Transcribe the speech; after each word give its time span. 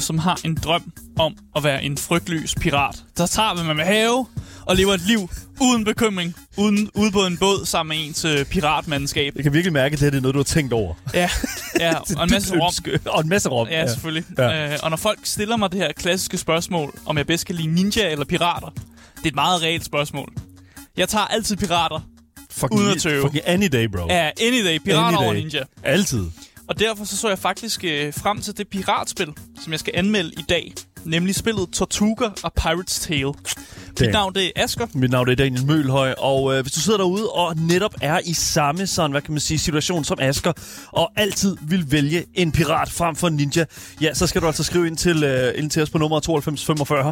derude, 0.00 0.06
som 0.06 0.18
har 0.18 0.40
en 0.44 0.54
drøm 0.54 0.92
om 1.18 1.36
at 1.56 1.64
være 1.64 1.84
en 1.84 1.98
frygtløs 1.98 2.54
pirat, 2.60 2.96
der 3.16 3.26
tager, 3.26 3.54
hvad 3.54 3.64
man 3.64 3.76
vil 3.76 3.84
have, 3.84 4.26
og 4.66 4.76
lever 4.76 4.94
et 4.94 5.00
liv 5.00 5.30
uden 5.60 5.84
bekymring, 5.84 6.34
uden 6.56 6.90
ude 6.94 7.10
på 7.10 7.26
en 7.26 7.36
båd 7.38 7.66
sammen 7.66 7.98
med 7.98 8.06
ens 8.06 8.24
øh, 8.24 8.44
piratmandskab. 8.44 9.32
Jeg 9.36 9.42
kan 9.42 9.52
virkelig 9.52 9.72
mærke, 9.72 9.92
at 9.94 10.00
det 10.00 10.14
er 10.14 10.20
noget, 10.20 10.34
du 10.34 10.38
har 10.38 10.44
tænkt 10.44 10.72
over. 10.72 10.94
Ja, 11.14 11.30
ja 11.80 11.94
og 12.18 12.24
en 12.24 12.30
masse 12.30 12.54
rom. 12.60 12.72
Og 13.06 13.20
en 13.20 13.28
masse 13.28 13.48
rom. 13.48 13.68
Ja, 13.68 13.86
selvfølgelig. 13.86 14.24
Ja. 14.38 14.48
Ja. 14.48 14.72
Øh, 14.72 14.78
og 14.82 14.90
når 14.90 14.96
folk 14.96 15.18
stiller 15.22 15.56
mig 15.56 15.72
det 15.72 15.80
her 15.80 15.92
klassiske 15.92 16.38
spørgsmål, 16.38 16.94
om 17.06 17.18
jeg 17.18 17.26
bedst 17.26 17.46
kan 17.46 17.54
lide 17.54 17.68
ninja 17.74 18.10
eller 18.10 18.24
pirater, 18.24 18.68
det 19.16 19.24
er 19.24 19.28
et 19.28 19.34
meget 19.34 19.62
reelt 19.62 19.84
spørgsmål. 19.84 20.32
Jeg 20.96 21.08
tager 21.08 21.24
altid 21.24 21.56
pirater. 21.56 22.00
Fucking, 22.50 22.80
Uden 22.80 22.90
at 22.92 23.02
tøve. 23.02 23.22
Fucking 23.22 23.42
any 23.46 23.68
day, 23.72 23.84
bro. 23.88 24.06
Ja, 24.08 24.30
any 24.40 24.64
day. 24.64 24.78
Pirater 24.78 25.06
Any 25.06 25.16
over 25.16 25.32
day. 25.32 25.40
ninja. 25.40 25.62
Altid. 25.82 26.26
Og 26.70 26.78
derfor 26.78 27.04
så, 27.04 27.16
så 27.16 27.28
jeg 27.28 27.38
faktisk 27.38 27.84
øh, 27.84 28.14
frem 28.14 28.40
til 28.40 28.58
det 28.58 28.68
piratspil, 28.68 29.32
som 29.60 29.72
jeg 29.72 29.80
skal 29.80 29.92
anmelde 29.96 30.32
i 30.32 30.44
dag. 30.48 30.72
Nemlig 31.04 31.34
spillet 31.34 31.68
Tortuga 31.72 32.28
og 32.42 32.52
Pirate's 32.60 33.00
Tale. 33.06 33.32
Mit 33.90 33.98
Damn. 33.98 34.12
navn 34.12 34.34
det 34.34 34.46
er 34.46 34.50
Asger. 34.64 34.86
Mit 34.94 35.10
navn 35.10 35.28
er 35.28 35.34
Daniel 35.34 35.66
Mølhøj, 35.66 36.14
og 36.18 36.54
øh, 36.54 36.62
hvis 36.62 36.72
du 36.72 36.80
sidder 36.80 36.98
derude 36.98 37.28
og 37.28 37.56
netop 37.56 37.94
er 38.00 38.20
i 38.24 38.32
samme 38.32 38.86
sådan, 38.86 39.10
hvad 39.10 39.22
kan 39.22 39.32
man 39.32 39.40
sige, 39.40 39.58
situation 39.58 40.04
som 40.04 40.18
Asker, 40.20 40.52
og 40.92 41.12
altid 41.16 41.56
vil 41.62 41.92
vælge 41.92 42.24
en 42.34 42.52
pirat 42.52 42.90
frem 42.90 43.16
for 43.16 43.28
en 43.28 43.36
ninja, 43.36 43.64
ja, 44.00 44.14
så 44.14 44.26
skal 44.26 44.40
du 44.40 44.46
altså 44.46 44.64
skrive 44.64 44.86
ind 44.86 44.96
til, 44.96 45.24
øh, 45.24 45.52
ind 45.56 45.70
til 45.70 45.82
os 45.82 45.90
på 45.90 45.98
nummer 45.98 46.20
9245, 46.20 47.08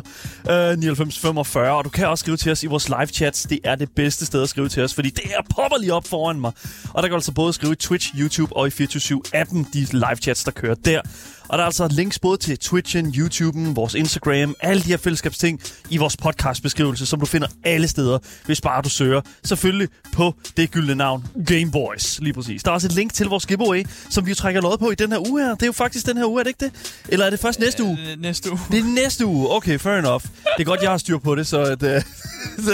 øh, 0.73 0.79
9945, 0.79 1.77
og 1.77 1.85
du 1.85 1.91
kan 1.91 2.09
også 2.09 2.23
skrive 2.23 2.37
til 2.37 2.53
os 2.53 2.63
i 2.63 2.67
vores 2.67 2.89
live 2.89 3.07
chats. 3.07 3.43
Det 3.43 3.59
er 3.65 3.75
det 3.75 3.89
bedste 3.97 4.27
sted 4.27 4.43
at 4.43 4.49
skrive 4.49 4.69
til 4.69 4.83
os, 4.83 4.95
fordi 4.95 5.11
det 5.11 5.25
her 5.25 5.43
popper 5.51 5.79
lige 5.79 5.95
op 5.95 6.07
foran 6.07 6.41
mig. 6.41 6.53
Og 6.95 7.03
der 7.03 7.09
kan 7.09 7.11
du 7.11 7.17
altså 7.17 7.33
både 7.33 7.53
skrive 7.53 7.73
i 7.73 7.77
Twitch, 7.77 8.15
YouTube 8.19 8.57
og 8.57 8.67
i 8.67 8.71
24-7-appen, 8.71 9.67
de 9.73 9.87
live 9.93 10.17
chats, 10.23 10.45
der 10.45 10.51
kører 10.51 10.75
der. 10.75 11.01
Og 11.49 11.59
der 11.59 11.65
er 11.65 11.67
altså 11.67 11.89
links 11.91 12.19
både 12.19 12.37
til 12.37 12.59
Twitchen, 12.59 13.15
YouTuben, 13.15 13.77
vores 13.77 13.95
Instagram, 13.95 14.55
alle 14.61 14.83
de 14.83 14.89
her 14.89 14.97
fællesskabsting 14.97 15.61
i 15.91 15.97
vores 15.97 16.17
podcastbeskrivelse, 16.17 17.07
som 17.07 17.21
du 17.21 17.27
finder 17.27 17.49
alle 17.65 17.89
steder, 17.89 18.19
hvis 18.47 18.61
bare 18.61 18.83
du 18.83 18.89
søger. 18.89 19.21
Selvfølgelig 19.45 19.89
på 20.13 20.35
det 20.57 20.71
gyldne 20.71 20.95
navn, 20.95 21.27
Gameboys, 21.47 22.21
lige 22.21 22.33
præcis. 22.33 22.63
Der 22.63 22.71
er 22.71 22.75
også 22.75 22.87
et 22.87 22.93
link 22.95 23.13
til 23.13 23.27
vores 23.27 23.47
giveaway, 23.47 23.85
som 24.11 24.27
vi 24.27 24.31
jo 24.31 24.35
trækker 24.35 24.61
lod 24.61 24.79
på 24.79 24.91
i 24.91 24.95
den 24.95 25.13
her 25.13 25.31
uge 25.31 25.43
her. 25.43 25.55
Det 25.55 25.63
er 25.63 25.67
jo 25.67 25.73
faktisk 25.73 26.07
den 26.07 26.17
her 26.17 26.25
uge, 26.25 26.41
er 26.41 26.45
det 26.45 26.51
ikke 26.51 26.65
det? 26.65 27.01
Eller 27.09 27.27
er 27.27 27.31
det 27.31 27.41
først 27.41 27.61
næste 27.61 27.85
uge? 27.85 27.99
Øh, 28.13 28.21
næste 28.23 28.51
uge. 28.51 28.61
Det 28.71 28.79
er 28.79 28.85
næste 28.85 29.27
uge. 29.27 29.51
Okay, 29.57 29.79
fair 29.79 29.95
enough. 29.99 30.23
Det 30.23 30.61
er 30.61 30.65
godt, 30.65 30.83
jeg 30.83 30.91
har 30.91 30.99
styr 30.99 31.19
på 31.19 31.35
det, 31.35 31.47
så 31.47 31.61
at, 31.61 31.81
så 31.81 32.03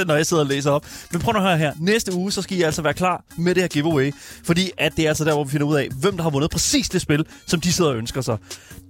når 0.07 0.15
jeg 0.15 0.27
sidder 0.27 0.43
og 0.43 0.49
læser 0.49 0.71
op. 0.71 0.87
Men 1.13 1.21
prøv 1.21 1.33
nu 1.33 1.39
at 1.39 1.45
høre 1.45 1.59
her. 1.59 1.73
Næste 1.81 2.15
uge, 2.15 2.33
så 2.33 2.43
skal 2.43 2.59
I 2.59 2.63
altså 2.63 2.83
være 2.83 2.95
klar 2.95 3.25
med 3.37 3.55
det 3.55 3.63
her 3.63 3.69
giveaway. 3.69 4.13
Fordi 4.45 4.71
at 4.79 4.97
det 4.97 5.05
er 5.05 5.09
altså 5.09 5.25
der, 5.25 5.33
hvor 5.33 5.45
vi 5.45 5.51
finder 5.51 5.67
ud 5.67 5.77
af, 5.77 5.89
hvem 6.01 6.17
der 6.17 6.23
har 6.23 6.31
vundet 6.31 6.51
præcis 6.51 6.89
det 6.89 7.01
spil, 7.01 7.27
som 7.47 7.61
de 7.61 7.73
sidder 7.73 7.91
og 7.91 7.97
ønsker 7.97 8.21
sig. 8.21 8.39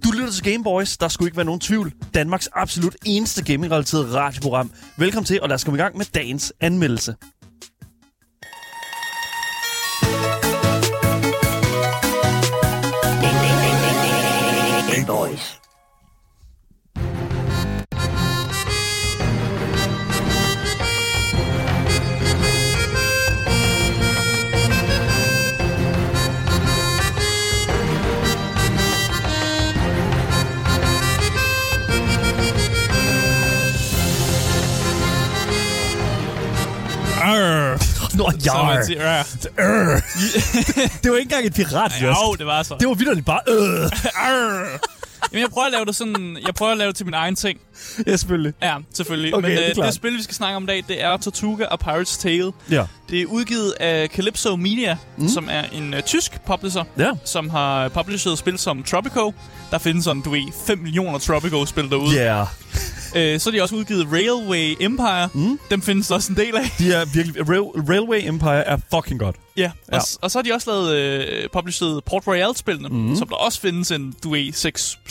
Du 0.03 0.11
lytter 0.11 0.31
til 0.31 0.43
Gameboys. 0.43 0.97
Der 0.97 1.07
skulle 1.07 1.27
ikke 1.27 1.37
være 1.37 1.45
nogen 1.45 1.61
tvivl. 1.61 1.93
Danmarks 2.13 2.49
absolut 2.53 2.95
eneste 3.05 3.43
gaming-relateret 3.43 4.13
radioprogram. 4.13 4.71
Velkommen 4.97 5.25
til, 5.25 5.41
og 5.41 5.49
lad 5.49 5.55
os 5.55 5.63
komme 5.63 5.77
i 5.77 5.81
gang 5.81 5.97
med 5.97 6.05
dagens 6.13 6.53
anmeldelse. 6.61 7.15
Gameboys. 14.93 15.64
Nå, 38.17 38.31
som 38.39 38.39
ja. 38.45 38.63
man 38.63 38.85
siger. 38.85 39.11
Ja. 39.11 39.19
Øh. 39.59 40.01
Det 41.03 41.11
var 41.11 41.17
ikke 41.17 41.21
engang 41.21 41.45
et 41.45 41.53
pirat, 41.53 41.91
Jo, 42.01 42.35
det 42.37 42.45
var 42.45 42.63
så. 42.63 42.75
Det 42.79 42.87
var 42.87 42.93
vidderligt 42.93 43.25
bare... 43.25 43.39
Øh. 43.47 43.89
Jamen, 45.31 45.41
jeg 45.41 45.49
prøver 45.49 45.65
at 45.65 45.71
lave 45.71 45.85
det 45.85 45.95
sådan... 45.95 46.37
Jeg 46.45 46.55
prøver 46.55 46.71
at 46.71 46.77
lave 46.77 46.87
det 46.87 46.95
til 46.95 47.05
min 47.05 47.13
egen 47.13 47.35
ting. 47.35 47.59
Ja, 48.07 48.15
selvfølgelig. 48.15 48.53
Ja, 48.61 48.75
selvfølgelig. 48.93 49.35
Okay, 49.35 49.49
Men 49.49 49.57
det 49.57 49.77
øh, 49.79 49.85
det 49.85 49.93
spil, 49.93 50.13
vi 50.17 50.23
skal 50.23 50.35
snakke 50.35 50.55
om 50.55 50.63
i 50.63 50.65
dag, 50.65 50.83
det 50.87 51.03
er 51.03 51.17
Tortuga 51.17 51.65
og 51.65 51.79
Pirate's 51.83 52.19
Tale. 52.21 52.51
Ja. 52.71 52.85
Det 53.09 53.21
er 53.21 53.25
udgivet 53.25 53.71
af 53.79 54.07
Calypso 54.07 54.55
Media, 54.55 54.97
mm. 55.17 55.27
som 55.27 55.47
er 55.51 55.63
en 55.73 55.93
uh, 55.93 55.99
tysk 55.99 56.41
publisher, 56.45 56.83
Ja. 56.97 57.11
som 57.25 57.49
har 57.49 57.89
published 57.89 58.35
spil 58.35 58.57
som 58.57 58.83
Tropico. 58.83 59.33
Der 59.71 59.77
findes 59.77 60.03
sådan, 60.05 60.21
du 60.21 60.29
ved, 60.29 60.41
5 60.67 60.77
millioner 60.77 61.19
Tropico-spil 61.19 61.89
derude. 61.89 62.15
Ja. 62.15 62.35
Yeah. 62.35 62.47
Øh, 63.15 63.39
så 63.39 63.49
har 63.49 63.57
de 63.57 63.61
også 63.61 63.75
udgivet 63.75 64.07
Railway 64.11 64.75
Empire. 64.79 65.29
Mm. 65.33 65.59
Dem 65.71 65.81
findes 65.81 66.07
der 66.07 66.15
også 66.15 66.31
en 66.31 66.37
del 66.37 66.55
af. 66.55 66.71
De 66.79 66.93
er 66.93 67.05
virkelig... 67.05 67.49
Rail, 67.49 67.61
Railway 67.89 68.27
Empire 68.27 68.63
er 68.65 68.77
fucking 68.93 69.19
godt. 69.19 69.35
Ja, 69.57 69.71
Ja. 69.91 69.97
og, 69.97 70.01
og 70.21 70.31
så 70.31 70.37
har 70.37 70.43
de 70.43 70.53
også 70.53 70.69
lavet 70.71 70.95
øh, 70.95 71.49
published 71.53 72.01
Port 72.05 72.27
Royale-spillene, 72.27 72.89
mm. 72.89 73.15
som 73.15 73.27
der 73.27 73.35
også 73.35 73.61
findes 73.61 73.91
en, 73.91 74.13
du 74.23 74.29
ved, 74.31 74.53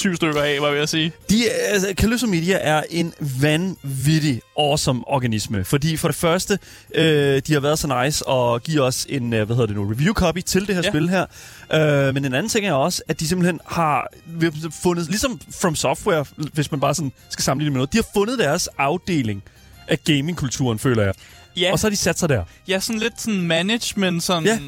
6-7 0.09 0.17
stykker 0.17 0.43
af, 0.43 0.61
var 0.61 0.67
jeg 0.67 0.75
ved 0.75 0.83
at 0.83 0.89
sige. 0.89 1.13
De, 1.31 1.51
altså, 1.51 1.93
Calypso 1.97 2.27
Media 2.27 2.59
er 2.61 2.83
en 2.91 3.13
vanvittig 3.41 4.41
awesome 4.59 5.03
organisme. 5.09 5.65
Fordi 5.65 5.97
for 5.97 6.09
det 6.09 6.15
første, 6.17 6.59
øh, 6.95 7.43
de 7.47 7.53
har 7.53 7.61
været 7.61 7.79
så 7.79 8.03
nice 8.05 8.27
og 8.29 8.63
give 8.63 8.83
os 8.83 9.07
en, 9.09 9.33
øh, 9.33 9.47
hvad 9.47 9.57
hedder 9.57 9.67
det 9.67 9.77
nu, 9.77 9.85
review 9.91 10.13
copy 10.15 10.39
til 10.41 10.67
det 10.67 10.75
her 10.75 10.83
Ja. 10.85 10.91
spil 10.91 11.09
her. 11.09 11.27
Øh, 12.09 12.15
men 12.15 12.25
en 12.25 12.35
anden 12.35 12.49
ting 12.51 12.67
er 12.67 12.73
også, 12.73 13.03
at 13.09 13.21
de 13.21 13.29
simpelthen 13.29 13.61
har 13.67 14.07
fundet, 14.83 15.07
ligesom 15.09 15.41
From 15.61 15.75
Software, 15.77 16.25
hvis 16.37 16.71
man 16.71 16.81
bare 16.81 16.95
sådan 16.95 17.13
skal 17.29 17.43
sammenligne 17.45 17.71
med 17.73 17.79
noget, 17.79 17.93
de 17.93 17.99
har 17.99 18.07
fundet 18.15 18.39
deres 18.39 18.69
afdeling 18.79 19.43
af 19.89 20.05
gamingkulturen, 20.05 20.79
føler 20.79 21.03
jeg. 21.03 21.15
Ja, 21.57 21.73
Og 21.73 21.79
så 21.79 21.87
har 21.87 21.91
de 21.91 21.97
sat 21.97 22.19
sig 22.19 22.29
der. 22.29 22.45
ja 22.69 22.81
sådan 22.81 23.01
lidt 23.01 23.21
sådan 23.21 23.41
management, 23.43 24.23
sådan 24.23 24.45
Ja. 24.45 24.59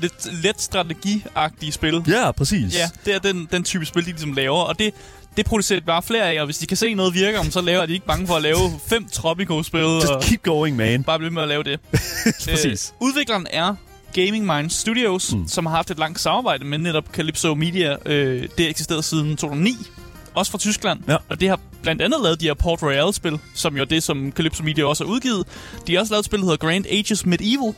lidt 0.00 0.42
let 0.42 0.60
strategiagtige 0.60 1.72
spil. 1.72 2.02
Ja, 2.08 2.30
præcis. 2.32 2.74
Ja, 2.74 2.90
det 3.04 3.14
er 3.14 3.18
den, 3.18 3.48
den 3.52 3.64
type 3.64 3.86
spil, 3.86 4.02
de 4.02 4.10
ligesom 4.10 4.32
laver, 4.32 4.58
og 4.58 4.78
det, 4.78 4.94
det 5.36 5.46
producerer 5.46 5.80
de 5.80 5.86
bare 5.86 6.02
flere 6.02 6.32
af, 6.32 6.40
og 6.40 6.44
hvis 6.44 6.58
de 6.58 6.66
kan 6.66 6.76
se 6.76 6.94
noget 6.94 7.14
virker, 7.14 7.42
så 7.50 7.60
laver 7.60 7.86
de 7.86 7.92
ikke 7.92 8.06
bange 8.06 8.26
for 8.26 8.34
at 8.36 8.42
lave 8.42 8.58
fem 8.90 9.08
Tropico-spil, 9.12 9.80
Just 9.80 10.06
og 10.08 10.22
keep 10.22 10.42
going, 10.42 10.76
man. 10.76 11.04
bare 11.04 11.18
blive 11.18 11.30
med 11.32 11.42
at 11.42 11.48
lave 11.48 11.62
det. 11.62 11.80
præcis. 12.50 12.92
Øh, 13.02 13.06
udvikleren 13.08 13.46
er 13.50 13.74
Gaming 14.12 14.46
Minds 14.46 14.74
Studios, 14.74 15.34
mm. 15.34 15.48
som 15.48 15.66
har 15.66 15.76
haft 15.76 15.90
et 15.90 15.98
langt 15.98 16.20
samarbejde 16.20 16.64
med 16.64 16.78
netop 16.78 17.04
Calypso 17.12 17.54
Media. 17.54 17.96
Øh, 18.06 18.42
det 18.42 18.50
har 18.64 18.68
eksisteret 18.70 19.04
siden 19.04 19.30
2009, 19.36 19.76
også 20.34 20.50
fra 20.52 20.58
Tyskland. 20.58 21.00
Ja. 21.08 21.16
Og 21.28 21.40
det 21.40 21.48
har 21.48 21.60
blandt 21.82 22.02
andet 22.02 22.20
lavet 22.22 22.40
de 22.40 22.46
her 22.46 22.54
Port 22.54 22.82
Royale-spil, 22.82 23.38
som 23.54 23.76
jo 23.76 23.82
er 23.82 23.86
det, 23.86 24.02
som 24.02 24.32
Calypso 24.32 24.62
Media 24.62 24.84
også 24.84 25.04
har 25.04 25.10
udgivet. 25.12 25.46
De 25.86 25.92
har 25.94 26.00
også 26.00 26.12
lavet 26.12 26.20
et 26.22 26.24
spil, 26.26 26.38
der 26.38 26.44
hedder 26.44 26.56
Grand 26.66 26.86
Ages 26.86 27.26
Medieval, 27.26 27.74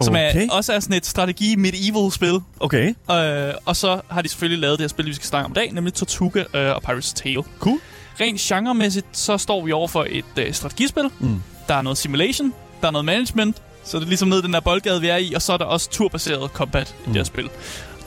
som 0.00 0.14
Okay. 0.14 0.46
er, 0.46 0.50
også 0.52 0.72
er 0.72 0.80
sådan 0.80 0.96
et 0.96 1.06
strategi-medieval-spil. 1.06 2.40
Okay, 2.60 2.94
Øh, 3.10 3.54
og 3.66 3.76
så 3.76 4.00
har 4.10 4.22
de 4.22 4.28
selvfølgelig 4.28 4.58
lavet 4.60 4.78
det 4.78 4.82
her 4.84 4.88
spil, 4.88 5.06
vi 5.06 5.14
skal 5.14 5.26
snakke 5.26 5.44
om 5.44 5.50
i 5.52 5.54
dag, 5.54 5.72
nemlig 5.72 5.94
Tortuga 5.94 6.40
øh, 6.54 6.70
og 6.76 6.82
Pirate's 6.88 7.12
Tale. 7.14 7.42
cool. 7.60 7.78
Rent 8.20 8.40
genremæssigt, 8.40 9.06
så 9.12 9.38
står 9.38 9.64
vi 9.64 9.72
over 9.72 9.88
for 9.88 10.06
et 10.10 10.24
øh, 10.36 10.52
strategispil. 10.52 11.04
Mm. 11.20 11.42
Der 11.68 11.74
er 11.74 11.82
noget 11.82 11.98
simulation, 11.98 12.52
der 12.80 12.86
er 12.86 12.90
noget 12.92 13.04
management, 13.04 13.56
så 13.84 13.96
det 13.98 14.04
er 14.04 14.08
ligesom 14.08 14.28
ned 14.28 14.38
i 14.38 14.42
den 14.42 14.52
der 14.52 14.60
boldgade, 14.60 15.00
vi 15.00 15.08
er 15.08 15.16
i, 15.16 15.32
og 15.34 15.42
så 15.42 15.52
er 15.52 15.56
der 15.56 15.64
også 15.64 15.90
turbaseret 15.90 16.50
combat 16.50 16.94
mm. 16.98 17.04
i 17.04 17.08
det 17.08 17.16
her 17.16 17.24
spil. 17.24 17.48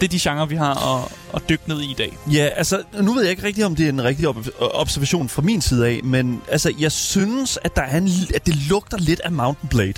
Det 0.02 0.06
er 0.06 0.10
de 0.10 0.20
genrer, 0.22 0.46
vi 0.46 0.56
har 0.56 0.96
at, 0.98 1.12
at 1.34 1.50
dykke 1.50 1.64
ned 1.70 1.82
i 1.82 1.92
i 1.92 1.96
dag. 1.98 2.18
Ja, 2.32 2.50
altså, 2.56 2.84
nu 3.02 3.14
ved 3.14 3.22
jeg 3.22 3.32
ikke 3.32 3.44
rigtigt, 3.44 3.66
om 3.66 3.76
det 3.76 3.86
er 3.86 3.90
en 3.90 4.04
rigtig 4.04 4.28
op- 4.28 4.48
observation 4.60 5.30
fra 5.30 5.42
min 5.42 5.62
side 5.62 5.88
af, 5.88 6.00
men 6.04 6.42
altså, 6.52 6.74
jeg 6.80 6.92
synes, 6.92 7.60
at, 7.64 7.76
der 7.76 7.82
er 7.82 7.98
en, 7.98 8.10
at 8.36 8.46
det 8.46 8.56
lugter 8.70 8.98
lidt 8.98 9.20
af 9.20 9.32
Mountain 9.32 9.70
Blade. 9.70 9.94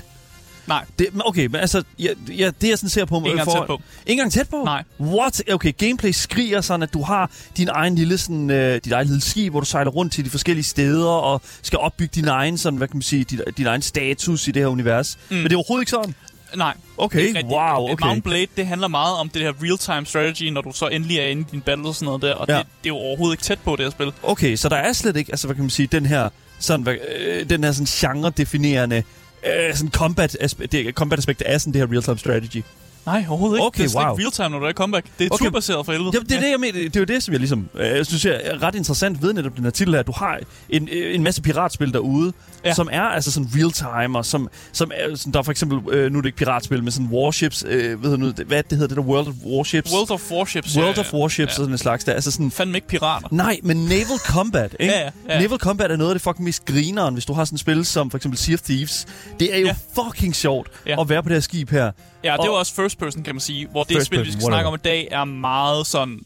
Nej, 0.67 0.85
Det, 0.99 1.07
okay, 1.25 1.45
men 1.45 1.55
altså, 1.55 1.83
ja, 1.99 2.09
ja, 2.37 2.51
det 2.61 2.69
jeg 2.69 2.77
sådan 2.77 2.89
ser 2.89 3.05
på... 3.05 3.17
Ikke 3.17 3.29
engang 3.29 3.49
tæt 3.51 3.67
på. 3.67 3.81
Ikke 4.05 4.11
engang 4.11 4.31
tæt 4.31 4.49
på? 4.49 4.63
Nej. 4.65 4.83
What? 5.01 5.43
Okay, 5.51 5.73
gameplay 5.77 6.11
skriger 6.11 6.61
sådan, 6.61 6.83
at 6.83 6.93
du 6.93 7.03
har 7.03 7.31
din 7.57 7.67
egen 7.71 7.95
lille, 7.95 8.17
sådan, 8.17 8.49
øh, 8.49 8.81
dit 8.85 8.93
eget 8.93 9.07
lille 9.07 9.21
skib, 9.21 9.51
hvor 9.51 9.59
du 9.59 9.65
sejler 9.65 9.91
rundt 9.91 10.13
til 10.13 10.25
de 10.25 10.29
forskellige 10.29 10.63
steder, 10.65 11.09
og 11.09 11.41
skal 11.61 11.79
opbygge 11.79 12.11
din 12.15 12.27
egen, 12.27 12.57
sådan, 12.57 12.77
hvad 12.77 12.87
kan 12.87 12.95
man 12.97 13.01
sige, 13.01 13.23
din, 13.23 13.41
din 13.57 13.65
egen 13.65 13.81
status 13.81 14.47
i 14.47 14.51
det 14.51 14.61
her 14.61 14.67
univers. 14.67 15.17
Mm. 15.29 15.35
Men 15.35 15.43
det 15.43 15.53
er 15.53 15.57
overhovedet 15.57 15.81
ikke 15.81 15.91
sådan. 15.91 16.15
Nej. 16.55 16.73
Okay, 16.97 17.43
wow, 17.43 17.85
Et 17.87 17.91
okay. 17.93 18.05
Mount 18.05 18.23
Blade, 18.23 18.47
det 18.57 18.67
handler 18.67 18.87
meget 18.87 19.15
om 19.17 19.29
det 19.29 19.41
her 19.41 19.53
real-time 19.63 20.05
strategy, 20.05 20.43
når 20.43 20.61
du 20.61 20.71
så 20.73 20.87
endelig 20.87 21.17
er 21.17 21.25
inde 21.27 21.41
i 21.41 21.45
din 21.51 21.61
battle 21.61 21.87
og 21.87 21.95
sådan 21.95 22.05
noget 22.05 22.21
der, 22.21 22.33
og 22.33 22.45
Ja. 22.49 22.57
det, 22.57 22.65
det 22.83 22.89
er 22.89 22.93
jo 22.93 22.95
overhovedet 22.95 23.33
ikke 23.33 23.43
tæt 23.43 23.59
på 23.59 23.75
det 23.75 23.85
her 23.85 23.91
spil. 23.91 24.11
Okay, 24.23 24.55
så 24.55 24.69
der 24.69 24.75
er 24.75 24.93
slet 24.93 25.15
ikke, 25.17 25.31
altså 25.31 25.47
hvad 25.47 25.55
kan 25.55 25.63
man 25.63 25.69
sige, 25.69 25.87
den 25.87 26.05
her, 26.05 26.29
sådan, 26.59 26.83
hvad, 26.83 26.95
øh, 27.17 27.49
den 27.49 27.63
her 27.63 27.71
sådan 27.71 27.85
genre-definerende 27.85 29.03
øh, 29.47 29.75
sådan 29.75 29.91
combat, 29.91 30.37
aspe- 30.41 30.65
det, 30.65 30.95
combat 30.95 31.19
aspekt 31.19 31.41
af 31.41 31.61
sådan 31.61 31.73
det 31.73 31.81
her 31.81 31.93
real-time 31.93 32.17
strategy. 32.17 32.63
Nej, 33.09 33.25
overhovedet 33.29 33.57
ikke. 33.57 33.65
Okay, 33.65 33.83
det 33.83 33.95
er 33.95 34.05
wow. 34.07 34.17
ikke 34.17 34.23
real-time, 34.23 34.49
når 34.49 34.59
du 34.59 34.65
er 34.65 34.71
comeback. 34.73 35.05
Det 35.19 35.25
er 35.25 35.29
Okay. 35.33 35.45
turbaseret 35.45 35.85
for 35.85 35.91
helvede. 35.93 36.11
Jamen, 36.13 36.29
det 36.29 36.35
er 36.35 36.41
det, 36.41 36.49
jeg 36.51 36.59
mener. 36.59 36.73
Det 36.73 36.95
er 36.95 36.99
jo 36.99 37.05
det, 37.05 37.23
som 37.23 37.31
jeg 37.31 37.39
ligesom... 37.39 37.69
Øh, 37.75 37.87
jeg 37.87 38.05
synes, 38.05 38.25
jeg 38.25 38.41
er 38.43 38.63
ret 38.63 38.75
interessant 38.75 39.21
ved 39.23 39.33
netop 39.33 39.55
den 39.55 39.63
her 39.63 39.71
titel 39.71 39.93
her. 39.95 40.01
Du 40.03 40.11
har 40.15 40.39
en, 40.69 40.89
øh, 40.91 41.15
en 41.15 41.23
masse 41.23 41.41
piratspil 41.41 41.93
derude, 41.93 42.33
ja. 42.65 42.73
Som 42.73 42.89
er 42.91 43.01
altså 43.01 43.31
sådan 43.31 43.49
real-time, 43.55 44.17
og 44.17 44.25
som, 44.25 44.49
som 44.73 44.91
er, 44.95 45.15
sådan, 45.15 45.33
der 45.33 45.39
er 45.39 45.43
for 45.43 45.51
eksempel, 45.51 45.93
øh, 45.93 46.11
nu 46.11 46.17
er 46.17 46.21
det 46.21 46.27
ikke 46.27 46.37
piratspil, 46.37 46.83
men 46.83 46.91
sådan 46.91 47.09
warships, 47.11 47.65
øh, 47.67 48.03
ved 48.03 48.11
du 48.11 48.17
nu, 48.17 48.31
hvad 48.47 48.63
det 48.63 48.77
hedder, 48.77 48.87
det 48.87 48.97
der 48.97 49.03
World 49.03 49.27
of 49.27 49.33
Warships? 49.45 49.91
World 49.93 50.11
of 50.11 50.31
Warships. 50.31 50.77
World 50.77 50.95
ja, 50.95 51.01
of 51.01 51.13
Warships, 51.13 51.37
ja. 51.37 51.43
Ja. 51.51 51.55
sådan 51.55 51.71
en 51.71 51.77
slags 51.77 52.03
der. 52.03 52.13
Altså 52.13 52.31
sådan, 52.31 52.51
Fandme 52.51 52.77
ikke 52.77 52.87
pirater. 52.87 53.27
Nej, 53.31 53.59
men 53.63 53.77
Naval 53.77 54.19
Combat, 54.25 54.75
ikke? 54.79 54.93
Ja, 54.93 54.99
ja, 54.99 55.09
ja. 55.29 55.41
Naval 55.41 55.57
Combat 55.59 55.91
er 55.91 55.95
noget 55.95 56.11
af 56.11 56.15
det 56.15 56.21
fucking 56.21 56.43
mest 56.43 56.65
grineren, 56.65 57.13
hvis 57.13 57.25
du 57.25 57.33
har 57.33 57.45
sådan 57.45 57.55
et 57.55 57.59
spil 57.59 57.85
som 57.85 58.11
for 58.11 58.17
eksempel 58.17 58.37
Sea 58.37 58.53
of 58.53 58.61
Thieves. 58.61 59.07
Det 59.39 59.55
er 59.55 59.59
jo 59.59 59.65
Ja. 59.65 59.75
fucking 60.03 60.35
sjovt 60.35 60.67
Ja. 60.87 61.01
at 61.01 61.09
være 61.09 61.23
på 61.23 61.29
det 61.29 61.35
her 61.35 61.41
skib 61.41 61.69
her. 61.69 61.91
Ja, 62.23 62.31
det 62.31 62.39
Og- 62.39 62.45
jo 62.47 62.53
også 62.53 62.73
first 62.73 62.97
person, 62.97 63.23
kan 63.23 63.35
man 63.35 63.39
sige. 63.41 63.67
Hvor 63.67 63.83
det 63.83 64.05
spil, 64.05 64.19
vi 64.19 64.23
person, 64.23 64.31
skal 64.41 64.45
snakke 64.47 64.67
om 64.67 64.73
whatever. 64.73 64.95
i 64.95 65.03
dag, 65.03 65.07
er 65.11 65.23
meget 65.23 65.87
sådan... 65.87 66.19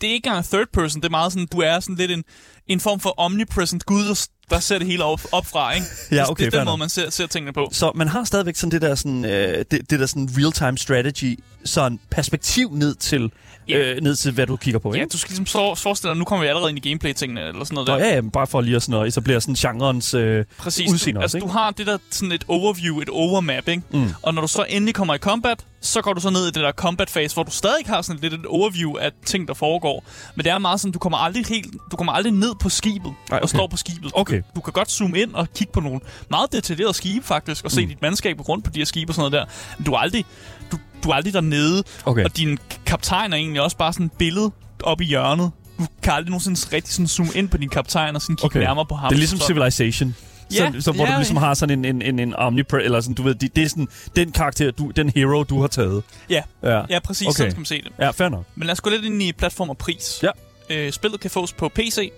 Det 0.00 0.08
er 0.08 0.12
ikke 0.12 0.26
engang 0.28 0.44
third 0.44 0.66
person, 0.72 1.02
det 1.02 1.06
er 1.08 1.10
meget 1.10 1.32
sådan, 1.32 1.46
du 1.46 1.58
er 1.58 1.80
sådan 1.80 1.94
lidt 1.94 2.10
en, 2.10 2.24
en 2.66 2.80
form 2.80 3.00
for 3.00 3.14
omnipresent 3.20 3.86
gud, 3.86 4.04
der, 4.08 4.26
der 4.50 4.58
ser 4.60 4.78
det 4.78 4.86
hele 4.86 5.04
op, 5.04 5.20
op 5.32 5.46
fra, 5.46 5.72
ikke? 5.72 5.86
Ja, 6.10 6.16
Det- 6.16 6.30
okay, 6.30 6.40
det 6.40 6.46
er 6.46 6.50
fair 6.50 6.60
den 6.60 6.66
måde, 6.66 6.78
man 6.78 6.88
ser, 6.88 7.10
ser 7.10 7.26
tingene 7.26 7.52
på. 7.52 7.68
Så 7.72 7.92
man 7.94 8.08
har 8.08 8.24
stadigvæk 8.24 8.56
sådan 8.56 8.70
det 8.70 8.82
der 8.82 8.94
sådan 8.94 9.24
øh, 9.24 9.64
det, 9.70 9.90
det 9.90 10.00
der 10.00 10.06
sådan 10.06 10.28
real-time 10.38 10.78
strategy, 10.78 11.38
sådan 11.64 12.00
perspektiv 12.10 12.68
ned 12.72 12.94
til 12.94 13.30
Ja. 13.68 13.78
øh, 13.78 14.00
ned 14.02 14.16
til 14.16 14.32
hvad 14.32 14.46
du 14.46 14.56
kigger 14.56 14.78
på, 14.78 14.94
Ja, 14.94 15.00
ikke? 15.00 15.12
du 15.12 15.18
skal 15.18 15.28
ligesom 15.30 15.46
så, 15.46 15.74
forestille 15.74 16.10
dig, 16.10 16.18
nu 16.18 16.24
kommer 16.24 16.42
vi 16.44 16.48
allerede 16.48 16.70
ind 16.70 16.86
i 16.86 16.88
gameplay-tingene, 16.88 17.40
eller 17.40 17.64
sådan 17.64 17.74
noget 17.74 17.88
Nå, 17.88 17.94
der. 17.94 18.04
ja, 18.04 18.14
ja, 18.14 18.20
men 18.20 18.30
bare 18.30 18.46
for 18.46 18.60
lige 18.60 18.76
at, 18.76 18.82
sådan 18.82 19.00
at 19.00 19.06
etablere 19.08 19.40
sådan 19.40 19.54
genrens 19.54 20.14
øh, 20.14 20.44
Præcis. 20.58 20.92
udseende 20.92 21.18
Du, 21.20 21.24
også, 21.24 21.24
altså, 21.24 21.36
ikke? 21.38 21.46
du 21.46 21.52
har 21.52 21.70
det 21.70 21.86
der 21.86 21.98
sådan 22.10 22.32
et 22.32 22.44
overview, 22.48 23.00
et 23.00 23.08
overmap, 23.08 23.68
ikke? 23.68 23.82
Mm. 23.92 24.08
Og 24.22 24.34
når 24.34 24.42
du 24.42 24.48
så 24.48 24.64
endelig 24.68 24.94
kommer 24.94 25.14
i 25.14 25.18
combat, 25.18 25.64
så 25.80 26.02
går 26.02 26.12
du 26.12 26.20
så 26.20 26.30
ned 26.30 26.42
i 26.42 26.46
det 26.46 26.54
der 26.54 26.72
combat 26.72 27.08
phase, 27.08 27.34
hvor 27.34 27.42
du 27.42 27.50
stadig 27.50 27.86
har 27.86 28.02
sådan 28.02 28.20
lidt 28.22 28.34
et 28.34 28.46
overview 28.46 28.96
af 28.96 29.10
ting, 29.26 29.48
der 29.48 29.54
foregår. 29.54 30.04
Men 30.36 30.44
det 30.44 30.52
er 30.52 30.58
meget 30.58 30.80
sådan, 30.80 30.92
du 30.92 30.98
kommer 30.98 31.18
aldrig 31.18 31.46
helt, 31.46 31.74
du 31.90 31.96
kommer 31.96 32.12
aldrig 32.12 32.32
ned 32.32 32.53
på 32.60 32.68
skibet 32.68 33.06
Ej, 33.30 33.36
og 33.38 33.42
okay. 33.44 33.46
står 33.56 33.66
på 33.66 33.76
skibet. 33.76 34.10
Okay. 34.14 34.42
Du 34.56 34.60
kan 34.60 34.72
godt 34.72 34.90
zoome 34.90 35.18
ind 35.20 35.34
og 35.34 35.48
kigge 35.56 35.72
på 35.72 35.80
nogle 35.80 36.00
meget 36.30 36.52
detaljerede 36.52 36.94
skibe 36.94 37.26
faktisk, 37.26 37.64
og 37.64 37.70
se 37.70 37.80
Mm. 37.82 37.88
dit 37.88 38.02
mandskab 38.02 38.48
rundt 38.48 38.64
på 38.64 38.70
de 38.70 38.78
her 38.80 38.84
skibe 38.84 39.10
og 39.10 39.14
sådan 39.14 39.30
noget 39.30 39.48
der. 39.48 39.54
Men 39.78 39.84
du 39.86 39.92
er 39.92 39.98
aldrig, 39.98 40.24
du, 40.72 40.78
du 41.04 41.10
er 41.10 41.14
aldrig 41.14 41.32
dernede, 41.34 41.84
Okay. 42.04 42.24
og 42.24 42.36
din 42.36 42.58
kaptajn 42.86 43.32
er 43.32 43.36
egentlig 43.36 43.62
også 43.62 43.76
bare 43.76 43.92
sådan 43.92 44.06
et 44.06 44.12
billede 44.12 44.50
op 44.82 45.00
i 45.00 45.04
hjørnet. 45.04 45.50
Du 45.78 45.86
kan 46.02 46.12
aldrig 46.12 46.30
nogensinde 46.30 46.60
rigtig 46.76 46.94
sådan 46.94 47.08
zoome 47.08 47.30
ind 47.34 47.48
på 47.48 47.56
din 47.56 47.68
kaptajn 47.68 48.14
og 48.16 48.22
sådan 48.22 48.36
kigge 48.36 48.44
Okay. 48.46 48.60
nærmere 48.60 48.86
på 48.86 48.94
ham. 48.94 49.08
Det 49.08 49.14
er 49.14 49.18
ligesom 49.18 49.38
så, 49.38 49.46
Civilization. 49.46 50.14
Ja, 50.54 50.72
så, 50.74 50.80
så, 50.80 50.92
hvor 50.92 51.06
ja, 51.06 51.12
du 51.12 51.16
ligesom 51.18 51.36
har 51.36 51.54
sådan 51.54 51.84
en, 51.84 51.96
en, 51.96 52.02
en, 52.02 52.18
en 52.18 52.34
omnipre, 52.36 52.82
eller 52.82 53.00
sådan, 53.00 53.14
du 53.14 53.22
ved, 53.22 53.34
det, 53.34 53.56
det 53.56 53.64
er 53.64 53.68
sådan 53.68 53.88
den 54.16 54.32
karakter, 54.32 54.70
du, 54.70 54.90
den 54.90 55.08
hero, 55.08 55.42
du 55.42 55.60
har 55.60 55.66
taget. 55.66 56.02
Ja, 56.30 56.42
Ja, 56.62 56.82
ja 56.90 56.98
præcis, 56.98 57.26
okay. 57.28 57.36
sådan 57.36 57.50
skal 57.50 57.58
man 57.60 57.66
se 57.66 57.82
det. 57.82 57.92
ja 57.98 58.10
fair 58.10 58.28
nok. 58.28 58.44
Men 58.54 58.66
lad 58.66 58.72
os 58.72 58.80
gå 58.80 58.90
lidt 58.90 59.04
ind 59.04 59.22
i 59.22 59.32
platform 59.32 59.70
og 59.70 59.78
pris. 59.78 60.20
Ja. 60.22 60.30
Øh, 60.70 60.92
spillet 60.92 61.20
kan 61.20 61.30
fås 61.30 61.52
på 61.52 61.68
PC. 61.68 62.10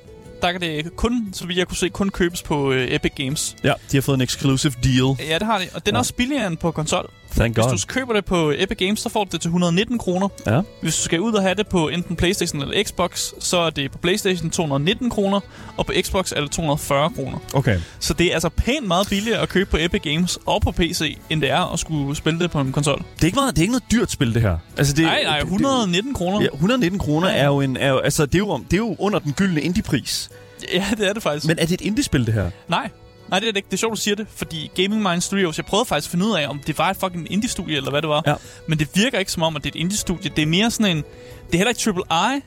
Der 0.42 0.52
kan 0.52 0.60
det 0.60 0.96
kun, 0.96 1.28
så 1.32 1.46
vidt 1.46 1.58
jeg 1.58 1.66
kunne 1.68 1.76
se, 1.76 1.88
kun 1.88 2.08
købes 2.10 2.42
på 2.42 2.72
øh, 2.72 2.88
Epic 2.94 3.12
Games. 3.16 3.56
Ja, 3.64 3.72
de 3.92 3.96
har 3.96 4.02
fået 4.02 4.14
en 4.14 4.20
exclusive 4.20 4.72
deal. 4.84 5.28
Ja, 5.30 5.34
det 5.38 5.46
har 5.46 5.58
det. 5.58 5.68
Og 5.74 5.86
den 5.86 5.94
er 5.94 5.98
Ja. 5.98 6.00
også 6.00 6.14
billigere 6.14 6.46
end 6.46 6.56
på 6.56 6.70
konsol. 6.70 7.10
Thank 7.36 7.54
Hvis 7.56 7.64
God. 7.64 7.72
du 7.78 7.86
køber 7.86 8.12
det 8.12 8.24
på 8.24 8.52
Epic 8.56 8.78
Games, 8.78 9.00
så 9.00 9.08
får 9.08 9.24
du 9.24 9.28
det 9.32 9.40
til 9.40 9.48
119 9.48 9.98
kroner. 9.98 10.28
Ja. 10.46 10.60
Hvis 10.82 10.96
du 10.96 11.02
skal 11.02 11.20
ud 11.20 11.32
og 11.32 11.42
have 11.42 11.54
det 11.54 11.66
på 11.68 11.88
enten 11.88 12.16
Playstation 12.16 12.62
eller 12.62 12.84
Xbox, 12.84 13.32
så 13.40 13.58
er 13.58 13.70
det 13.70 13.92
på 13.92 13.98
Playstation 13.98 14.50
219 14.50 15.10
kroner, 15.10 15.40
og 15.76 15.86
på 15.86 15.92
Xbox 16.02 16.32
er 16.32 16.40
det 16.40 16.50
240 16.50 17.10
kroner. 17.10 17.38
Okay. 17.54 17.78
Så 18.00 18.14
det 18.14 18.26
er 18.26 18.32
altså 18.34 18.48
pænt 18.48 18.86
meget 18.86 19.08
billigere 19.08 19.40
at 19.42 19.48
købe 19.48 19.70
på 19.70 19.76
Epic 19.80 20.02
Games 20.02 20.38
og 20.46 20.62
på 20.62 20.70
PC, 20.72 21.18
end 21.30 21.40
det 21.40 21.50
er 21.50 21.72
at 21.72 21.78
skulle 21.78 22.16
spille 22.16 22.40
det 22.40 22.50
på 22.50 22.60
en 22.60 22.72
konsol. 22.72 22.98
Det 23.16 23.22
er 23.22 23.26
ikke, 23.26 23.36
meget, 23.36 23.56
det 23.56 23.58
er 23.58 23.62
ikke 23.62 23.72
noget 23.72 23.90
dyrt 23.92 24.10
spil, 24.10 24.34
det 24.34 24.42
her. 24.42 24.58
Altså, 24.78 24.92
det, 24.94 25.04
Nej, 25.04 25.22
nej, 25.24 25.38
det- 25.38 25.44
119 25.46 26.14
kroner. 26.14 26.40
Ja, 26.42 26.46
119 26.52 26.98
kroner 26.98 27.28
Ja. 27.28 27.36
er 27.36 27.46
jo 27.46 27.60
en... 27.60 27.76
Er 27.76 27.88
jo, 27.88 27.98
altså, 27.98 28.26
det 28.26 28.34
er 28.34 28.38
jo, 28.38 28.56
det 28.58 28.72
er 28.72 28.76
jo 28.76 28.96
under 28.98 29.18
den 29.18 29.32
gyldne 29.32 29.60
indie-pris. 29.60 30.30
Ja, 30.74 30.84
det 30.98 31.08
er 31.08 31.12
det 31.12 31.22
faktisk. 31.22 31.46
Men 31.46 31.58
er 31.58 31.66
det 31.66 31.74
et 31.74 31.80
indie-spil, 31.80 32.26
det 32.26 32.34
her? 32.34 32.50
Nej. 32.68 32.90
Nej, 33.30 33.38
det 33.40 33.48
er 33.48 33.52
det 33.52 33.56
ikke. 33.56 33.66
Det 33.66 33.72
er 33.72 33.78
sjovt, 33.78 33.96
du 33.96 34.00
siger 34.00 34.14
det, 34.14 34.26
fordi 34.36 34.70
Gaming 34.74 35.02
Mind 35.02 35.20
Studios, 35.20 35.58
jeg 35.58 35.66
prøvede 35.66 35.86
faktisk 35.86 36.08
at 36.08 36.10
finde 36.10 36.26
ud 36.26 36.36
af, 36.36 36.48
om 36.48 36.60
det 36.66 36.78
var 36.78 36.90
et 36.90 36.96
fucking 36.96 37.32
indie-studie, 37.32 37.76
eller 37.76 37.90
hvad 37.90 38.02
det 38.02 38.08
var. 38.08 38.22
Ja. 38.26 38.34
Men 38.68 38.78
det 38.78 38.88
virker 38.94 39.18
ikke 39.18 39.32
som 39.32 39.42
om, 39.42 39.56
at 39.56 39.64
det 39.64 39.70
er 39.70 39.78
et 39.78 39.80
indie-studie. 39.80 40.30
Det 40.36 40.42
er 40.42 40.46
mere 40.46 40.70
sådan 40.70 40.96
en... 40.96 41.04
Det 41.46 41.54
er 41.54 41.56
heller 41.56 41.68
ikke 41.68 41.80
triple 41.80 42.02
I. 42.10 42.40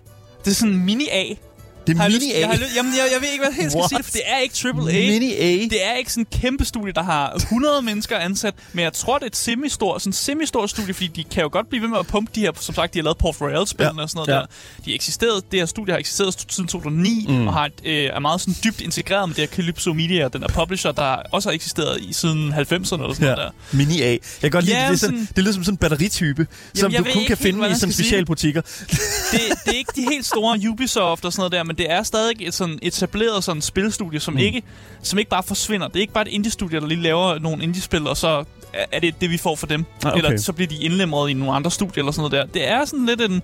Det 0.45 0.51
er 0.51 0.55
sådan 0.55 0.73
en 0.73 0.85
mini-A. 0.89 1.35
Det 1.87 1.93
er 1.93 1.97
Har 1.97 2.03
jeg 2.03 2.11
mini 2.11 2.25
lyst- 2.25 2.35
A. 2.35 2.39
Jeg, 2.39 2.47
har 2.49 2.55
lyst- 2.55 2.75
jamen, 2.75 2.93
jeg, 2.93 3.05
jeg 3.13 3.21
ved 3.21 3.29
ikke, 3.31 3.43
hvad 3.45 3.53
jeg 3.61 3.71
skal 3.71 3.79
What? 3.79 3.89
sige 3.89 3.97
det, 3.97 4.05
for 4.05 4.11
det 4.11 4.21
er 4.25 4.37
ikke 4.37 4.55
triple 4.55 4.81
A. 4.91 4.93
Mini 5.11 5.33
A. 5.33 5.51
Det 5.69 5.85
er 5.87 5.93
ikke 5.93 6.11
sådan 6.11 6.27
en 6.33 6.39
kæmpe 6.41 6.65
studie, 6.65 6.93
der 6.93 7.03
har 7.03 7.33
100 7.35 7.81
mennesker 7.81 8.17
ansat, 8.17 8.53
men 8.73 8.83
jeg 8.83 8.93
tror, 8.93 9.17
det 9.17 9.23
er 9.23 9.27
et 9.27 9.35
semi-stor, 9.35 9.97
sådan 9.97 10.13
semi-stor 10.13 10.67
studie, 10.67 10.93
fordi 10.93 11.07
de 11.07 11.23
kan 11.23 11.43
jo 11.43 11.49
godt 11.51 11.69
blive 11.69 11.81
ved 11.81 11.89
med 11.89 11.97
at 11.99 12.07
pumpe 12.07 12.31
de 12.35 12.39
her, 12.41 12.51
som 12.59 12.75
sagt, 12.75 12.93
de 12.93 12.99
har 12.99 13.03
lavet 13.03 13.17
Port 13.17 13.41
Royale-spillene 13.41 13.99
Ja, 13.99 14.03
og 14.03 14.09
sådan 14.09 14.17
noget 14.27 14.27
ja. 14.29 14.33
der. 14.41 14.45
De 14.85 14.91
har 14.91 14.95
eksisteret, 14.95 15.51
det 15.51 15.59
her 15.59 15.65
studie 15.65 15.93
har 15.93 15.99
eksisteret 15.99 16.45
siden 16.49 16.67
2009, 16.67 17.25
Mm. 17.29 17.47
og 17.47 17.53
har 17.53 17.65
et, 17.65 17.73
øh, 17.85 17.93
er 18.03 18.19
meget 18.19 18.41
sådan 18.41 18.55
dybt 18.63 18.81
integreret 18.81 19.29
med 19.29 19.35
det 19.35 19.49
her 19.49 19.55
Calypso 19.55 19.93
Media, 19.93 20.27
den 20.27 20.41
der 20.41 20.47
publisher, 20.47 20.91
der 20.91 21.15
også 21.31 21.49
har 21.49 21.53
eksisteret 21.53 22.01
i 22.01 22.13
siden 22.13 22.53
90'erne 22.53 22.57
eller 23.03 23.13
sådan 23.13 23.27
Ja. 23.27 23.35
noget 23.35 23.37
der. 23.37 23.77
Mini 23.77 24.01
A. 24.01 24.05
Jeg 24.09 24.19
kan 24.41 24.51
godt 24.51 24.65
lide, 24.65 24.77
Ja, 24.77 24.81
det, 24.83 24.89
det, 24.89 24.95
er 24.95 24.99
sådan, 24.99 25.15
sådan- 25.17 25.27
det 25.35 25.43
lyder 25.43 25.53
som 25.53 25.63
sådan 25.63 25.73
en 25.73 25.77
batteritype, 25.77 26.47
som 26.73 26.91
jeg 26.91 26.99
du 27.05 27.11
kun 27.13 27.23
kan 27.27 27.37
finde 27.37 27.71
i 27.71 27.73
sådan 27.75 27.93
specialbutikker. 27.93 28.61
det, 28.61 29.39
det 29.65 29.73
er 29.73 29.77
ikke 29.77 29.91
de 29.95 30.01
helt 30.11 30.25
store 30.25 30.59
Ubisoft 30.69 31.25
og 31.25 31.33
sådan 31.33 31.41
noget 31.41 31.51
der, 31.51 31.63
men 31.69 31.77
det 31.77 31.91
er 31.91 32.03
stadig 32.03 32.35
et 32.47 32.53
sådan 32.53 32.79
etableret 32.81 33.43
sådan 33.43 33.61
spilstudie, 33.61 34.19
som, 34.19 34.33
Mm. 34.33 34.39
ikke, 34.39 34.63
som 35.03 35.19
ikke 35.19 35.29
bare 35.29 35.43
forsvinder. 35.43 35.87
Det 35.87 35.95
er 35.95 36.01
ikke 36.01 36.13
bare 36.13 36.27
et 36.27 36.33
indie-studie, 36.33 36.79
der 36.79 36.87
lige 36.87 37.01
laver 37.01 37.39
nogle 37.39 37.63
indie-spil, 37.63 38.07
og 38.07 38.17
så 38.17 38.43
er- 38.91 38.99
det 38.99 39.21
det, 39.21 39.29
vi 39.29 39.37
får 39.37 39.55
for 39.55 39.67
dem. 39.67 39.85
Ah, 40.05 40.11
okay. 40.11 40.17
Eller 40.25 40.37
så 40.37 40.53
bliver 40.53 40.67
de 40.67 40.77
indlemret 40.83 41.29
i 41.29 41.33
nogle 41.33 41.53
andre 41.53 41.71
studier 41.71 42.01
eller 42.03 42.11
sådan 42.11 42.31
noget 42.31 42.47
der. 42.53 42.53
Det 42.59 42.67
er 42.69 42.85
sådan 42.85 43.05
lidt 43.05 43.21
en... 43.21 43.41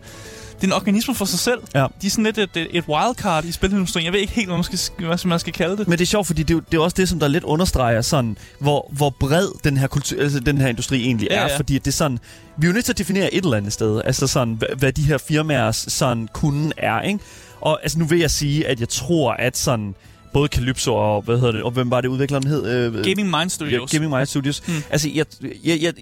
Det 0.55 0.63
er 0.63 0.67
en 0.67 0.73
organisme 0.73 1.15
for 1.15 1.25
sig 1.25 1.39
selv. 1.39 1.59
Ja. 1.75 1.87
De 2.01 2.07
er 2.07 2.11
sådan 2.11 2.23
lidt 2.23 2.37
et, 2.37 2.49
et, 2.71 2.83
wildcard 2.87 3.45
i 3.45 3.51
spilindustrien. 3.51 4.05
Jeg 4.05 4.13
ved 4.13 4.19
ikke 4.19 4.33
helt, 4.33 4.47
hvad 4.47 4.57
man 4.57 4.63
skal, 4.63 5.05
hvad 5.05 5.27
man 5.27 5.39
skal 5.39 5.53
kalde 5.53 5.77
det. 5.77 5.87
Men 5.87 5.99
det 5.99 6.05
er 6.05 6.07
sjovt, 6.07 6.27
fordi 6.27 6.43
det 6.43 6.49
er, 6.49 6.55
jo, 6.55 6.61
det 6.71 6.77
er 6.77 6.81
også 6.81 6.95
det, 6.97 7.09
som 7.09 7.19
der 7.19 7.27
lidt 7.27 7.43
understreger 7.43 8.01
sådan, 8.01 8.37
hvor, 8.59 8.91
hvor 8.91 9.09
bred 9.19 9.47
den 9.63 9.77
her, 9.77 9.87
kultur, 9.87 10.21
altså 10.21 10.39
den 10.39 10.57
her 10.57 10.67
industri 10.67 11.01
egentlig 11.03 11.27
Ja, 11.31 11.35
er. 11.35 11.47
ja. 11.47 11.57
Fordi 11.57 11.73
det 11.73 11.87
er 11.87 11.91
sådan, 11.91 12.19
vi 12.57 12.65
er 12.65 12.69
jo 12.69 12.73
nødt 12.73 12.85
til 12.85 12.91
at 12.93 12.97
definere 12.97 13.33
et 13.33 13.43
eller 13.43 13.57
andet 13.57 13.73
sted, 13.73 14.01
altså 14.05 14.27
sådan, 14.27 14.53
hvad, 14.53 14.67
hvad 14.77 14.91
de 14.93 15.01
her 15.01 15.17
firmaers 15.17 15.85
sådan, 15.87 16.29
kunden 16.33 16.73
er, 16.77 17.01
ikke? 17.01 17.19
Og 17.61 17.79
altså, 17.83 17.99
nu 17.99 18.05
vil 18.05 18.19
jeg 18.19 18.31
sige, 18.31 18.67
at 18.67 18.79
jeg 18.79 18.89
tror, 18.89 19.31
at 19.31 19.57
sådan, 19.57 19.95
både 20.33 20.47
Calypso 20.47 20.95
og, 20.95 21.21
hvad 21.21 21.37
hedder 21.37 21.51
det, 21.51 21.63
og 21.63 21.71
hvem 21.71 21.91
var 21.91 22.01
det 22.01 22.07
udvikleren 22.07 22.47
hed? 22.47 22.65
Øh, 22.67 23.03
Gaming 23.03 23.29
Mind 23.39 23.49
Studios. 23.49 23.93
Ja, 23.93 23.97
Gaming 23.97 24.15
Mind 24.15 24.25
Studios. 24.25 24.67
Mm. 24.67 24.73
Altså, 24.89 25.09
jeg, 25.13 25.25
jeg, 25.63 25.81
jeg, 25.81 25.93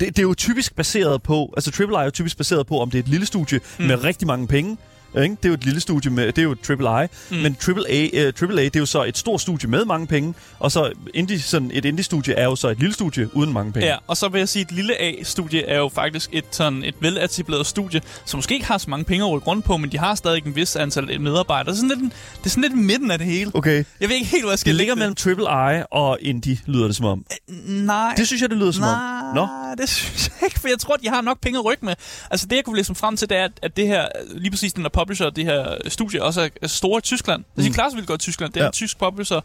det, 0.00 0.08
det 0.08 0.18
er 0.18 0.22
jo 0.22 0.34
typisk 0.34 0.76
baseret 0.76 1.22
på, 1.22 1.54
altså 1.56 1.84
AAA 1.84 2.00
er 2.00 2.04
jo 2.04 2.10
typisk 2.10 2.36
baseret 2.36 2.66
på, 2.66 2.80
om 2.80 2.90
det 2.90 2.98
er 2.98 3.02
et 3.02 3.08
lille 3.08 3.26
studie. 3.26 3.60
Mm. 3.78 3.84
med 3.84 4.04
rigtig 4.04 4.26
mange 4.26 4.46
penge. 4.46 4.76
Ikke? 5.22 5.36
Det 5.36 5.44
er 5.44 5.48
jo 5.48 5.54
et 5.54 5.64
lille 5.64 5.80
studie 5.80 6.10
med, 6.10 6.26
det 6.26 6.38
er 6.38 6.42
jo 6.42 6.52
et 6.52 6.70
AAA. 6.70 7.02
Mm. 7.30 7.36
Mm. 7.36 7.42
Men 7.42 7.56
AAA, 7.68 8.04
uh, 8.12 8.50
AAA, 8.50 8.64
det 8.64 8.76
er 8.76 8.80
jo 8.80 8.86
så 8.86 9.04
et 9.04 9.18
stort 9.18 9.40
studie 9.40 9.70
med 9.70 9.84
mange 9.84 10.06
penge, 10.06 10.34
og 10.58 10.72
så 10.72 10.92
indie, 11.14 11.40
sådan 11.40 11.70
et 11.74 11.84
indie-studie 11.84 12.34
er 12.34 12.44
jo 12.44 12.56
så 12.56 12.68
et 12.68 12.78
lille 12.78 12.94
studie 12.94 13.36
uden 13.36 13.52
mange 13.52 13.72
penge. 13.72 13.88
Ja, 13.88 13.96
og 14.06 14.16
så 14.16 14.28
vil 14.28 14.38
jeg 14.38 14.48
sige, 14.48 14.60
at 14.62 14.68
et 14.70 14.76
lille 14.76 15.00
A-studie 15.02 15.62
er 15.66 15.78
jo 15.78 15.88
faktisk 15.88 16.30
et, 16.32 16.44
sådan, 16.50 16.84
et 16.84 16.94
veletableret 17.00 17.66
studie, 17.66 18.00
som 18.24 18.38
måske 18.38 18.54
ikke 18.54 18.66
har 18.66 18.78
så 18.78 18.90
mange 18.90 19.04
penge 19.04 19.24
at 19.26 19.30
rykke 19.32 19.46
rundt 19.46 19.64
på, 19.64 19.76
men 19.76 19.92
de 19.92 19.98
har 19.98 20.14
stadig 20.14 20.46
en 20.46 20.56
vis 20.56 20.76
antal 20.76 21.20
medarbejdere. 21.20 21.72
Det 21.74 21.82
er 21.82 21.88
sådan 21.88 22.00
lidt, 22.02 22.12
det 22.38 22.46
er 22.46 22.50
sådan 22.50 22.62
lidt 22.62 22.72
i 22.72 22.76
midten 22.76 23.10
af 23.10 23.18
det 23.18 23.26
hele. 23.26 23.50
Okay. 23.54 23.84
Jeg 24.00 24.08
ved 24.08 24.16
ikke 24.16 24.26
helt, 24.28 24.42
hvor 24.44 24.50
jeg 24.52 24.58
skal 24.58 24.70
Det 24.70 24.76
ligger 24.76 24.94
lægge 24.94 25.14
mellem 25.26 25.46
AAA 25.48 25.82
og 25.90 26.18
indie, 26.20 26.58
lyder 26.66 26.86
det 26.86 26.96
som 26.96 27.06
om. 27.06 27.24
Nej. 27.66 28.14
Det 28.16 28.26
synes 28.26 28.42
jeg, 28.42 28.50
det 28.50 28.58
lyder 28.58 28.72
som 28.72 28.82
om. 28.84 28.88
Nej, 28.88 29.34
Nå. 29.34 29.48
det 29.78 29.88
synes 29.96 30.30
jeg 30.40 30.46
ikke, 30.46 30.60
for 30.60 30.68
jeg 30.68 30.78
tror, 30.78 30.96
de 30.96 31.08
har 31.08 31.20
nok 31.20 31.40
penge 31.40 31.58
at 31.58 31.64
rykke 31.64 31.84
med. 31.84 31.94
Altså 32.30 32.46
det, 32.46 32.56
jeg 32.56 32.64
kunne 32.64 32.76
læse 32.76 32.94
frem 32.94 33.16
til, 33.16 33.28
det 33.28 33.36
er, 33.36 33.44
at- 33.44 33.52
at 33.62 33.76
det 33.76 33.86
her, 33.86 34.06
lige 34.34 34.50
præcis 34.50 34.72
den 34.72 34.82
der 34.82 34.88
publisher, 35.06 35.30
det 35.30 35.44
her 35.44 35.76
studie, 35.88 36.22
også 36.22 36.50
er- 36.62 36.66
store 36.68 36.98
i 36.98 37.02
Tyskland. 37.02 37.44
Altså, 37.56 37.64
de 37.64 37.68
Mm. 37.70 37.74
klarer 37.74 37.90
sig 37.90 37.96
vildt 37.96 38.08
godt 38.08 38.22
i 38.22 38.24
Tyskland. 38.24 38.52
Det 38.52 38.60
er 38.60 38.64
Ja. 38.64 38.68
en 38.68 38.72
tysk 38.72 38.98
publisher, 38.98 39.40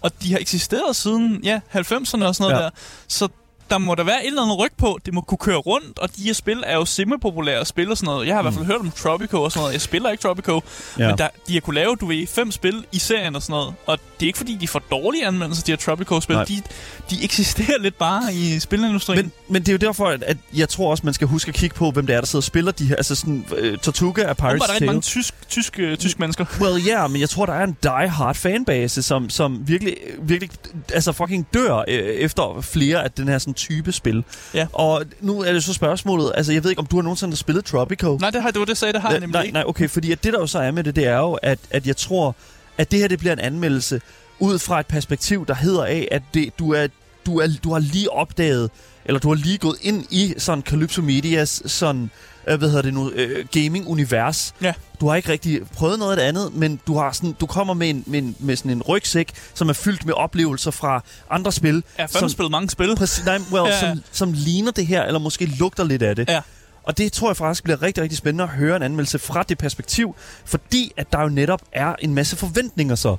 og 0.00 0.22
de 0.22 0.32
har 0.32 0.38
eksisteret 0.38 0.96
siden 0.96 1.40
ja, 1.44 1.60
90'erne 1.72 2.24
og 2.26 2.34
sådan 2.34 2.50
noget 2.50 2.54
ja. 2.54 2.64
der. 2.64 2.70
Så 3.08 3.28
der 3.70 3.78
må 3.78 3.94
der 3.94 4.04
være 4.04 4.22
et 4.24 4.26
eller 4.26 4.42
andet 4.42 4.58
ryg 4.58 4.70
på. 4.78 4.98
Det 5.06 5.14
må 5.14 5.20
kunne 5.20 5.38
køre 5.38 5.56
rundt, 5.56 5.98
og 5.98 6.16
de 6.16 6.22
her 6.22 6.32
spil 6.32 6.62
er 6.66 6.74
jo 6.76 6.84
semi-populære 6.84 7.64
spil 7.64 7.90
og 7.90 7.96
sådan 7.96 8.06
noget. 8.06 8.26
Jeg 8.26 8.34
har 8.34 8.40
i 8.40 8.44
hvert 8.44 8.54
fald 8.54 8.64
hørt 8.66 8.80
om 8.80 8.90
Tropico 8.90 9.42
og 9.42 9.52
sådan 9.52 9.60
noget. 9.60 9.72
Jeg 9.72 9.80
spiller 9.80 10.10
ikke 10.10 10.22
Tropico, 10.22 10.52
Mm. 10.96 11.02
Ja. 11.02 11.08
men 11.08 11.18
der, 11.18 11.28
de 11.48 11.52
har 11.52 11.60
kunne 11.60 11.74
lave, 11.74 11.96
du 11.96 12.06
ved, 12.06 12.26
fem 12.26 12.50
spil 12.50 12.84
i 12.92 12.98
serien 12.98 13.36
og 13.36 13.42
sådan 13.42 13.52
noget. 13.52 13.74
Og 13.86 13.98
det 14.20 14.26
er 14.26 14.26
ikke 14.26 14.36
fordi, 14.38 14.56
de 14.60 14.68
får 14.68 14.78
dårlige 14.90 15.26
anmeldelser, 15.26 15.64
de 15.64 15.72
her 15.72 15.76
Tropico-spil. 15.76 16.36
Nej. 16.36 16.44
De, 16.44 16.62
de 17.10 17.24
eksisterer 17.24 17.78
lidt 17.80 17.98
bare 17.98 18.34
i 18.34 18.58
spilindustrien. 18.60 19.22
Men, 19.22 19.32
men 19.48 19.62
det 19.62 19.68
er 19.68 19.72
jo 19.72 19.78
derfor, 19.78 20.06
at, 20.08 20.36
jeg 20.54 20.68
tror 20.68 20.90
også, 20.90 21.00
man 21.04 21.14
skal 21.14 21.26
huske 21.28 21.48
at 21.48 21.54
kigge 21.54 21.76
på, 21.76 21.90
hvem 21.90 22.06
det 22.06 22.16
er, 22.16 22.20
der 22.20 22.26
sidder 22.26 22.40
og 22.40 22.44
spiller 22.44 22.72
de 22.72 22.86
her. 22.86 22.96
Altså 22.96 23.14
sådan, 23.14 23.44
uh, 23.72 23.76
Tortuga 23.78 24.22
er 24.22 24.34
Pirates 24.34 24.60
var 24.60 24.66
der 24.66 24.72
rigtig 24.72 24.78
Tale. 24.78 24.86
mange 24.86 25.00
tysk, 25.00 25.34
tysk, 25.48 25.78
øh, 25.78 25.96
tysk 25.96 26.18
mennesker. 26.18 26.44
Well, 26.60 26.84
ja, 26.86 26.98
yeah, 27.00 27.10
men 27.10 27.20
jeg 27.20 27.28
tror, 27.30 27.46
der 27.46 27.52
er 27.52 27.64
en 27.64 27.76
die-hard 27.82 28.34
fanbase, 28.34 29.02
som, 29.02 29.30
som 29.30 29.68
virkelig, 29.68 29.96
virkelig 30.22 30.50
altså 30.92 31.12
fucking 31.12 31.46
dør 31.54 31.76
øh, 31.88 31.94
efter 31.98 32.60
flere 32.60 33.04
af 33.04 33.10
den 33.10 33.28
her 33.28 33.38
sådan 33.38 33.54
type 33.56 33.92
spil. 33.92 34.24
Ja. 34.54 34.66
Og 34.72 35.04
nu 35.20 35.40
er 35.40 35.52
det 35.52 35.64
så 35.64 35.72
spørgsmålet, 35.72 36.32
altså 36.34 36.52
jeg 36.52 36.64
ved 36.64 36.70
ikke, 36.70 36.80
om 36.80 36.86
du 36.86 36.96
har 36.96 37.02
nogensinde 37.02 37.36
spillet 37.36 37.64
Tropico? 37.64 38.16
Nej, 38.20 38.30
det, 38.30 38.42
har, 38.42 38.52
var 38.54 38.64
det, 38.64 38.78
sagde, 38.78 38.92
det 38.92 39.02
har 39.02 39.10
jeg 39.10 39.20
nemlig 39.20 39.32
nej, 39.32 39.42
ikke. 39.42 39.54
nej, 39.54 39.64
okay, 39.66 39.88
fordi 39.88 40.12
at 40.12 40.24
det 40.24 40.32
der 40.32 40.40
jo 40.40 40.46
så 40.46 40.58
er 40.58 40.70
med 40.70 40.84
det, 40.84 40.96
det 40.96 41.06
er 41.06 41.18
jo, 41.18 41.32
at, 41.32 41.58
at 41.70 41.86
jeg 41.86 41.96
tror, 41.96 42.36
at 42.78 42.90
det 42.90 42.98
her 42.98 43.08
det 43.08 43.18
bliver 43.18 43.32
en 43.32 43.38
anmeldelse 43.38 44.00
ud 44.38 44.58
fra 44.58 44.80
et 44.80 44.86
perspektiv, 44.86 45.46
der 45.46 45.54
hedder 45.54 45.84
af, 45.84 46.08
at 46.10 46.22
det, 46.34 46.58
du 46.58 46.72
er 46.72 46.86
du, 47.26 47.38
er, 47.38 47.48
du 47.64 47.72
har 47.72 47.78
lige 47.78 48.12
opdaget, 48.12 48.70
eller 49.06 49.18
du 49.18 49.28
har 49.28 49.34
lige 49.34 49.58
gået 49.58 49.76
ind 49.82 50.04
i 50.10 50.34
sådan 50.38 50.62
Calypso 50.62 51.02
Medias 51.02 51.62
sådan, 51.66 52.10
øh, 52.46 52.58
hvad 52.58 52.68
hedder 52.68 52.82
det 52.82 52.94
nu, 52.94 53.10
øh, 53.10 53.46
gaming-univers. 53.52 54.54
Ja. 54.62 54.72
Du 55.00 55.08
har 55.08 55.16
ikke 55.16 55.28
rigtig 55.28 55.60
prøvet 55.74 55.98
noget 55.98 56.18
andet, 56.18 56.54
men 56.54 56.80
du, 56.86 56.98
har 56.98 57.12
sådan, 57.12 57.32
du 57.40 57.46
kommer 57.46 57.74
med, 57.74 57.90
en, 57.90 58.04
med, 58.06 58.18
en, 58.18 58.36
med 58.38 58.56
sådan 58.56 58.70
en 58.72 58.82
rygsæk, 58.82 59.32
som 59.54 59.68
er 59.68 59.72
fyldt 59.72 60.06
med 60.06 60.14
oplevelser 60.14 60.70
fra 60.70 61.02
andre 61.30 61.52
spil. 61.52 61.82
Har 61.98 62.06
som, 62.06 62.28
spillet 62.28 62.50
mange 62.50 62.70
spil. 62.70 62.96
præcis, 62.96 63.24
nej, 63.24 63.38
well, 63.52 63.66
Ja, 63.68 63.74
ja. 63.74 63.80
som, 63.80 64.02
som 64.12 64.32
ligner 64.32 64.70
det 64.72 64.86
her, 64.86 65.02
eller 65.02 65.18
måske 65.18 65.46
lugter 65.46 65.84
lidt 65.84 66.02
af 66.02 66.16
det. 66.16 66.28
Ja. 66.28 66.40
Og 66.82 66.98
det 66.98 67.12
tror 67.12 67.28
jeg 67.28 67.36
faktisk 67.36 67.64
bliver 67.64 67.82
rigtig, 67.82 68.02
rigtig 68.02 68.18
spændende 68.18 68.44
at 68.44 68.50
høre 68.50 68.76
en 68.76 68.82
anmeldelse 68.82 69.18
fra 69.18 69.42
det 69.42 69.58
perspektiv, 69.58 70.16
fordi 70.44 70.92
at 70.96 71.12
der 71.12 71.22
jo 71.22 71.28
netop 71.28 71.62
er 71.72 71.94
en 71.98 72.14
masse 72.14 72.36
forventninger 72.36 72.94
så. 72.94 73.16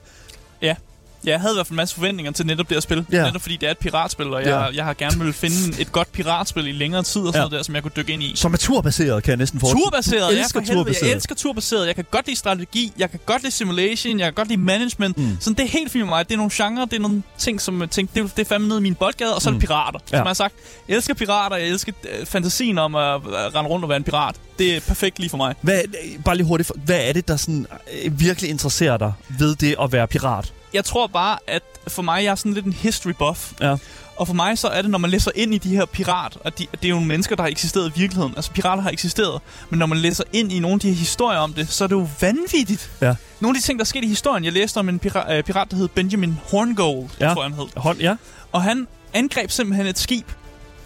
Ja. 1.25 1.31
Jeg 1.31 1.39
havde 1.41 1.53
i 1.53 1.55
hvert 1.57 1.67
fald 1.67 1.71
en 1.73 1.75
masse 1.77 1.95
forventninger 1.95 2.31
til 2.31 2.45
netop 2.45 2.69
det 2.69 2.75
her 2.75 2.81
spil. 2.81 3.05
Ja. 3.11 3.25
Netop 3.25 3.41
fordi 3.41 3.57
det 3.57 3.67
er 3.67 3.71
et 3.71 3.77
piratspil, 3.77 4.33
og 4.33 4.41
jeg, 4.41 4.47
Ja. 4.49 4.75
jeg 4.75 4.85
har 4.85 4.93
gerne 4.93 5.19
vil 5.23 5.33
finde 5.33 5.81
et 5.81 5.91
godt 5.91 6.11
piratspil 6.11 6.67
i 6.67 6.71
længere 6.71 7.03
tid 7.03 7.21
og 7.21 7.27
sådan 7.27 7.33
Ja. 7.35 7.39
noget 7.39 7.51
der, 7.51 7.63
som 7.63 7.75
jeg 7.75 7.83
kunne 7.83 7.91
dykke 7.95 8.13
ind 8.13 8.23
i. 8.23 8.31
Som 8.35 8.53
er 8.53 8.57
turbaseret, 8.57 9.23
kan 9.23 9.29
jeg 9.29 9.37
næsten 9.37 9.59
forestille 9.59 9.83
Turbaseret, 9.83 10.31
Jeg 10.33 10.39
elsker 10.41 10.59
for 10.65 10.73
turbaseret. 10.73 11.07
Jeg 11.09 11.15
elsker 11.15 11.35
turbaseret. 11.35 11.87
Jeg 11.87 11.95
kan 11.95 12.05
godt 12.11 12.25
lide 12.27 12.37
strategi, 12.37 12.93
jeg 12.97 13.11
kan 13.11 13.19
godt 13.25 13.41
lide 13.43 13.51
simulation, 13.53 14.19
jeg 14.19 14.25
kan 14.25 14.33
godt 14.33 14.47
lide 14.47 14.61
management. 14.61 15.17
Mm. 15.17 15.37
Sådan, 15.39 15.53
det 15.57 15.63
er 15.65 15.69
helt 15.69 15.91
fint 15.91 16.03
med 16.05 16.09
mig. 16.09 16.27
Det 16.27 16.33
er 16.33 16.37
nogle 16.37 16.51
genrer, 16.53 16.85
det 16.85 16.95
er 16.95 16.99
nogle 16.99 17.23
ting, 17.37 17.61
som 17.61 17.81
jeg 17.81 17.89
tænker, 17.89 18.13
det, 18.23 18.35
det 18.37 18.45
er 18.45 18.49
fandme 18.49 18.67
nede 18.67 18.79
i 18.79 18.83
min 18.83 18.95
boldgade, 18.95 19.35
og 19.35 19.41
så 19.41 19.49
er 19.49 19.53
det 19.53 19.61
Mm. 19.61 19.67
pirater. 19.67 19.99
Ja. 20.11 20.17
Som 20.17 20.23
jeg 20.23 20.29
har 20.29 20.33
sagt, 20.33 20.53
jeg 20.87 20.95
elsker 20.95 21.13
pirater, 21.13 21.55
jeg 21.55 21.67
elsker 21.67 21.91
øh, 22.19 22.25
fantasien 22.25 22.77
om 22.77 22.95
at, 22.95 23.13
at 23.15 23.55
rende 23.55 23.69
rundt 23.69 23.83
og 23.85 23.89
være 23.89 23.97
en 23.97 24.03
pirat. 24.03 24.35
Det 24.59 24.75
er 24.75 24.79
perfekt 24.79 25.19
lige 25.19 25.29
for 25.29 25.37
mig. 25.37 25.55
Hvad, 25.61 25.79
øh, 25.79 26.23
bare 26.23 26.35
lige 26.35 26.47
hurtigt, 26.47 26.71
hvad 26.75 26.99
er 27.03 27.13
det, 27.13 27.27
der 27.27 27.35
sådan, 27.37 27.67
øh, 28.05 28.19
virkelig 28.19 28.49
interesserer 28.49 28.97
dig 28.97 29.13
ved 29.39 29.55
det 29.55 29.75
at 29.81 29.91
være 29.91 30.07
pirat? 30.07 30.53
Jeg 30.73 30.85
tror 30.85 31.07
bare, 31.07 31.37
at 31.47 31.63
for 31.87 32.01
mig, 32.01 32.23
jeg 32.23 32.31
er 32.31 32.35
sådan 32.35 32.53
lidt 32.53 32.65
en 32.65 32.73
history 32.73 33.11
buff. 33.19 33.51
Ja. 33.61 33.75
Og 34.15 34.27
for 34.27 34.33
mig 34.33 34.57
så 34.57 34.67
er 34.67 34.81
det, 34.81 34.91
når 34.91 34.97
man 34.97 35.09
læser 35.09 35.31
ind 35.35 35.53
i 35.53 35.57
de 35.57 35.75
her 35.75 35.85
pirat, 35.85 36.37
og 36.43 36.59
de, 36.59 36.67
det 36.71 36.85
er 36.85 36.89
jo 36.89 36.95
nogle 36.95 37.07
mennesker, 37.07 37.35
der 37.35 37.43
har 37.43 37.49
eksisteret 37.49 37.91
i 37.95 37.99
virkeligheden. 37.99 38.33
Altså 38.35 38.51
pirater 38.51 38.83
har 38.83 38.89
eksisteret. 38.89 39.41
Men 39.69 39.79
når 39.79 39.85
man 39.85 39.97
læser 39.97 40.23
ind 40.33 40.51
i 40.51 40.59
nogle 40.59 40.73
af 40.73 40.79
de 40.79 40.87
her 40.87 40.95
historier 40.95 41.39
om 41.39 41.53
det, 41.53 41.69
så 41.69 41.83
er 41.83 41.87
det 41.87 41.95
jo 41.95 42.07
vanvittigt. 42.21 42.91
Ja. 43.01 43.15
Nogle 43.39 43.57
af 43.57 43.61
de 43.61 43.65
ting, 43.67 43.79
der 43.79 43.85
skete 43.85 44.05
i 44.05 44.09
historien. 44.09 44.43
Jeg 44.45 44.53
læste 44.53 44.77
om 44.77 44.89
en 44.89 44.99
pirat, 44.99 45.37
øh, 45.37 45.43
pirat 45.43 45.71
der 45.71 45.77
hed 45.77 45.87
Benjamin 45.87 46.37
Horngold, 46.51 47.09
Ja. 47.19 47.27
ja. 47.27 47.33
tror 47.33 47.43
jeg, 47.43 47.51
han 47.51 47.59
hed. 47.59 47.67
Hold, 47.75 47.97
ja. 47.99 48.15
Og 48.51 48.63
han 48.63 48.87
angreb 49.13 49.51
simpelthen 49.51 49.87
et 49.87 49.99
skib, 49.99 50.27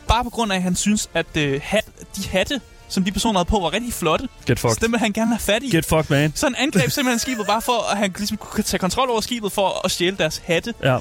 bare 0.07 0.23
på 0.23 0.29
grund 0.29 0.51
af, 0.51 0.55
at 0.55 0.63
han 0.63 0.75
synes, 0.75 1.09
at 1.13 1.37
øh, 1.37 1.61
hat, 1.63 1.85
de 2.15 2.27
hatte, 2.29 2.61
som 2.91 3.03
de 3.03 3.11
personer 3.11 3.39
havde 3.39 3.49
på, 3.49 3.59
var 3.59 3.73
rigtig 3.73 3.93
flotte. 3.93 4.27
Get 4.47 4.59
Så 4.59 4.67
fucked. 4.67 4.81
dem 4.81 4.91
vil 4.91 4.99
han 4.99 5.11
gerne 5.13 5.29
have 5.31 5.39
fat 5.39 5.63
i. 5.63 5.75
Get 5.75 5.85
fucked, 5.85 6.05
man. 6.09 6.33
Så 6.35 6.45
han 6.45 6.55
angreb 6.57 6.89
simpelthen 6.91 7.19
skibet 7.19 7.45
bare 7.47 7.61
for, 7.61 7.91
at 7.91 7.97
han 7.97 8.13
ligesom 8.17 8.37
kunne 8.37 8.63
tage 8.63 8.79
kontrol 8.79 9.09
over 9.09 9.21
skibet 9.21 9.51
for 9.51 9.81
at 9.85 9.91
stjæle 9.91 10.17
deres 10.17 10.41
hatte. 10.45 10.73
Ja. 10.83 10.95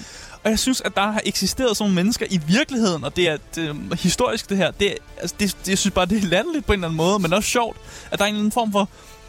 Og 0.45 0.51
jeg 0.51 0.59
synes, 0.59 0.81
at 0.81 0.95
der 0.95 1.01
har 1.13 1.21
eksisteret 1.25 1.77
sådan 1.77 1.85
nogle 1.91 1.95
mennesker 1.95 2.27
i 2.31 2.41
virkeligheden, 2.47 3.05
og 3.05 3.17
det 3.17 3.29
er, 3.29 3.37
det 3.55 3.69
er 3.69 3.97
historisk 3.97 4.49
det 4.49 4.57
her. 4.57 4.71
Det, 4.71 4.95
altså, 5.21 5.37
det, 5.41 5.57
det, 5.65 5.69
jeg 5.69 5.79
synes 5.79 5.95
bare, 5.95 6.07
det 6.07 6.19
er 6.23 6.27
latterligt 6.27 6.67
på 6.67 6.73
en 6.73 6.79
eller 6.79 6.89
anden 6.89 6.97
måde, 6.97 7.19
men 7.19 7.33
også 7.33 7.49
sjovt, 7.49 7.77
at 8.11 8.19
der 8.19 8.25
er 8.25 8.29
en 8.29 8.35
eller 8.35 8.41
anden 8.41 8.53
form 8.53 8.73
for 8.73 8.89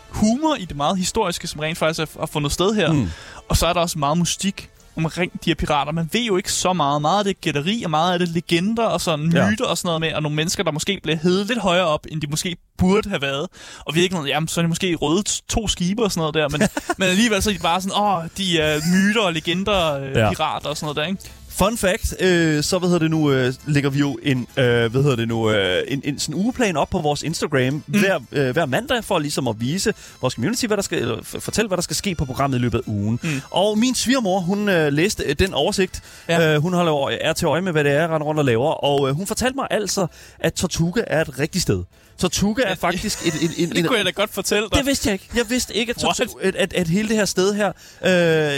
humor 0.09 0.55
i 0.55 0.65
det 0.65 0.77
meget 0.77 0.97
historiske, 0.97 1.47
som 1.47 1.59
rent 1.59 1.77
faktisk 1.77 2.17
har 2.19 2.25
fundet 2.25 2.51
sted 2.51 2.75
her. 2.75 2.91
Mm. 2.91 3.09
Og 3.49 3.57
så 3.57 3.67
er 3.67 3.73
der 3.73 3.79
også 3.79 3.99
meget 3.99 4.17
mystik 4.17 4.69
omkring 4.97 5.31
de 5.45 5.49
her 5.49 5.55
pirater. 5.55 5.91
Man 5.91 6.09
ved 6.13 6.21
jo 6.21 6.37
ikke 6.37 6.51
så 6.51 6.73
meget. 6.73 7.01
Meget 7.01 7.17
af 7.17 7.23
det 7.23 7.31
er 7.31 7.39
gætteri, 7.41 7.83
og 7.83 7.89
meget 7.89 8.13
af 8.13 8.19
det 8.19 8.29
er 8.29 8.33
legender 8.33 8.83
og 8.85 9.01
sådan 9.01 9.31
Ja. 9.33 9.49
myter 9.49 9.65
og 9.65 9.77
sådan 9.77 9.87
noget 9.87 10.01
med, 10.01 10.13
og 10.13 10.23
nogle 10.23 10.35
mennesker, 10.35 10.63
der 10.63 10.71
måske 10.71 10.99
bliver 11.03 11.17
hævet 11.17 11.47
lidt 11.47 11.59
højere 11.59 11.85
op, 11.85 12.05
end 12.11 12.21
de 12.21 12.27
måske 12.27 12.55
burde 12.77 13.09
have 13.09 13.21
været. 13.21 13.47
Og 13.79 13.95
vi 13.95 14.01
ikke 14.01 14.15
noget, 14.15 14.29
jamen, 14.29 14.47
så 14.47 14.59
er 14.59 14.63
de 14.63 14.67
måske 14.69 14.95
røde 14.95 15.23
to 15.49 15.67
skibe 15.67 16.03
og 16.03 16.11
sådan 16.11 16.19
noget 16.21 16.33
der, 16.33 16.49
men, 16.57 16.61
men 16.99 17.07
alligevel 17.07 17.43
så 17.43 17.49
er 17.49 17.53
de 17.53 17.59
bare 17.59 17.81
sådan, 17.81 17.97
åh, 17.97 18.23
de 18.37 18.59
er 18.59 18.79
myter 18.93 19.21
og 19.21 19.33
legender, 19.33 19.93
øh, 19.99 20.11
Ja. 20.11 20.19
ja. 20.19 20.29
pirater 20.29 20.69
og 20.69 20.77
sådan 20.77 20.85
noget 20.85 20.97
der, 20.97 21.03
ikke? 21.05 21.31
Fun 21.51 21.77
fact, 21.77 22.15
øh, 22.21 22.63
så 22.63 22.77
hvad 22.79 22.89
hedder 22.89 22.99
det 22.99 23.11
nu, 23.11 23.31
øh, 23.31 23.53
lægger 23.67 23.89
vi 23.89 23.99
jo 23.99 24.19
en, 24.23 24.39
øh, 24.57 24.91
hvad 24.91 25.03
hedder 25.03 25.15
det 25.15 25.27
nu, 25.27 25.51
øh, 25.51 25.83
en, 25.87 26.01
en 26.03 26.19
sådan 26.19 26.35
ugeplan 26.35 26.77
op 26.77 26.89
på 26.89 26.99
vores 26.99 27.23
Instagram 27.23 27.73
mm. 27.73 27.83
hver, 27.99 28.19
øh, 28.31 28.49
hver 28.49 28.65
mandag 28.65 29.03
for 29.03 29.19
ligesom 29.19 29.47
at 29.47 29.55
vise 29.59 29.93
vores 30.21 30.33
community, 30.33 30.65
hvad 30.65 30.77
der 30.77 30.83
skal, 30.83 30.97
eller 31.01 31.17
fortælle, 31.23 31.67
hvad 31.67 31.77
der 31.77 31.81
skal 31.81 31.95
ske 31.95 32.15
på 32.15 32.25
programmet 32.25 32.57
i 32.57 32.61
løbet 32.61 32.77
af 32.77 32.81
ugen. 32.87 33.19
Mm. 33.23 33.41
Og 33.49 33.77
min 33.77 33.95
svigermor, 33.95 34.39
hun 34.39 34.69
øh, 34.69 34.93
læste 34.93 35.23
øh, 35.23 35.35
den 35.39 35.53
oversigt. 35.53 36.01
Ja. 36.29 36.55
Øh, 36.55 36.61
hun 36.61 36.73
holder 36.73 36.91
over- 36.91 37.09
er 37.21 37.33
til 37.33 37.45
øje 37.45 37.61
med, 37.61 37.71
hvad 37.71 37.83
det 37.83 37.91
er, 37.91 37.99
jeg 37.99 38.09
render 38.09 38.27
rundt 38.27 38.39
og 38.39 38.45
laver. 38.45 38.83
Og 38.83 39.09
øh, 39.09 39.15
hun 39.15 39.27
fortalte 39.27 39.55
mig 39.55 39.67
altså, 39.71 40.07
at 40.39 40.53
Tortuga 40.53 41.01
er 41.07 41.21
et 41.21 41.39
rigtigt 41.39 41.61
sted. 41.61 41.83
Tortuga 42.21 42.63
er 42.63 42.75
faktisk 42.75 43.27
et, 43.27 43.33
et, 43.33 43.51
et, 43.57 43.69
Det 43.75 43.87
kunne 43.87 43.97
jeg 43.97 44.05
da 44.05 44.11
godt 44.11 44.33
fortælle 44.33 44.69
dig. 44.69 44.77
det 44.77 44.85
vidste 44.85 45.07
jeg 45.07 45.13
ikke. 45.13 45.29
Jeg 45.35 45.49
vidste 45.49 45.75
ikke, 45.75 45.89
at, 45.97 46.03
What? 46.03 46.21
Tortu- 46.21 46.39
at, 46.41 46.55
at, 46.55 46.73
at 46.73 46.87
hele 46.87 47.09
det 47.09 47.17
her 47.17 47.25
sted 47.25 47.53
her 47.53 47.71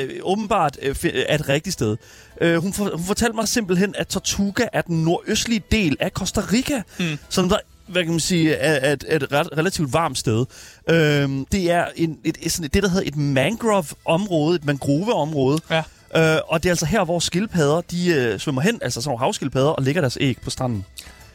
øh, 0.04 0.20
åbenbart 0.22 0.78
øh, 0.82 0.96
er 1.04 1.36
et 1.36 1.50
rigtigt 1.50 1.74
sted. 1.74 1.98
Øh, 2.42 2.58
hun, 2.58 2.74
for, 2.74 2.90
hun 2.96 3.06
fortalte 3.06 3.36
mig 3.36 3.48
simpelthen, 3.48 3.96
at 3.98 4.08
Tortuga 4.08 4.66
er 4.74 4.82
den 4.82 5.04
nordøstlige 5.04 5.64
del 5.72 5.98
af 6.00 6.12
Costa 6.12 6.42
Rica, 6.52 6.82
mm. 7.00 7.18
som 7.30 7.50
der 7.50 7.58
hvad 7.88 8.04
kan 8.04 8.12
man 8.12 8.20
sige, 8.20 8.54
er, 8.54 8.74
er, 8.90 8.94
et, 8.94 9.06
et 9.10 9.32
ret, 9.32 9.50
relativt 9.58 9.94
varmt 9.94 10.18
sted. 10.18 10.46
Øhm, 10.90 11.46
det 11.46 11.72
er 11.72 11.86
en, 11.96 12.18
et, 12.24 12.52
sådan, 12.52 12.70
det, 12.74 12.84
der 12.84 12.90
hedder 12.90 13.08
et 13.08 13.16
mangrove-område, 13.16 14.56
et 14.56 14.66
mangroveområde. 14.66 15.60
Ja. 15.70 15.84
Øh, 16.36 16.42
og 16.48 16.64
det 16.64 16.70
er 16.70 16.72
altså 16.72 16.86
her, 16.86 17.04
hvor 17.04 17.20
skildpadder, 17.20 17.82
de 17.82 18.08
øh, 18.08 18.40
svømmer 18.40 18.62
hen, 18.62 18.80
altså 18.82 19.02
sådan 19.02 19.10
nogle 19.10 19.26
havskildpadder, 19.26 19.70
og 19.70 19.84
lægger 19.84 20.02
deres 20.02 20.18
æg 20.22 20.38
på 20.44 20.50
stranden. 20.50 20.86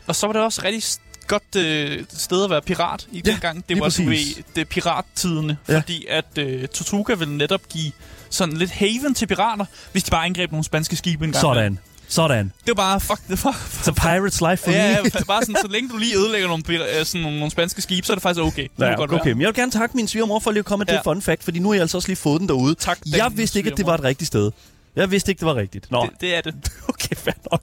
Og 0.07 0.17
så 0.17 0.27
var 0.27 0.33
det 0.33 0.43
også 0.43 0.61
rigtig 0.65 0.83
godt 1.29 1.57
øh, 1.57 2.05
sted 2.09 2.45
at 2.45 2.51
være 2.51 2.63
pirat 2.63 3.07
i 3.13 3.23
Ja, 3.27 3.31
den 3.31 3.41
gang. 3.41 3.57
Det 3.57 3.65
lige 3.69 3.81
var 3.81 3.95
du 3.99 4.03
ved, 4.03 4.43
det 4.57 4.69
pirattidene, 4.69 5.57
Ja. 5.69 5.77
fordi 5.77 6.07
at 6.11 6.39
øh, 6.39 6.69
Tortuga 6.69 7.15
ville 7.15 7.37
netop 7.37 7.61
give 7.69 7.93
sådan 8.31 8.57
lidt 8.57 8.71
haven 8.71 9.15
til 9.15 9.27
pirater, 9.27 9.65
hvis 9.93 10.05
de 10.05 10.11
bare 10.11 10.25
angreb 10.27 10.51
nogle 10.51 10.65
spanske 10.65 10.97
skibe 10.97 11.25
en 11.25 11.33
gang. 11.33 11.41
Sådan. 11.41 11.79
Sådan. 12.11 12.45
Det 12.67 12.69
var 12.69 12.75
bare, 12.75 13.01
fuck, 13.01 13.21
det 13.29 13.45
var... 13.45 13.51
It's 13.53 13.89
a 13.89 13.93
pirate's 13.93 14.51
life 14.51 14.65
for 14.65 14.71
Ja, 14.71 15.01
me. 15.03 15.11
ja, 15.15 15.25
bare 15.25 15.43
sådan, 15.43 15.57
så 15.63 15.69
længe 15.71 15.89
du 15.91 15.97
lige 15.97 16.17
ødelægger 16.17 16.49
nogle, 16.49 16.63
øh, 16.69 17.05
sådan 17.07 17.23
nogle, 17.23 17.39
nogle 17.39 17.51
spanske 17.51 17.83
skibe, 17.83 18.07
så 18.07 18.13
er 18.13 18.15
det 18.15 18.23
faktisk 18.23 18.43
okay. 18.43 18.63
Det 18.77 18.85
Ja, 18.87 18.95
godt 18.95 19.13
okay. 19.13 19.25
være. 19.25 19.35
Men 19.35 19.41
jeg 19.41 19.47
vil 19.49 19.55
gerne 19.55 19.73
takke 19.73 19.97
min 19.97 20.09
svigermor 20.09 20.39
for 20.39 20.51
lige 20.51 20.59
at 20.59 20.65
komme 20.65 20.81
med 20.83 20.93
ja. 20.93 20.97
Det 20.97 21.05
fun 21.05 21.23
fact, 21.23 21.45
fordi 21.45 21.59
nu 21.59 21.69
har 21.69 21.75
jeg 21.75 21.81
altså 21.83 21.99
også 21.99 22.09
lige 22.09 22.17
fået 22.17 22.41
den 22.41 22.49
derude. 22.49 22.75
Tak, 22.75 22.99
Jeg 23.07 23.31
vidste 23.37 23.59
ikke, 23.59 23.71
at 23.71 23.77
det 23.77 23.87
var 23.87 23.95
et 23.95 24.05
rigtigt 24.05 24.29
sted. 24.29 24.51
Jeg 24.97 25.11
vidste 25.11 25.31
ikke, 25.33 25.41
det 25.41 25.47
var 25.47 25.55
rigtigt. 25.55 25.91
Nå, 25.91 26.03
Det, 26.03 26.21
det 26.21 26.35
er 26.35 26.41
det. 26.41 26.55
okay, 26.89 27.17
fair 27.17 27.35
nok. 27.53 27.63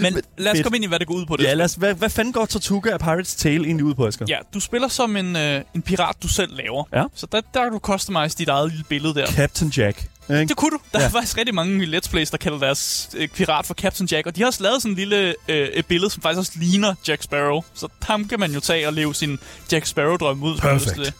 Men 0.00 0.22
lad 0.38 0.52
os 0.52 0.56
fedt. 0.56 0.64
komme 0.64 0.76
ind 0.76 0.84
i, 0.84 0.88
hvad 0.88 0.98
det 0.98 1.06
går 1.06 1.14
ud 1.14 1.26
på. 1.26 1.36
Det 1.36 1.44
Ja, 1.44 1.54
lad 1.54 1.64
os, 1.64 1.74
hvad, 1.74 1.94
hvad 1.94 2.10
fanden 2.10 2.32
går 2.32 2.46
Tortuga 2.46 2.90
af 2.90 3.00
Pirates 3.00 3.34
Tale 3.34 3.64
egentlig 3.64 3.84
ud 3.84 3.94
på, 3.94 4.06
Asger? 4.06 4.26
Ja, 4.28 4.38
du 4.54 4.60
spiller 4.60 4.88
som 4.88 5.16
en, 5.16 5.36
øh, 5.36 5.62
en 5.74 5.82
pirat, 5.82 6.16
du 6.22 6.28
selv 6.28 6.56
laver. 6.56 6.84
Ja. 6.94 7.04
Så 7.14 7.26
der, 7.32 7.40
der 7.54 7.62
kan 7.62 7.72
du 7.72 7.78
customize 7.78 8.36
dit 8.38 8.48
eget 8.48 8.70
lille 8.70 8.84
billede 8.88 9.14
der. 9.14 9.26
Captain 9.26 9.70
Jack. 9.76 10.04
Ikke? 10.30 10.46
Det 10.46 10.56
kunne 10.56 10.70
du. 10.70 10.78
Der 10.92 11.00
Ja. 11.00 11.04
er 11.06 11.10
faktisk 11.10 11.38
rigtig 11.38 11.54
mange 11.54 11.98
Let's 11.98 12.10
Plays, 12.10 12.30
der 12.30 12.36
kalder 12.36 12.58
deres 12.58 13.10
øh, 13.16 13.28
pirat 13.28 13.66
for 13.66 13.74
Captain 13.74 14.08
Jack. 14.12 14.26
Og 14.26 14.36
de 14.36 14.40
har 14.40 14.46
også 14.46 14.62
lavet 14.62 14.82
sådan 14.82 14.92
en 14.92 14.96
lille 14.98 15.34
øh, 15.48 15.68
et 15.68 15.86
billede, 15.86 16.10
som 16.10 16.22
faktisk 16.22 16.38
også 16.38 16.52
ligner 16.56 16.94
Jack 17.08 17.22
Sparrow. 17.22 17.62
Så 17.74 17.88
ham 18.02 18.28
kan 18.28 18.40
man 18.40 18.52
jo 18.52 18.60
tage 18.60 18.86
og 18.86 18.92
leve 18.92 19.14
sin 19.14 19.38
Jack 19.72 19.86
Sparrow-drøm 19.86 20.42
ud. 20.42 20.56
Det. 20.96 21.14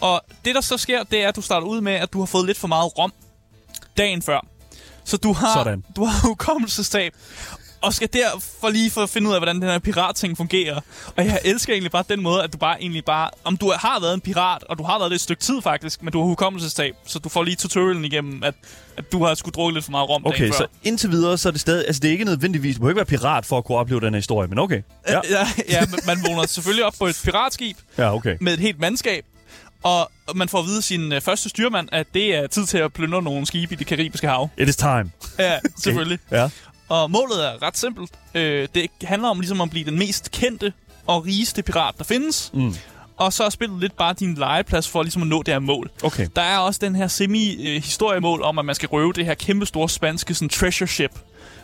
Og 0.00 0.24
det, 0.44 0.54
der 0.54 0.60
så 0.60 0.76
sker, 0.76 1.02
det 1.02 1.22
er, 1.22 1.28
at 1.28 1.36
du 1.36 1.40
starter 1.40 1.66
ud 1.66 1.80
med, 1.80 1.92
at 1.92 2.12
du 2.12 2.18
har 2.18 2.26
fået 2.26 2.46
lidt 2.46 2.58
for 2.58 2.68
meget 2.68 2.98
rom 2.98 3.12
dagen 3.96 4.22
før. 4.22 4.46
Så 5.04 5.16
du 5.16 5.32
har, 5.32 5.54
Sådan. 5.54 5.84
du 5.96 6.04
har 6.04 6.28
hukommelsestab. 6.28 7.12
Og 7.80 7.94
skal 7.94 8.08
derfor 8.12 8.68
lige 8.70 8.90
for 8.90 9.02
at 9.02 9.10
finde 9.10 9.28
ud 9.28 9.34
af, 9.34 9.40
hvordan 9.40 9.56
den 9.56 9.64
her 9.70 9.78
piratting 9.78 10.36
fungerer. 10.36 10.80
Og 11.16 11.24
jeg 11.24 11.40
elsker 11.44 11.72
egentlig 11.72 11.90
bare 11.92 12.04
den 12.08 12.22
måde, 12.22 12.42
at 12.42 12.52
du 12.52 12.58
bare 12.58 12.80
egentlig 12.82 13.04
bare... 13.04 13.30
Om 13.44 13.56
du 13.56 13.72
har 13.76 14.00
været 14.00 14.14
en 14.14 14.20
pirat, 14.20 14.64
og 14.64 14.78
du 14.78 14.82
har 14.82 14.98
været 14.98 15.10
det 15.10 15.14
et 15.14 15.20
stykke 15.20 15.42
tid 15.42 15.62
faktisk, 15.62 16.02
men 16.02 16.12
du 16.12 16.18
har 16.18 16.26
hukommelsestab, 16.26 16.94
så 17.06 17.18
du 17.18 17.28
får 17.28 17.42
lige 17.42 17.56
tutorialen 17.56 18.04
igennem, 18.04 18.42
at, 18.42 18.54
at 18.96 19.12
du 19.12 19.24
har 19.24 19.34
skulle 19.34 19.52
drukke 19.52 19.74
lidt 19.74 19.84
for 19.84 19.90
meget 19.90 20.08
rom 20.08 20.26
Okay, 20.26 20.46
før. 20.46 20.56
så 20.56 20.66
indtil 20.82 21.10
videre, 21.10 21.38
så 21.38 21.48
er 21.48 21.52
det 21.52 21.60
stadig... 21.60 21.86
Altså, 21.86 22.00
det 22.00 22.08
er 22.08 22.12
ikke 22.12 22.24
nødvendigvis... 22.24 22.76
Du 22.76 22.82
må 22.82 22.88
ikke 22.88 22.96
være 22.96 23.04
pirat 23.06 23.46
for 23.46 23.58
at 23.58 23.64
kunne 23.64 23.78
opleve 23.78 24.00
den 24.00 24.14
her 24.14 24.18
historie, 24.18 24.48
men 24.48 24.58
okay. 24.58 24.82
Ja, 25.08 25.14
Ja, 25.14 25.20
ja, 25.30 25.46
ja 25.68 25.82
man 26.06 26.18
vågner 26.28 26.46
selvfølgelig 26.46 26.84
op 26.84 26.94
på 26.98 27.06
et 27.06 27.20
piratskib 27.24 27.76
ja 27.98 28.14
okay. 28.14 28.36
med 28.40 28.52
et 28.54 28.60
helt 28.60 28.80
mandskab, 28.80 29.24
og 29.84 30.10
man 30.34 30.48
får 30.48 30.58
at 30.58 30.66
vide 30.66 30.82
sin 30.82 31.12
øh, 31.12 31.20
første 31.20 31.48
styrmand, 31.48 31.88
at 31.92 32.06
det 32.14 32.34
er 32.36 32.46
tid 32.46 32.66
til 32.66 32.78
at 32.78 32.92
plyndre 32.92 33.22
nogle 33.22 33.46
skibe 33.46 33.74
i 33.74 33.76
det 33.76 33.86
karibiske 33.86 34.28
hav. 34.28 34.50
It 34.58 34.68
is 34.68 34.76
time. 34.76 35.10
Ja, 35.38 35.58
selvfølgelig. 35.84 36.18
Ja. 36.30 36.50
Og 36.88 37.10
målet 37.10 37.46
er 37.46 37.62
ret 37.62 37.78
simpelt. 37.78 38.10
Øh, 38.34 38.68
det 38.74 38.90
handler 39.02 39.28
om 39.28 39.40
ligesom 39.40 39.60
at 39.60 39.70
blive 39.70 39.84
den 39.84 39.98
mest 39.98 40.30
kendte 40.30 40.72
og 41.06 41.26
rigeste 41.26 41.62
pirat, 41.62 41.94
der 41.98 42.04
findes. 42.04 42.50
Mm. 42.54 42.74
Og 43.16 43.32
så 43.32 43.44
er 43.44 43.50
spillet 43.50 43.80
lidt 43.80 43.96
bare 43.96 44.14
din 44.18 44.34
legeplads 44.34 44.88
for 44.88 45.02
ligesom 45.02 45.22
at 45.22 45.28
nå 45.28 45.42
det 45.42 45.54
her 45.54 45.58
mål. 45.58 45.90
Okay. 46.02 46.28
Der 46.36 46.42
er 46.42 46.58
også 46.58 46.80
den 46.82 46.96
her 46.96 47.08
semi-historiemål 47.08 48.42
om, 48.42 48.58
at 48.58 48.64
man 48.64 48.74
skal 48.74 48.88
røve 48.88 49.12
det 49.12 49.24
her 49.24 49.34
kæmpe 49.34 49.66
store 49.66 49.88
spanske 49.88 50.34
sådan, 50.34 50.48
treasure 50.48 50.88
ship, 50.88 51.12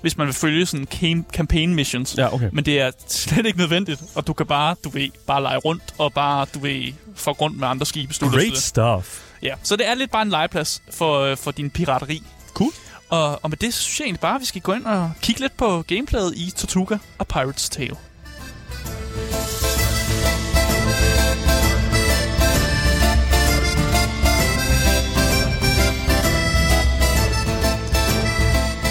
hvis 0.00 0.16
man 0.16 0.26
vil 0.26 0.35
følge 0.35 0.66
sådan 0.66 0.87
cam- 0.95 1.30
campaign 1.33 1.75
missions. 1.75 2.14
Ja, 2.19 2.35
okay. 2.35 2.49
Men 2.52 2.64
det 2.64 2.80
er 2.80 2.90
slet 3.09 3.47
ikke 3.47 3.59
nødvendigt, 3.59 4.02
og 4.14 4.26
du 4.26 4.33
kan 4.33 4.47
bare, 4.47 4.76
du 4.85 4.88
ved, 4.88 5.09
bare 5.26 5.42
lege 5.42 5.57
rundt, 5.59 5.83
og 5.99 6.12
bare, 6.12 6.47
du 6.54 6.59
ved, 6.59 6.92
få 7.14 7.30
rundt 7.30 7.59
med 7.59 7.69
andre 7.69 7.87
skibe. 7.87 8.14
Great 8.21 8.59
stuff. 8.59 9.23
Ja, 9.42 9.54
så 9.62 9.76
det 9.76 9.88
er 9.88 9.95
lidt 9.95 10.11
bare 10.11 10.23
en 10.23 10.28
legeplads 10.30 10.83
for, 10.90 11.21
øh, 11.21 11.37
for 11.37 11.50
din 11.50 11.71
pirateri. 11.71 12.23
Cool. 12.54 12.71
Og, 13.09 13.45
og 13.45 13.50
med 13.50 13.57
det, 13.59 13.75
så 13.75 13.83
synes 13.83 14.00
jeg 14.00 14.04
egentlig 14.04 14.21
bare, 14.21 14.35
at 14.35 14.40
vi 14.40 14.47
skal 14.47 14.61
gå 14.61 14.73
ind 14.73 14.85
og 14.85 15.11
kigge 15.23 15.40
lidt 15.40 15.57
på 15.57 15.83
gameplayet 15.87 16.33
i 16.37 16.50
Tortuga 16.57 16.99
og 17.19 17.26
Pirate's 17.35 17.69
Tale. 17.71 17.97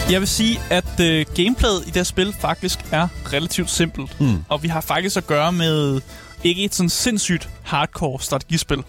Jeg 0.10 0.20
vil 0.20 0.28
sige, 0.28 0.60
at 0.70 1.00
øh, 1.02 1.26
gameplayet 1.36 1.82
i 1.82 1.86
det 1.86 1.96
her 1.96 2.04
spil 2.04 2.34
faktisk 2.40 2.80
er 2.92 3.08
relativt 3.34 3.70
simpelt. 3.70 4.22
Mm. 4.22 4.44
Og 4.50 4.64
vi 4.64 4.68
har 4.68 4.82
faktisk 4.82 5.18
at 5.18 5.28
gøre 5.28 5.52
med 5.52 6.02
ikke 6.44 6.64
et 6.64 6.76
sådan 6.76 6.90
sindssygt 6.90 7.50
hardcore 7.64 8.20
strategispil. 8.22 8.84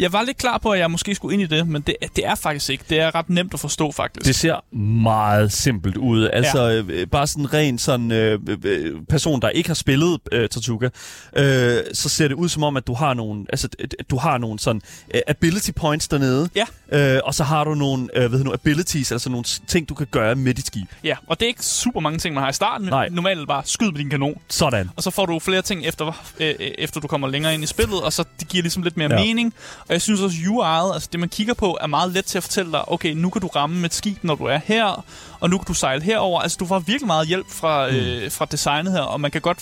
Jeg 0.00 0.12
var 0.12 0.22
lidt 0.22 0.36
klar 0.36 0.58
på, 0.58 0.70
at 0.70 0.78
jeg 0.78 0.90
måske 0.90 1.14
skulle 1.14 1.32
ind 1.34 1.42
i 1.42 1.46
det, 1.46 1.68
men 1.68 1.82
det, 1.82 1.96
det 2.16 2.26
er 2.26 2.34
faktisk 2.34 2.70
ikke. 2.70 2.84
Det 2.88 3.00
er 3.00 3.14
ret 3.14 3.30
nemt 3.30 3.54
at 3.54 3.60
forstå, 3.60 3.92
faktisk. 3.92 4.26
Det 4.26 4.34
ser 4.34 4.74
meget 4.76 5.52
simpelt 5.52 5.96
ud. 5.96 6.28
Altså, 6.32 6.62
ja. 6.64 6.82
øh, 6.82 7.06
bare 7.06 7.26
sådan 7.26 7.54
ren 7.54 7.78
sådan, 7.78 8.12
øh, 8.12 8.38
øh, 8.64 8.94
person, 9.08 9.40
der 9.40 9.48
ikke 9.48 9.68
har 9.68 9.74
spillet 9.74 10.20
øh, 10.32 10.48
Tortuga, 10.48 10.88
øh, 11.36 11.78
så 11.92 12.08
ser 12.08 12.28
det 12.28 12.34
ud 12.34 12.48
som 12.48 12.62
om, 12.62 12.76
at 12.76 12.86
du 12.86 12.94
har 12.94 13.14
nogle, 13.14 13.44
altså, 13.48 13.68
du 14.10 14.16
har 14.16 14.38
nogle 14.38 14.58
sådan 14.58 14.82
øh, 15.14 15.20
ability 15.28 15.70
points 15.76 16.08
dernede, 16.08 16.48
Ja. 16.90 17.14
øh, 17.16 17.20
og 17.24 17.34
så 17.34 17.44
har 17.44 17.64
du 17.64 17.74
nogle 17.74 18.08
øh, 18.14 18.30
hvad 18.30 18.40
nu, 18.44 18.52
abilities, 18.52 19.12
altså 19.12 19.30
nogle 19.30 19.44
ting, 19.66 19.88
du 19.88 19.94
kan 19.94 20.06
gøre 20.10 20.34
med 20.34 20.54
dit 20.54 20.66
skib. 20.66 20.88
Ja, 21.04 21.16
og 21.26 21.40
det 21.40 21.46
er 21.46 21.48
ikke 21.48 21.64
super 21.64 22.00
mange 22.00 22.18
ting, 22.18 22.34
man 22.34 22.42
har 22.42 22.50
i 22.50 22.52
starten. 22.52 22.86
Nej. 22.86 23.08
Normalt 23.08 23.36
er 23.36 23.40
det 23.40 23.48
bare 23.48 23.62
skyd 23.64 23.90
med 23.90 23.98
din 23.98 24.10
kanon. 24.10 24.34
Sådan. 24.48 24.90
Og 24.96 25.02
så 25.02 25.10
får 25.10 25.26
du 25.26 25.38
flere 25.38 25.62
ting 25.62 25.86
efter, 25.86 26.24
øh, 26.40 26.54
øh, 26.60 26.70
efter 26.78 27.00
du 27.00 27.06
kommer 27.06 27.28
længere 27.28 27.54
ind 27.54 27.64
i 27.64 27.66
spillet, 27.66 28.02
og 28.02 28.12
så 28.12 28.24
det 28.40 28.48
giver 28.48 28.62
ligesom 28.62 28.82
lidt 28.82 28.96
mere 28.96 29.12
ja. 29.12 29.24
mening. 29.24 29.54
Og 29.90 29.94
jeg 29.94 30.02
synes 30.02 30.20
også, 30.20 30.36
UI'et, 30.36 30.94
altså 30.94 31.08
det 31.12 31.20
man 31.20 31.28
kigger 31.28 31.54
på, 31.54 31.78
er 31.80 31.86
meget 31.86 32.12
let 32.12 32.24
til 32.24 32.38
at 32.38 32.42
fortælle 32.44 32.72
dig, 32.72 32.88
okay, 32.92 33.12
nu 33.12 33.30
kan 33.30 33.42
du 33.42 33.46
ramme 33.48 33.76
med 33.76 33.84
et 33.84 33.94
skib, 33.94 34.18
når 34.22 34.34
du 34.34 34.44
er 34.44 34.60
her, 34.64 35.04
og 35.40 35.50
nu 35.50 35.58
kan 35.58 35.64
du 35.66 35.74
sejle 35.74 36.02
herover. 36.02 36.40
Altså 36.40 36.56
du 36.60 36.66
får 36.66 36.78
virkelig 36.78 37.06
meget 37.06 37.28
hjælp 37.28 37.46
fra, 37.50 37.90
Mm. 37.90 37.96
øh, 37.96 38.30
fra 38.32 38.44
designet 38.44 38.92
her, 38.92 39.00
og 39.00 39.20
man 39.20 39.30
kan 39.30 39.40
godt 39.40 39.58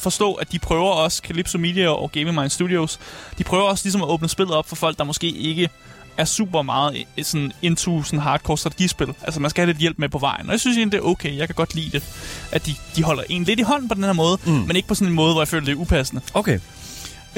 forstå, 0.00 0.32
at 0.34 0.52
de 0.52 0.58
prøver 0.58 0.90
også, 0.90 1.22
Calypso 1.26 1.58
Media 1.58 1.88
og 1.88 2.12
Gaming 2.12 2.36
Mind 2.36 2.50
Studios, 2.50 2.98
de 3.38 3.44
prøver 3.44 3.64
også 3.64 3.84
ligesom 3.84 4.02
at 4.02 4.08
åbne 4.08 4.28
spillet 4.28 4.54
op 4.54 4.68
for 4.68 4.76
folk, 4.76 4.98
der 4.98 5.04
måske 5.04 5.26
ikke 5.30 5.68
er 6.16 6.24
super 6.24 6.62
meget 6.62 7.04
sådan 7.22 7.52
into 7.62 8.02
sådan 8.02 8.18
hardcore 8.18 8.58
strategispil. 8.58 9.08
Altså 9.22 9.40
man 9.40 9.50
skal 9.50 9.62
have 9.62 9.66
lidt 9.72 9.78
hjælp 9.78 9.98
med 9.98 10.08
på 10.08 10.18
vejen. 10.18 10.46
Og 10.46 10.52
jeg 10.52 10.60
synes 10.60 10.76
egentlig, 10.76 11.00
det 11.00 11.06
er 11.06 11.10
okay. 11.10 11.36
Jeg 11.36 11.48
kan 11.48 11.54
godt 11.54 11.74
lide 11.74 11.90
det, 11.90 12.02
at 12.52 12.66
de, 12.66 12.74
de 12.96 13.02
holder 13.02 13.22
en 13.28 13.44
lidt 13.44 13.60
i 13.60 13.62
hånden 13.62 13.88
på 13.88 13.94
den 13.94 14.04
her 14.04 14.12
måde, 14.12 14.38
mm. 14.44 14.52
men 14.52 14.76
ikke 14.76 14.88
på 14.88 14.94
sådan 14.94 15.08
en 15.08 15.14
måde, 15.14 15.32
hvor 15.32 15.40
jeg 15.42 15.48
føler, 15.48 15.64
det 15.64 15.72
er 15.72 15.76
upassende. 15.76 16.22
Okay. 16.34 16.58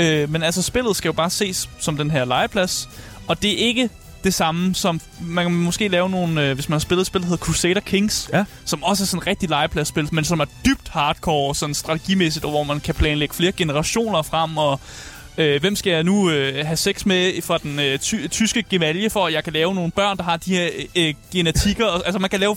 Øh, 0.00 0.30
men 0.32 0.42
altså, 0.42 0.62
spillet 0.62 0.96
skal 0.96 1.08
jo 1.08 1.12
bare 1.12 1.30
ses 1.30 1.68
som 1.78 1.96
den 1.96 2.10
her 2.10 2.24
legeplads, 2.24 2.88
og 3.26 3.42
det 3.42 3.52
er 3.52 3.66
ikke 3.66 3.88
det 4.24 4.34
samme 4.34 4.74
som... 4.74 5.00
Man 5.20 5.44
kan 5.44 5.52
måske 5.54 5.88
lave 5.88 6.10
nogle... 6.10 6.42
Øh, 6.48 6.54
hvis 6.54 6.68
man 6.68 6.74
har 6.74 6.80
spillet 6.80 7.00
et 7.00 7.06
spil, 7.06 7.20
der 7.20 7.26
hedder 7.26 7.44
Crusader 7.44 7.80
Kings, 7.80 8.30
Ja. 8.32 8.44
som 8.64 8.82
også 8.82 9.04
er 9.04 9.06
sådan 9.06 9.22
en 9.22 9.26
rigtig 9.26 9.48
legepladsspil, 9.48 10.08
men 10.12 10.24
som 10.24 10.40
er 10.40 10.44
dybt 10.66 10.88
hardcore, 10.88 11.54
sådan 11.54 11.74
strategimæssigt, 11.74 12.44
og 12.44 12.50
hvor 12.50 12.62
man 12.62 12.80
kan 12.80 12.94
planlægge 12.94 13.34
flere 13.34 13.52
generationer 13.52 14.22
frem, 14.22 14.56
og 14.56 14.80
øh, 15.38 15.60
hvem 15.60 15.76
skal 15.76 15.90
jeg 15.92 16.02
nu 16.04 16.30
øh, 16.30 16.66
have 16.66 16.76
sex 16.76 17.06
med 17.06 17.42
fra 17.42 17.58
den 17.58 17.78
øh, 17.80 17.98
ty- 17.98 18.26
tyske 18.30 18.62
gevalje, 18.70 19.10
for 19.10 19.26
at 19.26 19.32
jeg 19.32 19.44
kan 19.44 19.52
lave 19.52 19.74
nogle 19.74 19.90
børn, 19.90 20.16
der 20.16 20.22
har 20.22 20.36
de 20.36 20.50
her 20.50 20.68
øh, 20.96 21.14
genetikker. 21.32 21.86
Og, 21.86 22.02
altså, 22.06 22.18
man 22.18 22.30
kan 22.30 22.40
lave 22.40 22.56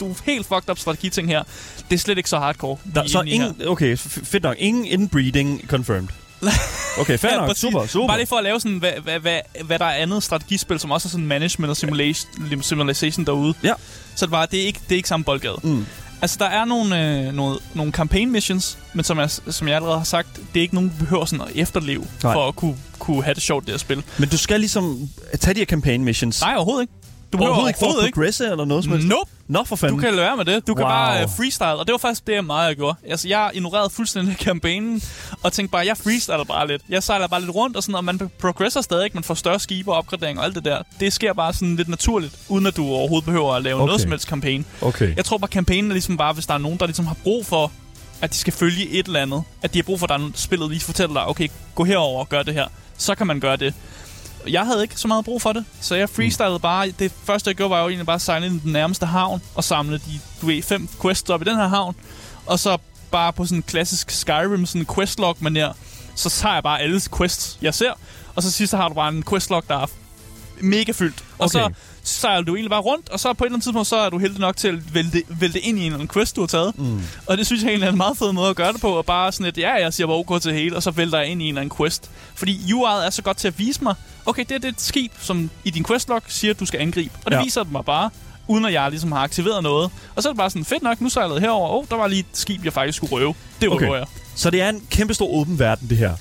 du 0.00 0.14
helt 0.26 0.46
fucked 0.46 0.70
up 0.70 0.78
strategiting 0.78 1.28
her. 1.28 1.42
Det 1.90 1.94
er 1.96 1.98
slet 2.00 2.18
ikke 2.18 2.30
så 2.30 2.38
hardcore. 2.38 2.76
Der, 2.94 3.02
er 3.02 3.06
så 3.06 3.20
inde 3.20 3.30
i 3.32 3.36
her. 3.38 3.44
ingen, 3.48 3.68
okay, 3.68 3.96
fedt 3.98 4.42
nok. 4.42 4.56
Ingen 4.58 4.84
inbreeding 4.84 5.64
confirmed. 5.68 6.08
Okay, 7.00 7.18
fair 7.18 7.36
nok. 7.36 7.56
Super, 7.56 7.86
super. 7.86 8.06
Bare 8.06 8.18
lige 8.18 8.26
for 8.26 8.36
at 8.36 8.44
lave 8.44 8.60
sådan, 8.60 8.78
hvad, 8.78 8.92
hvad, 9.02 9.20
hvad, 9.20 9.40
hvad 9.64 9.78
der 9.78 9.84
er 9.84 9.94
andet 9.94 10.22
strategispil, 10.22 10.78
som 10.78 10.90
også 10.90 11.08
er 11.08 11.10
sådan 11.10 11.26
management 11.26 11.70
og 11.70 11.76
simulation, 11.76 12.62
simulation 12.62 13.26
derude. 13.26 13.54
Ja. 13.62 13.72
Så 14.14 14.26
det, 14.26 14.32
var, 14.32 14.46
det, 14.46 14.60
er 14.62 14.66
ikke, 14.66 14.80
det 14.88 14.92
er 14.92 14.96
ikke 14.96 15.08
samme 15.08 15.24
boldgade. 15.24 15.56
Mm. 15.62 15.86
Altså, 16.22 16.36
der 16.40 16.46
er 16.46 16.64
nogle, 16.64 17.18
øh, 17.18 17.34
nogle, 17.34 17.58
nogle 17.74 17.92
campaign 17.92 18.30
missions, 18.30 18.78
men 18.94 19.04
som 19.04 19.18
jeg, 19.18 19.30
som 19.30 19.68
jeg 19.68 19.76
allerede 19.76 19.98
har 19.98 20.04
sagt, 20.04 20.36
det 20.36 20.60
er 20.60 20.62
ikke 20.62 20.74
nogen, 20.74 20.92
du 20.98 21.04
behøver 21.04 21.24
sådan 21.24 21.46
at 21.46 21.52
efterleve. 21.54 22.06
Nej. 22.22 22.32
for 22.32 22.48
at 22.48 22.56
kunne, 22.56 22.76
kunne 22.98 23.24
have 23.24 23.34
det 23.34 23.42
sjovt, 23.42 23.66
det 23.66 23.72
at 23.72 23.80
spille. 23.80 24.02
Men 24.18 24.28
du 24.28 24.38
skal 24.38 24.60
ligesom 24.60 25.08
tage 25.40 25.54
de 25.54 25.60
her 25.60 25.66
campaign 25.66 26.04
missions. 26.04 26.40
Nej, 26.40 26.54
overhovedet 26.56 26.82
ikke. 26.82 26.92
Du 27.32 27.36
behøver 27.38 27.48
overhovedet 27.54 27.70
ikke 27.70 27.78
for 27.78 28.00
at 28.00 28.06
ikke. 28.06 28.14
progresse 28.14 28.44
eller 28.50 28.64
noget 28.64 28.84
som 28.84 28.92
helst. 28.92 29.08
Nope. 29.08 29.30
Nå, 29.48 29.64
for 29.64 29.76
Du 29.76 29.80
fanden. 29.80 29.98
kan 30.00 30.14
lade 30.14 30.26
være 30.26 30.36
med 30.36 30.44
det. 30.44 30.66
Du 30.66 30.74
kan 30.74 30.84
Wow. 30.84 30.90
bare 30.92 31.24
uh, 31.24 31.30
freestyle, 31.36 31.66
og 31.76 31.86
det 31.86 31.92
var 31.92 31.98
faktisk 31.98 32.26
det, 32.26 32.32
jeg 32.34 32.44
meget 32.44 32.68
jeg 32.68 32.76
gjorde. 32.76 32.98
Altså, 33.08 33.28
jeg 33.28 33.50
ignorerede 33.54 33.90
fuldstændig 33.90 34.36
campaignen, 34.48 35.02
og 35.42 35.52
tænkte 35.52 35.72
bare, 35.72 35.86
jeg 35.86 35.96
freestyler 35.96 36.44
bare 36.44 36.66
lidt. 36.66 36.82
Jeg 36.88 37.02
sejler 37.02 37.26
bare 37.26 37.40
lidt 37.40 37.54
rundt, 37.54 37.76
og, 37.76 37.82
sådan, 37.82 37.94
og 37.94 38.04
man 38.04 38.30
progresser 38.40 38.80
stadig, 38.80 39.10
man 39.14 39.22
får 39.24 39.34
større 39.34 39.60
skibe 39.60 39.92
og 39.92 39.98
opgradering 39.98 40.38
og 40.38 40.44
alt 40.44 40.54
det 40.54 40.64
der. 40.64 40.82
Det 41.00 41.12
sker 41.12 41.32
bare 41.32 41.52
sådan 41.52 41.76
lidt 41.76 41.88
naturligt, 41.88 42.38
uden 42.48 42.66
at 42.66 42.76
du 42.76 42.86
overhovedet 42.86 43.24
behøver 43.24 43.54
at 43.54 43.62
lave 43.62 43.76
Okay. 43.76 43.86
noget 43.86 44.00
som 44.00 44.10
helst 44.10 44.28
campaign. 44.28 44.66
Okay. 44.82 45.16
Jeg 45.16 45.24
tror 45.24 45.38
bare, 45.38 45.48
campaignen 45.50 45.90
er 45.90 45.94
ligesom 45.94 46.16
bare, 46.16 46.32
hvis 46.32 46.46
der 46.46 46.54
er 46.54 46.58
nogen, 46.58 46.78
der 46.78 46.86
ligesom 46.86 47.06
har 47.06 47.16
brug 47.22 47.46
for, 47.46 47.72
at 48.22 48.32
de 48.32 48.36
skal 48.36 48.52
følge 48.52 48.88
et 48.88 49.06
eller 49.06 49.20
andet. 49.20 49.42
At 49.62 49.74
de 49.74 49.78
har 49.78 49.82
brug 49.82 49.98
for, 49.98 50.06
at 50.06 50.20
der 50.20 50.26
er 50.26 50.30
spillet 50.34 50.70
lige 50.70 50.80
fortæller 50.80 51.14
dig, 51.14 51.26
okay, 51.26 51.48
gå 51.74 51.84
herover 51.84 52.20
og 52.20 52.28
gør 52.28 52.42
det 52.42 52.54
her. 52.54 52.66
Så 52.98 53.14
kan 53.14 53.26
man 53.26 53.40
gøre 53.40 53.56
det. 53.56 53.74
Jeg 54.48 54.66
havde 54.66 54.82
ikke 54.82 54.94
så 54.96 55.08
meget 55.08 55.24
brug 55.24 55.42
for 55.42 55.52
det, 55.52 55.64
så 55.80 55.94
jeg 55.94 56.08
freestylede 56.08 56.58
bare. 56.58 56.90
Det 56.98 57.12
første, 57.24 57.48
jeg 57.48 57.56
gjorde, 57.56 57.70
var 57.70 57.80
jo 57.82 57.88
egentlig 57.88 58.06
bare 58.06 58.14
at 58.14 58.22
sejle 58.22 58.46
ind 58.46 58.54
i 58.54 58.58
den 58.58 58.72
nærmeste 58.72 59.06
havn 59.06 59.42
og 59.54 59.64
samle 59.64 59.98
de, 59.98 60.20
du 60.40 60.46
ved, 60.46 60.62
fem 60.62 60.88
quests 61.02 61.30
op 61.30 61.42
i 61.42 61.44
den 61.44 61.56
her 61.56 61.68
havn. 61.68 61.96
Og 62.46 62.58
så 62.58 62.78
bare 63.10 63.32
på 63.32 63.44
sådan 63.44 63.58
en 63.58 63.62
klassisk 63.62 64.10
Skyrim, 64.10 64.66
sådan 64.66 64.80
en 64.82 64.94
questlog 64.94 65.36
manér 65.42 65.72
så 66.14 66.30
tager 66.30 66.54
jeg 66.54 66.62
bare 66.62 66.80
alle 66.80 67.00
quests, 67.18 67.58
jeg 67.62 67.74
ser. 67.74 67.92
Og 68.34 68.42
så 68.42 68.50
sidst 68.50 68.74
har 68.74 68.88
du 68.88 68.94
bare 68.94 69.08
en 69.08 69.24
questlog, 69.30 69.62
der 69.68 69.78
er 69.78 69.86
mega 70.60 70.92
fyldt. 70.92 71.24
Og 71.38 71.44
Okay. 71.44 71.58
så 71.58 71.70
sejler 72.02 72.44
du 72.44 72.54
egentlig 72.54 72.70
bare 72.70 72.80
rundt, 72.80 73.08
og 73.08 73.20
så 73.20 73.32
på 73.32 73.44
et 73.44 73.46
eller 73.46 73.54
andet 73.54 73.64
tidspunkt, 73.64 73.88
så 73.88 73.96
er 73.96 74.10
du 74.10 74.18
heldig 74.18 74.40
nok 74.40 74.56
til 74.56 74.68
at 74.68 74.94
vælte, 74.94 75.22
vælte 75.28 75.60
ind 75.60 75.78
i 75.78 75.80
en 75.80 75.86
eller 75.86 75.98
anden 75.98 76.08
quest, 76.14 76.36
du 76.36 76.40
har 76.40 76.46
taget. 76.46 76.78
Mm. 76.78 77.02
Og 77.26 77.38
det 77.38 77.46
synes 77.46 77.62
jeg 77.62 77.68
egentlig 77.68 77.86
er 77.86 77.90
en 77.90 77.96
meget 77.96 78.18
fed 78.18 78.32
måde 78.32 78.50
at 78.50 78.56
gøre 78.56 78.72
det 78.72 78.80
på, 78.80 78.88
og 78.90 79.04
bare 79.06 79.32
sådan 79.32 79.46
et, 79.46 79.58
ja, 79.58 79.72
jeg 79.74 79.94
siger 79.94 80.06
bare 80.06 80.16
ok 80.16 80.42
til 80.42 80.52
hele, 80.52 80.76
og 80.76 80.82
så 80.82 80.90
vælter 80.90 81.18
jeg 81.18 81.28
ind 81.28 81.42
i 81.42 81.44
en 81.44 81.48
eller 81.48 81.60
anden 81.60 81.76
quest. 81.76 82.10
Fordi 82.34 82.56
UI'et 82.72 83.06
er 83.06 83.10
så 83.10 83.22
godt 83.22 83.36
til 83.36 83.48
at 83.48 83.58
vise 83.58 83.82
mig, 83.84 83.94
okay, 84.26 84.44
det 84.48 84.54
er 84.54 84.58
det 84.58 84.74
skib, 84.80 85.12
som 85.20 85.50
i 85.64 85.70
din 85.70 85.84
questlog 85.84 86.22
siger, 86.28 86.54
at 86.54 86.60
du 86.60 86.66
skal 86.66 86.80
angribe. 86.80 87.14
Og 87.24 87.30
det 87.30 87.36
Ja. 87.36 87.40
ja. 87.40 87.44
viser 87.44 87.62
det 87.62 87.72
mig 87.72 87.84
bare, 87.84 88.10
uden 88.48 88.64
at 88.64 88.72
jeg 88.72 88.90
ligesom 88.90 89.12
har 89.12 89.18
aktiveret 89.18 89.62
noget. 89.62 89.90
Og 90.16 90.22
så 90.22 90.28
er 90.28 90.32
det 90.32 90.38
bare 90.38 90.50
sådan, 90.50 90.64
fedt 90.64 90.82
nok, 90.82 91.00
nu 91.00 91.08
sejlede 91.08 91.34
jeg 91.34 91.42
herover. 91.42 91.68
Åh, 91.70 91.76
oh, 91.76 91.84
der 91.90 91.96
var 91.96 92.06
lige 92.06 92.20
et 92.20 92.26
skib, 92.32 92.64
jeg 92.64 92.72
faktisk 92.72 92.96
skulle 92.96 93.12
røve. 93.16 93.34
Det 93.60 93.68
var 93.70 93.74
Okay. 93.76 93.90
jeg. 93.92 94.04
Så 94.34 94.50
det 94.50 94.62
er 94.62 94.68
en 94.68 94.82
kæmpe 94.90 95.14
stor 95.14 95.28
åben 95.28 95.58
verden, 95.58 95.88
det 95.88 95.96
her. 95.98 96.14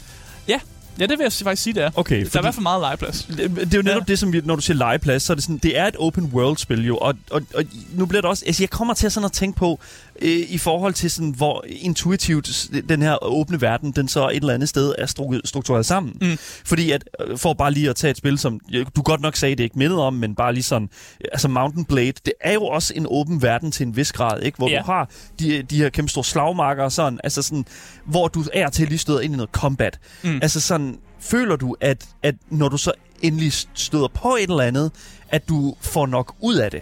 Ja, 0.99 1.05
det 1.05 1.17
vil 1.17 1.23
jeg 1.23 1.31
faktisk 1.43 1.63
sige, 1.63 1.73
det 1.73 1.83
er. 1.83 1.91
Okay, 1.95 2.15
Der 2.15 2.21
er 2.33 2.39
i 2.39 2.41
hvert 2.41 2.53
fald 2.53 2.63
meget 2.63 2.81
legeplads. 2.81 3.23
Det, 3.23 3.37
det 3.55 3.73
er 3.73 3.77
jo 3.77 3.81
netop 3.81 3.85
ja. 3.85 3.91
Ja. 3.93 3.99
det, 4.07 4.19
som 4.19 4.33
vi, 4.33 4.41
når 4.45 4.55
du 4.55 4.61
siger 4.61 4.77
legeplads, 4.77 5.23
så 5.23 5.33
er 5.33 5.35
det 5.35 5.43
sådan, 5.43 5.57
det 5.57 5.77
er 5.79 5.85
et 5.87 5.95
open 5.99 6.25
world 6.33 6.57
spil 6.57 6.85
jo, 6.85 6.97
og, 6.97 7.13
og, 7.31 7.41
og 7.55 7.63
nu 7.91 8.05
bliver 8.05 8.21
det 8.21 8.29
også, 8.29 8.43
altså 8.47 8.63
jeg 8.63 8.69
kommer 8.69 8.93
til 8.93 9.11
sådan 9.11 9.25
at 9.25 9.31
tænke 9.31 9.57
på, 9.57 9.79
øh, 10.21 10.29
i 10.49 10.57
forhold 10.57 10.93
til 10.93 11.11
sådan, 11.11 11.29
hvor 11.31 11.65
intuitivt 11.67 12.67
den 12.89 13.01
her 13.01 13.23
åbne 13.23 13.61
verden, 13.61 13.91
den 13.91 14.07
så 14.07 14.29
et 14.29 14.35
eller 14.35 14.53
andet 14.53 14.69
sted 14.69 14.93
er 14.97 15.05
stru- 15.05 15.41
struktureret 15.45 15.85
sammen. 15.85 16.17
Mm. 16.21 16.37
Fordi 16.65 16.91
at, 16.91 17.03
øh, 17.27 17.37
for 17.37 17.53
bare 17.53 17.71
lige 17.71 17.89
at 17.89 17.95
tage 17.95 18.11
et 18.11 18.17
spil, 18.17 18.37
som 18.37 18.59
du 18.95 19.01
godt 19.01 19.21
nok 19.21 19.35
sagde, 19.35 19.55
det 19.55 19.63
ikke 19.63 19.77
mindet 19.79 19.99
om, 19.99 20.13
men 20.13 20.35
bare 20.35 20.53
lige 20.53 20.63
sådan, 20.63 20.89
øh, 21.21 21.27
altså 21.31 21.47
Mountain 21.47 21.85
Blade, 21.85 22.11
det 22.25 22.33
er 22.41 22.53
jo 22.53 22.63
også 22.65 22.93
en 22.95 23.05
åben 23.09 23.41
verden 23.41 23.71
til 23.71 23.85
en 23.87 23.95
vis 23.95 24.11
grad, 24.11 24.41
ikke? 24.41 24.57
Hvor 24.57 24.69
Ja. 24.69 24.77
du 24.79 24.83
har 24.85 25.09
de, 25.39 25.61
de 25.61 25.77
her 25.77 25.89
kæmpe 25.89 26.11
store 26.11 26.23
slagmarker 26.23 26.83
og 26.83 26.91
sådan, 26.91 27.19
altså 27.23 27.41
sådan, 27.41 27.65
hvor 28.05 28.27
du 28.27 28.43
er 28.53 28.69
til 28.69 28.87
lige 28.87 28.97
støder 28.97 29.19
ind 29.19 29.33
i 29.33 29.37
noget 29.37 29.49
combat. 29.51 29.99
Mm. 30.23 30.39
Altså 30.41 30.61
sådan, 30.61 30.97
føler 31.19 31.55
du, 31.55 31.75
at, 31.81 32.05
at 32.23 32.35
når 32.49 32.69
du 32.69 32.77
så 32.77 32.91
endelig 33.21 33.53
støder 33.73 34.07
på 34.07 34.35
et 34.41 34.49
eller 34.49 34.63
andet, 34.63 34.91
at 35.29 35.49
du 35.49 35.75
får 35.81 36.05
nok 36.05 36.35
ud 36.41 36.55
af 36.55 36.71
det? 36.71 36.81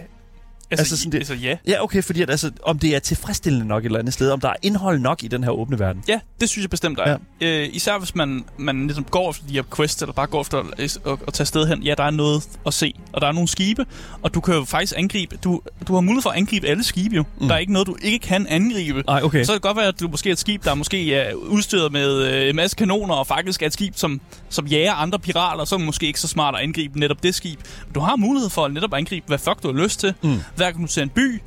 Altså, 0.71 0.81
Altså 0.81 0.97
sådan 0.97 1.11
det- 1.11 1.17
altså 1.17 1.33
ja. 1.33 1.57
Ja, 1.67 1.83
okay, 1.83 2.03
fordi 2.03 2.21
at, 2.21 2.29
altså, 2.29 2.51
om 2.63 2.79
det 2.79 2.95
er 2.95 2.99
tilfredsstillende 2.99 3.65
nok 3.67 3.83
et 3.83 3.85
eller 3.85 3.99
andet 3.99 4.13
sted, 4.13 4.29
om 4.31 4.39
der 4.39 4.49
er 4.49 4.53
indhold 4.61 4.99
nok 4.99 5.23
i 5.23 5.27
den 5.27 5.43
her 5.43 5.51
åbne 5.51 5.79
verden. 5.79 6.03
Ja, 6.07 6.19
det 6.41 6.49
synes 6.49 6.63
jeg 6.63 6.69
bestemt 6.69 6.97
der 6.97 7.03
er. 7.03 7.17
Ja. 7.41 7.47
Øh, 7.63 7.69
især 7.73 7.97
hvis 7.99 8.15
man, 8.15 8.45
man 8.57 8.81
ligesom 8.87 9.03
går 9.03 9.29
efter 9.29 9.47
de 9.47 9.53
her 9.53 9.63
quests, 9.75 10.01
eller 10.01 10.13
bare 10.13 10.27
går 10.27 10.41
efter 10.41 10.57
at, 10.77 10.97
at, 11.05 11.17
at 11.27 11.33
tage 11.33 11.45
sted 11.47 11.67
hen. 11.67 11.83
Ja, 11.83 11.93
der 11.97 12.03
er 12.03 12.09
noget 12.11 12.43
at 12.65 12.73
se, 12.73 12.93
og 13.13 13.21
der 13.21 13.27
er 13.27 13.31
nogle 13.31 13.47
skibe, 13.47 13.85
og 14.21 14.33
du 14.33 14.41
kan 14.41 14.53
jo 14.55 14.63
faktisk 14.65 14.93
angribe... 14.97 15.37
Du, 15.43 15.61
du 15.87 15.93
har 15.93 16.01
mulighed 16.01 16.21
for 16.21 16.29
at 16.29 16.37
angribe 16.37 16.67
alle 16.67 16.83
skibe 16.83 17.15
jo. 17.15 17.23
Mm. 17.41 17.47
Der 17.47 17.55
er 17.55 17.59
ikke 17.59 17.73
noget, 17.73 17.87
du 17.87 17.95
ikke 18.01 18.19
kan 18.19 18.47
angribe. 18.47 19.03
Nej, 19.07 19.21
okay. 19.23 19.43
Så 19.43 19.51
kan 19.51 19.53
det 19.55 19.61
godt 19.61 19.77
være, 19.77 19.87
at 19.87 19.99
du 19.99 20.07
måske 20.07 20.29
er 20.29 20.33
et 20.33 20.39
skib, 20.39 20.63
der 20.65 20.73
måske 20.75 21.13
er 21.13 21.33
udstyret 21.33 21.91
med 21.91 22.17
øh, 22.33 22.49
en 22.49 22.55
masse 22.55 22.75
kanoner, 22.77 23.15
og 23.15 23.27
faktisk 23.27 23.61
er 23.61 23.65
et 23.67 23.73
skib, 23.73 23.93
som, 23.95 24.21
som 24.49 24.67
jager 24.67 24.93
andre 24.93 25.19
pirater, 25.19 25.65
så 25.65 25.75
er 25.75 25.79
måske 25.79 26.07
ikke 26.07 26.19
så 26.19 26.27
smart 26.27 26.55
at 26.55 26.61
angribe 26.61 26.99
netop 26.99 27.23
det 27.23 27.35
skib. 27.35 27.59
Du 27.95 27.99
har 27.99 28.15
mulighed 28.15 28.49
for 28.49 28.65
at 28.65 28.73
netop 28.73 28.93
angribe, 28.93 29.23
hvad 29.27 29.37
fuck 29.37 29.63
du 29.63 29.73
har 29.73 29.83
lyst 29.83 29.99
til. 29.99 30.13
Mm. 30.23 30.39
Hver 30.57 30.71
gang 30.71 30.81
du 30.81 30.91
ser 30.91 31.03
en 31.03 31.09
by, 31.09 31.41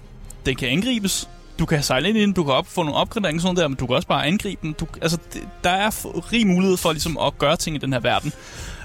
den 0.46 0.56
kan 0.56 0.68
angribes. 0.68 1.28
Du 1.58 1.66
kan 1.66 1.82
sejle 1.82 2.08
ind 2.08 2.18
i 2.18 2.20
den, 2.20 2.32
du 2.32 2.44
kan 2.44 2.52
op, 2.54 2.66
få 2.66 2.82
nogle 2.82 2.96
opgraderinger 2.98 3.38
og 3.38 3.42
sådan 3.42 3.56
der, 3.56 3.68
men 3.68 3.76
du 3.76 3.86
kan 3.86 3.96
også 3.96 4.08
bare 4.08 4.26
angribe 4.26 4.60
den. 4.62 4.72
Du, 4.72 4.86
altså, 5.02 5.18
det, 5.32 5.48
der 5.64 5.70
er 5.70 5.90
rig 6.32 6.46
mulighed 6.46 6.76
for 6.76 6.92
ligesom, 6.92 7.18
at 7.18 7.38
gøre 7.38 7.56
ting 7.56 7.76
i 7.76 7.78
den 7.78 7.92
her 7.92 8.00
verden. 8.00 8.32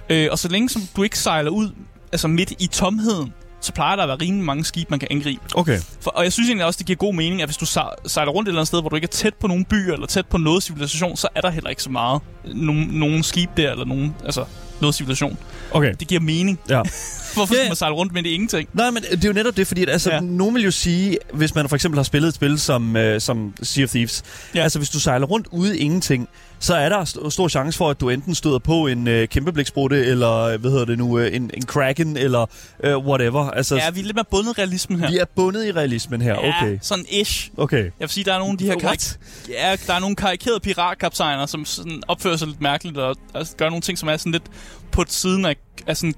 Øh, 0.10 0.28
og 0.32 0.40
så 0.40 0.48
længe 0.48 0.70
som 0.70 0.82
du 0.96 1.04
ikke 1.04 1.20
sejler 1.20 1.52
ud 1.52 1.70
altså 2.12 2.28
midt 2.28 2.54
i 2.60 2.68
tomheden, 2.68 3.34
så 3.66 3.74
plejer 3.74 3.96
der 3.96 4.04
at 4.04 4.10
være 4.10 4.18
rimelig 4.22 4.46
mange 4.46 4.66
skibe, 4.66 4.88
man 4.90 5.00
kan 5.00 5.08
angribe. 5.12 5.42
Okay. 5.56 5.80
For, 6.02 6.12
og 6.12 6.24
jeg 6.24 6.34
synes 6.34 6.50
egentlig 6.50 6.66
også, 6.66 6.78
det 6.78 6.86
giver 6.86 6.98
god 6.98 7.14
mening, 7.14 7.42
at 7.42 7.48
hvis 7.48 7.58
du 7.58 7.66
sej- 7.66 7.96
sejler 8.08 8.32
rundt 8.32 8.48
et 8.48 8.52
eller 8.52 8.60
andet 8.60 8.68
sted, 8.68 8.82
hvor 8.82 8.90
du 8.90 8.96
ikke 8.96 9.06
er 9.06 9.12
tæt 9.12 9.34
på 9.34 9.48
nogen 9.48 9.66
byer, 9.66 9.94
eller 9.94 10.08
tæt 10.08 10.26
på 10.26 10.38
noget 10.38 10.64
civilisation, 10.64 11.18
så 11.18 11.28
er 11.36 11.42
der 11.42 11.50
heller 11.50 11.70
ikke 11.70 11.84
så 11.84 11.90
meget 11.90 12.22
nogen, 12.54 12.88
nogen 12.92 13.24
skib 13.24 13.50
der, 13.58 13.72
eller 13.72 13.86
nogen, 13.86 14.16
altså, 14.26 14.46
noget 14.82 14.96
civilisation. 14.96 15.38
Okay. 15.72 15.94
Det 16.00 16.08
giver 16.08 16.22
mening. 16.22 16.60
Ja. 16.70 16.82
Hvorfor 17.36 17.54
skal 17.54 17.68
man 17.68 17.76
sejle 17.76 17.96
rundt 17.96 18.14
med 18.14 18.24
det 18.24 18.30
ingenting? 18.30 18.70
Nej, 18.74 18.90
men 18.92 19.04
det 19.04 19.26
er 19.26 19.30
jo 19.30 19.34
netop 19.34 19.58
det, 19.58 19.68
fordi 19.68 19.82
at, 19.82 19.90
altså, 19.90 20.12
ja. 20.12 20.20
Nogen 20.20 20.56
vil 20.56 20.64
jo 20.64 20.72
sige, 20.72 21.18
hvis 21.34 21.56
man 21.56 21.70
for 21.70 21.76
eksempel 21.76 21.98
har 21.98 22.04
spillet 22.04 22.28
et 22.28 22.36
spil 22.36 22.60
som, 22.60 22.96
øh, 22.96 23.22
som 23.22 23.54
Sea 23.64 23.84
of 23.84 23.90
Thieves, 23.90 24.24
ja. 24.56 24.64
Altså 24.64 24.80
hvis 24.80 24.90
du 24.90 25.00
sejler 25.00 25.28
rundt 25.28 25.48
ude 25.52 25.80
ingenting, 25.80 26.30
så 26.66 26.76
er 26.76 26.90
der 26.90 27.06
st- 27.06 27.30
stor 27.30 27.48
chance 27.48 27.78
for, 27.78 27.90
at 27.90 28.00
du 28.02 28.10
enten 28.10 28.36
støder 28.36 28.60
på 28.60 28.88
en 28.88 29.08
øh, 29.08 29.28
kæmpe 29.28 29.52
blæksprutte, 29.54 30.06
eller 30.06 30.32
øh, 30.40 30.62
hvad 30.62 30.72
hedder 30.72 30.86
det 30.86 30.98
nu, 30.98 31.20
øh, 31.20 31.36
en, 31.36 31.52
en 31.54 31.66
kraken, 31.66 32.18
eller 32.18 32.46
øh, 32.84 32.98
whatever. 32.98 33.50
Altså, 33.52 33.76
Ja, 33.76 33.90
vi 33.92 34.00
er 34.00 34.04
lidt 34.04 34.16
mere 34.16 34.26
bundet 34.32 34.58
realismen 34.58 35.00
her. 35.00 35.10
vi 35.12 35.18
er 35.18 35.26
bundet 35.36 35.66
i 35.66 35.72
realismen 35.72 36.22
her. 36.22 36.34
Ja, 36.34 36.48
Okay. 36.64 36.78
sådan 36.82 37.06
ish. 37.10 37.50
Okay. 37.58 37.84
Jeg 37.84 37.92
vil 38.00 38.10
sige, 38.10 38.24
der 38.24 38.34
er 38.34 38.40
nogle 38.40 38.52
af 38.52 38.58
de 38.58 38.66
her 38.66 38.76
karik- 38.76 39.18
ja, 39.50 39.76
der 39.88 39.94
er 39.94 40.00
nogle 40.00 40.16
karikerede 40.16 40.60
piratkaptajner, 40.60 41.46
som 41.46 41.66
sådan 41.66 42.04
opfører 42.08 42.36
sig 42.38 42.48
lidt 42.48 42.62
mærkeligt 42.62 42.98
og, 42.98 43.16
og 43.34 43.46
gør 43.58 43.70
nogle 43.70 43.82
ting, 43.82 43.98
som 43.98 44.10
er 44.10 44.18
sådan 44.18 44.32
lidt 44.32 44.44
på 44.92 45.04
siden 45.08 45.46
af, 45.46 45.56
af 45.88 45.98
sådan 45.98 46.14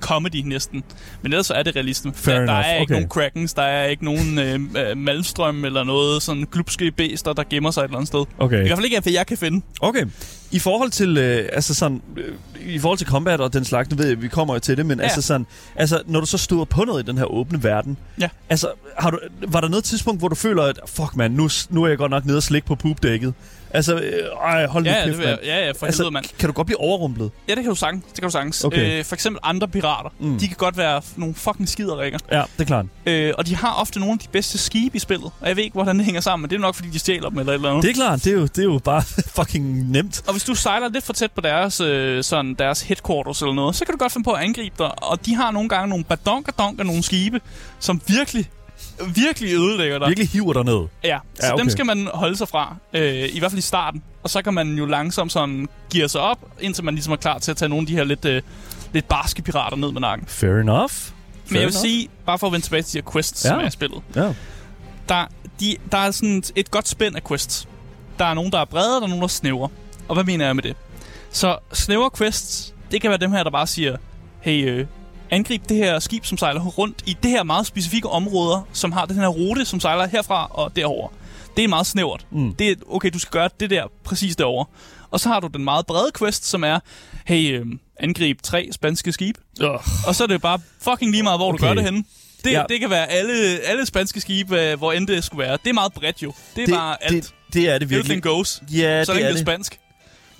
comedy 0.00 0.36
næsten. 0.36 0.84
Men 1.22 1.32
ellers 1.32 1.46
så 1.46 1.54
er 1.54 1.62
det 1.62 1.76
realisme. 1.76 2.12
Fair 2.14 2.34
der, 2.34 2.46
der 2.46 2.52
er 2.52 2.74
ikke 2.74 2.82
okay. 2.82 2.92
nogen 2.92 3.08
krakens, 3.08 3.54
der 3.54 3.62
er 3.62 3.86
ikke 3.86 4.04
nogen 4.04 4.38
øh, 4.38 4.60
øh, 4.90 4.96
malstrøm 4.96 5.64
eller 5.64 5.84
noget 5.84 6.22
sådan 6.22 6.46
glupske 6.52 6.90
bæster, 6.90 7.32
der 7.32 7.42
gemmer 7.50 7.70
sig 7.70 7.80
et 7.80 7.84
eller 7.84 7.96
andet 7.96 8.08
sted. 8.08 8.24
Okay. 8.38 8.64
I 8.64 8.66
hvert 8.66 8.78
fald 8.78 8.84
ikke, 8.84 9.00
hvad 9.00 9.12
jeg 9.12 9.26
kan 9.26 9.38
finde. 9.38 9.62
Okay. 9.80 10.04
I 10.52 10.58
forhold 10.58 10.90
til 10.90 11.16
øh, 11.18 11.48
altså 11.52 11.74
sådan 11.74 12.02
øh, 12.16 12.34
i 12.66 12.78
forhold 12.78 12.98
til 12.98 13.06
combat 13.06 13.40
og 13.40 13.52
den 13.52 13.64
slags, 13.64 13.90
nu 13.90 13.96
ved 13.96 14.06
jeg, 14.08 14.22
vi 14.22 14.28
kommer 14.28 14.54
jo 14.54 14.60
til 14.60 14.76
det, 14.76 14.86
men 14.86 14.98
ja. 14.98 15.04
Altså 15.04 15.22
sådan, 15.22 15.46
altså 15.76 16.02
når 16.06 16.20
du 16.20 16.26
så 16.26 16.38
støder 16.38 16.64
på 16.64 16.84
noget 16.84 17.02
i 17.02 17.06
den 17.06 17.18
her 17.18 17.24
åbne 17.24 17.64
verden, 17.64 17.96
Ja. 18.20 18.28
altså 18.50 18.68
har 18.98 19.10
du 19.10 19.18
var 19.48 19.60
der 19.60 19.68
noget 19.68 19.84
tidspunkt, 19.84 20.20
hvor 20.20 20.28
du 20.28 20.34
føler 20.34 20.62
at 20.62 20.80
fuck 20.86 21.16
man, 21.16 21.30
nu 21.30 21.48
nu 21.70 21.84
er 21.84 21.88
jeg 21.88 21.98
godt 21.98 22.10
nok 22.10 22.24
nede 22.26 22.36
og 22.36 22.42
slikke 22.42 22.66
på 22.66 22.74
poopdækket. 22.74 23.34
Altså, 23.74 23.94
øh, 23.96 24.12
ej, 24.44 24.66
hold 24.66 24.84
nu 24.84 24.90
Ja, 24.90 25.04
kæft, 25.06 25.18
mand. 25.18 25.38
ja, 25.44 25.64
ja, 25.66 25.70
for 25.70 25.86
altså, 25.86 26.02
helvede, 26.02 26.12
mand. 26.12 26.24
kan 26.38 26.48
du 26.48 26.52
godt 26.52 26.66
blive 26.66 26.80
overrumplet? 26.80 27.30
Ja, 27.48 27.54
det 27.54 27.62
kan 27.62 27.70
du 27.70 27.74
sagtens. 27.76 28.04
Det 28.04 28.14
kan 28.14 28.24
du 28.24 28.30
sagtens. 28.30 28.64
Okay. 28.64 28.98
Øh, 28.98 29.04
for 29.04 29.14
eksempel 29.14 29.40
andre 29.42 29.68
pirater. 29.68 30.10
Mm. 30.20 30.38
De 30.38 30.46
kan 30.48 30.56
godt 30.56 30.76
være 30.76 31.02
nogle 31.16 31.34
fucking 31.34 31.68
skiderikker. 31.68 32.18
Ja, 32.32 32.42
det 32.56 32.60
er 32.60 32.64
klart. 32.64 32.86
Øh, 33.06 33.32
og 33.38 33.46
de 33.46 33.56
har 33.56 33.72
ofte 33.74 33.98
nogle 34.00 34.12
af 34.12 34.18
de 34.18 34.28
bedste 34.32 34.58
skibe 34.58 34.96
i 34.96 34.98
spillet. 34.98 35.30
Og 35.40 35.48
jeg 35.48 35.56
ved 35.56 35.64
ikke, 35.64 35.74
hvordan 35.74 35.96
det 35.96 36.04
hænger 36.04 36.20
sammen, 36.20 36.42
men 36.42 36.50
det 36.50 36.56
er 36.56 36.60
nok, 36.60 36.74
fordi 36.74 36.88
de 36.90 36.98
stjæler 36.98 37.28
dem 37.28 37.38
eller 37.38 37.52
et 37.52 37.54
eller 37.54 37.70
andet. 37.70 37.82
Det 37.82 37.90
er 37.90 37.94
klart, 37.94 38.24
det 38.24 38.32
er 38.32 38.36
jo, 38.36 38.42
det 38.42 38.58
er 38.58 38.62
jo 38.62 38.80
bare 38.84 39.02
fucking 39.36 39.90
nemt. 39.90 40.22
Og 40.26 40.34
hvis 40.42 40.56
du 40.56 40.62
sejler 40.62 40.88
lidt 40.88 41.04
for 41.04 41.12
tæt 41.12 41.32
på 41.32 41.40
deres, 41.40 41.80
øh, 41.80 42.24
sådan 42.24 42.54
deres 42.54 42.82
headquarters 42.82 43.42
eller 43.42 43.54
noget, 43.54 43.76
så 43.76 43.84
kan 43.84 43.92
du 43.94 43.98
godt 43.98 44.12
finde 44.12 44.24
på 44.24 44.30
at 44.32 44.42
angribe 44.42 44.74
dig. 44.78 45.02
Og 45.04 45.26
de 45.26 45.34
har 45.34 45.50
nogle 45.50 45.68
gange 45.68 45.88
nogle 45.88 46.04
badonker 46.04 46.82
nogle 46.84 47.02
skibe, 47.02 47.40
som 47.78 48.00
virkelig, 48.06 48.50
virkelig 49.14 49.54
ødelægger 49.54 49.98
dig. 49.98 50.08
Virkelig 50.08 50.28
hiver 50.28 50.52
dig 50.52 50.64
ned. 50.64 50.86
Ja, 51.04 51.18
så 51.34 51.46
Ja, 51.46 51.52
okay. 51.52 51.60
dem 51.62 51.70
skal 51.70 51.86
man 51.86 52.08
holde 52.14 52.36
sig 52.36 52.48
fra. 52.48 52.76
Øh, 52.94 53.28
I 53.32 53.38
hvert 53.38 53.50
fald 53.50 53.58
i 53.58 53.62
starten. 53.62 54.02
Og 54.22 54.30
så 54.30 54.42
kan 54.42 54.54
man 54.54 54.74
jo 54.74 54.86
langsomt 54.86 55.32
sådan 55.32 55.68
geare 55.92 56.08
sig 56.08 56.20
op, 56.20 56.38
indtil 56.60 56.84
man 56.84 56.94
ligesom 56.94 57.12
er 57.12 57.16
klar 57.16 57.38
til 57.38 57.50
at 57.50 57.56
tage 57.56 57.68
nogle 57.68 57.82
af 57.82 57.86
de 57.86 57.92
her 57.96 58.04
lidt, 58.04 58.24
øh, 58.24 58.42
lidt 58.92 59.08
barske 59.08 59.42
pirater 59.42 59.76
ned 59.76 59.92
med 59.92 60.00
nakken. 60.00 60.26
Fair 60.28 60.60
enough. 60.60 60.92
Men 61.48 61.56
jeg 61.56 61.64
vil 61.64 61.74
sige, 61.74 62.08
bare 62.26 62.38
for 62.38 62.46
at 62.46 62.52
vende 62.52 62.66
tilbage 62.66 62.82
til 62.82 62.92
de 62.92 62.98
her 63.06 63.12
quests, 63.12 63.44
Ja. 63.44 63.48
som 63.50 63.58
er 63.60 63.66
i 63.66 63.70
spillet. 63.70 64.02
Ja. 64.16 64.34
Der, 65.08 65.26
de, 65.60 65.76
der 65.92 65.98
er 65.98 66.10
sådan 66.10 66.42
et 66.56 66.70
godt 66.70 66.88
spænd 66.88 67.16
af 67.16 67.24
quests. 67.24 67.68
Der 68.18 68.24
er 68.24 68.34
nogen, 68.34 68.52
der 68.52 68.58
er 68.58 68.64
brede, 68.64 68.96
og 68.96 69.00
der 69.00 69.06
er 69.06 69.08
nogen, 69.08 69.20
der 69.22 69.26
er 69.26 69.28
snævre. 69.28 69.68
Og 70.12 70.16
hvad 70.16 70.24
mener 70.24 70.44
jeg 70.46 70.54
med 70.56 70.62
det? 70.62 70.76
Så 71.30 71.58
snævre 71.72 72.10
quests, 72.18 72.74
det 72.90 73.00
kan 73.00 73.10
være 73.10 73.18
dem 73.18 73.32
her, 73.32 73.42
der 73.42 73.50
bare 73.50 73.66
siger, 73.66 73.96
hey, 74.40 74.68
øh, 74.70 74.86
angrib 75.30 75.62
det 75.68 75.76
her 75.76 75.98
skib, 75.98 76.24
som 76.24 76.38
sejler 76.38 76.60
rundt 76.60 77.02
i 77.06 77.16
det 77.22 77.30
her 77.30 77.42
meget 77.42 77.66
specifikke 77.66 78.08
områder, 78.08 78.68
som 78.72 78.92
har 78.92 79.04
den 79.06 79.16
her 79.16 79.26
rute, 79.28 79.64
som 79.64 79.80
sejler 79.80 80.06
herfra 80.06 80.46
og 80.50 80.76
derover. 80.76 81.08
Det 81.56 81.64
er 81.64 81.68
meget 81.68 81.86
snævert. 81.86 82.26
Mm. 82.30 82.54
Det 82.54 82.70
er, 82.70 82.74
okay, 82.90 83.10
du 83.12 83.18
skal 83.18 83.30
gøre 83.32 83.48
det 83.60 83.70
der 83.70 83.84
præcis 84.04 84.36
derover. 84.36 84.64
Og 85.10 85.20
så 85.20 85.28
har 85.28 85.40
du 85.40 85.46
den 85.46 85.64
meget 85.64 85.86
brede 85.86 86.10
quest, 86.18 86.44
som 86.46 86.64
er, 86.64 86.78
hey, 87.26 87.60
øh, 87.60 87.66
angrib 88.00 88.42
tre 88.42 88.68
spanske 88.72 89.12
skib. 89.12 89.36
Uh, 89.62 89.68
Og 90.06 90.14
så 90.14 90.22
er 90.22 90.26
det 90.28 90.42
bare 90.42 90.60
fucking 90.82 91.10
lige 91.10 91.22
meget, 91.22 91.38
hvor 91.38 91.48
okay. 91.48 91.58
Du 91.58 91.66
gør 91.66 91.74
det 91.74 91.84
henne. 91.84 92.04
Det, 92.44 92.52
Ja. 92.52 92.62
det 92.68 92.80
kan 92.80 92.90
være 92.90 93.06
alle, 93.10 93.58
alle 93.60 93.86
spanske 93.86 94.20
skibe, 94.20 94.60
øh, 94.60 94.78
hvor 94.78 94.92
end 94.92 95.06
det 95.06 95.24
skulle 95.24 95.42
være. 95.46 95.58
Det 95.64 95.70
er 95.70 95.74
meget 95.74 95.92
bredt 95.92 96.22
jo. 96.22 96.32
Det 96.56 96.62
er 96.62 96.66
det, 96.66 96.74
bare 96.74 97.04
alt. 97.04 97.24
det, 97.24 97.34
det 97.54 97.68
er 97.68 97.78
det 97.78 97.90
virkelig. 97.90 97.98
Everything 97.98 98.22
goes. 98.22 98.62
Ja, 98.72 99.04
så 99.04 99.12
det 99.12 99.18
er 99.18 99.22
det 99.22 99.28
er 99.28 99.32
det. 99.32 99.40
spansk. 99.40 99.78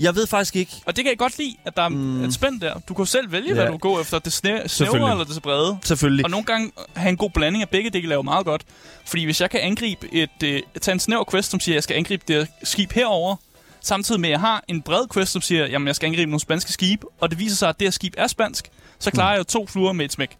Jeg 0.02 0.14
ved 0.14 0.26
faktisk 0.26 0.56
ikke. 0.56 0.72
Og 0.86 0.96
det 0.96 1.04
kan 1.04 1.10
jeg 1.10 1.18
godt 1.18 1.38
lide, 1.38 1.56
at 1.64 1.76
der 1.76 1.82
er 1.82 1.88
Mm. 1.88 1.96
mm. 1.96 2.24
et 2.24 2.34
spænd 2.34 2.60
der. 2.60 2.74
Du 2.88 2.94
kan 2.94 3.06
selv 3.06 3.32
vælge, 3.32 3.48
Ja. 3.48 3.54
hvad 3.54 3.66
du 3.66 3.76
går 3.76 4.00
efter. 4.00 4.18
Det 4.18 4.30
snæ- 4.32 4.66
snævre 4.66 5.10
eller 5.10 5.24
det 5.24 5.42
brede. 5.42 5.78
Selvfølgelig. 5.84 6.24
Og 6.24 6.30
nogle 6.30 6.44
gange 6.46 6.72
have 6.96 7.08
en 7.10 7.16
god 7.16 7.30
blanding 7.30 7.62
af 7.62 7.68
begge 7.68 7.90
dele 7.90 8.08
laver 8.08 8.22
meget 8.22 8.46
godt. 8.46 8.62
Fordi 9.06 9.24
hvis 9.24 9.40
jeg 9.40 9.50
kan 9.50 9.60
angribe 9.60 10.14
et... 10.14 10.30
Øh, 10.44 10.62
tage 10.80 10.92
en 10.92 11.00
snæver 11.00 11.24
quest, 11.30 11.50
som 11.50 11.60
siger, 11.60 11.72
at 11.72 11.76
jeg 11.76 11.82
skal 11.82 11.96
angribe 11.96 12.24
det 12.28 12.48
skib 12.62 12.92
herover, 12.92 13.36
samtidig 13.80 14.20
med, 14.20 14.28
at 14.28 14.32
jeg 14.32 14.40
har 14.40 14.64
en 14.68 14.82
bred 14.82 15.04
quest, 15.14 15.32
som 15.32 15.42
siger, 15.42 15.64
at 15.64 15.70
jeg 15.86 15.96
skal 15.96 16.06
angribe 16.06 16.30
nogle 16.30 16.40
spanske 16.40 16.72
skib, 16.72 17.04
og 17.20 17.30
det 17.30 17.38
viser 17.38 17.56
sig, 17.56 17.68
at 17.68 17.80
det 17.80 17.86
her 17.86 17.90
skib 17.92 18.14
er 18.18 18.26
spansk, 18.26 18.68
så 18.98 19.10
klarer 19.10 19.30
jeg 19.30 19.38
jo 19.38 19.44
to 19.44 19.66
fluer 19.66 19.92
med 19.92 20.04
et 20.04 20.12
smæk. 20.12 20.36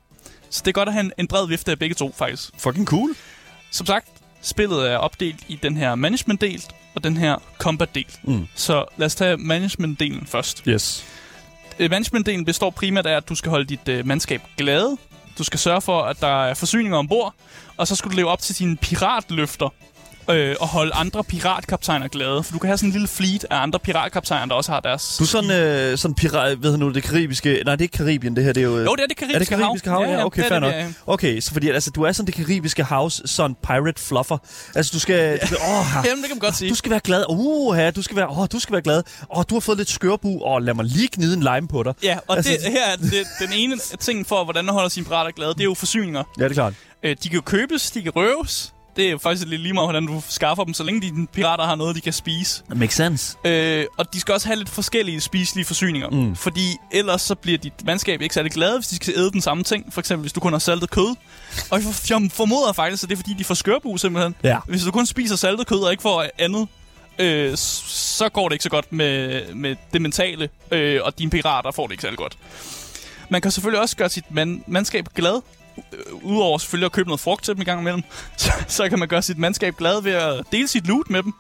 Så 0.51 0.62
det 0.64 0.68
er 0.68 0.72
godt 0.72 0.88
at 0.88 0.92
have 0.92 1.05
en, 1.05 1.12
en 1.18 1.27
bred 1.29 1.46
vifte 1.48 1.70
af 1.70 1.79
begge 1.79 1.94
to, 1.94 2.12
faktisk. 2.16 2.51
Fucking 2.59 2.87
cool. 2.87 3.11
Som 3.70 3.87
sagt, 3.87 4.09
spillet 4.42 4.90
er 4.90 4.96
opdelt 4.96 5.40
i 5.48 5.59
den 5.62 5.77
her 5.77 5.94
management-del 5.94 6.62
og 6.94 7.05
den 7.05 7.16
her 7.16 7.37
combat-del. 7.59 8.07
Mm. 8.22 8.46
Så 8.55 8.85
lad 8.96 9.07
os 9.07 9.14
tage 9.14 9.37
management-delen 9.37 10.26
først. 10.26 10.62
Yes. 10.68 11.05
Øh, 11.78 11.90
Management-delen 11.90 12.44
består 12.44 12.70
primært 12.70 13.07
af, 13.07 13.16
at 13.16 13.28
du 13.28 13.35
skal 13.35 13.50
holde 13.50 13.64
dit 13.64 13.88
øh, 13.88 14.07
mandskab 14.07 14.40
glade. 14.57 14.96
Du 15.38 15.44
skal 15.44 15.59
sørge 15.59 15.81
for, 15.81 16.02
at 16.02 16.20
der 16.20 16.44
er 16.44 16.55
forsyninger 16.55 16.98
ombord. 16.98 17.35
Og 17.76 17.88
så 17.88 17.96
skal 17.96 18.11
du 18.11 18.16
leve 18.16 18.28
op 18.28 18.40
til 18.40 18.59
dine 18.59 18.76
piratløfter. 18.76 19.68
Øh, 20.31 20.57
og 20.61 20.69
holde 20.69 20.95
andre 20.95 21.25
piratkaptajner 21.25 22.09
glade. 22.09 22.43
For 22.43 22.53
du 22.53 22.59
kan 22.59 22.69
have 22.69 22.79
sådan 22.79 22.89
en 22.89 22.93
lille 22.93 23.09
fleet 23.09 23.45
af 23.51 23.57
andre 23.63 23.79
piratkaptajner, 23.79 24.47
der 24.47 24.55
også 24.55 24.73
har 24.73 24.81
deres... 24.81 25.17
Du 25.19 25.25
er 25.25 25.29
sådan, 25.29 25.51
øh, 25.51 25.99
sådan 25.99 26.15
pirat, 26.15 26.63
ved 26.63 26.77
nu, 26.77 26.91
det 26.93 27.03
karibiske... 27.03 27.49
Nej, 27.65 27.75
det 27.77 27.81
er 27.81 27.83
ikke 27.83 27.97
Karibien, 27.97 28.37
det 28.37 28.45
her, 28.45 28.53
det 28.53 28.61
er 28.61 28.65
jo... 28.65 28.79
øh, 28.79 28.87
Jo, 28.87 28.95
det 28.95 29.03
er 29.03 29.07
det 29.07 29.17
karibiske, 29.17 29.35
er 29.55 29.59
det 29.59 29.65
karibiske 29.65 29.91
hav? 29.91 30.03
Ja, 30.03 30.25
okay, 30.25 30.43
det 30.43 30.49
fair 30.49 30.59
nok. 30.59 30.73
ja. 30.73 30.87
Okay, 31.07 31.41
så 31.41 31.53
fordi 31.53 31.69
altså, 31.69 31.91
du 31.91 32.03
er 32.03 32.13
sådan 32.13 32.27
det 32.27 32.35
karibiske 32.35 32.85
havs, 32.85 33.23
sådan 33.31 33.57
pirate 33.67 34.03
fluffer. 34.03 34.39
Altså, 34.75 34.91
du 34.95 35.01
skal... 35.01 35.39
Du, 35.51 35.55
åh, 35.69 35.87
Jamen, 36.05 36.23
det 36.23 36.29
kan 36.29 36.37
man 36.37 36.39
godt 36.39 36.57
sige. 36.57 36.71
du 36.71 36.75
skal 36.75 36.91
være 36.91 37.01
glad. 37.01 37.25
Uh, 37.29 37.79
ja, 37.79 37.91
du 37.91 38.03
skal 38.03 38.17
være, 38.17 38.29
åh, 38.29 38.47
du 38.53 38.59
skal 38.59 38.73
være 38.73 38.83
glad. 38.83 39.03
Åh, 39.37 39.45
du 39.51 39.55
har 39.55 39.61
fået 39.61 39.79
lidt 39.79 39.91
skørbu. 39.91 40.43
Åh, 40.45 40.63
lad 40.63 40.75
mig 40.75 40.85
lige 40.85 41.09
gnide 41.15 41.35
en 41.37 41.43
lime 41.43 41.69
på 41.69 41.83
dig. 41.83 41.95
Ja, 42.03 42.19
og 42.29 42.37
Altså- 42.37 42.53
det, 42.65 42.73
her 42.73 42.87
er 42.93 42.97
det, 42.97 43.27
den 43.41 43.53
ene 43.55 43.77
ting 44.01 44.27
for, 44.27 44.45
hvordan 44.45 44.65
man 44.65 44.75
holder 44.75 44.89
sine 44.89 45.07
pirater 45.07 45.31
glade, 45.31 45.55
det 45.55 45.61
er 45.61 45.65
jo 45.65 45.75
forsyninger. 45.75 46.23
Ja, 46.39 46.45
det 46.45 46.51
er 46.51 46.55
klart. 46.55 46.75
Øh, 47.03 47.17
de 47.23 47.29
kan 47.29 47.33
jo 47.37 47.41
købes, 47.41 47.91
de 47.91 48.03
kan 48.03 48.13
røves. 48.17 48.73
Det 48.96 49.11
er 49.11 49.18
faktisk 49.18 49.48
lidt 49.48 49.61
lige 49.61 49.72
meget, 49.72 49.87
hvordan 49.87 50.07
du 50.07 50.22
skaffer 50.28 50.64
dem, 50.64 50.74
så 50.74 50.83
længe 50.85 51.00
dine 51.00 51.26
pirater 51.26 51.64
har 51.64 51.74
noget, 51.74 51.96
de 51.96 52.00
kan 52.00 52.12
spise. 52.12 52.62
That 52.64 52.78
makes 52.78 52.94
sense. 52.94 53.37
Øh, 53.44 53.85
og 53.98 54.14
de 54.14 54.20
skal 54.20 54.35
også 54.35 54.46
have 54.46 54.57
lidt 54.59 54.68
forskellige 54.68 55.20
spiselige 55.20 55.64
forsyninger. 55.64 56.09
Mm. 56.11 56.37
Fordi 56.37 56.66
ellers 56.92 57.22
så 57.22 57.35
bliver 57.35 57.59
dit 57.59 57.72
mandskab 57.87 58.20
ikke 58.22 58.35
særlig 58.35 58.52
glade, 58.52 58.78
hvis 58.78 58.87
de 58.88 58.96
skal 58.96 59.14
æde 59.16 59.31
den 59.33 59.40
samme 59.40 59.64
ting. 59.64 59.92
For 59.92 60.00
eksempel, 60.00 60.20
hvis 60.22 60.33
du 60.33 60.40
kun 60.40 60.52
har 60.52 60.59
saltet 60.59 60.90
kød. 60.90 61.16
Og 61.70 61.78
jeg 61.78 61.83
for- 61.83 62.20
jeg 62.20 62.31
formoder 62.33 62.72
faktisk, 62.72 63.02
at 63.02 63.09
det 63.09 63.14
er 63.14 63.20
fordi, 63.20 63.35
de 63.38 63.44
får 63.44 63.55
skørbu 63.55 63.96
simpelthen. 63.96 64.35
Ja. 64.42 64.59
Hvis 64.66 64.83
du 64.83 64.90
kun 64.90 65.07
spiser 65.07 65.37
saltet 65.37 65.66
kød 65.66 65.78
og 65.81 65.90
ikke 65.90 66.02
får 66.02 66.26
andet, 66.38 66.68
øh, 67.18 67.57
så 67.57 68.28
går 68.28 68.48
det 68.48 68.55
ikke 68.55 68.62
så 68.62 68.70
godt 68.70 68.92
med, 68.92 69.42
med 69.55 69.76
det 69.92 70.02
mentale. 70.02 70.48
Øh, 70.70 71.00
og 71.05 71.18
dine 71.18 71.31
pirater 71.31 71.70
får 71.70 71.87
det 71.87 71.92
ikke 71.92 72.02
særlig 72.02 72.18
godt. 72.18 72.38
Man 73.31 73.40
kan 73.40 73.50
selvfølgelig 73.50 73.81
også 73.81 73.96
gøre 73.96 74.09
sit 74.09 74.24
man- 74.31 74.64
mandskab 74.66 75.09
glad. 75.14 75.40
Udover 76.23 76.59
selvfølgelig 76.59 76.87
at 76.87 76.93
købe 76.93 77.09
noget 77.09 77.21
frugt 77.21 77.45
til 77.45 77.55
dem 77.55 77.61
i 77.61 77.65
gang 77.65 77.81
imellem, 77.81 78.03
så, 78.37 78.53
så 78.69 78.89
kan 78.89 78.99
man 78.99 79.09
gøre 79.09 79.23
sit 79.23 79.39
mandskab 79.39 79.77
glad 79.77 80.03
ved 80.03 80.13
at 80.13 80.45
dele 80.53 80.69
sit 80.69 80.87
loot 80.87 81.11
med 81.11 81.23
dem. 81.23 81.35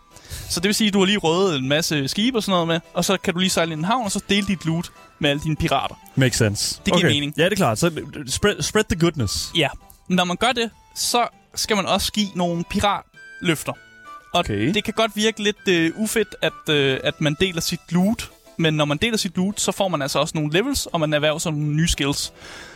Så 0.50 0.60
det 0.60 0.68
vil 0.68 0.74
sige, 0.74 0.88
at 0.88 0.94
du 0.94 0.98
har 0.98 1.06
lige 1.06 1.18
røget 1.18 1.56
en 1.58 1.68
masse 1.68 2.08
skibe 2.08 2.38
og 2.38 2.42
sådan 2.42 2.52
noget 2.52 2.68
med, 2.68 2.80
og 2.94 3.04
så 3.04 3.16
kan 3.16 3.34
du 3.34 3.40
lige 3.40 3.50
sejle 3.50 3.72
ind 3.72 3.78
i 3.78 3.82
en 3.82 3.84
havn, 3.84 4.04
og 4.04 4.12
så 4.12 4.20
dele 4.28 4.46
dit 4.46 4.64
loot 4.66 4.90
med 5.18 5.30
alle 5.30 5.42
dine 5.42 5.56
pirater. 5.56 5.94
Makes 6.14 6.36
sense. 6.38 6.80
Det 6.86 6.94
giver 6.94 7.08
mening. 7.08 7.34
Ja, 7.36 7.44
det 7.44 7.52
er 7.52 7.56
klart. 7.56 7.78
Så 7.78 7.90
spread, 8.26 8.62
spread 8.62 8.84
the 8.84 8.98
goodness. 9.00 9.50
Ja. 9.56 9.68
Når 10.08 10.24
man 10.24 10.36
gør 10.36 10.52
det, 10.52 10.70
så 10.96 11.26
skal 11.54 11.76
man 11.76 11.86
også 11.86 12.12
give 12.12 12.28
nogle 12.34 12.64
piratløfter. 12.70 13.72
Og 13.72 14.40
Okay. 14.40 14.74
det 14.74 14.84
kan 14.84 14.94
godt 14.94 15.12
virke 15.14 15.42
lidt 15.42 15.68
øh, 15.68 15.92
ufedt, 15.96 16.34
at, 16.42 16.52
øh, 16.74 17.00
at 17.04 17.20
man 17.20 17.36
deler 17.40 17.60
sit 17.60 17.80
loot. 17.90 18.30
Men 18.56 18.74
når 18.74 18.84
man 18.84 18.96
deler 18.96 19.16
sit 19.16 19.36
loot, 19.36 19.60
så 19.60 19.72
får 19.72 19.88
man 19.88 20.02
altså 20.02 20.18
også 20.18 20.32
nogle 20.34 20.52
levels, 20.52 20.86
og 20.86 21.00
man 21.00 21.14
erhverver 21.14 21.38
sig 21.38 21.52
nogle 21.52 21.66
nye 21.66 21.88
skills. 21.88 22.32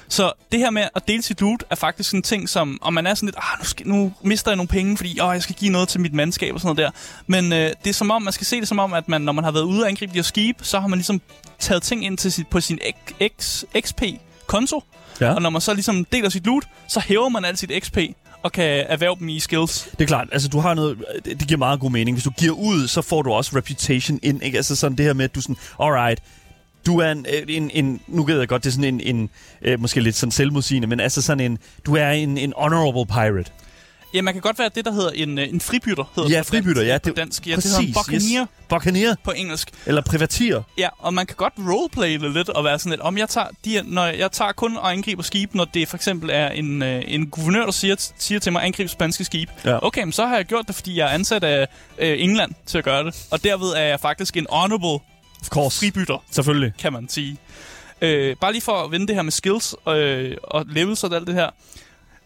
Så 0.08 0.32
det 0.52 0.60
her 0.60 0.70
med 0.70 0.82
at 0.94 1.08
dele 1.08 1.22
sit 1.22 1.40
loot 1.40 1.64
er 1.70 1.74
faktisk 1.74 2.14
en 2.14 2.22
ting, 2.22 2.48
som... 2.48 2.78
Og 2.82 2.94
man 2.94 3.06
er 3.06 3.14
sådan 3.14 3.26
lidt, 3.26 3.36
ah, 3.36 3.58
nu, 3.58 3.64
skal, 3.64 3.88
nu 3.88 4.12
mister 4.22 4.50
jeg 4.50 4.56
nogle 4.56 4.68
penge, 4.68 4.96
fordi 4.96 5.20
åh, 5.20 5.32
jeg 5.32 5.42
skal 5.42 5.54
give 5.54 5.72
noget 5.72 5.88
til 5.88 6.00
mit 6.00 6.14
mandskab 6.14 6.54
og 6.54 6.60
sådan 6.60 6.76
noget 6.76 6.92
der. 6.94 7.00
Men 7.26 7.52
øh, 7.52 7.72
det 7.84 7.90
er 7.90 7.94
som 7.94 8.10
om, 8.10 8.22
man 8.22 8.32
skal 8.32 8.46
se 8.46 8.60
det 8.60 8.68
som 8.68 8.78
om, 8.78 8.92
at 8.92 9.08
man, 9.08 9.20
når 9.20 9.32
man 9.32 9.44
har 9.44 9.50
været 9.50 9.64
ude 9.64 9.82
og 9.82 9.88
angribe 9.88 10.12
de 10.12 10.18
her 10.18 10.22
skib, 10.22 10.58
så 10.62 10.80
har 10.80 10.88
man 10.88 10.98
ligesom 10.98 11.20
taget 11.58 11.82
ting 11.82 12.04
ind 12.04 12.18
til 12.18 12.32
sit, 12.32 12.46
på 12.46 12.60
sin 12.60 12.78
X, 13.38 13.64
XP-konto. 13.80 14.82
Ja. 15.20 15.34
Og 15.34 15.42
når 15.42 15.50
man 15.50 15.60
så 15.60 15.74
ligesom 15.74 16.04
deler 16.04 16.28
sit 16.28 16.46
loot, 16.46 16.64
så 16.88 17.00
hæver 17.00 17.28
man 17.28 17.44
alt 17.44 17.58
sit 17.58 17.72
XP 17.84 17.98
og 18.46 18.52
kan 18.52 18.84
erhverve 18.88 19.16
dem 19.20 19.28
i 19.28 19.40
skills. 19.40 19.88
Det 19.92 20.00
er 20.00 20.06
klart, 20.06 20.28
altså 20.32 20.48
du 20.48 20.60
har 20.60 20.74
noget, 20.74 20.98
det 21.24 21.40
det 21.40 21.48
giver 21.48 21.58
meget 21.58 21.80
god 21.80 21.90
mening. 21.90 22.14
Hvis 22.14 22.24
du 22.24 22.30
giver 22.30 22.54
ud, 22.54 22.88
så 22.88 23.02
får 23.02 23.22
du 23.22 23.32
også 23.32 23.56
reputation 23.56 24.18
ind, 24.22 24.42
ikke? 24.42 24.56
Altså 24.56 24.76
sådan 24.76 24.98
det 24.98 25.06
her 25.06 25.12
med, 25.12 25.24
at 25.24 25.34
du 25.34 25.40
sådan, 25.40 25.56
alright, 25.80 26.22
du 26.86 26.98
er 26.98 27.12
en, 27.12 27.26
øh, 27.34 27.56
en, 27.56 27.70
en 27.74 28.00
nu 28.06 28.24
ved 28.24 28.38
jeg 28.38 28.48
godt, 28.48 28.64
det 28.64 28.70
er 28.70 28.72
sådan 28.72 28.94
en, 28.94 29.00
en 29.00 29.30
øh, 29.62 29.80
måske 29.80 30.00
lidt 30.00 30.16
sådan 30.16 30.30
selvmodsigende, 30.30 30.88
men 30.88 31.00
altså 31.00 31.22
sådan 31.22 31.50
en, 31.50 31.58
du 31.86 31.96
er 31.96 32.10
en, 32.10 32.38
en 32.38 32.52
honorable 32.56 33.06
pirate. 33.06 33.50
Ja, 34.16 34.22
man 34.22 34.34
kan 34.34 34.40
godt 34.40 34.58
være 34.58 34.70
det, 34.74 34.84
der 34.84 34.92
hedder 34.92 35.10
en, 35.10 35.38
øh, 35.38 35.48
en 35.48 35.60
fribytter. 35.60 36.04
Hedder 36.16 36.30
Ja, 36.30 36.42
på 36.42 36.48
fribytter, 36.48 36.82
ja, 36.82 36.98
På 36.98 37.08
det- 37.08 37.16
dansk. 37.16 37.46
Ja, 37.46 37.54
præcis, 37.54 37.70
det 37.72 37.80
hedder 37.80 37.88
en 37.88 37.94
buccaneer 37.94 38.42
yes. 38.42 38.66
Buccaneer, 38.68 39.14
på 39.24 39.30
engelsk. 39.30 39.70
eller 39.86 40.02
privatier. 40.02 40.62
Ja, 40.78 40.88
og 40.98 41.14
man 41.14 41.26
kan 41.26 41.36
godt 41.36 41.52
roleplay 41.58 42.18
det 42.20 42.30
lidt 42.32 42.48
og 42.48 42.64
være 42.64 42.78
sådan 42.78 42.90
lidt, 42.90 43.00
om 43.00 43.18
jeg 43.18 43.28
tager, 43.28 43.46
de, 43.64 43.82
når 43.84 44.04
jeg 44.06 44.32
tager 44.32 44.52
kun 44.52 44.76
og 44.76 44.92
angriber 44.92 45.22
skib, 45.22 45.54
når 45.54 45.64
det 45.64 45.88
for 45.88 45.96
eksempel 45.96 46.30
er 46.32 46.48
en, 46.48 46.82
øh, 46.82 47.02
en 47.06 47.26
guvernør, 47.26 47.64
der 47.64 47.70
siger, 47.72 48.10
siger 48.18 48.38
til 48.38 48.52
mig, 48.52 48.64
angrib 48.64 48.88
spanske 48.88 49.24
skib. 49.24 49.48
Ja. 49.64 49.86
Okay, 49.86 50.02
men 50.02 50.12
så 50.12 50.26
har 50.26 50.36
jeg 50.36 50.44
gjort 50.44 50.64
det, 50.66 50.74
fordi 50.74 50.96
jeg 50.98 51.04
er 51.04 51.10
ansat 51.10 51.44
af 51.44 51.68
øh, 51.98 52.16
England 52.22 52.52
til 52.66 52.78
at 52.78 52.84
gøre 52.84 53.04
det. 53.04 53.26
Og 53.30 53.44
derved 53.44 53.68
er 53.68 53.82
jeg 53.84 54.00
faktisk 54.00 54.36
en 54.36 54.46
honorable 54.50 55.04
Of 55.40 55.48
course. 55.48 55.78
fribytter, 55.78 56.24
Selvfølgelig. 56.30 56.72
kan 56.78 56.92
man 56.92 57.08
sige. 57.08 57.36
Øh, 58.00 58.36
bare 58.40 58.52
lige 58.52 58.62
for 58.62 58.72
at 58.84 58.90
vende 58.90 59.06
det 59.06 59.14
her 59.14 59.22
med 59.22 59.32
skills 59.32 59.74
øh, 59.88 60.36
og 60.44 60.64
levels 60.68 61.04
og 61.04 61.14
alt 61.16 61.26
det 61.26 61.34
her. 61.34 61.50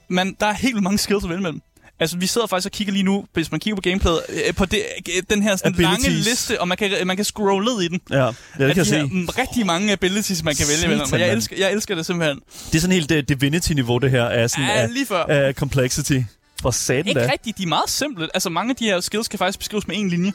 Men 0.08 0.36
der 0.40 0.46
er 0.46 0.52
helt 0.52 0.82
mange 0.82 0.98
skills 0.98 1.24
at 1.24 1.30
vælge 1.30 1.42
mellem. 1.42 1.62
Altså, 2.00 2.16
vi 2.16 2.26
sidder 2.26 2.46
faktisk 2.46 2.66
og 2.66 2.72
kigger 2.72 2.92
lige 2.92 3.02
nu, 3.02 3.24
hvis 3.32 3.50
man 3.50 3.60
kigger 3.60 3.76
på 3.76 3.80
gameplayet, 3.80 4.20
øh, 4.28 4.54
på 4.54 4.64
det, 4.64 4.82
øh, 5.16 5.22
den 5.30 5.42
her 5.42 5.56
sådan 5.56 5.72
lange 5.72 6.08
liste, 6.10 6.60
og 6.60 6.68
man 6.68 6.76
kan, 6.78 6.90
man 7.06 7.16
kan 7.16 7.24
scrolle 7.24 7.64
ned 7.74 7.82
i 7.82 7.88
den. 7.88 8.00
Ja, 8.10 8.16
ja 8.24 8.26
det 8.26 8.34
kan 8.58 8.60
jeg 8.60 8.68
Af 8.68 8.74
de 8.74 8.84
se. 8.84 8.96
her, 8.96 9.38
rigtig 9.38 9.66
mange 9.66 9.92
abilities, 9.92 10.42
man 10.44 10.54
kan 10.54 10.66
vælge 10.68 10.84
imellem. 10.84 11.12
Og 11.12 11.20
jeg 11.20 11.32
elsker, 11.32 11.56
jeg 11.58 11.72
elsker 11.72 11.94
det 11.94 12.06
simpelthen. 12.06 12.40
Det 12.72 12.74
er 12.74 12.80
sådan 12.80 12.94
helt 12.94 13.12
uh, 13.12 13.18
Divinity-niveau, 13.18 13.98
det 13.98 14.10
her, 14.10 14.24
af, 14.24 14.50
sådan, 14.50 14.64
Ja, 14.64 14.70
af, 14.72 14.92
lige 14.94 15.06
før. 15.06 15.24
af 15.24 15.54
complexity. 15.54 16.18
For 16.62 16.70
satan 16.70 17.06
Ikke 17.06 17.20
da. 17.20 17.28
rigtigt, 17.32 17.58
de 17.58 17.62
er 17.62 17.66
meget 17.66 17.90
simple. 17.90 18.28
Altså, 18.34 18.50
mange 18.50 18.70
af 18.70 18.76
de 18.76 18.84
her 18.84 19.00
skills 19.00 19.28
kan 19.28 19.38
faktisk 19.38 19.58
beskrives 19.58 19.88
med 19.88 19.96
en 19.96 20.08
linje. 20.08 20.32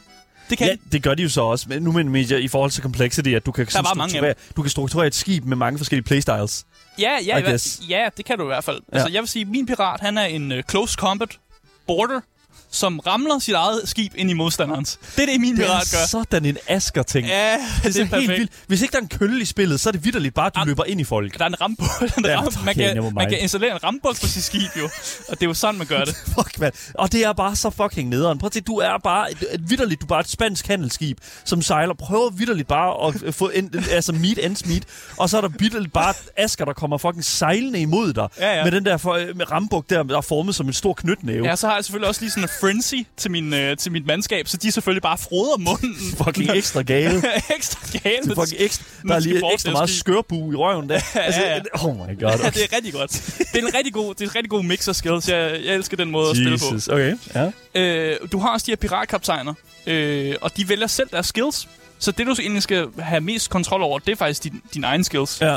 Det 0.50 0.58
kan 0.58 0.66
Ja, 0.66 0.72
de. 0.72 0.78
det 0.92 1.02
gør 1.02 1.14
de 1.14 1.22
jo 1.22 1.28
så 1.28 1.40
også. 1.40 1.66
Men 1.68 1.82
nu 1.82 1.92
med 1.92 2.04
media 2.04 2.36
i 2.36 2.48
forhold 2.48 2.70
til 2.70 2.82
complexity, 2.82 3.28
at 3.28 3.46
du 3.46 3.52
kan, 3.52 3.66
sådan 3.68 3.86
af 3.86 4.08
strukturere, 4.10 4.34
du 4.56 4.62
kan 4.62 4.70
strukturere 4.70 5.06
et 5.06 5.14
skib 5.14 5.44
med 5.44 5.56
mange 5.56 5.78
forskellige 5.78 6.04
playstyles. 6.04 6.64
Ja, 6.98 7.10
ja, 7.26 7.38
I 7.38 7.58
ja, 7.88 8.08
det 8.16 8.24
kan 8.24 8.38
du 8.38 8.44
i 8.44 8.46
hvert 8.46 8.64
fald. 8.64 8.80
Altså, 8.92 9.08
jeg 9.08 9.20
vil 9.22 9.28
sige, 9.28 9.44
min 9.44 9.66
pirat, 9.66 10.00
han 10.00 10.18
er 10.18 10.24
en 10.24 10.52
uh, 10.52 10.58
close 10.70 10.94
combat 10.94 11.38
border, 11.86 12.24
som 12.70 12.98
ramler 12.98 13.38
sit 13.38 13.54
eget 13.54 13.80
skib 13.84 14.12
ind 14.16 14.30
i 14.30 14.32
modstanderens. 14.32 14.98
Det 15.16 15.22
er 15.22 15.26
det, 15.26 15.40
min 15.40 15.56
Det 15.56 15.64
pirat 15.64 15.92
er 15.92 15.98
gør. 15.98 16.06
sådan 16.06 16.44
en 16.44 16.56
asker-ting. 16.68 17.26
Ja, 17.28 17.52
det, 17.84 17.94
det 17.94 18.00
er, 18.00 18.04
det 18.04 18.12
er 18.12 18.18
helt 18.20 18.30
vildt. 18.32 18.52
Hvis 18.66 18.82
ikke 18.82 18.92
der 18.92 18.98
er 18.98 19.02
en 19.02 19.08
kølle 19.08 19.42
i 19.42 19.44
spillet, 19.44 19.80
så 19.80 19.88
er 19.88 19.92
det 19.92 20.04
vidderligt 20.04 20.34
bare, 20.34 20.46
at 20.46 20.54
du 20.54 20.60
Ah. 20.60 20.66
løber 20.66 20.84
ind 20.84 21.00
i 21.00 21.04
folk. 21.04 21.38
Der 21.38 21.44
er 21.44 21.48
en 21.48 21.60
rampe 21.60 21.82
der 22.22 22.28
er 22.28 22.30
Ja, 22.30 22.40
rampe. 22.40 22.58
Man, 22.64 22.74
kan, 22.74 23.12
man 23.14 23.28
kan 23.28 23.38
installere 23.40 23.72
en 23.72 23.84
rambuk 23.84 24.20
på 24.20 24.26
sit 24.26 24.44
skib, 24.44 24.70
jo. 24.80 24.84
Og 25.28 25.30
det 25.40 25.42
er 25.42 25.46
jo 25.46 25.54
sådan, 25.54 25.78
man 25.78 25.86
gør 25.86 26.04
det. 26.04 26.16
Fuck, 26.34 26.58
mand. 26.60 26.72
Og 26.94 27.12
det 27.12 27.24
er 27.24 27.32
bare 27.32 27.56
så 27.56 27.70
fucking 27.70 28.08
nederen. 28.08 28.38
Prøv 28.38 28.46
at 28.46 28.54
se, 28.54 28.60
du 28.60 28.76
er 28.76 28.98
bare 29.04 29.32
et, 29.32 29.44
et 29.52 29.70
vidderligt, 29.70 30.00
du 30.00 30.04
er 30.06 30.08
bare 30.08 30.20
et 30.20 30.28
spansk 30.28 30.66
handelsskib, 30.66 31.18
som 31.44 31.62
sejler. 31.62 31.94
Prøver 31.94 32.30
vidderligt 32.30 32.68
bare 32.68 33.08
at 33.26 33.34
få 33.34 33.50
en, 33.54 33.74
altså 33.90 34.12
meet 34.12 34.44
ends 34.46 34.66
meet. 34.66 34.84
Og 35.16 35.30
så 35.30 35.36
er 35.36 35.40
der 35.40 35.48
vidderligt 35.58 35.92
bare 35.92 36.14
Asker, 36.36 36.64
der 36.64 36.72
kommer 36.72 36.98
fucking 36.98 37.24
sejlende 37.24 37.80
imod 37.80 38.12
dig. 38.12 38.28
Ja, 38.38 38.56
ja. 38.56 38.64
Med 38.64 38.72
den 38.72 38.84
der 38.84 38.96
for, 38.96 39.20
med 39.34 39.50
rambuk 39.52 39.90
der, 39.90 40.02
der 40.02 40.16
er 40.16 40.20
formet 40.20 40.54
som 40.54 40.66
en 40.66 40.72
stor 40.72 40.94
knytnæve. 40.94 41.46
Ja, 41.48 41.56
så 41.56 41.66
har 41.68 41.74
jeg 41.74 41.84
selvfølgelig 41.84 42.08
også 42.08 42.20
lige 42.20 42.30
sådan 42.30 42.42
en 42.44 42.48
frenzy 42.60 42.94
til, 43.16 43.30
min, 43.30 43.54
øh, 43.54 43.76
til 43.76 43.92
mit 43.92 44.06
mandskab, 44.06 44.48
så 44.48 44.56
de 44.56 44.72
selvfølgelig 44.72 45.02
bare 45.02 45.18
froder 45.18 45.58
munden. 45.58 45.96
Fucking 46.24 46.50
ekstra 46.50 46.82
gale. 46.82 47.22
ekstra 47.56 47.98
gale. 48.02 48.16
Det 48.22 48.30
er 48.30 48.34
fucking 48.34 48.60
ekstra, 48.62 48.84
der 49.08 49.14
er 49.14 49.18
lige 49.20 49.52
ekstra 49.52 49.72
meget 49.72 49.90
skørbu 49.90 50.52
i 50.52 50.54
røven 50.54 50.88
der. 50.88 51.00
Altså, 51.14 51.40
ja, 51.40 51.54
ja. 51.54 51.60
Oh 51.84 51.96
my 51.96 51.98
god. 51.98 52.16
Ja, 52.20 52.34
Okay. 52.34 52.50
det 52.50 52.62
er 52.72 52.76
rigtig 52.76 52.92
godt. 52.92 53.10
Det 53.38 53.62
er 53.62 53.66
en 53.66 53.74
rigtig 53.74 53.92
god, 53.92 54.14
det 54.14 54.20
er 54.20 54.28
en 54.30 54.34
rigtig 54.34 54.50
god 54.50 54.62
mix 54.64 54.88
af 54.88 54.96
skills. 54.96 55.28
Jeg, 55.28 55.60
jeg 55.64 55.74
elsker 55.74 55.96
den 55.96 56.10
måde 56.10 56.30
at 56.30 56.36
spille 56.36 56.58
på. 56.58 56.64
Jesus, 56.74 56.88
okay. 56.88 57.14
Ja. 57.34 57.50
Øh, 57.80 58.16
du 58.32 58.38
har 58.38 58.48
også 58.52 58.64
de 58.66 58.70
her 58.70 58.76
piratkaptajner, 58.76 59.54
øh, 59.86 60.34
og 60.40 60.56
de 60.56 60.68
vælger 60.68 60.86
selv 60.86 61.08
deres 61.12 61.26
skills. 61.26 61.68
Så 61.98 62.10
det, 62.12 62.26
du 62.26 62.34
egentlig 62.40 62.62
skal 62.62 62.86
have 62.98 63.20
mest 63.20 63.50
kontrol 63.50 63.82
over, 63.82 63.98
det 63.98 64.12
er 64.12 64.16
faktisk 64.16 64.44
din, 64.44 64.62
dine 64.74 64.86
egne 64.86 65.04
skills. 65.04 65.40
ja. 65.40 65.56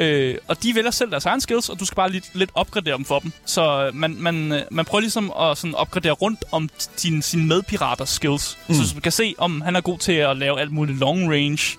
Øh, 0.00 0.36
og 0.48 0.62
de 0.62 0.74
vælger 0.74 0.90
selv 0.90 1.10
deres 1.10 1.26
egne 1.26 1.40
skills, 1.40 1.68
og 1.68 1.80
du 1.80 1.84
skal 1.84 1.96
bare 1.96 2.10
lidt, 2.10 2.24
lidt 2.34 2.50
opgradere 2.54 2.96
dem 2.96 3.04
for 3.04 3.18
dem. 3.18 3.32
Så 3.44 3.86
øh, 3.86 3.94
man, 3.94 4.16
man, 4.18 4.52
øh, 4.52 4.62
man 4.70 4.84
prøver 4.84 5.00
ligesom 5.00 5.32
at 5.40 5.58
sådan 5.58 5.74
opgradere 5.74 6.12
rundt 6.12 6.44
om 6.52 6.68
din, 7.02 7.22
sine 7.22 7.46
medpiraters 7.46 8.08
skills. 8.08 8.58
Mm. 8.68 8.74
Så 8.74 8.94
du 8.94 9.00
kan 9.00 9.12
se, 9.12 9.34
om 9.38 9.60
han 9.60 9.76
er 9.76 9.80
god 9.80 9.98
til 9.98 10.12
at 10.12 10.36
lave 10.36 10.60
alt 10.60 10.72
muligt 10.72 10.98
long 10.98 11.30
range, 11.32 11.78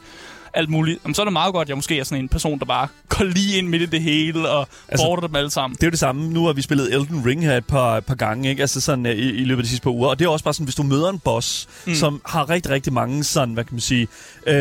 alt 0.53 0.69
muligt. 0.69 0.99
Jamen, 1.03 1.15
så 1.15 1.21
er 1.21 1.25
det 1.25 1.33
meget 1.33 1.53
godt, 1.53 1.65
at 1.65 1.69
jeg 1.69 1.77
måske 1.77 1.99
er 1.99 2.03
sådan 2.03 2.23
en 2.23 2.29
person, 2.29 2.59
der 2.59 2.65
bare 2.65 2.87
går 3.09 3.23
lige 3.23 3.57
ind 3.57 3.67
midt 3.67 3.81
i 3.81 3.85
det 3.85 4.01
hele 4.01 4.49
og 4.49 4.67
Altså- 4.87 5.05
border 5.05 5.27
dem 5.27 5.35
alle 5.35 5.51
sammen. 5.51 5.75
Det 5.75 5.83
er 5.83 5.87
jo 5.87 5.91
det 5.91 5.99
samme. 5.99 6.29
Nu 6.29 6.45
har 6.45 6.53
vi 6.53 6.61
spillet 6.61 6.93
Elden 6.93 7.25
Ring 7.25 7.41
her 7.45 7.57
et 7.57 7.65
par, 7.65 7.99
par 7.99 8.15
gange, 8.15 8.49
ikke? 8.49 8.61
Altså 8.61 8.81
sådan 8.81 9.05
uh, 9.05 9.11
i, 9.11 9.29
i 9.29 9.43
løbet 9.43 9.61
af 9.61 9.63
de 9.63 9.69
sidste 9.69 9.83
par 9.83 9.91
uger. 9.91 10.09
Og 10.09 10.19
det 10.19 10.25
er 10.25 10.29
også 10.29 10.43
bare 10.43 10.53
sådan, 10.53 10.63
hvis 10.63 10.75
du 10.75 10.83
møder 10.83 11.09
en 11.09 11.19
boss, 11.19 11.67
mm. 11.87 11.95
som 11.95 12.21
har 12.25 12.49
rigtig, 12.49 12.71
rigtig 12.71 12.93
mange 12.93 13.23
sådan, 13.23 13.53
hvad 13.53 13.63
kan 13.63 13.73
man 13.73 13.81
sige, 13.81 14.07
øh, 14.47 14.53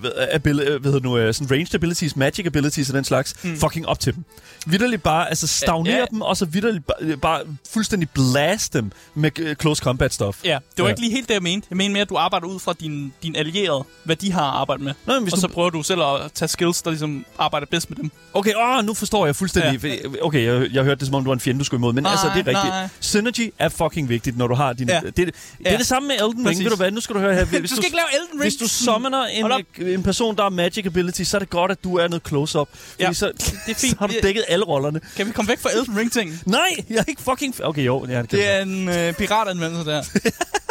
hvad, 0.00 0.10
abil, 0.32 0.60
øh, 0.60 0.80
hvad 0.82 1.00
nu, 1.00 1.18
øh, 1.18 1.34
sådan 1.34 1.50
ranged 1.50 1.74
abilities, 1.74 2.16
magic 2.16 2.46
abilities 2.46 2.88
og 2.90 2.94
den 2.94 3.04
slags, 3.04 3.34
mm. 3.44 3.56
fucking 3.56 3.86
op 3.88 4.00
til 4.00 4.14
dem. 4.14 4.24
Vitterligt 4.66 5.02
bare, 5.02 5.28
altså 5.28 5.46
stagnere 5.46 5.94
Ja, 5.96 6.04
dem, 6.10 6.20
og 6.20 6.36
så 6.36 6.44
vitterligt 6.44 6.86
bare, 6.86 7.16
bare 7.16 7.40
fuldstændig 7.72 8.08
blast 8.10 8.72
dem 8.72 8.90
med 9.14 9.38
øh, 9.38 9.56
close 9.56 9.82
combat 9.82 10.14
stuff. 10.14 10.38
Ja, 10.44 10.58
det 10.76 10.82
var 10.82 10.84
ja. 10.84 10.88
ikke 10.88 11.00
lige 11.00 11.12
helt 11.12 11.28
det, 11.28 11.34
jeg 11.34 11.42
mente. 11.42 11.66
Jeg 11.70 11.76
mener 11.76 11.92
mere, 11.92 12.02
at 12.02 12.08
du 12.08 12.16
arbejder 12.16 12.46
ud 12.46 12.58
fra 12.60 12.74
din, 12.80 13.12
din 13.22 13.36
allierede, 13.36 13.84
hvad 14.04 14.16
de 14.16 14.32
har 14.32 14.42
arbejdet 14.44 14.84
med. 14.84 14.92
Nå, 15.06 15.20
men 15.20 15.30
hvis 15.36 15.44
og 15.44 15.48
du, 15.48 15.52
så 15.52 15.54
prøver 15.54 15.70
du 15.70 15.82
selv 15.82 16.00
at 16.02 16.32
tage 16.34 16.48
skills, 16.48 16.82
der 16.82 16.90
ligesom 16.90 17.24
arbejder 17.38 17.66
bedst 17.70 17.90
med 17.90 17.96
dem. 17.96 18.10
Okay, 18.34 18.52
åh, 18.56 18.84
nu 18.84 18.94
forstår 18.94 19.26
jeg 19.26 19.36
fuldstændig. 19.36 19.84
Ja. 19.84 19.96
Okay, 20.22 20.44
jeg, 20.44 20.74
jeg 20.74 20.84
hørte 20.84 20.98
det, 20.98 21.06
som 21.06 21.14
om 21.14 21.24
du 21.24 21.30
var 21.30 21.34
en 21.34 21.40
fjende, 21.40 21.58
du 21.58 21.64
skulle 21.64 21.78
imod. 21.78 21.92
Men 21.92 22.02
Nej, 22.02 22.10
altså, 22.12 22.26
det 22.26 22.32
er 22.34 22.46
rigtigt. 22.46 22.64
nej. 22.68 22.88
Synergy 23.00 23.52
er 23.58 23.68
fucking 23.68 24.08
vigtigt, 24.08 24.36
når 24.38 24.46
du 24.46 24.54
har 24.54 24.72
din... 24.72 24.88
Ja. 24.88 24.94
Ja. 24.94 25.00
Det, 25.00 25.16
det, 25.16 25.26
det 25.26 25.34
er 25.66 25.72
Ja. 25.72 25.76
det 25.78 25.86
samme 25.86 26.08
med 26.08 26.14
Elden 26.16 26.36
Ring. 26.36 26.44
Præcis. 26.46 26.64
Ved 26.64 26.70
du 26.70 26.76
hvad, 26.76 26.90
nu 26.90 27.00
skal 27.00 27.14
du 27.14 27.20
høre 27.20 27.34
her. 27.34 27.44
Hvis 27.44 27.70
du 27.70 27.76
skal 27.76 27.84
ikke 27.84 27.96
lave 27.96 28.22
Elden 28.22 28.32
Ring. 28.40 28.42
Hvis 28.42 28.54
du 28.56 28.68
summoner 28.68 29.24
en, 29.24 29.86
en 29.86 30.02
person, 30.02 30.36
der 30.36 30.42
har 30.42 30.50
magic 30.50 30.86
ability, 30.86 31.22
så 31.22 31.36
er 31.36 31.38
det 31.38 31.50
godt, 31.50 31.70
at 31.70 31.84
du 31.84 31.96
er 31.96 32.08
noget 32.08 32.22
close-up. 32.28 32.68
Ja, 33.00 33.12
så, 33.12 33.32
det 33.36 33.52
er 33.70 33.74
fint. 33.80 33.80
så 33.80 33.96
har 33.98 34.06
du 34.06 34.14
dækket 34.22 34.44
alle 34.48 34.64
rollerne. 34.64 35.00
Kan 35.16 35.26
vi 35.26 35.32
komme 35.32 35.48
væk 35.48 35.58
fra 35.60 35.70
Elden 35.76 35.98
Ring-ting? 35.98 36.38
Nej, 36.46 36.60
jeg 36.90 36.96
er 36.96 37.04
ikke 37.08 37.22
fucking... 37.22 37.54
Okay, 37.64 37.86
jo, 37.86 38.06
ja, 38.08 38.22
det, 38.22 38.30
Det 38.30 38.50
er 38.50 38.60
en 38.62 38.88
øh, 38.88 39.12
piratanvendelse 39.14 39.90
der. 39.90 40.02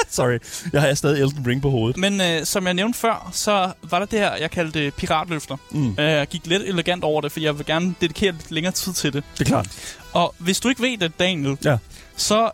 Sorry, 0.10 0.38
jeg 0.74 0.82
har 0.82 0.94
stadig 0.94 1.22
Elden 1.22 1.48
Ring 1.48 1.62
på 1.62 1.70
hovedet. 1.70 1.98
Men 1.98 2.22
øh, 2.22 2.46
som 2.46 2.66
jeg 2.66 2.74
nævnte 2.74 3.00
før, 3.00 3.30
så 3.34 3.72
var 3.84 4.00
der 4.00 4.06
det 4.06 4.20
her, 4.20 4.36
jeg 4.36 4.51
kaldte 4.52 4.92
piratløfter. 4.98 5.58
Mm. 5.72 5.90
Øh, 5.90 5.96
Jeg 6.06 6.28
gik 6.28 6.48
lidt 6.48 6.64
elegant 6.64 7.04
over 7.04 7.22
det, 7.22 7.32
for 7.32 7.40
jeg 7.40 7.58
vil 7.58 7.66
gerne 7.66 7.96
dedikere 8.02 8.32
lidt 8.32 8.52
længere 8.52 8.74
tid 8.74 8.94
til 8.94 9.14
det. 9.14 9.24
Det 9.34 9.42
er 9.42 9.46
klart. 9.50 9.98
Og 10.14 10.36
hvis 10.38 10.60
du 10.60 10.70
ikke 10.70 10.82
ved 10.82 10.98
det, 10.98 11.20
Daniel, 11.20 11.58
Ja. 11.66 11.78
så 12.18 12.52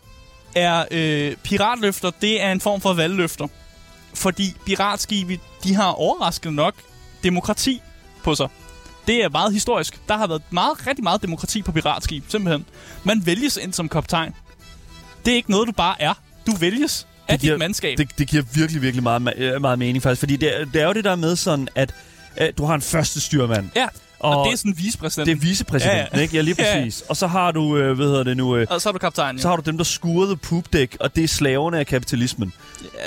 er 0.55 0.85
øh, 0.91 1.35
piratløfter, 1.43 2.11
det 2.21 2.41
er 2.43 2.51
en 2.51 2.61
form 2.61 2.81
for 2.81 2.93
valgløfter. 2.93 3.47
Fordi 4.13 4.53
piratskibe, 4.65 5.39
de 5.63 5.75
har 5.75 5.87
overraskende 5.91 6.55
nok 6.55 6.73
demokrati 7.23 7.81
på 8.23 8.35
sig. 8.35 8.47
Det 9.07 9.23
er 9.23 9.29
meget 9.29 9.53
historisk. 9.53 9.99
Der 10.07 10.17
har 10.17 10.27
været 10.27 10.41
meget, 10.49 10.87
rigtig 10.87 11.03
meget 11.03 11.21
demokrati 11.21 11.61
på 11.61 11.71
piratskib, 11.71 12.23
simpelthen. 12.27 12.65
Man 13.03 13.25
vælges 13.25 13.57
ind 13.57 13.73
som 13.73 13.89
kaptajn. 13.89 14.33
Det 15.25 15.31
er 15.31 15.35
ikke 15.35 15.51
noget, 15.51 15.67
du 15.67 15.71
bare 15.71 16.01
er. 16.01 16.13
Du 16.47 16.51
vælges 16.59 17.07
af 17.27 17.39
giver- 17.39 17.53
dit 17.53 17.59
mandskab. 17.59 17.97
Det, 17.97 18.09
det 18.17 18.27
giver 18.27 18.43
virkelig, 18.53 18.81
virkelig 18.81 19.03
meget, 19.03 19.33
øh, 19.37 19.61
meget 19.61 19.79
mening 19.79 20.03
faktisk. 20.03 20.19
Fordi 20.19 20.35
det, 20.35 20.61
er- 20.61 20.65
det 20.65 20.81
er 20.81 20.85
jo 20.87 20.93
det 20.93 21.03
der 21.03 21.15
med 21.15 21.35
sådan, 21.35 21.67
at 21.75 21.93
øh, 22.41 22.47
du 22.57 22.65
har 22.65 22.75
en 22.75 22.81
første 22.81 23.21
styrmand. 23.21 23.69
ja, 23.75 23.87
og, 24.19 24.37
Og 24.37 24.45
det 24.45 24.53
er 24.53 24.57
sådan 24.57 24.73
vicepræsident. 24.77 25.25
Det 25.25 25.31
er 25.35 25.39
vicepræsidenten, 25.39 26.05
Ja, 26.13 26.17
ja. 26.17 26.21
ikke? 26.21 26.35
Ja, 26.35 26.41
lige 26.41 26.55
Ja, 26.59 26.77
ja. 26.77 26.83
præcis. 26.83 27.01
Og 27.09 27.17
så 27.17 27.27
har 27.27 27.51
du, 27.51 27.77
øh, 27.77 27.95
hvad 27.95 28.05
hedder 28.05 28.23
det 28.23 28.37
nu... 28.37 28.55
Øh, 28.55 28.67
Og 28.69 28.81
så 28.81 28.89
er 28.89 28.93
du 28.93 28.99
kaptajn, 28.99 29.39
så 29.39 29.47
har 29.49 29.55
du 29.55 29.61
dem, 29.65 29.77
der 29.77 29.83
skurede 29.83 30.37
poopdæk, 30.37 30.97
og 30.99 31.15
det 31.15 31.23
er 31.23 31.27
slaverne 31.27 31.79
af 31.79 31.87
kapitalismen. 31.87 32.53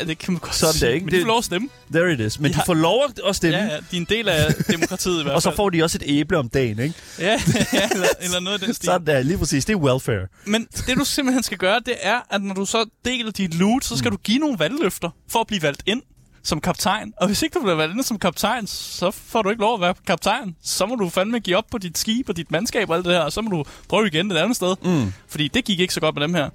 ja. 0.00 0.04
det 0.04 0.18
kan 0.18 0.32
man 0.32 0.40
godt 0.40 0.54
Sådan 0.54 0.74
sige. 0.74 0.88
der, 0.88 0.94
ikke? 0.94 1.06
Men 1.06 1.14
de 1.14 1.20
får 1.20 1.26
lov 1.26 1.38
at 1.38 1.44
stemme. 1.44 1.68
There 1.94 2.12
it 2.12 2.20
is. 2.20 2.38
Men 2.40 2.44
De 2.44 2.48
de 2.48 2.54
har- 2.54 2.64
får 2.64 2.74
lov 2.74 3.04
at 3.28 3.36
stemme, 3.36 3.58
Ja, 3.58 3.64
ja, 3.64 3.70
de 3.70 3.96
er 3.96 3.96
en 4.00 4.06
del 4.08 4.28
af 4.28 4.54
demokratiet 4.54 5.20
i 5.20 5.22
hvert 5.24 5.34
og 5.34 5.42
så 5.42 5.48
fald. 5.50 5.56
får 5.56 5.70
de 5.70 5.82
også 5.82 5.98
et 6.02 6.02
æble 6.06 6.38
om 6.38 6.48
dagen, 6.48 6.78
ikke? 6.78 6.94
Ja, 7.18 7.24
ja 7.72 7.88
eller, 7.92 8.06
eller 8.20 8.40
noget 8.40 8.60
af 8.60 8.66
den 8.66 8.74
stil. 8.74 8.86
Sådan 8.86 9.06
der, 9.06 9.22
lige 9.22 9.38
præcis. 9.38 9.64
Det 9.64 9.72
er 9.72 9.76
welfare. 9.78 10.26
Men 10.44 10.66
det 10.86 10.96
du 10.98 11.04
simpelthen 11.04 11.42
skal 11.42 11.58
gøre, 11.58 11.80
det 11.86 11.94
er, 12.02 12.18
at 12.30 12.42
når 12.42 12.54
du 12.54 12.64
så 12.64 12.84
deler 13.04 13.30
dit 13.30 13.54
loot, 13.54 13.84
så 13.84 13.96
skal 13.96 14.10
mm. 14.10 14.16
du 14.16 14.20
give 14.22 14.38
nogle 14.38 14.58
valgløfter 14.58 15.10
for 15.30 15.38
at 15.40 15.46
blive 15.46 15.62
valgt 15.62 15.82
ind 15.86 16.02
som 16.42 16.60
kaptajn. 16.60 17.12
Og 17.16 17.26
hvis 17.26 17.42
ikke 17.42 17.54
du 17.54 17.60
bliver 17.60 17.74
valgt 17.74 18.06
som 18.06 18.18
kaptajn, 18.18 18.66
så 18.66 19.10
får 19.10 19.42
du 19.42 19.50
ikke 19.50 19.62
lov 19.62 19.74
at 19.74 19.80
være 19.80 19.94
kaptajn. 20.06 20.56
Så 20.62 20.86
må 20.86 20.94
du 20.94 21.08
fandme 21.08 21.40
give 21.40 21.56
op 21.56 21.66
på 21.70 21.78
dit 21.78 21.98
skib 21.98 22.28
og 22.28 22.36
dit 22.36 22.50
mandskab 22.50 22.90
og 22.90 22.96
alt 22.96 23.04
det 23.04 23.12
her, 23.12 23.20
og 23.20 23.32
så 23.32 23.42
må 23.42 23.50
du 23.50 23.64
prøve 23.88 24.06
igen 24.06 24.30
et 24.30 24.36
andet 24.36 24.56
sted. 24.56 24.76
Mm. 24.82 25.12
Fordi 25.28 25.48
det 25.48 25.64
gik 25.64 25.80
ikke 25.80 25.94
så 25.94 26.00
godt 26.00 26.14
med 26.14 26.22
dem 26.22 26.34
her. 26.34 26.50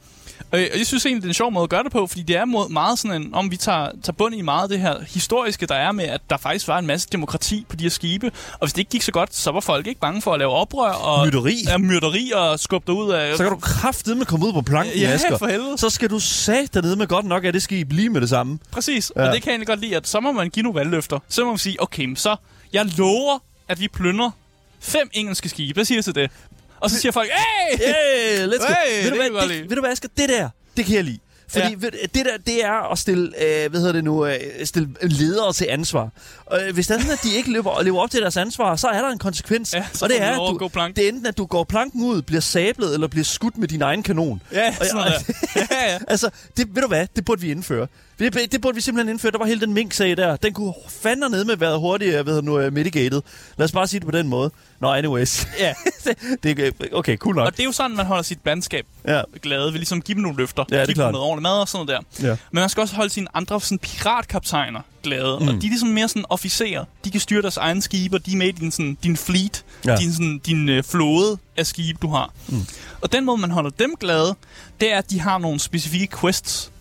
Øh, 0.53 0.67
Og 0.73 0.77
jeg 0.79 0.85
synes 0.87 1.05
egentlig, 1.05 1.21
det 1.21 1.27
er 1.27 1.29
en 1.29 1.33
sjov 1.33 1.51
måde 1.51 1.63
at 1.63 1.69
gøre 1.69 1.83
det 1.83 1.91
på, 1.91 2.07
fordi 2.07 2.21
det 2.23 2.35
er 2.37 2.45
mod- 2.45 2.69
meget 2.69 2.99
sådan 2.99 3.21
en, 3.21 3.35
om 3.35 3.51
vi 3.51 3.57
tager, 3.57 3.89
tager 4.03 4.11
bund 4.11 4.35
i 4.35 4.41
meget 4.41 4.63
af 4.63 4.69
det 4.69 4.79
her 4.79 4.95
historiske, 5.07 5.65
der 5.65 5.75
er 5.75 5.91
med, 5.91 6.05
at 6.05 6.21
der 6.29 6.37
faktisk 6.37 6.67
var 6.67 6.77
en 6.79 6.87
masse 6.87 7.07
demokrati 7.11 7.65
på 7.69 7.75
de 7.75 7.83
her 7.83 7.89
skibe. 7.89 8.31
Og 8.53 8.59
hvis 8.59 8.73
det 8.73 8.79
ikke 8.79 8.91
gik 8.91 9.01
så 9.01 9.11
godt, 9.11 9.35
så 9.35 9.51
var 9.51 9.59
folk 9.59 9.87
ikke 9.87 9.99
bange 10.01 10.21
for 10.21 10.33
at 10.33 10.39
lave 10.39 10.51
oprør 10.51 10.89
og... 10.91 11.25
Mytteri. 11.25 11.55
Ja, 11.67 11.77
myrderi 11.77 12.31
og 12.35 12.59
skubbe 12.59 12.93
ud 12.93 13.11
af... 13.11 13.37
Så 13.37 13.43
kan 13.43 13.51
du 13.51 13.59
kraftedeme 13.59 14.25
komme 14.25 14.45
ud 14.47 14.53
på 14.53 14.61
planken, 14.61 14.99
Ja, 14.99 15.09
Asger. 15.11 15.37
for 15.37 15.47
helvede. 15.47 15.77
Så 15.77 15.89
skal 15.89 16.09
du 16.09 16.19
sat 16.19 16.73
dernede 16.73 16.95
med 16.95 17.07
godt 17.07 17.25
nok 17.25 17.43
af 17.45 17.53
det 17.53 17.63
skib 17.63 17.91
lige 17.91 18.09
med 18.09 18.21
det 18.21 18.29
samme. 18.29 18.59
Præcis, 18.71 19.11
Ja. 19.15 19.27
og 19.27 19.33
det 19.33 19.41
kan 19.41 19.49
jeg 19.49 19.53
egentlig 19.53 19.67
godt 19.67 19.79
lide, 19.79 19.95
at 19.95 20.07
så 20.07 20.19
må 20.19 20.31
man 20.31 20.49
give 20.49 20.63
nogle 20.63 20.79
valgløfter. 20.79 21.19
Så 21.29 21.43
må 21.43 21.49
man 21.51 21.57
sige, 21.57 21.81
okay, 21.81 22.15
så 22.15 22.35
jeg 22.73 22.85
lover, 22.97 23.39
at 23.69 23.79
vi 23.79 23.87
plyndrer 23.87 24.31
fem 24.79 25.09
engelske 25.13 25.49
skibe. 25.49 25.73
Hvad 25.77 25.85
siger 25.85 25.97
jeg 25.97 26.03
til 26.03 26.15
det? 26.15 26.31
Og 26.79 26.89
så 26.89 26.99
siger 26.99 27.11
folk, 27.11 27.29
hey! 27.29 27.77
Hey, 27.77 28.45
let's 28.47 28.67
go. 28.67 28.73
Hey, 28.87 29.03
ved, 29.03 29.11
du 29.11 29.15
hvad, 29.37 29.49
det, 29.49 29.69
ved 29.69 29.75
du 29.75 29.81
hvad, 29.81 29.91
Asger? 29.91 30.09
Det 30.17 30.29
der, 30.29 30.49
det 30.77 30.85
kan 30.85 30.95
jeg 30.95 31.03
lide. 31.03 31.19
Fordi 31.47 31.65
Ja. 31.65 31.71
ja. 31.83 31.87
det 32.15 32.25
der, 32.25 32.37
det 32.45 32.65
er 32.65 32.91
at 32.91 32.97
stille, 32.99 33.27
øh, 33.43 33.69
hvad 33.69 33.79
hedder 33.79 33.93
det 33.93 34.03
nu, 34.03 34.25
øh, 34.25 34.33
stille 34.63 34.89
ledere 35.01 35.53
til 35.53 35.67
ansvar. 35.69 36.09
Og 36.45 36.61
øh, 36.67 36.73
hvis 36.73 36.87
det 36.87 36.95
er 36.95 36.99
sådan, 36.99 37.13
at 37.13 37.23
de 37.23 37.35
ikke 37.35 37.51
lever, 37.51 37.81
lever 37.83 38.01
op 38.01 38.11
til 38.11 38.21
deres 38.21 38.37
ansvar, 38.37 38.75
så 38.75 38.87
er 38.87 39.01
der 39.01 39.09
en 39.09 39.17
konsekvens. 39.19 39.73
Ja, 39.73 39.85
og 40.01 40.09
det 40.09 40.21
er, 40.21 40.25
at 40.27 40.31
at 40.33 40.59
du, 40.59 40.67
plank. 40.67 40.95
det 40.95 41.03
er 41.05 41.09
enten, 41.09 41.25
at 41.25 41.37
du 41.37 41.45
går 41.45 41.63
planken 41.63 42.03
ud, 42.03 42.21
bliver 42.21 42.41
sablet, 42.41 42.93
eller 42.93 43.07
bliver 43.07 43.23
skudt 43.23 43.57
med 43.57 43.67
din 43.67 43.81
egen 43.81 44.03
kanon. 44.03 44.41
Ja, 44.51 44.75
Og- 44.79 44.85
sådan 44.85 45.11
der. 45.11 45.19
ja, 45.55 45.91
ja. 45.91 45.97
Altså, 46.07 46.29
det, 46.57 46.75
ved 46.75 46.81
du 46.81 46.87
hvad? 46.87 47.07
Det 47.15 47.25
burde 47.25 47.41
vi 47.41 47.51
indføre. 47.51 47.87
Det, 48.19 48.51
det 48.51 48.61
burde 48.61 48.75
vi 48.75 48.81
simpelthen 48.81 49.09
indføre. 49.13 49.31
Der 49.31 49.37
var 49.37 49.45
hele 49.45 49.61
den 49.61 49.73
mink-sag 49.73 50.17
der. 50.17 50.35
Den 50.35 50.53
kunne 50.53 50.73
fandme 50.89 51.29
ned 51.29 51.45
med 51.45 51.57
været 51.57 51.79
hurtigt 51.79 52.11
hvad 52.13 52.23
hedder 52.25 52.41
nu, 52.41 52.65
uh, 52.67 52.73
mitigated. 52.73 53.21
Lad 53.57 53.65
os 53.65 53.71
bare 53.71 53.87
sige 53.87 53.99
det 53.99 54.05
på 54.05 54.11
den 54.17 54.27
måde. 54.27 54.51
Nå, 54.79 54.87
anyways. 54.93 55.47
ja. 55.59 55.73
det, 56.05 56.43
det, 56.43 56.59
er- 56.59 56.71
okay, 56.91 57.17
cool 57.17 57.35
nok. 57.35 57.45
Og 57.45 57.51
det 57.51 57.59
er 57.59 57.63
jo 57.63 57.71
sådan, 57.71 57.95
man 57.97 58.05
holder 58.05 58.23
sit 58.23 58.39
mandskab 58.45 58.85
Ja. 59.07 59.21
glade. 59.41 59.71
Vi 59.71 59.77
ligesom 59.77 60.01
give 60.01 60.15
dem 60.15 60.21
nogle 60.21 60.37
løfter. 60.37 60.65
Ja, 60.71 60.81
det 60.81 60.89
er 60.89 60.93
klart. 60.93 61.11
noget 61.11 61.27
ordentligt 61.27 61.43
mad 61.43 61.51
og 61.59 61.67
sådan 61.67 61.85
noget 61.85 62.03
der. 62.19 62.27
Ja. 62.27 62.35
Men 62.51 62.59
man 62.59 62.69
skal 62.69 62.81
også 62.81 62.95
holde 62.95 63.09
sine 63.09 63.27
andre 63.33 63.61
sådan, 63.61 63.79
piratkaptajner 63.79 64.81
glade. 65.09 65.37
Mm. 65.41 65.47
Og 65.47 65.53
de 65.53 65.57
er 65.57 65.69
ligesom 65.69 65.89
mere 65.89 66.07
sådan 66.07 66.25
officerer. 66.29 66.85
De 67.05 67.11
kan 67.11 67.19
styre 67.19 67.41
deres 67.41 67.57
egen 67.57 67.81
skibe, 67.81 68.15
og 68.15 68.25
de 68.25 68.33
er 68.33 68.37
med 68.37 68.47
i 68.47 68.51
din, 68.51 68.71
sådan, 68.71 68.97
din 69.03 69.17
fleet. 69.17 69.65
Ja. 69.85 69.95
Din, 69.95 70.13
sådan, 70.13 70.41
din 70.45 70.69
øh, 70.69 70.83
flåde 70.83 71.37
af 71.57 71.65
skibe, 71.67 71.99
du 72.01 72.07
har. 72.07 72.33
Mm. 72.47 72.65
Og 73.01 73.11
den 73.11 73.25
måde, 73.25 73.37
man 73.41 73.51
holder 73.51 73.69
dem 73.69 73.93
glade, 73.99 74.35
det 74.81 74.93
er, 74.93 74.97
at 74.97 75.09
de 75.11 75.19
har 75.19 75.37
nogle 75.37 75.59
specifikke 75.59 76.17
quests. 76.21 76.71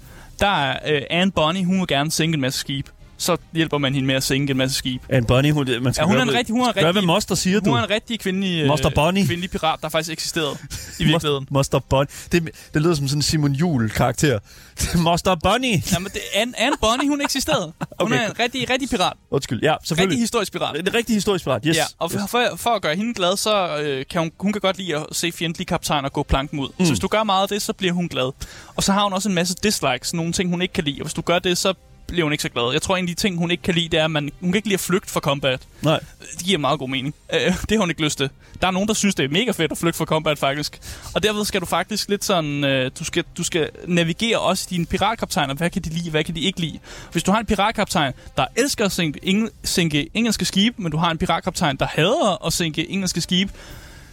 Der 0.40 0.48
er 0.64 0.78
øh, 0.94 1.02
Anne 1.10 1.32
Bonny, 1.32 1.64
hun 1.64 1.78
vil 1.78 1.86
gerne 1.86 2.10
sænke 2.10 2.34
en 2.34 2.40
masse 2.40 2.60
skib. 2.60 2.86
Så 3.16 3.36
hjælper 3.52 3.78
man 3.78 3.94
hende 3.94 4.06
med 4.06 4.14
at 4.14 4.22
sænke 4.22 4.50
en 4.50 4.56
masse 4.56 4.76
skib. 4.78 5.02
Anne 5.08 5.26
Bonny, 5.26 5.52
hun, 5.52 5.68
man 5.82 5.94
skal 5.94 6.02
Ja, 6.02 6.06
hun 6.06 6.16
er 6.16 6.22
en 6.22 6.32
rigtig- 6.34 6.52
hun 6.52 6.60
er 6.62 6.66
en 6.68 6.74
Gør, 6.74 6.80
hvad 6.82 6.88
rigtig- 6.94 7.06
Moster 7.06 7.34
siger, 7.34 7.60
du. 7.60 7.70
Hun 7.70 7.78
er 7.78 7.82
en 7.84 7.90
rigtig 7.90 8.20
kvindelig, 8.20 8.60
øh, 8.62 8.66
Moster 8.68 8.90
Bonny. 8.94 9.26
kvindelig 9.26 9.50
pirat, 9.50 9.78
der 9.82 9.88
faktisk 9.88 10.12
eksisterede 10.12 10.56
i 10.98 11.04
virkeligheden. 11.04 11.46
Moster 11.50 11.78
Bonny. 11.78 12.06
Det, 12.32 12.50
det 12.74 12.82
lyder 12.82 12.94
som 12.94 13.08
sådan 13.08 13.18
en 13.18 13.22
Simon 13.22 13.52
Juhl-karakter. 13.52 14.38
Moster 14.98 15.34
Bonny. 15.42 15.82
Jamen, 15.92 16.10
det, 16.12 16.20
Anne, 16.34 16.60
Anne 16.60 16.76
Bonny, 16.80 17.08
hun 17.08 17.20
eksisterede. 17.20 17.72
Hun 18.00 18.12
Okay. 18.12 18.22
er 18.24 18.30
en 18.30 18.38
rigtig, 18.38 18.70
rigtig 18.70 18.88
pirat. 18.90 19.12
Undskyld, 19.30 19.62
ja, 19.62 19.72
Rigtig 19.72 19.88
selvfølgelig. 19.88 20.18
historisk 20.20 20.52
pirat. 20.52 20.74
Det 20.76 20.88
er 20.88 20.94
rigtig 20.94 21.14
historisk 21.16 21.44
pirat, 21.44 21.62
yes. 21.66 21.76
Ja, 21.76 21.84
og 21.98 22.10
for, 22.10 22.18
for, 22.30 22.42
for 22.56 22.70
at 22.70 22.82
gøre 22.82 22.96
hende 22.96 23.14
glad, 23.14 23.36
så 23.36 23.76
øh, 23.78 24.04
kan 24.10 24.20
hun, 24.20 24.32
hun 24.40 24.52
kan 24.52 24.60
godt 24.60 24.78
lide 24.78 24.96
at 24.96 25.06
se 25.12 25.32
fjendtlige 25.32 25.66
kaptajner 25.66 26.08
gå 26.08 26.22
planken 26.22 26.58
ud. 26.60 26.68
Mm. 26.78 26.84
Så 26.84 26.90
hvis 26.90 27.00
du 27.00 27.08
gør 27.08 27.22
meget 27.24 27.42
af 27.42 27.48
det, 27.48 27.62
så 27.62 27.72
bliver 27.72 27.92
hun 27.92 28.08
glad. 28.08 28.32
Og 28.76 28.82
så 28.82 28.92
har 28.92 29.02
hun 29.04 29.12
også 29.12 29.28
en 29.28 29.34
masse 29.34 29.54
dislikes, 29.62 30.14
nogle 30.14 30.32
ting, 30.32 30.50
hun 30.50 30.62
ikke 30.62 30.74
kan 30.74 30.84
lide. 30.84 30.96
Og 31.00 31.04
hvis 31.04 31.14
du 31.14 31.20
gør 31.22 31.38
det, 31.38 31.58
så 31.58 31.74
bliver 32.14 32.24
hun 32.24 32.32
ikke 32.32 32.42
så 32.42 32.48
glad. 32.48 32.72
Jeg 32.72 32.82
tror, 32.82 32.96
en 32.96 33.04
af 33.04 33.08
de 33.08 33.14
ting, 33.14 33.38
hun 33.38 33.50
ikke 33.50 33.62
kan 33.62 33.74
lide, 33.74 33.88
det 33.88 34.00
er, 34.00 34.04
at 34.04 34.10
man, 34.10 34.30
hun 34.40 34.52
kan 34.52 34.56
ikke 34.56 34.68
lide 34.68 34.74
at 34.74 34.80
flygte 34.80 35.10
fra 35.10 35.20
combat. 35.20 35.60
Nej. 35.82 36.00
Det 36.36 36.44
giver 36.44 36.58
meget 36.58 36.78
god 36.78 36.88
mening. 36.88 37.14
Øh, 37.34 37.40
det 37.68 37.70
har 37.70 37.78
hun 37.78 37.90
ikke 37.90 38.02
lyst 38.02 38.18
til. 38.18 38.30
Der 38.60 38.66
er 38.66 38.70
nogen, 38.70 38.88
der 38.88 38.94
synes, 38.94 39.14
det 39.14 39.24
er 39.24 39.28
mega 39.28 39.50
fedt 39.50 39.72
at 39.72 39.78
flygte 39.78 39.98
fra 39.98 40.04
combat, 40.04 40.38
faktisk. 40.38 40.80
Og 41.14 41.22
derved 41.22 41.44
skal 41.44 41.60
du 41.60 41.66
faktisk 41.66 42.08
lidt 42.08 42.24
sådan... 42.24 42.64
Øh, 42.64 42.90
du, 42.98 43.04
skal, 43.04 43.24
du 43.36 43.44
skal 43.44 43.70
navigere 43.86 44.38
også 44.38 44.66
dine 44.70 44.86
piratkaptajner. 44.86 45.54
Hvad 45.54 45.70
kan 45.70 45.82
de 45.82 45.88
lide, 45.88 46.10
hvad 46.10 46.24
kan 46.24 46.34
de 46.34 46.40
ikke 46.40 46.60
lide? 46.60 46.78
Hvis 47.12 47.22
du 47.22 47.32
har 47.32 47.40
en 47.40 47.46
piratkaptajn, 47.46 48.12
der 48.36 48.46
elsker 48.56 48.84
at 48.84 48.92
sænke, 48.92 49.20
engel, 49.22 49.50
sænke 49.64 50.08
engelske 50.14 50.44
skibe, 50.44 50.82
men 50.82 50.92
du 50.92 50.96
har 50.96 51.10
en 51.10 51.18
piratkaptajn, 51.18 51.76
der 51.76 51.86
hader 51.86 52.46
at 52.46 52.52
sænke 52.52 52.90
engelske 52.90 53.20
skibe, 53.20 53.52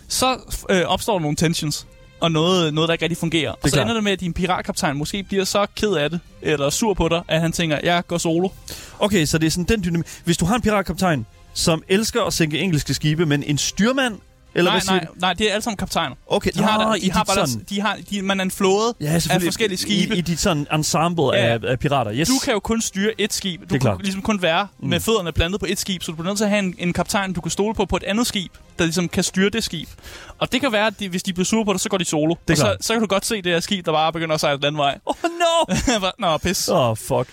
så 0.07 0.55
øh, 0.69 0.81
opstår 0.81 1.13
der 1.13 1.19
nogle 1.19 1.35
tensions 1.35 1.87
og 2.21 2.31
noget, 2.31 2.73
noget, 2.73 2.87
der 2.87 2.93
ikke 2.93 3.05
rigtig 3.05 3.17
fungerer. 3.17 3.51
Og 3.51 3.69
så 3.69 3.73
klart. 3.73 3.85
ender 3.85 3.93
det 3.93 4.03
med, 4.03 4.11
at 4.11 4.19
din 4.19 4.33
piratkaptajn 4.33 4.97
måske 4.97 5.23
bliver 5.23 5.43
så 5.43 5.65
ked 5.75 5.93
af 5.93 6.09
det, 6.09 6.19
eller 6.41 6.69
sur 6.69 6.93
på 6.93 7.09
dig, 7.09 7.21
at 7.27 7.41
han 7.41 7.51
tænker, 7.51 7.79
jeg 7.83 8.07
går 8.07 8.17
solo. 8.17 8.49
Okay, 8.99 9.25
så 9.25 9.37
det 9.37 9.47
er 9.47 9.51
sådan 9.51 9.63
den 9.63 9.83
dynamik. 9.83 10.07
Hvis 10.23 10.37
du 10.37 10.45
har 10.45 10.55
en 10.55 10.61
piratkaptajn, 10.61 11.25
som 11.53 11.83
elsker 11.87 12.21
at 12.21 12.33
sænke 12.33 12.59
engelske 12.59 12.93
skibe, 12.93 13.25
men 13.25 13.43
en 13.43 13.57
styrmand, 13.57 14.17
eller 14.55 14.71
nej, 14.71 14.79
hvad 14.87 14.95
nej, 14.95 15.07
nej, 15.19 15.33
det 15.33 15.47
er 15.49 15.53
alle 15.53 15.63
sammen 15.63 15.77
kaptajner. 15.77 16.15
Okay, 16.27 16.51
De 16.55 16.63
har, 16.63 16.83
Nå, 16.85 16.91
der, 16.93 16.99
de 16.99 17.11
har 17.11 17.23
bare 17.23 17.47
sådan- 17.47 17.65
de 17.69 17.81
har, 17.81 17.97
de, 18.09 18.21
man 18.21 18.39
er 18.39 18.43
en 18.43 18.51
flåde 18.51 18.93
Ja, 19.01 19.13
af 19.29 19.41
forskellige 19.41 19.77
skibe. 19.77 20.15
I, 20.15 20.17
i 20.17 20.21
dit 20.21 20.39
sådan 20.39 20.67
ensemble 20.73 21.23
Ja. 21.23 21.45
af, 21.53 21.59
af 21.63 21.79
pirater, 21.79 22.13
yes. 22.13 22.27
Du 22.27 22.33
kan 22.43 22.53
jo 22.53 22.59
kun 22.59 22.81
styre 22.81 23.11
et 23.17 23.33
skib. 23.33 23.59
Du 23.61 23.65
er 23.65 23.69
kan 23.69 23.79
klart. 23.79 24.01
ligesom 24.01 24.21
kun 24.21 24.41
være 24.41 24.67
med 24.79 24.99
fødderne 24.99 25.31
blandet 25.31 25.59
på 25.59 25.65
et 25.69 25.79
skib, 25.79 26.03
så 26.03 26.11
du 26.11 26.15
bliver 26.15 26.27
nødt 26.27 26.37
til 26.37 26.43
at 26.43 26.49
have 26.49 26.59
en, 26.59 26.75
en 26.77 26.93
kaptajn, 26.93 27.33
du 27.33 27.41
kan 27.41 27.51
stole 27.51 27.75
på 27.75 27.85
på 27.85 27.95
et 27.95 28.03
andet 28.03 28.27
skib, 28.27 28.51
der 28.79 28.83
ligesom 28.85 29.09
kan 29.09 29.23
styre 29.23 29.49
det 29.49 29.63
skib. 29.63 29.87
Og 30.37 30.51
det 30.51 30.61
kan 30.61 30.71
være, 30.71 30.87
at 30.87 30.99
de, 30.99 31.09
hvis 31.09 31.23
de 31.23 31.33
bliver 31.33 31.45
sure 31.45 31.65
på 31.65 31.73
dig, 31.73 31.81
så 31.81 31.89
går 31.89 31.97
de 31.97 32.05
solo. 32.05 32.33
er 32.47 32.51
og 32.51 32.57
så, 32.57 32.75
så 32.81 32.93
kan 32.93 33.01
du 33.01 33.07
godt 33.07 33.25
se 33.25 33.35
det 33.41 33.51
her 33.51 33.59
skib, 33.59 33.85
der 33.85 33.91
bare 33.91 34.13
begynder 34.13 34.33
at 34.35 34.41
sejle 34.41 34.57
den 34.57 34.65
anden 34.65 34.77
vej. 34.77 34.99
Oh 35.05 35.15
no! 35.23 35.75
Nå, 36.19 36.37
pis. 36.37 36.69
Åh, 36.69 36.89
oh, 36.89 36.97
fuck. 36.97 37.27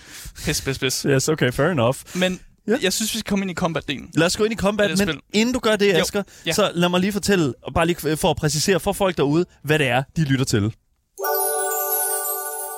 Pis, 0.45 0.61
pis, 0.61 0.77
pis. 0.79 1.01
Yes, 1.09 1.29
okay, 1.29 1.51
fair 1.51 1.67
enough. 1.69 1.97
Men 2.13 2.39
Ja. 2.69 2.77
jeg 2.81 2.93
synes, 2.93 3.13
vi 3.13 3.19
skal 3.19 3.29
komme 3.29 3.43
ind 3.43 3.51
i 3.51 3.53
combat-delen. 3.53 4.09
Lad 4.13 4.25
os 4.25 4.37
gå 4.37 4.43
ind 4.43 4.53
i 4.53 4.55
combat, 4.55 4.89
men 4.89 4.97
spil? 4.97 5.19
inden 5.33 5.53
du 5.53 5.59
gør 5.59 5.75
det, 5.75 5.93
Jo, 5.93 5.99
Asger, 5.99 6.23
ja. 6.45 6.51
så 6.53 6.71
lad 6.75 6.89
mig 6.89 6.99
lige 6.99 7.11
fortælle, 7.11 7.53
og 7.63 7.73
bare 7.73 7.85
lige 7.85 8.17
for 8.17 8.29
at 8.29 8.37
præcisere 8.37 8.79
for 8.79 8.93
folk 8.93 9.17
derude, 9.17 9.45
hvad 9.63 9.79
det 9.79 9.87
er, 9.87 10.03
de 10.15 10.23
lytter 10.23 10.45
til. 10.45 10.73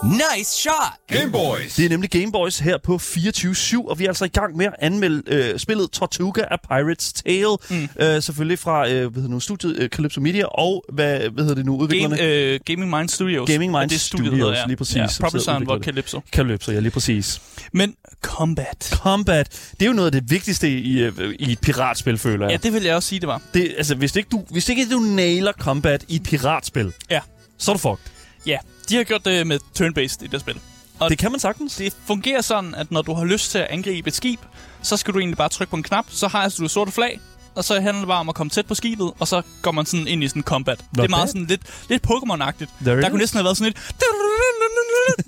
Nice 0.04 0.52
shot! 0.60 0.94
Game 1.08 1.32
Boys. 1.32 1.76
Det 1.76 1.86
er 1.86 1.90
nemlig 1.90 2.10
Gameboys 2.10 2.60
her 2.60 2.78
på 2.78 2.96
24-7, 2.96 3.90
og 3.90 4.00
vi 4.00 4.04
er 4.04 4.08
altså 4.08 4.26
i 4.26 4.28
gang 4.28 4.58
med 4.58 4.66
at 4.66 4.74
anmelde 4.80 5.24
øh, 5.28 5.60
spillet 5.60 5.92
Tortuga 5.92 6.42
af 6.52 6.58
Pirate's 6.72 7.12
Tale. 7.26 7.58
Mm. 7.70 7.90
Øh, 8.00 8.22
selvfølgelig 8.24 8.60
fra 8.60 8.90
øh, 8.90 8.94
hvad 8.94 9.00
hedder 9.02 9.22
det 9.22 9.30
nu, 9.30 9.40
studiet 9.40 9.80
øh, 9.80 9.90
Calypso 9.90 10.22
Media, 10.22 10.46
og 10.46 10.86
hvad, 10.94 11.20
hvad 11.20 11.44
hedder 11.44 11.56
det 11.56 11.66
nu, 11.66 11.78
udviklerne? 11.78 12.18
Game, 12.18 12.30
øh, 12.30 12.60
Gaming 12.66 12.90
Mind 12.98 13.10
Studios. 13.10 13.50
Gaming 13.50 13.72
Mind 13.72 13.90
det 13.90 14.02
studiet, 14.02 14.28
Studios, 14.28 14.46
hedder, 14.48 14.60
ja. 14.60 14.66
lige 14.68 14.78
præcis, 14.78 14.96
Ja, 14.96 15.04
og 15.04 15.10
Proper 15.20 15.66
var 15.66 15.76
det. 15.76 15.86
Calypso. 15.86 16.22
Calypso, 16.32 16.72
ja, 16.72 16.80
lige 16.80 16.92
præcis. 16.92 17.42
Men 17.74 17.96
combat. 18.22 18.90
Combat, 18.94 19.72
det 19.80 19.82
er 19.82 19.88
jo 19.88 19.94
noget 19.94 20.06
af 20.16 20.22
det 20.22 20.32
vigtigste 20.32 20.70
i, 20.70 21.00
øh, 21.00 21.14
i 21.40 21.52
et 21.52 21.60
piratspil, 21.60 22.18
føler 22.18 22.46
jeg. 22.46 22.52
Ja, 22.52 22.58
det 22.58 22.74
vil 22.74 22.84
jeg 22.84 22.96
også 22.96 23.10
sige, 23.10 23.20
det 23.20 23.28
var. 23.28 23.42
Det, 23.54 23.74
altså, 23.78 23.96
hvis 23.96 24.16
ikke, 24.16 24.30
du, 24.32 24.44
hvis 24.50 24.70
ikke 24.70 24.90
du 24.92 25.00
nailer 25.00 25.52
combat 25.52 26.06
i 26.08 26.16
et 26.16 26.24
piratspil, 26.24 26.94
Ja. 27.10 27.20
så 27.58 27.72
er 27.72 27.76
du 27.76 27.80
fucked. 27.80 28.12
Ja, 28.46 28.58
de 28.90 28.96
har 28.96 29.04
gjort 29.04 29.26
det 29.26 29.48
med 29.48 29.60
turn-based 29.80 30.24
i 30.26 30.28
det 30.28 30.40
spil. 30.42 30.60
Og 31.00 31.10
Det 31.10 31.18
kan 31.18 31.32
man 31.32 31.40
sagtens. 31.40 31.76
det 31.76 31.94
fungerer 32.08 32.42
sådan, 32.42 32.76
at 32.76 32.92
når 32.92 33.02
du 33.02 33.14
har 33.14 33.26
lyst 33.26 33.52
til 33.52 33.58
at 33.58 33.68
angribe 33.70 34.08
et 34.08 34.16
skib, 34.16 34.40
så 34.82 34.98
skal 34.98 35.14
du 35.14 35.20
egentlig 35.20 35.38
bare 35.38 35.50
trykke 35.50 35.72
på 35.72 35.76
en 35.78 35.84
knap, 35.84 36.06
så 36.10 36.28
har 36.28 36.50
du 36.58 36.64
det 36.64 36.72
sorte 36.72 36.92
flag, 36.92 37.20
og 37.56 37.64
så 37.64 37.74
handler 37.82 38.00
det 38.02 38.08
bare 38.08 38.20
om 38.20 38.30
at 38.30 38.36
komme 38.36 38.50
tæt 38.50 38.66
på 38.66 38.76
skibet, 38.76 39.12
og 39.20 39.28
så 39.28 39.42
går 39.62 39.72
man 39.72 39.86
sådan 39.86 40.08
ind 40.08 40.24
i 40.24 40.28
sådan 40.28 40.44
combat. 40.44 40.78
det 40.96 41.04
er 41.04 41.08
meget 41.10 41.24
bad. 41.24 41.28
sådan 41.28 41.46
lidt, 41.46 41.62
lidt 41.90 42.04
Pokémon-agtigt. 42.08 42.86
Der 42.86 43.10
kunne 43.10 43.20
næsten 43.20 43.38
have 43.38 43.44
været 43.44 43.58
sådan 43.58 43.74
lidt... 43.74 43.94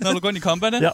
Når 0.00 0.12
du 0.12 0.18
går 0.18 0.28
ind 0.28 0.38
i 0.38 0.40
combat? 0.40 0.82
Ja. 0.82 0.90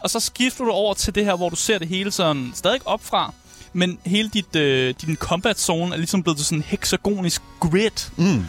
Og 0.00 0.10
så 0.10 0.20
skifter 0.20 0.64
du 0.64 0.70
over 0.70 0.94
til 0.94 1.14
det 1.14 1.24
her, 1.24 1.36
hvor 1.36 1.48
du 1.48 1.56
ser 1.56 1.78
det 1.78 1.88
hele 1.88 2.10
sådan 2.10 2.52
stadig 2.54 2.80
opfra, 2.84 3.34
men 3.72 3.98
hele 4.06 4.28
dit, 4.28 4.56
øh, 4.56 4.94
din 5.06 5.16
combat 5.16 5.60
zone 5.60 5.92
er 5.94 5.96
ligesom 5.98 6.22
blevet 6.22 6.36
til 6.36 6.46
sådan 6.46 6.58
en 6.58 6.64
hexagonisk 6.66 7.42
grid. 7.60 8.10
Mm. 8.16 8.44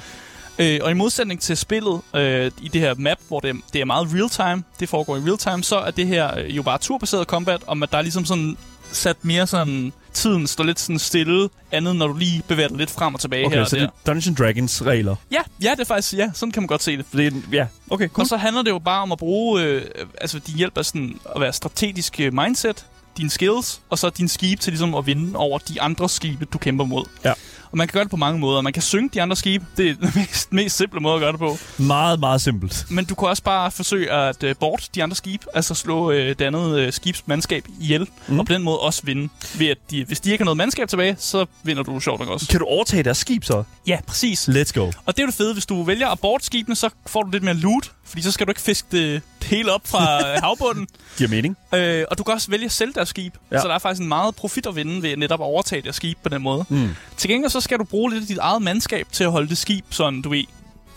Øh, 0.60 0.80
og 0.84 0.92
i 0.92 0.94
modsætning 0.94 1.42
til 1.42 1.58
spillet 1.58 2.02
øh, 2.16 2.52
i 2.62 2.68
det 2.68 2.82
her 2.82 2.94
map, 2.98 3.18
hvor 3.28 3.40
det, 3.40 3.56
det 3.74 3.82
er 3.82 3.86
meget 3.86 4.08
real-time, 4.14 4.64
det 4.80 4.90
foregår 4.90 5.18
i 5.18 5.20
real-time, 5.20 5.64
så 5.64 5.78
er 5.78 5.92
det 5.92 6.08
her 6.08 6.38
øh, 6.40 6.58
jo 6.58 6.64
bare 6.64 6.78
turbaseret 6.78 7.28
combat, 7.28 7.62
om 7.68 7.84
at 7.84 7.92
der 7.92 7.98
er 7.98 8.02
ligesom 8.02 8.26
sådan 8.26 8.58
sat 8.92 9.18
mere 9.22 9.48
sådan, 9.48 9.94
tiden 10.14 10.48
står 10.48 10.64
lidt 10.64 10.80
sådan 10.80 11.00
stille, 11.00 11.50
andet 11.72 11.96
når 11.96 12.08
du 12.08 12.14
lige 12.18 12.44
bevæger 12.48 12.68
dig 12.68 12.78
lidt 12.78 12.92
frem 12.92 13.14
og 13.14 13.20
tilbage 13.20 13.42
her 13.42 13.48
Okay, 13.48 13.60
og 13.62 13.68
så 13.68 13.76
der. 13.76 13.82
det 13.82 13.92
er 14.06 14.14
Dungeon 14.14 14.36
Dragons 14.36 14.86
regler. 14.86 15.16
Ja, 15.32 15.42
ja, 15.64 15.72
det 15.72 15.80
er 15.80 15.86
faktisk, 15.86 16.14
ja, 16.14 16.30
sådan 16.34 16.52
kan 16.52 16.64
man 16.64 16.68
godt 16.68 16.84
se 16.84 16.98
det. 16.98 17.06
Det 17.14 17.28
er, 17.28 17.32
ja, 17.52 17.68
okay, 17.90 18.08
cool. 18.08 18.24
Og 18.24 18.28
så 18.28 18.38
handler 18.38 18.62
det 18.62 18.72
jo 18.72 18.80
bare 18.80 19.02
om 19.02 19.12
at 19.12 19.18
bruge, 19.18 19.64
øh, 19.64 19.82
altså 20.22 20.40
din 20.40 20.56
hjælp 20.56 20.78
er 20.78 20.82
sådan 20.82 21.20
at 21.36 21.42
være 21.42 21.54
strategisk 21.54 22.20
øh, 22.20 22.34
mindset, 22.34 22.86
dine 23.18 23.30
skills, 23.30 23.82
og 23.90 24.00
så 24.00 24.10
din 24.10 24.28
skib 24.28 24.60
til 24.60 24.72
ligesom 24.72 24.96
at 24.96 25.06
vinde 25.06 25.38
over 25.38 25.58
de 25.58 25.82
andre 25.82 26.10
skibe, 26.10 26.46
du 26.46 26.58
kæmper 26.58 26.86
mod. 26.86 27.06
Ja. 27.26 27.34
Og 27.72 27.78
man 27.78 27.88
kan 27.88 27.94
gøre 27.94 28.04
det 28.04 28.12
på 28.12 28.18
mange 28.18 28.40
måder. 28.40 28.62
Man 28.62 28.74
kan 28.74 28.82
synge 28.82 29.10
de 29.14 29.22
andre 29.22 29.36
skibe. 29.36 29.66
Det 29.78 29.90
er 29.90 29.94
den 29.94 30.12
mest, 30.16 30.54
mest 30.54 30.78
simple 30.78 31.00
måde 31.00 31.16
at 31.16 31.20
gøre 31.20 31.32
det 31.32 31.40
på. 31.40 31.58
Meget, 31.78 32.20
meget 32.20 32.42
simpelt. 32.42 32.86
Men 32.90 33.06
du 33.06 33.16
kan 33.16 33.28
også 33.28 33.44
bare 33.44 33.72
forsøge 33.72 34.12
at 34.12 34.44
uh, 34.44 34.52
bort 34.60 34.90
de 34.96 35.04
andre 35.04 35.16
skibe, 35.16 35.46
altså 35.54 35.74
slå 35.74 36.10
uh, 36.10 36.16
det 36.16 36.42
andet 36.42 36.88
uh, 36.88 36.94
skibs 36.94 37.24
mandskab 37.26 37.66
ihjel, 37.80 38.08
mm. 38.28 38.40
og 38.40 38.46
på 38.46 38.54
den 38.54 38.64
måde 38.64 38.80
også 38.80 39.02
vinde. 39.06 39.30
Ved 39.58 39.68
at 39.68 39.78
de, 39.92 40.04
hvis 40.06 40.20
de 40.20 40.32
ikke 40.32 40.42
har 40.42 40.46
noget 40.46 40.58
mandskab 40.58 40.88
tilbage, 40.88 41.16
så 41.20 41.46
vinder 41.64 41.84
du 41.84 42.00
sjovt 42.00 42.20
nok 42.20 42.30
også. 42.30 42.48
Kan 42.48 42.60
du 42.60 42.66
overtage 42.66 43.04
deres 43.04 43.18
skib 43.18 43.44
så? 43.44 43.64
Ja, 43.88 44.00
præcis. 44.08 44.50
Let's 44.50 44.72
go. 44.74 44.92
Og 45.06 45.16
det 45.16 45.20
er 45.20 45.24
jo 45.24 45.28
det 45.28 45.36
fede, 45.36 45.54
hvis 45.54 45.66
du 45.66 45.84
vælger 45.84 46.08
at 46.08 46.20
bort 46.20 46.46
skibene, 46.46 46.76
så 46.76 46.90
får 47.08 47.24
du 47.24 47.30
lidt 47.32 47.44
mere 47.44 47.56
loot, 47.56 47.92
fordi 48.10 48.22
så 48.22 48.32
skal 48.32 48.48
du 48.48 48.52
ikke 48.52 48.62
fiske 48.62 48.88
det 48.92 49.22
hele 49.44 49.72
op 49.74 49.82
fra 49.88 50.16
øh, 50.34 50.42
havbunden. 50.44 50.88
Giver 51.18 51.30
mening. 51.30 51.58
Øh, 51.74 52.06
og 52.12 52.18
du 52.18 52.24
kan 52.24 52.34
også 52.34 52.52
vælge 52.52 52.66
at 52.66 52.72
sælge 52.72 52.94
deres 52.94 53.10
skib. 53.10 53.34
Ja. 53.52 53.62
Så 53.62 53.68
der 53.68 53.74
er 53.74 53.80
faktisk 53.80 54.02
en 54.02 54.08
meget 54.08 54.36
profit 54.36 54.66
at 54.68 54.76
vinde 54.76 55.02
ved 55.02 55.18
netop 55.18 55.40
at 55.42 55.46
overtage 55.46 55.82
deres 55.82 55.96
skib 55.96 56.18
på 56.24 56.30
den 56.30 56.42
måde. 56.42 56.66
Mm. 56.70 56.90
Til 57.18 57.30
gengæld 57.30 57.50
så 57.52 57.62
skal 57.62 57.80
du 57.80 57.84
bruge 57.84 58.12
lidt 58.12 58.22
af 58.22 58.28
dit 58.28 58.38
eget 58.38 58.62
mandskab 58.62 59.08
til 59.12 59.24
at 59.24 59.32
holde 59.32 59.50
det 59.50 59.58
skib 59.58 59.86
sådan, 59.90 60.22
du 60.22 60.30
ved, 60.30 60.44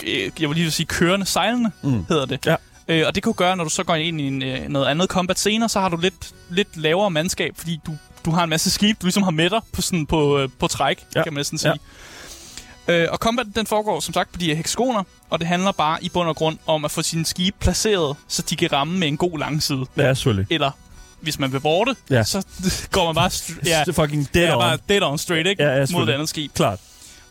øh, 0.07 0.31
jeg 0.41 0.49
vil 0.49 0.57
lige 0.57 0.71
sige 0.71 0.87
kørende, 0.87 1.27
sejlende, 1.27 1.71
Mm. 1.83 2.05
hedder 2.09 2.27
det. 2.27 2.47
Ja. 2.47 2.57
Øh, 2.89 3.05
og 3.07 3.15
det 3.15 3.23
kan 3.23 3.33
gøre, 3.33 3.57
når 3.57 3.65
du 3.65 3.71
så 3.71 3.85
går 3.85 3.95
ind 3.95 4.21
i 4.21 4.27
en, 4.27 4.43
øh, 4.43 4.69
noget 4.69 4.87
andet 4.87 5.09
combat 5.09 5.39
senere, 5.39 5.69
så 5.69 5.81
har 5.81 5.89
du 5.89 5.97
lidt, 5.97 6.33
lidt 6.51 6.77
lavere 6.77 7.11
mandskab, 7.11 7.55
fordi 7.57 7.81
du, 7.87 7.93
du 8.25 8.31
har 8.31 8.45
en 8.45 8.51
masse 8.51 8.71
skib, 8.71 9.01
du 9.01 9.07
ligesom 9.07 9.23
har 9.23 9.31
med 9.31 9.51
dig 9.51 9.61
på, 9.73 9.83
sådan, 9.83 10.07
på, 10.07 10.39
øh, 10.39 10.49
på 10.59 10.67
træk, 10.69 11.05
ja. 11.15 11.23
kan 11.23 11.33
man 11.33 11.39
næsten 11.39 11.59
sige. 11.59 11.71
Ja. 11.71 11.77
Øh, 12.89 13.09
og 13.11 13.19
combat 13.19 13.47
den 13.55 13.67
foregår 13.67 14.01
som 14.01 14.15
sagt 14.15 14.33
på 14.33 14.39
de 14.39 14.47
her 14.47 14.55
hexagoner, 14.55 15.03
og 15.31 15.39
det 15.39 15.49
handler 15.49 15.73
bare 15.73 16.05
i 16.05 16.09
bund 16.09 16.29
og 16.29 16.37
grund 16.37 16.59
om 16.67 16.85
at 16.85 16.91
få 16.91 17.03
sine 17.03 17.27
skibe 17.27 17.57
placeret, 17.61 18.17
så 18.29 18.43
de 18.43 18.57
kan 18.57 18.73
ramme 18.73 18.99
med 18.99 19.09
en 19.09 19.17
god 19.17 19.39
langside. 19.39 19.87
Ja, 19.97 20.15
selvfølgelig. 20.15 20.47
Eller 20.51 20.71
hvis 21.21 21.39
man 21.39 21.53
vil 21.53 21.61
borte, 21.61 21.97
Ja. 22.11 22.25
så 22.25 22.47
går 22.93 23.05
man 23.07 23.15
bare, 23.15 23.29
str- 23.29 23.67
Ja. 23.67 23.85
fucking 23.93 24.29
dead 24.35 24.45
ja, 24.47 24.57
on. 24.57 24.61
bare 24.63 24.79
dead 24.89 25.03
on 25.03 25.19
straight, 25.19 25.47
ikke? 25.49 25.63
Ja, 25.63 25.71
ja, 25.79 25.87
Mod 25.93 26.07
det 26.07 26.13
andet 26.13 26.29
skib. 26.29 26.55
Klart. 26.55 26.79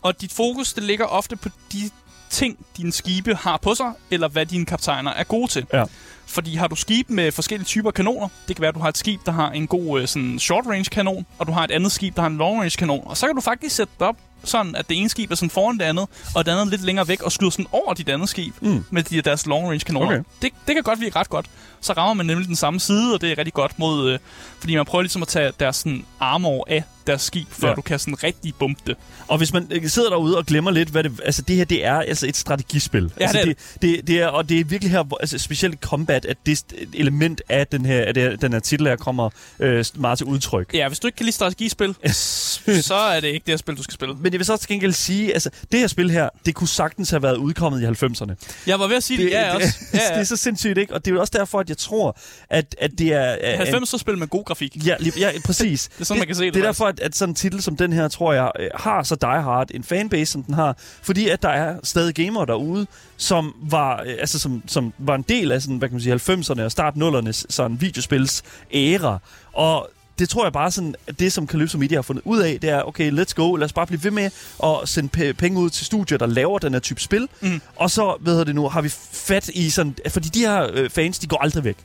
Og 0.02 0.22
dit 0.22 0.34
fokus, 0.34 0.74
det 0.74 0.84
ligger 0.84 1.06
ofte 1.06 1.36
på 1.36 1.50
de 1.74 1.90
ting, 2.30 2.58
dine 2.78 2.92
skibe 2.92 3.36
har 3.36 3.58
på 3.58 3.76
sig, 3.76 3.92
eller 4.12 4.28
hvad 4.28 4.46
dine 4.46 4.66
kaptajner 4.66 5.12
er 5.12 5.24
gode 5.24 5.48
til. 5.52 5.66
Ja. 5.74 5.84
Fordi 6.26 6.56
har 6.56 6.68
du 6.68 6.76
skib 6.76 7.10
med 7.10 7.32
forskellige 7.32 7.66
typer 7.66 7.92
kanoner, 7.92 8.28
det 8.48 8.56
kan 8.56 8.62
være, 8.62 8.70
at 8.70 8.76
du 8.76 8.80
har 8.80 8.90
et 8.90 8.98
skib, 8.98 9.20
der 9.26 9.32
har 9.32 9.52
en 9.52 9.68
god 9.68 10.02
øh, 10.02 10.08
sådan 10.08 10.40
short 10.40 10.66
range 10.68 10.84
kanon, 10.84 11.26
og 11.38 11.48
du 11.48 11.52
har 11.52 11.64
et 11.64 11.72
andet 11.72 11.92
skib, 11.92 12.16
der 12.16 12.22
har 12.22 12.30
en 12.30 12.38
long 12.38 12.60
range 12.60 12.78
kanon. 12.78 13.04
Og 13.06 13.18
så 13.18 13.26
kan 13.28 13.36
du 13.36 13.42
faktisk 13.42 13.76
sætte 13.76 13.94
det 14.00 14.08
op 14.08 14.16
sådan, 14.44 14.76
at 14.76 14.90
det 14.90 14.98
ene 14.98 15.10
skib 15.10 15.32
er 15.32 15.36
sådan 15.36 15.50
foran 15.50 15.78
det 15.78 15.86
andet, 15.86 16.08
og 16.36 16.46
det 16.46 16.52
andet 16.52 16.68
lidt 16.68 16.82
længere 16.84 17.08
væk, 17.08 17.22
og 17.22 17.32
skyder 17.32 17.52
sådan 17.52 17.66
over 17.72 17.94
dit 17.94 18.10
andet 18.10 18.30
skib 18.30 18.54
Mm. 18.62 18.86
med 18.90 19.04
de, 19.04 19.22
deres 19.22 19.46
long 19.46 19.68
range 19.68 19.80
kanoner. 19.80 20.08
Okay. 20.08 20.24
Det, 20.42 20.50
det 20.68 20.76
kan 20.76 20.84
godt 20.84 21.00
virke 21.00 21.16
ret 21.16 21.30
godt. 21.30 21.46
Så 21.82 21.94
rammer 21.94 22.14
man 22.14 22.26
nemlig 22.26 22.48
den 22.48 22.56
samme 22.56 22.80
side, 22.80 23.14
og 23.14 23.22
det 23.22 23.32
er 23.32 23.38
rigtig 23.38 23.54
godt 23.54 23.80
mod... 23.80 24.10
Øh, 24.12 24.20
fordi 24.60 24.76
man 24.76 24.86
prøver 24.86 25.02
ligesom 25.02 25.22
at 25.22 25.28
tage 25.28 25.52
deres 25.60 25.76
sådan, 25.76 26.06
armor 26.20 26.66
af 26.70 26.84
deres 27.08 27.22
skib, 27.22 27.48
før 27.52 27.68
Ja. 27.68 27.74
du 27.74 27.82
kan 27.82 28.00
sådan 28.00 28.24
rigtig 28.24 28.54
bumpe 28.60 28.82
det. 28.88 28.96
Og 29.28 29.38
hvis 29.38 29.54
man 29.54 29.68
øh, 29.72 29.90
sidder 29.90 30.10
derude 30.10 30.38
og 30.38 30.46
glemmer 30.46 30.72
lidt, 30.72 30.90
hvad 30.90 31.04
det... 31.04 31.20
Altså, 31.26 31.42
det 31.42 31.56
her, 31.56 31.66
det 31.66 31.86
er 31.86 31.94
altså 32.02 32.28
et 32.28 32.38
strategispil. 32.38 33.12
Ja, 33.20 33.24
altså, 33.24 33.38
det 33.46 33.58
det, 33.74 33.82
det, 33.82 34.08
det 34.08 34.22
er, 34.22 34.28
og 34.28 34.50
det 34.50 34.60
er 34.60 34.64
virkelig 34.64 34.92
her, 34.92 35.04
hvor, 35.04 35.18
altså, 35.18 35.38
specielt 35.38 35.80
combat, 35.82 36.26
at 36.26 36.38
det 36.46 36.64
element 36.94 37.42
af 37.50 37.68
den 37.68 37.86
her, 37.86 38.02
af 38.06 38.14
det, 38.14 38.42
den 38.42 38.54
her 38.54 38.60
titel 38.60 38.88
her 38.88 38.96
kommer 38.96 39.30
øh, 39.60 39.86
meget 39.96 40.18
til 40.18 40.28
udtryk. 40.28 40.74
Ja, 40.74 40.88
hvis 40.88 41.00
du 41.00 41.08
ikke 41.08 41.16
kan 41.16 41.24
lide 41.26 41.36
strategispil, 41.36 41.96
så 42.82 42.96
er 42.96 43.20
det 43.20 43.28
ikke 43.28 43.44
det 43.46 43.52
her 43.52 43.58
spil, 43.58 43.78
du 43.78 43.84
skal 43.84 43.94
spille. 43.94 44.16
Men 44.16 44.32
jeg 44.34 44.40
vil 44.40 44.46
så 44.46 44.58
til 44.58 44.68
gengæld 44.68 44.94
sige, 44.94 45.34
altså, 45.34 45.50
det 45.72 45.80
her 45.80 45.88
spil 45.88 46.12
her, 46.12 46.30
det 46.46 46.56
kunne 46.56 46.68
sagtens 46.68 47.10
have 47.10 47.24
været 47.24 47.38
udkommet 47.38 47.82
i 47.82 47.86
90'erne. 48.06 48.34
Jeg 48.68 48.80
var 48.80 48.88
ved 48.88 48.96
at 48.96 49.04
sige 49.04 49.18
det, 49.18 49.26
det 49.26 49.32
ja, 49.32 49.46
det, 49.48 49.56
også. 49.56 49.68
Ja, 49.94 49.98
det 49.98 50.04
ja. 50.16 50.20
er 50.20 50.24
så 50.24 50.36
sindssygt, 50.36 50.78
ikke? 50.78 50.94
Og 50.94 51.06
det 51.06 51.12
er 51.12 51.16
jo 51.16 51.22
også 51.22 51.34
derfor, 51.38 51.60
at 51.60 51.70
jeg 51.70 51.78
tror, 51.78 52.18
at, 52.50 52.76
at 52.80 52.92
det 52.98 53.14
er... 53.14 53.20
er- 53.20 53.66
90'er-spil 53.66 54.18
med 54.18 54.28
god 54.28 54.46
grafik. 54.46 54.86
Ja, 54.86 54.96
lige, 55.00 55.14
ja, 55.20 55.32
præcis. 55.46 55.88
Det 55.94 56.02
er 56.02 56.06
sådan, 56.06 56.20
man 56.20 56.28
kan 56.28 56.36
se 56.36 56.46
det, 56.46 56.54
Det 56.54 56.60
er 56.60 56.66
derfor, 56.66 56.91
at, 56.92 57.00
at 57.00 57.16
sådan 57.16 57.32
en 57.32 57.36
titel 57.36 57.62
som 57.62 57.76
den 57.78 57.94
her, 57.94 58.08
tror 58.08 58.34
jeg, 58.34 58.52
øh, 58.60 58.70
har 58.76 59.04
så 59.04 59.16
die 59.16 59.42
hard 59.42 59.68
en 59.74 59.84
fanbase, 59.84 60.32
som 60.32 60.44
den 60.44 60.54
har. 60.54 60.78
Fordi 61.02 61.30
at 61.30 61.42
der 61.42 61.50
er 61.50 61.76
stadig 61.84 62.16
gamere 62.16 62.46
derude, 62.46 62.88
som 63.18 63.56
var, 63.62 64.02
øh, 64.06 64.16
altså, 64.20 64.40
som, 64.40 64.64
som 64.68 64.94
var 64.98 65.16
en 65.16 65.26
del 65.30 65.52
af 65.52 65.62
sådan, 65.62 65.78
hvad 65.78 65.90
kan 65.90 65.96
man 65.96 66.02
sige, 66.02 66.16
90'erne 66.16 66.62
og 66.62 66.72
start 66.72 66.94
0'ernes 66.94 67.46
sådan 67.50 67.82
videospils 67.82 68.44
æra. 68.74 69.20
Og 69.54 69.90
det 70.20 70.30
tror 70.30 70.46
jeg 70.46 70.54
bare 70.54 70.72
sådan, 70.72 70.96
at 71.08 71.20
det 71.20 71.34
som 71.34 71.48
Calypso 71.48 71.78
Media 71.78 71.98
har 71.98 72.02
fundet 72.02 72.22
ud 72.26 72.40
af, 72.40 72.60
det 72.62 72.70
er, 72.70 72.82
okay, 72.82 73.12
let's 73.12 73.34
go, 73.34 73.56
lad 73.56 73.66
os 73.66 73.74
bare 73.74 73.88
blive 73.88 74.04
ved 74.04 74.12
med 74.12 74.30
at 74.64 74.90
sende 74.90 75.34
penge 75.34 75.60
ud 75.60 75.70
til 75.70 75.86
studier, 75.86 76.18
der 76.18 76.26
laver 76.26 76.60
den 76.60 76.74
her 76.74 76.80
type 76.80 77.02
spil. 77.02 77.28
Mm. 77.42 77.62
Og 77.76 77.92
så, 77.92 78.18
hedder 78.26 78.44
det 78.44 78.56
nu, 78.56 78.70
har 78.70 78.82
vi 78.82 78.90
fat 79.12 79.50
i 79.50 79.70
sådan, 79.70 79.96
fordi 80.10 80.30
de 80.30 80.40
her 80.40 80.70
øh, 80.74 80.90
fans, 80.90 81.20
de 81.20 81.28
går 81.28 81.38
aldrig 81.38 81.64
væk. 81.64 81.78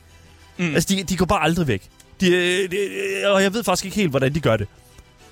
Mm. 0.57 0.73
Altså, 0.73 0.95
de, 0.95 1.03
de 1.03 1.17
går 1.17 1.25
bare 1.25 1.43
aldrig 1.43 1.67
væk. 1.67 1.89
De, 2.21 2.31
øh, 2.31 2.71
de, 2.71 2.77
og 3.25 3.43
jeg 3.43 3.53
ved 3.53 3.63
faktisk 3.63 3.85
ikke 3.85 3.97
helt, 3.97 4.09
hvordan 4.09 4.35
de 4.35 4.39
gør 4.39 4.57
det. 4.57 4.67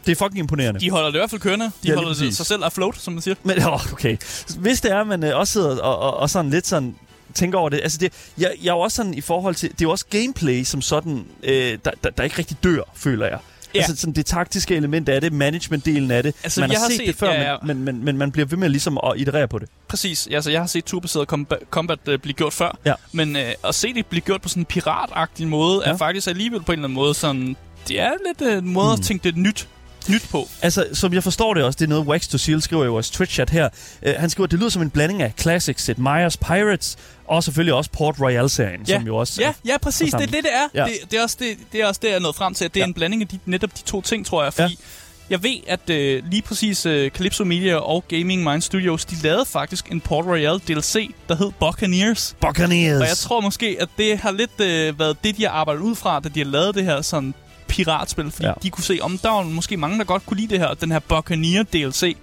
Det 0.05 0.11
er 0.11 0.15
fucking 0.15 0.39
imponerende. 0.39 0.79
De 0.79 0.89
holder 0.89 1.07
det 1.07 1.15
i 1.15 1.19
hvert 1.19 1.29
fald 1.29 1.41
kørende. 1.41 1.65
De 1.65 1.71
Ja, 1.87 1.95
holder 1.95 2.13
det 2.13 2.35
sig 2.35 2.45
selv 2.45 2.63
afloat, 2.63 2.95
som 2.97 3.13
man 3.13 3.21
siger. 3.21 3.35
Men 3.43 3.57
okay. 3.93 4.17
Hvis 4.59 4.81
det 4.81 4.91
er, 4.91 5.01
at 5.01 5.07
man 5.07 5.23
øh, 5.23 5.37
også 5.39 5.53
sidder 5.53 5.81
og, 5.81 5.99
og, 5.99 6.17
og 6.17 6.29
sådan 6.29 6.51
lidt 6.51 6.67
sådan 6.67 6.95
tænker 7.33 7.59
over 7.59 7.69
det. 7.69 7.79
Altså 7.83 7.97
det, 7.97 8.13
jeg, 8.37 8.51
jeg 8.63 8.69
er 8.69 8.73
jo 8.73 8.79
også 8.79 8.95
sådan 8.95 9.13
i 9.13 9.21
forhold 9.21 9.55
til, 9.55 9.69
det 9.69 9.81
er 9.81 9.85
jo 9.85 9.91
også 9.91 10.05
gameplay 10.09 10.63
som 10.63 10.81
sådan, 10.81 11.25
øh, 11.43 11.77
der, 11.85 11.91
der, 12.03 12.09
der 12.09 12.23
ikke 12.23 12.37
rigtig 12.37 12.57
dør, 12.63 12.81
føler 12.95 13.25
jeg. 13.27 13.39
Ja. 13.75 13.79
Altså 13.79 13.95
sådan 13.95 14.13
det 14.13 14.25
taktiske 14.25 14.75
element 14.75 15.09
af 15.09 15.21
det, 15.21 15.33
management-delen 15.33 16.11
af 16.11 16.23
det. 16.23 16.35
Altså, 16.43 16.61
man 16.61 16.71
jeg 16.71 16.79
har 16.79 16.83
har 16.83 16.89
set, 16.89 16.97
set- 16.97 17.07
det 17.07 17.15
før, 17.15 17.31
ja, 17.33 17.51
ja. 17.51 17.55
Men, 17.63 17.77
men, 17.77 17.85
men, 17.95 18.05
men 18.05 18.17
man 18.17 18.31
bliver 18.31 18.45
ved 18.45 18.57
med 18.57 18.69
ligesom 18.69 18.99
at 19.03 19.13
iterere 19.17 19.47
på 19.47 19.59
det. 19.59 19.69
Præcis. 19.87 20.27
Altså, 20.31 20.51
jeg 20.51 20.59
har 20.61 20.67
set 20.67 20.85
turbaseret 20.85 21.27
combat, 21.27 21.59
combat 21.69 21.99
uh, 22.07 22.15
blive 22.15 22.33
gjort 22.33 22.53
før. 22.53 22.77
Ja. 22.85 22.93
Men 23.11 23.35
uh, 23.35 23.41
at 23.69 23.75
se 23.75 23.93
det 23.93 24.05
blive 24.05 24.21
gjort 24.21 24.41
på 24.41 24.49
sådan 24.49 24.61
en 24.61 24.65
piratagtig 24.65 25.47
måde, 25.47 25.81
Ja. 25.85 25.91
er 25.93 25.97
faktisk 25.97 26.27
alligevel 26.27 26.61
på 26.63 26.71
en 26.71 26.79
eller 26.79 26.87
anden 26.87 26.95
måde 26.95 27.13
sådan... 27.13 27.55
Det 27.87 27.99
er 28.01 28.11
lidt 28.27 28.51
uh, 28.51 28.57
en 28.57 28.69
måde 28.73 28.87
Mm. 28.87 28.93
at 28.93 29.01
tænke 29.05 29.23
det 29.23 29.37
nyt, 29.37 29.67
nyt 30.09 30.27
på. 30.31 30.47
Altså, 30.61 30.85
som 30.93 31.13
jeg 31.13 31.23
forstår 31.23 31.53
det 31.53 31.63
også, 31.63 31.77
det 31.77 31.85
er 31.85 31.89
noget 31.89 32.05
Wax 32.07 32.27
to 32.27 32.37
Seal 32.37 32.61
skriver 32.61 32.85
i 32.85 32.87
vores 32.87 33.11
Twitch-chat 33.11 33.51
her. 33.51 33.69
Uh, 34.07 34.11
han 34.17 34.29
skriver, 34.29 34.45
at 34.47 34.51
det 34.51 34.59
lyder 34.59 34.69
som 34.69 34.81
en 34.81 34.89
blanding 34.89 35.21
af 35.21 35.33
Classic, 35.39 35.81
Sid 35.81 35.95
Meier's 35.95 36.35
Pirates, 36.47 36.97
og 37.27 37.43
selvfølgelig 37.43 37.73
også 37.73 37.89
Port 37.91 38.15
Royale-serien, 38.21 38.81
Ja. 38.87 38.93
som 38.97 39.07
jo 39.07 39.15
også... 39.17 39.41
Ja, 39.41 39.53
ja, 39.65 39.77
præcis. 39.77 40.11
Det 40.13 40.21
er 40.21 40.25
det, 40.25 40.43
det 40.43 40.53
er. 40.53 40.67
Ja. 40.73 40.85
Det, 40.85 41.11
det, 41.11 41.19
er 41.19 41.23
også 41.23 41.37
det, 41.39 41.57
det 41.71 41.81
er 41.81 41.87
også 41.87 41.99
det, 42.03 42.07
jeg 42.07 42.15
er 42.15 42.19
nået 42.19 42.35
frem 42.35 42.53
til. 42.53 42.65
At 42.65 42.73
det 42.73 42.79
er 42.79 42.83
Ja. 42.83 42.87
en 42.87 42.93
blanding 42.93 43.21
af 43.21 43.27
de, 43.27 43.39
netop 43.45 43.69
de 43.77 43.81
to 43.83 44.01
ting, 44.01 44.25
tror 44.25 44.43
jeg. 44.43 44.53
Fordi 44.53 44.79
jeg 45.29 45.43
ved, 45.43 45.55
at 45.67 45.89
øh, 45.89 46.23
lige 46.31 46.41
præcis 46.41 46.85
øh, 46.85 47.11
Calypso 47.11 47.43
Media 47.43 47.75
og 47.75 48.03
Gaming 48.07 48.43
Mind 48.43 48.61
Studios, 48.61 49.05
de 49.05 49.15
lavede 49.23 49.45
faktisk 49.45 49.91
en 49.91 50.01
Port 50.01 50.25
Royale 50.25 50.59
DLC, 50.67 51.11
der 51.29 51.35
hed 51.35 51.51
Buccaneers. 51.59 52.35
Buccaneers! 52.41 53.01
Og 53.01 53.07
jeg 53.07 53.17
tror 53.17 53.41
måske, 53.41 53.77
at 53.79 53.89
det 53.97 54.17
har 54.17 54.31
lidt 54.31 54.59
øh, 54.61 54.99
været 54.99 55.17
det, 55.23 55.37
de 55.37 55.43
har 55.43 55.49
arbejdet 55.49 55.81
ud 55.81 55.95
fra, 55.95 56.19
da 56.19 56.29
de 56.29 56.39
har 56.39 56.45
lavet 56.51 56.75
det 56.75 56.83
her 56.83 57.01
sådan 57.01 57.33
piratspil. 57.75 58.31
Fordi 58.31 58.47
Ja. 58.47 58.53
de 58.63 58.69
kunne 58.69 58.83
se, 58.83 58.99
om 59.01 59.17
der 59.17 59.29
var 59.29 59.43
måske 59.43 59.77
mange, 59.77 59.97
der 59.97 60.03
godt 60.03 60.25
kunne 60.25 60.37
lide 60.39 60.47
det 60.53 60.59
her. 60.59 60.73
Den 60.73 60.91
her 60.91 60.99
Buccaneer 60.99 61.63
DLC, 61.63 62.15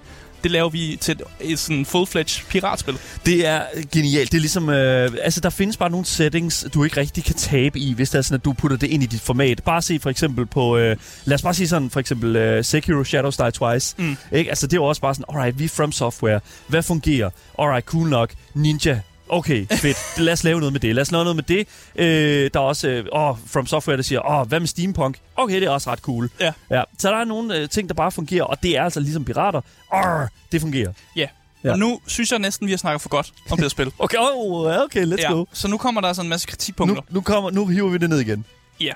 det 0.42 0.50
laver 0.50 0.68
vi 0.70 0.98
til 1.00 1.12
et, 1.12 1.22
et 1.40 1.58
sådan 1.58 1.86
full-fledged 1.86 2.46
piratspil. 2.48 2.98
Det 3.26 3.46
er 3.46 3.62
genialt. 3.92 4.32
Det 4.32 4.38
er 4.38 4.40
ligesom... 4.40 4.68
Øh, 4.68 5.10
altså, 5.22 5.40
der 5.40 5.50
findes 5.50 5.76
bare 5.76 5.90
nogle 5.90 6.06
settings, 6.06 6.66
du 6.74 6.84
ikke 6.84 7.00
rigtig 7.00 7.24
kan 7.24 7.34
tabe 7.34 7.78
i, 7.78 7.92
hvis 7.92 8.10
det 8.10 8.18
er 8.18 8.22
sådan, 8.22 8.34
at 8.34 8.44
du 8.44 8.52
putter 8.52 8.76
det 8.76 8.86
ind 8.90 9.02
i 9.02 9.06
dit 9.06 9.20
format. 9.20 9.62
Bare 9.64 9.82
se 9.82 9.98
for 10.02 10.10
eksempel 10.10 10.46
på... 10.46 10.76
Øh, 10.76 10.96
lad 11.24 11.34
os 11.34 11.42
bare 11.42 11.54
sige 11.54 11.68
sådan, 11.68 11.90
for 11.90 12.00
eksempel 12.00 12.36
øh, 12.36 12.64
Sekiro 12.64 13.04
Shadows 13.04 13.36
Die 13.36 13.50
Twice. 13.50 13.94
Mm. 13.98 14.16
Ikke? 14.32 14.50
Altså, 14.50 14.66
det 14.66 14.72
er 14.72 14.76
jo 14.80 14.84
også 14.84 15.00
bare 15.00 15.14
sådan, 15.14 15.24
alright, 15.34 15.58
vi 15.58 15.64
er 15.64 15.68
From 15.68 15.92
Software. 15.92 16.40
Hvad 16.68 16.82
fungerer? 16.82 17.30
Alright, 17.58 17.86
cool 17.86 18.08
nok. 18.08 18.30
Ninja. 18.54 19.00
Okay, 19.32 19.66
fedt. 19.66 19.98
Lad 20.18 20.32
os 20.32 20.44
lave 20.44 20.58
noget 20.58 20.72
med 20.72 20.80
det. 20.80 20.94
Lad 20.94 21.02
os 21.02 21.10
lave 21.12 21.24
noget 21.24 21.36
med 21.36 21.44
det. 21.44 21.68
Øh, 21.96 22.50
der 22.54 22.60
er 22.60 22.64
også 22.64 22.88
øh, 22.88 23.04
åh, 23.12 23.36
From 23.46 23.66
Software, 23.66 23.96
der 23.96 24.02
siger, 24.02 24.30
åh, 24.30 24.48
hvad 24.48 24.60
med 24.60 24.66
Steampunk? 24.68 25.18
Okay, 25.36 25.54
det 25.54 25.62
er 25.64 25.70
også 25.70 25.90
ret 25.90 25.98
cool. 25.98 26.30
Ja. 26.40 26.52
ja. 26.70 26.82
Så 26.98 27.10
der 27.10 27.16
er 27.16 27.24
nogle 27.24 27.56
øh, 27.56 27.68
ting, 27.68 27.88
der 27.88 27.94
bare 27.94 28.12
fungerer, 28.12 28.44
og 28.44 28.62
det 28.62 28.76
er 28.78 28.84
altså 28.84 29.00
ligesom 29.00 29.24
pirater. 29.24 29.60
Arr, 29.92 30.28
det 30.52 30.60
fungerer. 30.60 30.92
Ja. 31.16 31.26
Ja. 31.64 31.70
Og 31.72 31.78
nu 31.78 32.00
synes 32.06 32.30
jeg 32.32 32.38
næsten, 32.38 32.66
vi 32.66 32.72
har 32.72 32.76
snakket 32.78 33.02
for 33.02 33.08
godt 33.08 33.32
om 33.50 33.56
det 33.56 33.64
her 33.64 33.68
spil. 33.68 33.92
Okay, 33.98 34.16
oh, 34.20 34.66
okay, 34.84 35.06
let's 35.06 35.22
ja. 35.22 35.32
go. 35.32 35.44
Så 35.52 35.68
nu 35.68 35.78
kommer 35.78 36.00
der 36.00 36.12
sådan 36.12 36.26
en 36.26 36.30
masse 36.30 36.46
Nu, 36.46 36.50
kritikpunkter. 36.50 37.02
nu, 37.10 37.20
kommer, 37.20 37.50
nu 37.50 37.66
hiver 37.66 37.88
vi 37.90 37.98
det 37.98 38.10
ned 38.10 38.18
igen. 38.20 38.44
Ja. 38.80 38.92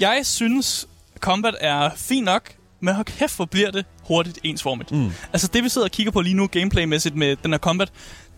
Jeg 0.00 0.20
synes, 0.24 0.86
combat 1.20 1.54
er 1.60 1.90
fint 1.96 2.24
nok, 2.24 2.52
men 2.80 2.94
hold 2.94 3.06
kæft, 3.06 3.36
hvor 3.36 3.44
bliver 3.44 3.70
det 3.70 3.84
hurtigt 4.02 4.38
ensformigt. 4.42 4.92
Mm. 4.92 5.10
Altså 5.32 5.48
det, 5.52 5.64
vi 5.64 5.68
sidder 5.68 5.86
og 5.86 5.90
kigger 5.90 6.12
på 6.12 6.20
lige 6.20 6.34
nu, 6.34 6.46
gameplaymæssigt 6.46 7.16
med 7.16 7.36
den 7.42 7.50
her 7.52 7.58
combat, 7.58 7.92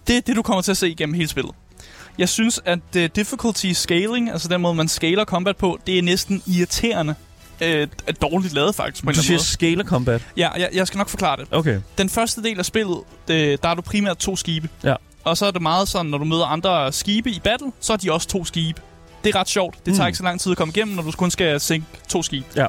det 0.09 0.17
er 0.17 0.21
det, 0.21 0.37
du 0.37 0.43
kommer 0.43 0.63
til 0.63 0.71
at 0.71 0.77
se 0.77 0.89
igennem 0.91 1.15
hele 1.15 1.29
spillet. 1.29 1.53
Jeg 2.19 2.29
synes, 2.29 2.61
at 2.65 2.79
uh, 2.97 3.03
difficulty 3.17 3.73
scaling, 3.73 4.31
altså 4.31 4.49
den 4.49 4.61
måde, 4.61 4.75
man 4.75 4.89
scaler 4.89 5.25
combat 5.25 5.57
på, 5.57 5.79
det 5.87 5.99
er 5.99 6.03
næsten 6.03 6.43
irriterende 6.47 7.15
øh, 7.61 7.89
dårligt 8.23 8.55
lavet 8.55 8.75
faktisk 8.75 9.05
på 9.05 9.11
en 9.11 9.17
Du 9.17 9.23
siger 9.23 9.35
anden 9.39 9.45
scalar 9.45 9.85
combat. 9.85 10.13
måde. 10.21 10.33
Ja, 10.37 10.51
jeg, 10.53 10.69
jeg 10.73 10.87
skal 10.87 10.99
nok 10.99 11.09
forklare 11.09 11.37
det. 11.37 11.49
Okay. 11.51 11.81
Den 11.99 12.09
første 12.09 12.43
del 12.43 12.59
af 12.59 12.65
spillet, 12.65 12.99
det, 13.29 13.63
der 13.63 13.69
er 13.69 13.75
du 13.75 13.83
primært 13.83 14.17
to 14.17 14.37
skibe. 14.37 14.69
Ja. 14.85 14.95
Og 15.25 15.37
så 15.37 15.47
er 15.47 15.51
det 15.51 15.63
meget 15.63 15.89
sådan, 15.89 16.07
når 16.07 16.19
du 16.19 16.25
møder 16.25 16.47
andre 16.47 16.93
skibe 16.93 17.31
i 17.31 17.41
battle, 17.45 17.73
så 17.81 17.93
er 17.93 17.97
de 17.97 18.13
også 18.13 18.29
to 18.29 18.45
skibe. 18.45 18.81
Det 19.25 19.35
er 19.35 19.41
ret 19.41 19.49
sjovt. 19.49 19.87
Det 19.87 19.95
tager 19.95 20.05
Mm. 20.05 20.09
ikke 20.09 20.17
så 20.19 20.23
lang 20.25 20.41
tid 20.41 20.53
at 20.53 20.59
komme 20.59 20.73
igennem, 20.77 20.97
når 20.97 21.03
du 21.03 21.11
kun 21.11 21.31
skal 21.31 21.61
sænke 21.61 21.87
to 22.09 22.23
skibe. 22.23 22.47
Ja. 22.57 22.67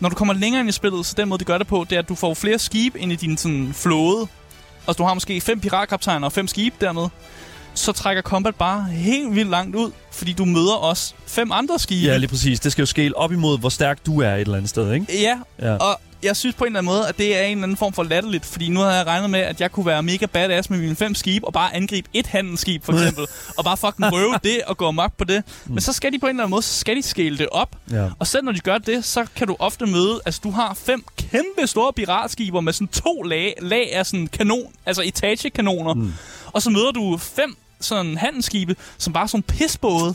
Når 0.00 0.08
du 0.08 0.14
kommer 0.14 0.34
længere 0.34 0.60
ind 0.60 0.68
i 0.68 0.72
spillet, 0.72 1.06
så 1.06 1.14
den 1.16 1.28
måde, 1.28 1.38
de 1.40 1.44
gør 1.44 1.58
det 1.58 1.66
på, 1.66 1.86
det 1.90 1.96
er, 1.96 2.00
at 2.02 2.08
du 2.08 2.14
får 2.14 2.34
flere 2.34 2.58
skibe 2.58 2.98
ind 3.00 3.12
i 3.12 3.16
din 3.16 3.36
sådan, 3.36 3.70
flåde. 3.74 4.26
Altså, 4.88 5.02
du 5.02 5.06
har 5.06 5.14
måske 5.14 5.40
fem 5.40 5.60
piratkaptajner 5.60 6.26
og 6.26 6.32
fem 6.32 6.46
skibe 6.48 6.76
dernede. 6.80 7.08
Så 7.74 7.92
trækker 7.92 8.22
combat 8.22 8.54
bare 8.54 8.84
helt 8.84 9.34
vildt 9.34 9.50
langt 9.50 9.76
ud, 9.76 9.90
fordi 10.12 10.32
du 10.32 10.44
møder 10.44 10.74
også 10.74 11.14
fem 11.26 11.52
andre 11.52 11.78
skibe. 11.78 12.06
Ja, 12.06 12.16
lige 12.16 12.28
præcis. 12.28 12.60
Det 12.60 12.72
skal 12.72 12.82
jo 12.82 12.86
scale 12.86 13.16
op 13.16 13.32
imod, 13.32 13.58
hvor 13.58 13.68
stærk 13.68 14.06
du 14.06 14.20
er 14.20 14.34
et 14.34 14.40
eller 14.40 14.54
andet 14.56 14.70
sted, 14.70 14.92
ikke? 14.92 15.06
Ja, 15.22 15.38
Ja. 15.68 15.74
og 15.76 16.00
jeg 16.22 16.36
synes 16.36 16.56
på 16.56 16.64
en 16.64 16.68
eller 16.68 16.78
anden 16.78 16.92
måde, 16.92 17.08
at 17.08 17.18
det 17.18 17.36
er 17.36 17.42
en 17.42 17.50
eller 17.50 17.62
anden 17.62 17.76
form 17.76 17.92
for 17.92 18.02
latterligt, 18.02 18.46
fordi 18.46 18.68
nu 18.68 18.80
havde 18.80 18.94
jeg 18.94 19.06
regnet 19.06 19.30
med, 19.30 19.40
at 19.40 19.60
jeg 19.60 19.72
kunne 19.72 19.86
være 19.86 20.02
mega 20.02 20.26
badass 20.26 20.70
med 20.70 20.78
mine 20.78 20.96
fem 20.96 21.14
skibe, 21.14 21.46
og 21.46 21.52
bare 21.52 21.76
angribe 21.76 22.08
et 22.14 22.26
handelsskib, 22.26 22.84
for 22.84 22.92
eksempel, 22.98 23.26
og 23.56 23.64
bare 23.64 23.76
fucking 23.76 24.12
røve 24.12 24.34
det 24.44 24.62
og 24.66 24.76
gå 24.76 24.88
amok 24.88 25.16
på 25.16 25.24
det. 25.24 25.42
Men 25.66 25.80
så 25.80 25.92
skal 25.92 26.12
de 26.12 26.18
på 26.18 26.26
en 26.26 26.30
eller 26.30 26.42
anden 26.42 26.50
måde, 26.50 26.62
så 26.62 26.74
skal 26.80 26.96
de 26.96 27.02
scale 27.02 27.38
det 27.38 27.48
op. 27.48 27.76
Ja. 27.90 28.08
Og 28.18 28.26
selv 28.26 28.44
når 28.44 28.52
de 28.52 28.60
gør 28.60 28.78
det, 28.78 29.04
så 29.04 29.26
kan 29.36 29.46
du 29.46 29.56
ofte 29.58 29.86
møde, 29.86 30.20
altså 30.26 30.40
du 30.44 30.50
har 30.50 30.74
fem 30.74 31.04
kæmpe 31.16 31.66
store 31.66 31.92
piratskiber 31.92 32.60
med 32.60 32.72
sådan 32.72 32.88
to 32.88 33.22
lag, 33.22 33.54
lag 33.60 33.94
af 33.94 34.06
sådan 34.06 34.26
kanon, 34.26 34.72
altså 34.86 35.02
etagekanoner. 35.04 35.94
Mm. 35.94 36.12
Og 36.46 36.62
så 36.62 36.70
møder 36.70 36.90
du 36.90 37.16
fem 37.16 37.56
sådan 37.80 38.16
handelsskibe, 38.16 38.76
som 38.98 39.12
bare 39.12 39.22
er 39.22 39.26
sådan 39.26 39.42
pisbåde. 39.42 40.14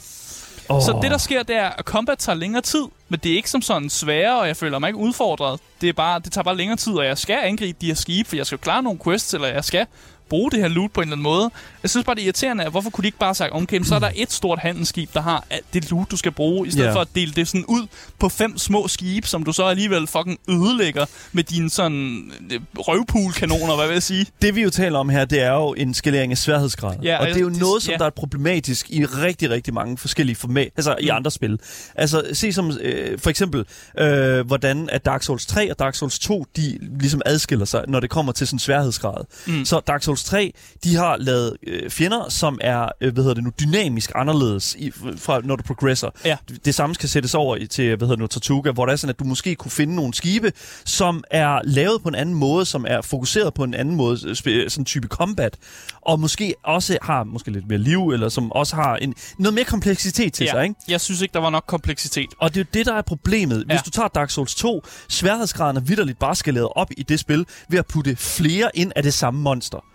Oh. 0.70 0.82
Så 0.82 1.00
det, 1.02 1.12
der 1.12 1.18
sker, 1.18 1.44
det 1.44 1.56
er, 1.56 1.70
at 1.70 1.86
combat 1.86 2.18
tager 2.18 2.36
længere 2.36 2.62
tid, 2.62 2.84
men 3.14 3.20
det 3.24 3.32
er 3.32 3.36
ikke 3.36 3.50
som 3.50 3.62
sådan 3.62 3.90
sværere, 3.90 4.40
og 4.40 4.48
jeg 4.48 4.58
føler 4.58 4.80
mig 4.80 4.88
ikke 4.88 5.00
udfordret. 5.00 5.60
Det, 5.82 5.90
er 5.90 5.94
bare, 5.94 6.20
det 6.20 6.32
tager 6.32 6.44
bare 6.44 6.58
længere 6.58 6.78
tid, 6.78 6.94
og 6.94 7.06
jeg 7.06 7.18
skal 7.18 7.40
angribe 7.44 7.78
de 7.82 7.88
her 7.88 7.94
skibe, 7.94 8.30
for 8.30 8.36
jeg 8.36 8.46
skal 8.46 8.58
klare 8.58 8.84
nogle 8.84 9.00
quests, 9.04 9.34
eller 9.34 9.48
jeg 9.48 9.66
skal 9.66 9.86
bruge 10.30 10.52
det 10.52 10.60
her 10.60 10.68
loot 10.68 10.92
på 10.92 11.02
en 11.02 11.08
eller 11.08 11.16
anden 11.16 11.24
måde. 11.24 11.52
Jeg 11.84 11.90
synes 11.90 12.06
bare, 12.06 12.16
det 12.16 12.22
er 12.22 12.26
irriterende, 12.26 12.64
at 12.64 12.72
hvorfor 12.72 12.90
kunne 12.90 13.02
de 13.04 13.08
ikke 13.08 13.18
bare 13.18 13.28
have 13.28 13.36
sagt, 13.36 13.54
okay, 13.56 13.84
så 13.84 13.96
er 13.96 14.00
der 14.00 14.12
et 14.16 14.32
stort 14.32 14.60
handelsskib, 14.60 15.14
der 15.14 15.22
har 15.22 15.46
alt 15.50 15.66
det 15.74 15.92
loot, 15.92 16.12
du 16.12 16.18
skal 16.18 16.32
bruge, 16.32 16.68
i 16.68 16.72
stedet 16.72 16.84
yeah. 16.86 16.94
for 16.96 17.02
at 17.02 17.08
dele 17.16 17.32
det 17.32 17.48
sådan 17.48 17.66
ud 17.66 17.88
på 18.20 18.30
fem 18.30 18.58
små 18.58 18.88
skibe, 18.88 19.28
som 19.28 19.44
du 19.44 19.52
så 19.54 19.64
alligevel 19.64 20.08
fucking 20.08 20.40
ødelægger 20.50 21.06
med 21.32 21.44
dine 21.44 21.70
sådan 21.70 22.32
øh, 22.52 22.60
røvpool-kanoner, 22.78 23.76
hvad 23.76 23.88
vil 23.88 23.94
jeg 23.94 24.04
sige? 24.04 24.26
Det 24.42 24.56
vi 24.56 24.62
jo 24.62 24.70
taler 24.70 25.00
om 25.00 25.10
her, 25.10 25.26
det 25.26 25.42
er 25.42 25.52
jo 25.52 25.74
en 25.78 25.94
skalering 25.94 26.32
af 26.32 26.38
sværhedsgrad. 26.38 26.96
Ja, 27.04 27.20
og 27.20 27.28
det 27.28 27.36
er 27.36 27.40
jo 27.40 27.50
det- 27.50 27.60
noget, 27.60 27.84
som 27.84 27.92
ja. 27.92 27.98
der 27.98 28.06
er 28.06 28.10
problematisk 28.10 28.90
i 28.90 29.06
rigtig, 29.06 29.50
rigtig 29.50 29.74
mange 29.74 29.98
forskellige 29.98 30.36
format, 30.36 30.70
altså 30.78 30.96
i 31.00 31.06
Mm. 31.10 31.16
andre 31.16 31.32
spil. 31.32 31.60
Altså 31.96 32.24
se 32.34 32.54
som 32.54 32.78
øh, 32.82 33.20
for 33.20 33.30
eksempel, 33.30 33.66
øh, 34.00 34.46
hvordan 34.48 34.90
at 34.92 35.06
Dark 35.06 35.24
Souls 35.24 35.46
3 35.46 35.72
og 35.72 35.80
Dark 35.80 35.96
Souls 35.96 36.20
2, 36.20 36.46
de 36.56 36.78
ligesom 37.00 37.22
adskiller 37.26 37.66
sig, 37.66 37.84
når 37.88 38.00
det 38.00 38.10
kommer 38.10 38.32
til 38.32 38.48
sådan 38.48 38.60
sværhedsgrad. 38.60 39.26
Mm. 39.48 39.66
Så 39.66 39.80
Dark 39.88 40.04
Souls 40.04 40.24
3, 40.24 40.54
de 40.84 40.96
har 40.96 41.18
lavet 41.18 41.58
øh, 41.74 41.90
fjender, 41.90 42.30
som 42.30 42.58
er, 42.62 42.90
øh, 43.02 43.14
hvad 43.14 43.24
hedder 43.24 43.34
det 43.34 43.44
nu, 43.44 43.52
dynamisk 43.60 44.12
anderledes, 44.16 44.76
i, 44.80 44.92
fra, 45.18 45.42
når 45.44 45.56
du 45.56 45.64
progresser. 45.64 46.10
Ja. 46.26 46.38
Det 46.66 46.76
samme 46.76 46.96
skal 46.96 47.10
sættes 47.10 47.36
over 47.36 47.56
i, 47.56 47.68
til, 47.68 47.88
hvad 47.88 47.98
hedder 48.08 48.16
det 48.16 48.20
nu, 48.20 48.28
Tortuga, 48.28 48.72
hvor 48.72 48.86
det 48.86 48.94
er 48.94 48.96
sådan, 48.96 49.10
at 49.10 49.20
du 49.20 49.24
måske 49.24 49.56
kunne 49.56 49.72
finde 49.72 49.96
nogle 49.96 50.14
skibe, 50.14 50.52
som 50.86 51.24
er 51.32 51.60
lavet 51.64 52.02
på 52.04 52.10
en 52.10 52.16
anden 52.16 52.36
måde, 52.36 52.66
som 52.66 52.86
er 52.90 53.02
fokuseret 53.02 53.54
på 53.54 53.64
en 53.64 53.74
anden 53.74 53.96
måde, 53.96 54.36
sådan 54.70 54.86
type 54.86 55.08
combat, 55.08 55.58
og 56.02 56.20
måske 56.20 56.54
også 56.64 56.98
har 57.02 57.24
måske 57.24 57.52
lidt 57.52 57.68
mere 57.68 57.80
liv, 57.80 58.10
eller 58.10 58.30
som 58.30 58.52
også 58.52 58.76
har 58.76 58.96
en, 58.96 59.16
noget 59.38 59.54
mere 59.54 59.66
kompleksitet 59.66 60.34
til 60.34 60.44
Ja. 60.44 60.52
sig, 60.52 60.64
ikke? 60.64 60.76
Jeg 60.88 61.02
synes 61.02 61.22
ikke, 61.22 61.34
der 61.34 61.40
var 61.40 61.50
nok 61.50 61.64
kompleksitet. 61.68 62.28
Og 62.40 62.50
det 62.54 62.60
er 62.60 62.64
jo 62.64 62.70
det, 62.74 62.86
der 62.86 62.94
er 62.94 63.02
problemet. 63.02 63.58
Hvis 63.66 63.74
Ja. 63.74 63.80
du 63.86 63.90
tager 63.90 64.08
Dark 64.08 64.30
Souls 64.30 64.56
2, 64.56 64.84
sværhedsgraden 65.10 65.78
er 65.78 65.82
vidderligt 65.82 66.20
bare 66.20 66.36
skaleret 66.36 66.68
op 66.76 66.92
i 66.98 67.04
det 67.04 67.20
spil, 67.20 67.46
ved 67.70 67.80
at 67.80 67.86
putte 67.86 68.16
flere 68.16 68.70
ind 68.74 68.92
af 68.96 69.04
det 69.04 69.14
samme 69.14 69.42
monster. 69.42 69.86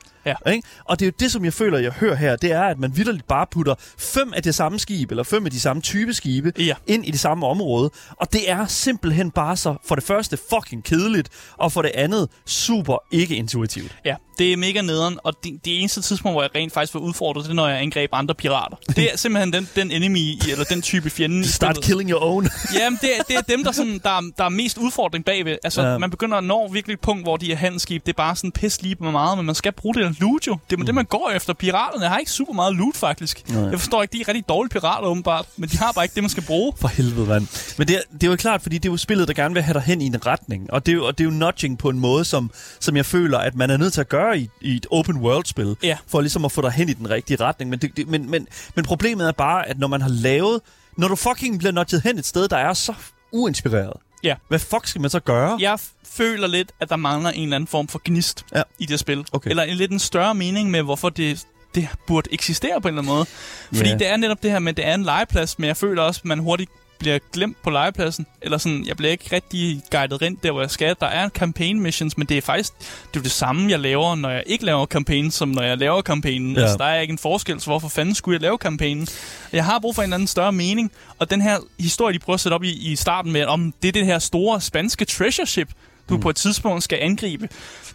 Ja. 0.47 0.51
Ikke? 0.51 0.69
Og 0.85 1.01
det 1.01 1.07
er 1.07 1.11
jo 1.11 1.13
det, 1.21 1.33
som 1.33 1.45
jeg 1.45 1.53
føler, 1.53 1.79
jeg 1.79 1.93
hører 1.93 2.15
her, 2.15 2.37
det 2.37 2.53
er, 2.53 2.63
at 2.63 2.79
man 2.79 2.97
vidderligt 2.97 3.27
bare 3.29 3.47
putter 3.51 3.75
fem 3.99 4.33
af 4.37 4.43
det 4.43 4.55
samme 4.55 4.79
skib, 4.79 5.11
eller 5.11 5.23
fem 5.23 5.45
af 5.45 5.51
de 5.51 5.61
samme 5.61 5.83
type 5.83 6.15
skibe, 6.15 6.53
Ja. 6.59 6.75
ind 6.87 7.07
i 7.07 7.11
det 7.11 7.21
samme 7.21 7.47
område. 7.47 7.91
Og 8.17 8.33
det 8.33 8.51
er 8.51 8.67
simpelthen 8.67 9.31
bare 9.31 9.57
så, 9.57 9.75
for 9.87 9.95
det 9.95 10.05
første, 10.05 10.39
fucking 10.55 10.85
kedeligt, 10.85 11.29
og 11.57 11.73
for 11.73 11.83
det 11.83 11.91
andet, 11.95 12.29
super 12.47 12.97
ikke 13.11 13.37
intuitivt. 13.37 13.97
Ja, 14.05 14.15
det 14.39 14.53
er 14.53 14.57
mega 14.57 14.81
nederen, 14.81 15.19
og 15.25 15.33
det, 15.45 15.65
det 15.65 15.79
eneste 15.81 16.01
tidspunkt, 16.03 16.35
hvor 16.35 16.43
jeg 16.43 16.51
rent 16.55 16.73
faktisk 16.73 16.95
var 16.95 17.01
udfordret, 17.01 17.45
det 17.45 17.51
er, 17.51 17.55
når 17.55 17.69
jeg 17.69 17.81
angreb 17.81 18.11
andre 18.13 18.35
pirater. 18.35 18.77
Det 18.97 19.13
er 19.13 19.17
simpelthen 19.17 19.53
den, 19.53 19.69
den 19.77 19.91
enemy, 19.91 20.33
eller 20.51 20.65
den 20.65 20.83
type 20.83 21.11
fjende. 21.11 21.49
Start 21.49 21.77
spillet. 21.77 21.85
killing 21.87 22.11
your 22.11 22.23
own. 22.25 22.49
Jamen, 22.79 22.99
det 23.03 23.11
er, 23.19 23.23
det 23.23 23.37
er 23.37 23.41
dem, 23.41 23.65
der, 23.65 23.73
sådan, 23.73 23.99
der, 24.03 24.11
er- 24.11 24.31
der 24.39 24.45
er 24.45 24.49
mest 24.49 24.79
udfordring 24.79 25.25
bagved. 25.25 25.57
Altså, 25.65 25.83
Ja. 25.83 25.99
man 25.99 26.11
begynder 26.11 26.37
at 26.37 26.45
nå 26.45 26.69
virkelig 26.73 26.95
et 26.95 27.01
punkt, 27.01 27.23
hvor 27.25 27.37
de 27.37 27.53
er 27.53 27.57
handelsskib. 27.57 28.07
Det 28.07 28.13
er 28.13 28.17
bare 28.17 28.37
sådan 28.37 28.53
pis 28.53 28.83
lige 28.83 28.97
med 29.01 29.11
meget, 29.13 29.39
men 29.39 29.47
man 29.47 29.55
skal 29.55 29.73
bruge 29.73 29.95
det 29.95 30.18
loot 30.21 30.47
jo. 30.47 30.59
Det 30.71 30.77
er 30.77 30.81
mm. 30.81 30.87
det, 30.87 30.95
man 30.95 31.05
går 31.05 31.31
efter. 31.37 31.53
Piraterne 31.53 32.09
har 32.09 32.19
ikke 32.19 32.31
super 32.31 32.53
meget 32.53 32.77
loot, 32.77 32.97
faktisk. 32.97 33.49
Nej. 33.49 33.63
Jeg 33.63 33.81
forstår 33.81 34.03
ikke, 34.03 34.13
de 34.13 34.21
er 34.21 34.29
rigtig 34.29 34.49
dårlige 34.49 34.71
pirater, 34.71 35.09
åbenbart. 35.09 35.47
Men 35.57 35.69
de 35.69 35.77
har 35.77 35.93
bare 35.93 36.05
ikke 36.05 36.15
det, 36.15 36.23
man 36.23 36.31
skal 36.31 36.43
bruge. 36.43 36.73
For 36.77 36.89
helvede, 36.89 37.27
mand. 37.27 37.75
Men 37.79 37.89
det 37.89 37.97
er, 37.97 38.01
det 38.13 38.23
er 38.23 38.31
jo 38.31 38.37
klart, 38.37 38.63
fordi 38.63 38.79
det 38.79 38.89
er 38.89 38.93
jo 38.93 38.97
spillet, 38.97 39.29
der 39.29 39.35
gerne 39.35 39.55
vil 39.55 39.63
have 39.63 39.75
dig 39.75 39.83
hen 39.83 40.01
i 40.01 40.07
en 40.07 40.27
retning. 40.27 40.73
Og 40.73 40.87
det 40.87 40.93
er 40.93 40.97
jo, 40.97 41.07
og 41.07 41.19
det 41.19 41.25
er 41.25 41.29
jo 41.29 41.35
nudging 41.35 41.79
på 41.79 41.89
en 41.89 42.01
måde, 42.01 42.25
som, 42.25 42.51
som 42.81 42.97
jeg 42.97 43.07
føler, 43.07 43.39
at 43.39 43.55
man 43.55 43.71
er 43.71 43.77
nødt 43.77 43.93
til 43.93 44.01
at 44.01 44.09
gøre 44.09 44.39
i, 44.39 44.49
i 44.61 44.77
et 44.77 44.87
open 44.91 45.17
world-spil. 45.17 45.77
Ja. 45.83 45.99
For 46.07 46.21
ligesom 46.21 46.45
at 46.45 46.53
få 46.53 46.63
dig 46.63 46.73
hen 46.73 46.89
i 46.89 46.93
den 46.93 47.11
rigtige 47.11 47.45
retning. 47.45 47.71
Men, 47.71 47.79
det, 47.79 47.97
det, 47.97 48.09
men, 48.09 48.31
men, 48.31 48.47
men 48.75 48.85
problemet 48.85 49.29
er 49.29 49.33
bare, 49.33 49.69
at 49.69 49.79
når 49.79 49.89
man 49.89 50.03
har 50.03 50.09
lavet... 50.09 50.61
Når 50.97 51.09
du 51.09 51.17
fucking 51.17 51.59
bliver 51.59 51.73
nudget 51.73 52.03
hen 52.03 52.19
et 52.19 52.27
sted, 52.27 52.49
der 52.49 52.57
er 52.57 52.73
så 52.73 52.95
uinspireret. 53.33 53.93
Ja. 54.25 54.35
Hvad 54.49 54.59
fuck 54.59 54.87
skal 54.87 55.01
man 55.01 55.11
så 55.11 55.21
gøre? 55.21 55.57
Jeg 55.61 55.79
føler 56.05 56.47
lidt, 56.47 56.73
at 56.81 56.89
der 56.89 56.97
mangler 56.97 57.31
en 57.31 57.43
eller 57.43 57.57
anden 57.57 57.69
form 57.69 57.89
for 57.89 58.01
gnist 58.05 58.45
Ja. 58.55 58.63
i 58.79 58.87
det 58.87 59.01
spil. 59.01 59.25
Okay. 59.33 59.51
Eller 59.51 59.63
en 59.63 59.77
lidt 59.77 59.91
en 59.93 59.99
større 59.99 60.35
mening 60.35 60.71
med, 60.71 60.83
hvorfor 60.83 61.09
det, 61.09 61.47
det 61.75 61.89
burde 62.07 62.33
eksistere 62.33 62.81
på 62.81 62.89
en 62.89 62.95
eller 62.95 63.03
anden 63.03 63.15
måde. 63.15 63.27
Fordi 63.75 63.89
Ja. 63.91 63.97
det 63.97 64.07
er 64.09 64.17
netop 64.17 64.43
det 64.43 64.51
her 64.51 64.59
med, 64.59 64.73
at 64.73 64.77
det 64.77 64.87
er 64.87 64.95
en 64.95 65.03
legeplads, 65.03 65.59
men 65.59 65.67
jeg 65.69 65.77
føler 65.77 66.03
også, 66.03 66.21
at 66.21 66.25
man 66.25 66.39
hurtigt 66.39 66.71
bliver 66.99 67.19
glemt 67.33 67.63
på 67.63 67.71
legepladsen. 67.71 68.27
Eller 68.43 68.59
sådan, 68.59 68.87
jeg 68.87 68.97
bliver 68.97 69.11
ikke 69.11 69.29
rigtig 69.33 69.83
guidet 69.91 70.23
rent 70.23 70.43
der, 70.43 70.51
hvor 70.51 70.61
jeg 70.61 70.71
skal. 70.71 70.97
Der 71.01 71.07
er 71.07 71.29
campaign 71.29 71.81
missions, 71.81 72.19
men 72.19 72.27
det 72.27 72.37
er 72.37 72.43
faktisk 72.43 72.73
det 73.15 73.19
er 73.19 73.23
det 73.23 73.33
samme, 73.33 73.71
jeg 73.71 73.81
laver, 73.81 74.15
når 74.15 74.31
jeg 74.31 74.43
ikke 74.47 74.65
laver 74.65 74.87
campaign, 74.87 75.31
som 75.31 75.49
når 75.49 75.63
jeg 75.63 75.79
laver 75.79 76.03
campaignen. 76.03 76.57
Ja. 76.57 76.63
Altså, 76.63 76.77
der 76.77 76.85
er 76.85 77.01
ikke 77.01 77.13
en 77.13 77.19
forskel, 77.19 77.61
så 77.61 77.67
hvorfor 77.67 77.89
fanden 77.89 78.15
skulle 78.15 78.35
jeg 78.35 78.43
lave 78.43 78.57
campaignen? 78.57 79.09
Jeg 79.53 79.65
har 79.65 79.79
brug 79.79 79.95
for 79.95 80.03
en 80.03 80.07
eller 80.07 80.17
anden 80.17 80.27
større 80.27 80.53
mening, 80.53 80.93
og 81.19 81.31
den 81.31 81.41
her 81.41 81.59
historie, 81.79 82.15
de 82.15 82.19
prøver 82.19 82.35
at 82.35 82.41
sætte 82.41 82.55
op 82.55 82.65
i, 82.65 82.93
i 82.93 82.97
starten 82.97 83.33
med, 83.33 83.45
om 83.45 83.75
det 83.83 83.89
er 83.89 83.93
det 83.93 84.07
her 84.07 84.19
store 84.19 84.61
spanske 84.61 85.05
treasure 85.05 85.47
ship, 85.47 85.69
du 86.09 86.15
mm. 86.15 86.21
på 86.21 86.31
et 86.31 86.37
tidspunkt 86.37 86.85
skal 86.85 86.99
angribe. 87.03 87.49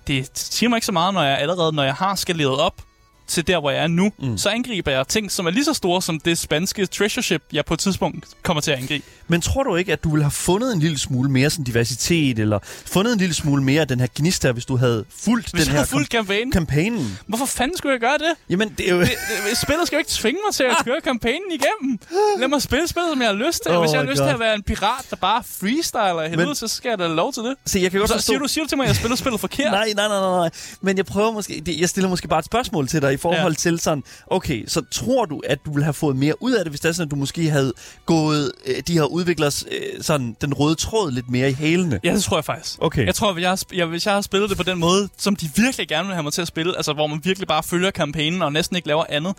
Det 0.08 0.30
siger 0.34 0.70
mig 0.70 0.78
ikke 0.78 0.86
så 0.86 0.92
meget, 0.92 1.14
når 1.14 1.24
jeg 1.24 1.38
allerede, 1.38 1.76
når 1.76 1.84
jeg 1.84 1.94
har 1.94 2.16
skaleret 2.16 2.60
op 2.60 2.82
til 3.28 3.48
der, 3.48 3.60
hvor 3.60 3.72
jeg 3.72 3.84
er 3.84 3.88
nu, 3.88 4.12
mm. 4.20 4.38
så 4.38 4.50
angriber 4.50 4.92
jeg 4.92 5.08
ting, 5.08 5.32
som 5.32 5.46
er 5.46 5.50
lige 5.52 5.66
så 5.66 5.74
store 5.74 6.02
som 6.02 6.20
det 6.20 6.38
spanske 6.38 6.86
treasure 6.86 7.24
ship, 7.24 7.44
jeg 7.54 7.66
på 7.66 7.74
et 7.74 7.80
tidspunkt 7.80 8.26
kommer 8.44 8.62
til 8.62 8.72
at 8.72 8.78
angribe. 8.78 9.06
Men 9.28 9.42
tror 9.42 9.64
du 9.64 9.76
ikke, 9.76 9.94
at 9.94 10.04
du 10.04 10.10
ville 10.10 10.24
have 10.24 10.32
fundet 10.32 10.74
en 10.74 10.80
lille 10.80 11.00
smule 11.00 11.30
mere 11.32 11.50
sådan 11.50 11.66
diversitet, 11.66 12.40
eller 12.40 12.60
fundet 12.86 13.14
en 13.14 13.20
lille 13.20 13.34
smule 13.36 13.64
mere 13.64 13.82
af 13.82 13.88
den 13.88 14.00
her 14.00 14.08
gnist 14.16 14.44
her, 14.44 14.52
hvis 14.52 14.66
du 14.66 14.76
havde 14.78 15.06
fulgt 15.18 15.52
Hvis 15.52 15.64
den 15.64 15.72
her 15.72 15.80
har 15.80 15.86
fuldt 15.86 16.10
campaign, 16.12 16.52
kampagnen? 16.52 17.20
hvorfor 17.28 17.46
fanden 17.46 17.78
skulle 17.78 17.92
jeg 17.94 18.00
gøre 18.00 18.18
det? 18.18 18.34
Jamen, 18.50 18.70
det 18.78 18.90
er 18.90 18.96
jo... 18.96 19.02
det, 19.02 19.10
det 19.50 19.58
spillet 19.58 19.88
skal 19.88 19.96
jo 19.96 20.00
ikke 20.00 20.12
tvinge 20.12 20.40
mig 20.48 20.54
til 20.56 20.64
at 20.64 20.76
køre 20.86 21.02
kampagnen 21.04 21.52
igennem. 21.52 22.00
Lad 22.40 22.48
mig 22.48 22.62
spille 22.62 22.88
spillet, 22.88 23.10
som 23.12 23.22
jeg 23.22 23.30
har 23.30 23.36
lyst 23.36 23.64
til. 23.64 23.72
Oh 23.76 23.82
Hvis 23.84 23.92
jeg 23.92 24.00
har 24.02 24.06
lyst 24.10 24.20
God. 24.20 24.28
til 24.28 24.34
at 24.34 24.40
være 24.40 24.56
en 24.56 24.64
pirat, 24.64 25.06
der 25.10 25.16
bare 25.16 25.44
freestyler 25.60 26.28
helvede, 26.30 26.48
Men- 26.48 26.56
så 26.56 26.68
skal 26.68 26.90
jeg 26.90 27.00
da 27.00 27.08
lov 27.08 27.34
til 27.34 27.44
det. 27.44 27.56
Se, 27.66 27.80
jeg 27.80 27.92
kan 27.92 28.00
godt 28.00 28.10
Så 28.10 28.16
forstå... 28.16 28.26
siger 28.32 28.40
du, 28.40 28.48
siger 28.48 28.64
du 28.64 28.68
til 28.70 28.78
mig, 28.78 28.84
at 28.84 28.88
jeg 28.88 28.96
spiller 28.96 29.16
spillet 29.16 29.40
forkert? 29.40 29.72
Nej, 29.80 29.94
nej, 29.96 30.08
nej, 30.08 30.20
nej, 30.20 30.30
nej. 30.38 30.50
Men 30.82 30.98
jeg 30.98 31.06
prøver 31.06 31.32
måske... 31.32 31.62
Det, 31.66 31.80
jeg 31.80 31.90
stiller 31.90 32.10
måske 32.10 32.28
bare 32.28 32.40
et 32.40 32.46
spørgsmål 32.46 32.88
til 32.88 33.02
dig 33.02 33.13
i 33.14 33.18
forhold 33.18 33.54
ja. 33.54 33.58
Til 33.58 33.80
sådan... 33.80 34.04
Okay, 34.28 34.64
så 34.68 34.82
tror 34.92 35.26
du, 35.26 35.42
at 35.50 35.58
du 35.66 35.74
ville 35.74 35.84
have 35.84 35.94
fået 35.94 36.16
mere 36.16 36.44
ud 36.44 36.52
af 36.52 36.66
det, 36.66 36.72
hvis 36.72 36.80
det 36.80 36.90
er 36.90 36.94
sådan, 36.94 37.08
at 37.08 37.12
du 37.12 37.16
måske 37.16 37.50
havde 37.50 37.74
gået 38.06 38.52
øh, 38.66 38.76
de 38.88 38.94
her 38.94 39.04
udviklers 39.04 39.66
øh, 39.72 40.04
sådan 40.04 40.36
den 40.42 40.54
røde 40.54 40.76
tråd 40.76 41.12
lidt 41.12 41.30
mere 41.30 41.50
i 41.50 41.54
hælene? 41.54 42.00
Ja, 42.04 42.14
det 42.14 42.24
tror 42.24 42.38
jeg 42.38 42.46
faktisk. 42.46 42.76
Okay. 42.82 43.06
Jeg 43.06 43.16
tror, 43.16 43.32
at 43.32 43.42
jeg, 43.42 43.58
jeg, 43.74 43.86
hvis 43.86 44.06
jeg 44.06 44.14
har 44.14 44.22
spillet 44.22 44.50
det 44.50 44.58
på 44.58 44.64
den 44.64 44.80
måde, 44.80 45.10
som 45.18 45.36
de 45.36 45.50
virkelig 45.56 45.88
gerne 45.88 46.08
vil 46.08 46.14
have 46.16 46.24
mig 46.24 46.34
til 46.34 46.42
at 46.42 46.48
spille, 46.48 46.76
altså 46.76 46.94
hvor 46.94 47.08
man 47.08 47.20
virkelig 47.24 47.48
bare 47.48 47.64
følger 47.64 47.92
kampagnen 47.92 48.42
og 48.42 48.54
næsten 48.54 48.76
ikke 48.76 48.88
laver 48.88 49.04
andet. 49.10 49.34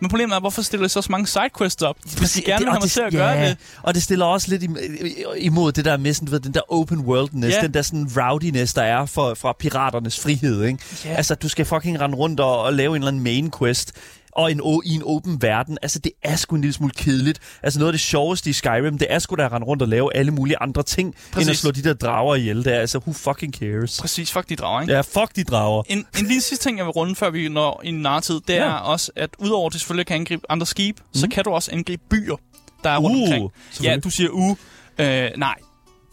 Men 0.00 0.10
problemet 0.10 0.34
er, 0.36 0.40
hvorfor 0.40 0.62
stiller 0.62 0.84
de 0.86 0.88
så, 0.88 1.02
så 1.02 1.08
mange 1.10 1.26
sidequests 1.26 1.82
op? 1.82 1.96
Hvis 2.18 2.32
de 2.32 2.42
gerne 2.42 2.64
vil 2.64 2.68
have 2.72 2.80
mig 2.80 2.90
til 2.90 3.00
at 3.00 3.12
gøre 3.12 3.28
ja, 3.28 3.48
det. 3.48 3.56
Og 3.82 3.94
det 3.94 4.02
stiller 4.02 4.24
også 4.26 4.48
lidt 4.50 4.62
im- 4.62 5.34
imod 5.36 5.72
det 5.72 5.84
der 5.84 5.96
med 5.96 6.14
sådan, 6.14 6.26
du 6.26 6.32
ved, 6.32 6.40
den 6.40 6.54
der 6.54 6.60
open 6.72 6.98
worldness, 6.98 7.56
Ja. 7.56 7.62
den 7.62 7.74
der 7.74 7.82
sådan 7.82 8.08
rowdiness, 8.16 8.74
der 8.74 8.82
er 8.82 9.06
for, 9.06 9.34
fra 9.34 9.52
piraternes 9.58 10.20
frihed, 10.20 10.64
ikke? 10.64 10.78
Ja. 11.04 11.10
Altså, 11.14 11.34
du 11.34 11.48
skal 11.48 11.64
fucking 11.64 12.00
rende 12.00 12.16
rundt 12.16 12.40
og, 12.40 12.62
og 12.62 12.72
lave 12.72 12.90
en 12.96 13.02
eller 13.02 13.08
anden 13.08 13.17
main 13.22 13.50
quest 13.58 13.92
og 14.32 14.50
en, 14.52 14.60
i 14.84 14.94
en 14.94 15.02
åben 15.04 15.42
verden. 15.42 15.78
Altså, 15.82 15.98
det 15.98 16.12
er 16.22 16.36
sgu 16.36 16.54
en 16.56 16.60
lille 16.62 16.74
smule 16.74 16.92
kedeligt. 16.96 17.38
Altså, 17.62 17.78
noget 17.78 17.88
af 17.88 17.92
det 17.92 18.00
sjoveste 18.00 18.50
i 18.50 18.52
Skyrim, 18.52 18.98
det 18.98 19.06
er 19.10 19.18
sgu 19.18 19.34
da 19.34 19.44
at 19.44 19.52
rende 19.52 19.66
rundt 19.66 19.82
og 19.82 19.88
lave 19.88 20.16
alle 20.16 20.30
mulige 20.30 20.56
andre 20.60 20.82
ting, 20.82 21.14
Præcis. 21.32 21.46
end 21.46 21.50
at 21.50 21.56
slå 21.56 21.70
de 21.70 21.82
der 21.82 21.94
drager 21.94 22.34
ihjel. 22.34 22.64
Det 22.64 22.74
er 22.74 22.80
altså, 22.80 22.98
who 22.98 23.12
fucking 23.12 23.54
cares? 23.54 24.00
Præcis, 24.00 24.32
fuck 24.32 24.48
de 24.48 24.56
drager, 24.56 24.80
ikke? 24.80 24.92
Ja, 24.94 25.00
fuck 25.00 25.36
de 25.36 25.44
drager. 25.44 25.82
En, 25.86 25.98
en 26.18 26.26
lille 26.26 26.40
sidste 26.42 26.64
ting, 26.68 26.78
jeg 26.78 26.86
vil 26.86 26.90
runde, 26.90 27.14
før 27.14 27.30
vi 27.30 27.48
når 27.48 27.80
i 27.84 27.88
en 27.88 27.94
nartid, 28.02 28.40
det 28.48 28.54
Ja. 28.54 28.64
er 28.64 28.72
også, 28.72 29.12
at 29.16 29.30
udover 29.38 29.66
at 29.66 29.72
du 29.72 29.78
selvfølgelig 29.78 30.06
kan 30.06 30.14
angribe 30.16 30.42
andre 30.48 30.66
skib, 30.66 30.98
mm. 31.00 31.20
så 31.20 31.28
kan 31.28 31.44
du 31.44 31.50
også 31.50 31.70
angribe 31.72 32.02
byer, 32.10 32.36
der 32.84 32.90
er 32.90 32.98
rundt 32.98 33.16
Uh, 33.16 33.22
omkring. 33.22 33.50
Ja, 33.82 33.96
du 33.96 34.10
siger 34.10 34.28
u. 34.30 34.56
Øh, 34.98 35.30
nej. 35.36 35.54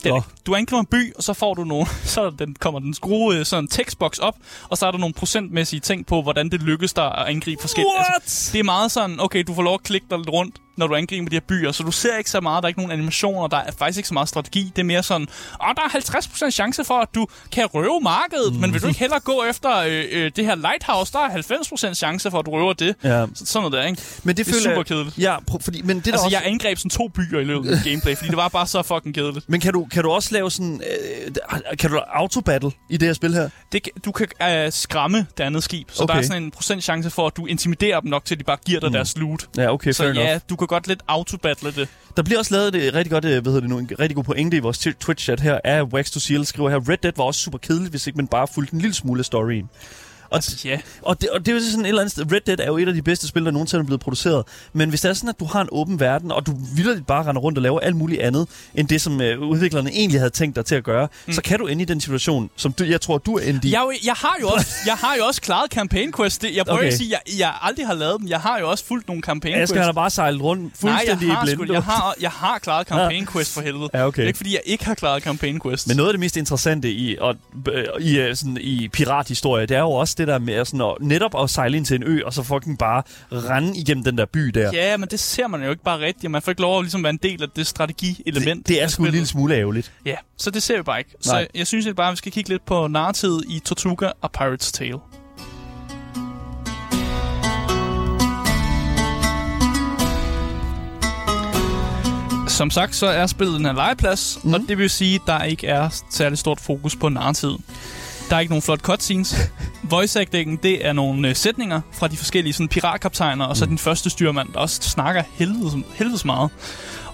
Er 0.05 0.09
Nå. 0.09 0.21
Du 0.45 0.55
angriber 0.55 0.79
en 0.79 0.85
by, 0.85 1.13
og 1.15 1.23
så 1.23 1.33
får 1.33 1.53
du 1.53 1.63
nogle, 1.63 1.85
så 2.15 2.29
den, 2.39 2.55
kommer 2.59 2.79
den 2.79 2.93
skrue 2.93 3.35
øh, 3.35 3.45
sådan 3.45 3.63
en 3.63 3.67
tekstboks 3.67 4.19
op, 4.19 4.35
og 4.69 4.77
så 4.77 4.85
er 4.85 4.91
der 4.91 4.97
nogle 4.97 5.13
procentmæssige 5.13 5.79
ting 5.79 6.05
på, 6.05 6.21
hvordan 6.21 6.49
det 6.49 6.61
lykkes 6.61 6.93
dig 6.93 7.05
at 7.17 7.27
angribe 7.27 7.61
forskellige. 7.61 7.93
What? 7.97 8.49
det 8.53 8.59
er 8.59 8.63
meget 8.63 8.91
sådan, 8.91 9.19
okay, 9.19 9.43
du 9.47 9.53
får 9.53 9.61
lov 9.61 9.73
at 9.73 9.83
klikke 9.83 10.07
dig 10.09 10.17
lidt 10.17 10.29
rundt, 10.29 10.55
når 10.78 10.88
du 10.88 10.95
angriber 10.95 11.30
de 11.30 11.36
her 11.36 11.41
byer, 11.47 11.71
så 11.71 11.84
du 11.84 11.91
ser 11.91 12.17
ikke 12.17 12.30
så 12.30 12.41
meget, 12.41 12.63
der 12.63 12.65
er 12.65 12.69
ikke 12.69 12.80
nogen 12.80 12.91
animationer, 12.91 13.47
der 13.47 13.57
er 13.57 13.71
faktisk 13.80 13.97
ikke 13.97 14.07
så 14.07 14.13
meget 14.13 14.30
strategi. 14.30 14.71
Det 14.76 14.82
er 14.82 14.86
mere 14.86 15.03
sådan, 15.03 15.28
åh, 15.63 15.76
der 15.76 15.82
er 15.82 15.89
50% 16.47 16.49
chance 16.51 16.84
for, 16.84 16.93
at 16.99 17.09
du 17.15 17.28
kan 17.51 17.65
røve 17.65 17.99
markedet, 18.03 18.53
mm. 18.53 18.59
men 18.59 18.73
vil 18.73 18.82
du 18.82 18.88
ikke 18.88 18.99
hellere 18.99 19.19
gå 19.19 19.43
efter 19.49 19.78
øh, 19.78 20.03
øh, 20.11 20.32
det 20.36 20.45
her 20.45 20.55
lighthouse, 20.55 21.13
der 21.13 21.19
er 21.19 21.30
90% 21.89 21.93
chance 21.93 22.32
for, 22.32 22.39
at 22.39 22.45
du 22.45 22.51
røver 22.51 22.73
det. 22.73 22.95
Ja. 23.03 23.26
Så, 23.36 23.45
sådan 23.45 23.69
noget 23.71 23.84
der, 23.84 23.89
ikke? 23.89 24.01
Men 24.23 24.38
det, 24.38 24.45
Det 24.45 24.51
er 24.51 24.55
føler 24.55 24.63
super 24.63 24.76
jeg- 24.76 24.86
kedeligt. 24.86 25.17
Ja, 25.17 25.38
pr- 25.51 25.57
fordi, 25.61 25.82
men 25.82 25.97
det 25.97 26.05
der 26.05 26.11
Altså, 26.11 26.26
også... 26.26 26.38
jeg 26.38 26.47
angreb 26.47 26.78
sådan 26.78 26.89
to 26.89 27.07
byer 27.07 27.39
i 27.39 27.43
løbet 27.43 27.69
af 27.71 27.78
gameplay, 27.84 28.15
fordi 28.15 28.30
det 28.30 28.38
var 28.38 28.47
bare 28.47 28.67
så 28.67 28.82
fucking 28.84 29.15
kedeligt. 29.15 29.49
Men 29.49 29.59
kan 29.61 29.73
du, 29.73 29.86
kan 29.91 30.03
du 30.03 30.09
også 30.11 30.30
lave 30.32 30.51
sådan... 30.51 30.82
Øh, 31.28 31.78
kan 31.80 31.89
du 31.89 31.97
autobattle 32.13 32.71
i 32.89 32.97
det 32.97 33.07
her 33.07 33.13
spil 33.13 33.34
her? 33.34 33.49
Det, 33.71 33.88
du 34.05 34.11
kan 34.11 34.28
øh, 34.41 34.71
skræmme 34.71 35.28
det 35.38 35.43
andet 35.43 35.63
skib, 35.63 35.88
så 35.91 36.03
okay. 36.03 36.13
der 36.13 36.19
er 36.19 36.23
sådan 36.23 36.43
en 36.43 36.51
procent 36.51 36.84
chance 36.84 37.09
for, 37.09 37.28
at 37.28 37.38
du 37.38 37.45
intimiderer 37.45 37.99
dem 37.99 38.09
nok 38.09 38.26
til, 38.26 38.36
at 38.36 38.39
de 38.39 38.43
bare 38.43 38.57
giver 38.65 38.80
dig 38.80 38.89
mm. 38.89 38.93
deres 38.93 39.17
loot. 39.17 39.45
Ja, 39.57 39.73
okay, 39.73 39.91
Så 39.91 40.03
fair 40.03 40.11
enough. 40.11 40.28
ja, 40.28 40.39
du 40.49 40.55
kan 40.55 40.64
godt 40.68 40.88
lidt 40.88 41.03
autobattle 41.07 41.72
det. 41.72 41.88
Der 42.18 42.24
bliver 42.24 42.39
også 42.39 42.53
lavet 42.53 42.76
et 42.76 42.88
øh, 42.88 42.93
rigtig 42.93 43.11
godt, 43.11 43.26
øh, 43.26 43.41
hvad 43.41 43.51
hedder 43.51 43.59
det 43.59 43.70
nu, 43.70 43.78
en 43.78 43.89
rigtig 43.99 44.16
god 44.16 44.24
pointe 44.24 44.57
i 44.57 44.59
vores 44.59 44.88
Twitch-chat 45.03 45.41
her, 45.41 45.59
af 45.63 45.84
Wax 45.84 46.11
to 46.11 46.20
Seal 46.20 46.45
skriver 46.45 46.70
her, 46.70 46.89
Red 46.89 46.97
Dead 46.97 47.13
var 47.18 47.24
også 47.24 47.39
super 47.41 47.57
kedeligt, 47.57 47.89
hvis 47.89 48.07
ikke 48.07 48.18
man 48.18 48.28
bare 48.28 48.47
fulgte 48.47 48.74
en 48.74 48.82
lille 48.82 48.93
smule 48.93 49.20
af 49.20 49.26
storyen. 49.26 49.70
Og, 50.30 50.41
ja. 50.65 50.80
og, 51.01 51.21
det, 51.21 51.30
og 51.30 51.39
det 51.39 51.47
er 51.47 51.53
jo 51.55 51.61
sådan 51.71 51.86
et 51.86 51.89
eller 51.89 52.01
andet 52.01 52.11
sted, 52.11 52.32
Red 52.32 52.41
Dead 52.41 52.59
er 52.59 52.65
jo 52.67 52.78
et 52.78 52.88
af 52.88 52.93
de 52.93 53.01
bedste 53.01 53.28
spil, 53.28 53.45
der 53.45 53.51
nogensinde 53.51 53.82
er 53.82 53.86
blevet 53.86 54.01
produceret. 54.01 54.43
Men 54.73 54.89
hvis 54.89 55.01
det 55.01 55.09
er 55.09 55.13
sådan, 55.13 55.30
at 55.30 55.39
du 55.39 55.45
har 55.45 55.61
en 55.61 55.67
åben 55.71 55.99
verden, 55.99 56.32
og 56.32 56.45
du 56.45 56.55
vildt 56.76 57.07
bare 57.07 57.23
render 57.26 57.41
rundt 57.41 57.57
og 57.57 57.61
laver 57.61 57.80
alt 57.80 57.95
muligt 57.95 58.21
andet, 58.21 58.47
end 58.76 58.88
det, 58.88 59.01
som 59.01 59.21
øh, 59.21 59.39
udviklerne 59.41 59.89
egentlig 59.91 60.19
havde 60.19 60.30
tænkt 60.30 60.55
dig 60.55 60.65
til 60.65 60.76
at 60.76 60.84
gøre, 60.84 61.07
mm. 61.28 61.34
så 61.34 61.41
kan 61.41 61.59
du 61.59 61.67
ende 61.67 61.82
i 61.82 61.86
den 61.86 62.01
situation, 62.01 62.49
som 62.55 62.73
du, 62.73 62.84
jeg 62.84 63.01
tror, 63.01 63.17
du 63.17 63.36
er 63.38 63.41
endt 63.41 63.65
i. 63.65 63.71
Jeg, 63.71 63.86
jeg, 64.05 64.13
har 64.13 64.36
jo 64.41 64.47
også, 64.47 64.67
jeg 64.86 64.93
har 64.95 65.15
jo 65.19 65.26
også 65.26 65.41
klaret 65.41 65.71
campaign 65.71 66.13
quest. 66.13 66.41
Det- 66.41 66.55
Jeg 66.55 66.65
prøver 66.65 66.78
Okay. 66.78 66.86
ikke 66.86 66.93
at 66.93 66.97
sige, 66.99 67.15
at 67.15 67.21
jeg, 67.28 67.39
jeg 67.39 67.53
aldrig 67.61 67.88
har 67.88 67.93
lavet 67.93 68.19
dem. 68.19 68.28
Jeg 68.28 68.39
har 68.39 68.59
jo 68.59 68.69
også 68.69 68.86
fulgt 68.86 69.07
nogle 69.07 69.21
campaign 69.23 69.57
quest. 69.57 69.73
han 69.76 69.84
har 69.84 69.91
bare 69.91 70.09
sejlet 70.09 70.41
rundt 70.41 70.61
Nej, 70.63 70.71
fuldstændig 70.80 71.28
jeg 71.28 71.36
har, 71.36 71.47
i 71.47 71.55
blinde. 71.55 71.73
jeg, 71.73 71.84
har, 71.84 72.15
jeg 72.21 72.30
har 72.32 72.59
klaret 72.59 72.88
campaign 72.88 73.28
quest 73.34 73.53
for 73.53 73.61
helvede. 73.61 73.89
Ja, 73.93 74.07
okay. 74.07 74.17
Det 74.17 74.23
er 74.23 74.28
ikke, 74.28 74.38
fordi 74.38 74.53
jeg 74.53 74.61
ikke 74.65 74.86
har 74.86 74.93
klaret 74.95 75.23
campaign 75.23 75.59
quest. 75.61 75.88
Men 75.88 75.97
noget 75.97 76.09
af 76.09 76.13
det 76.13 76.19
mest 76.19 76.38
interessante 76.38 76.91
i, 76.91 77.17
og, 77.17 77.36
øh, 77.73 77.84
i, 77.99 78.19
øh, 78.19 78.36
sådan, 78.36 78.57
i 78.61 78.88
pirathistorie, 78.88 79.65
det 79.65 79.78
er 79.78 79.82
jo 79.82 79.91
også 79.91 80.14
også 80.16 80.24
det 80.24 80.28
der 80.28 80.39
med 80.39 80.66
sådan 80.66 80.82
at, 80.82 80.95
netop 81.01 81.32
at 81.43 81.49
sejle 81.49 81.78
ind 81.78 81.86
til 81.86 81.95
en 81.95 82.03
ø, 82.03 82.22
og 82.26 82.34
så 82.34 82.43
fucking 82.43 82.78
bare 82.78 83.03
rende 83.32 83.78
igennem 83.78 84.03
den 84.03 84.18
der 84.18 84.26
by 84.26 84.39
der. 84.39 84.72
Ja, 84.74 84.97
men 84.97 85.09
det 85.09 85.20
ser 85.20 85.47
man 85.47 85.63
jo 85.63 85.70
ikke 85.70 85.84
bare 85.84 85.99
rigtigt. 85.99 86.32
Man 86.32 86.41
får 86.41 86.51
ikke 86.51 86.61
lov 86.61 86.78
at 86.78 86.84
ligesom 86.84 87.03
være 87.03 87.09
en 87.09 87.20
del 87.24 87.43
af 87.43 87.49
det 87.55 87.68
strategielement. 87.68 88.68
Det, 88.68 88.68
det 88.68 88.84
er 88.84 88.88
sgu 88.88 89.03
en 89.03 89.07
altså, 89.07 89.16
lille 89.16 89.28
smule 89.28 89.55
ærgerligt. 89.55 89.91
Ja, 90.05 90.16
så 90.38 90.51
det 90.51 90.63
ser 90.63 90.78
vi 90.78 90.84
bare 90.84 90.99
ikke. 90.99 91.11
Nej. 91.26 91.43
Så 91.43 91.47
jeg 91.55 91.68
synes 91.68 91.88
at 91.88 91.95
bare, 91.95 92.07
at 92.07 92.11
vi 92.11 92.18
skal 92.18 92.32
kigge 92.32 92.49
lidt 92.49 92.66
på 92.66 92.88
narrativet 92.88 93.43
i 93.49 93.59
Tortuga 93.59 94.11
og 94.22 94.32
Pirates 94.32 94.72
Tale. 94.72 94.99
Som 102.47 102.70
sagt, 102.70 102.95
så 102.95 103.07
er 103.07 103.28
spillet 103.28 103.55
en 103.55 103.63
legeplads, 103.63 104.39
mm. 104.43 104.53
og 104.53 104.59
mhm. 104.59 104.68
det 104.68 104.78
vil 104.78 104.89
sige, 104.89 105.16
at 105.16 105.22
der 105.28 105.43
ikke 105.43 105.68
er 105.68 105.89
særlig 106.09 106.38
stort 106.38 106.59
fokus 106.59 106.95
på 106.95 107.09
narrativet. 107.09 107.61
Der 108.30 108.36
er 108.36 108.39
ikke 108.39 108.51
nogen 108.51 108.61
flot 108.61 108.80
cutscenes. 108.80 109.36
Voice 109.84 110.21
acting, 110.21 110.63
det 110.63 110.86
er 110.86 110.93
nogle 110.93 111.30
øh, 111.30 111.36
sætninger 111.36 111.82
fra 111.91 112.07
de 112.07 112.17
forskellige 112.17 112.53
sådan, 112.53 112.67
piratkaptajner, 112.67 113.45
og 113.45 113.57
så 113.57 113.65
den 113.65 113.78
første 113.78 114.09
styrmand, 114.09 114.53
der 114.53 114.59
også 114.59 114.82
snakker 114.82 115.23
helvedes, 115.34 115.73
helvedes 115.95 116.26
meget. 116.26 116.49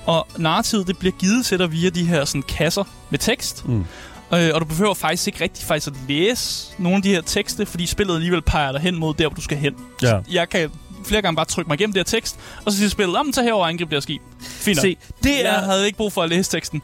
Og 0.06 0.28
narrativet, 0.38 0.88
det 0.88 0.98
bliver 0.98 1.14
givet 1.20 1.46
til 1.46 1.60
dig 1.60 1.72
via 1.72 1.90
de 1.90 2.06
her 2.06 2.26
sådan, 2.26 2.44
kasser 2.44 2.84
med 3.10 3.20
tekst. 3.20 3.68
Mm. 3.68 3.86
Øh, 4.34 4.50
og 4.54 4.62
du 4.62 4.66
behøver 4.66 4.94
faktisk 4.94 5.28
ikke 5.28 5.44
rigtig 5.44 5.66
faktisk 5.66 5.88
at 5.88 5.94
læse 6.08 6.72
nogle 6.78 6.96
af 6.96 7.02
de 7.02 7.10
her 7.10 7.22
tekste, 7.22 7.66
fordi 7.66 7.86
spillet 7.86 8.16
alligevel 8.16 8.42
peger 8.42 8.72
dig 8.72 8.82
hen 8.82 8.96
mod 8.96 9.14
der, 9.14 9.28
hvor 9.28 9.36
du 9.36 9.42
skal 9.42 9.58
hen. 9.58 9.76
Ja. 10.02 10.08
Så 10.08 10.22
jeg 10.32 10.50
kan 10.50 10.72
flere 11.06 11.22
gange 11.22 11.36
bare 11.36 11.46
trykke 11.46 11.70
mig 11.70 11.76
igennem 11.76 11.94
det 11.94 12.00
her 12.00 12.04
tekst, 12.20 12.40
og 12.66 12.72
så 12.72 12.78
siger 12.78 12.90
spillet, 12.90 13.16
om 13.16 13.34
så 13.34 13.44
herover 13.44 13.68
angreb 13.68 13.90
det 13.90 13.96
her 13.96 14.02
skib. 14.02 14.22
Fint. 14.42 14.82
Se, 14.82 14.98
det 15.24 15.30
Jeg 15.30 15.42
er... 15.42 15.60
havde 15.60 15.86
ikke 15.86 15.98
brug 15.98 16.14
for 16.14 16.24
at 16.24 16.30
læse 16.30 16.52
teksten. 16.52 16.82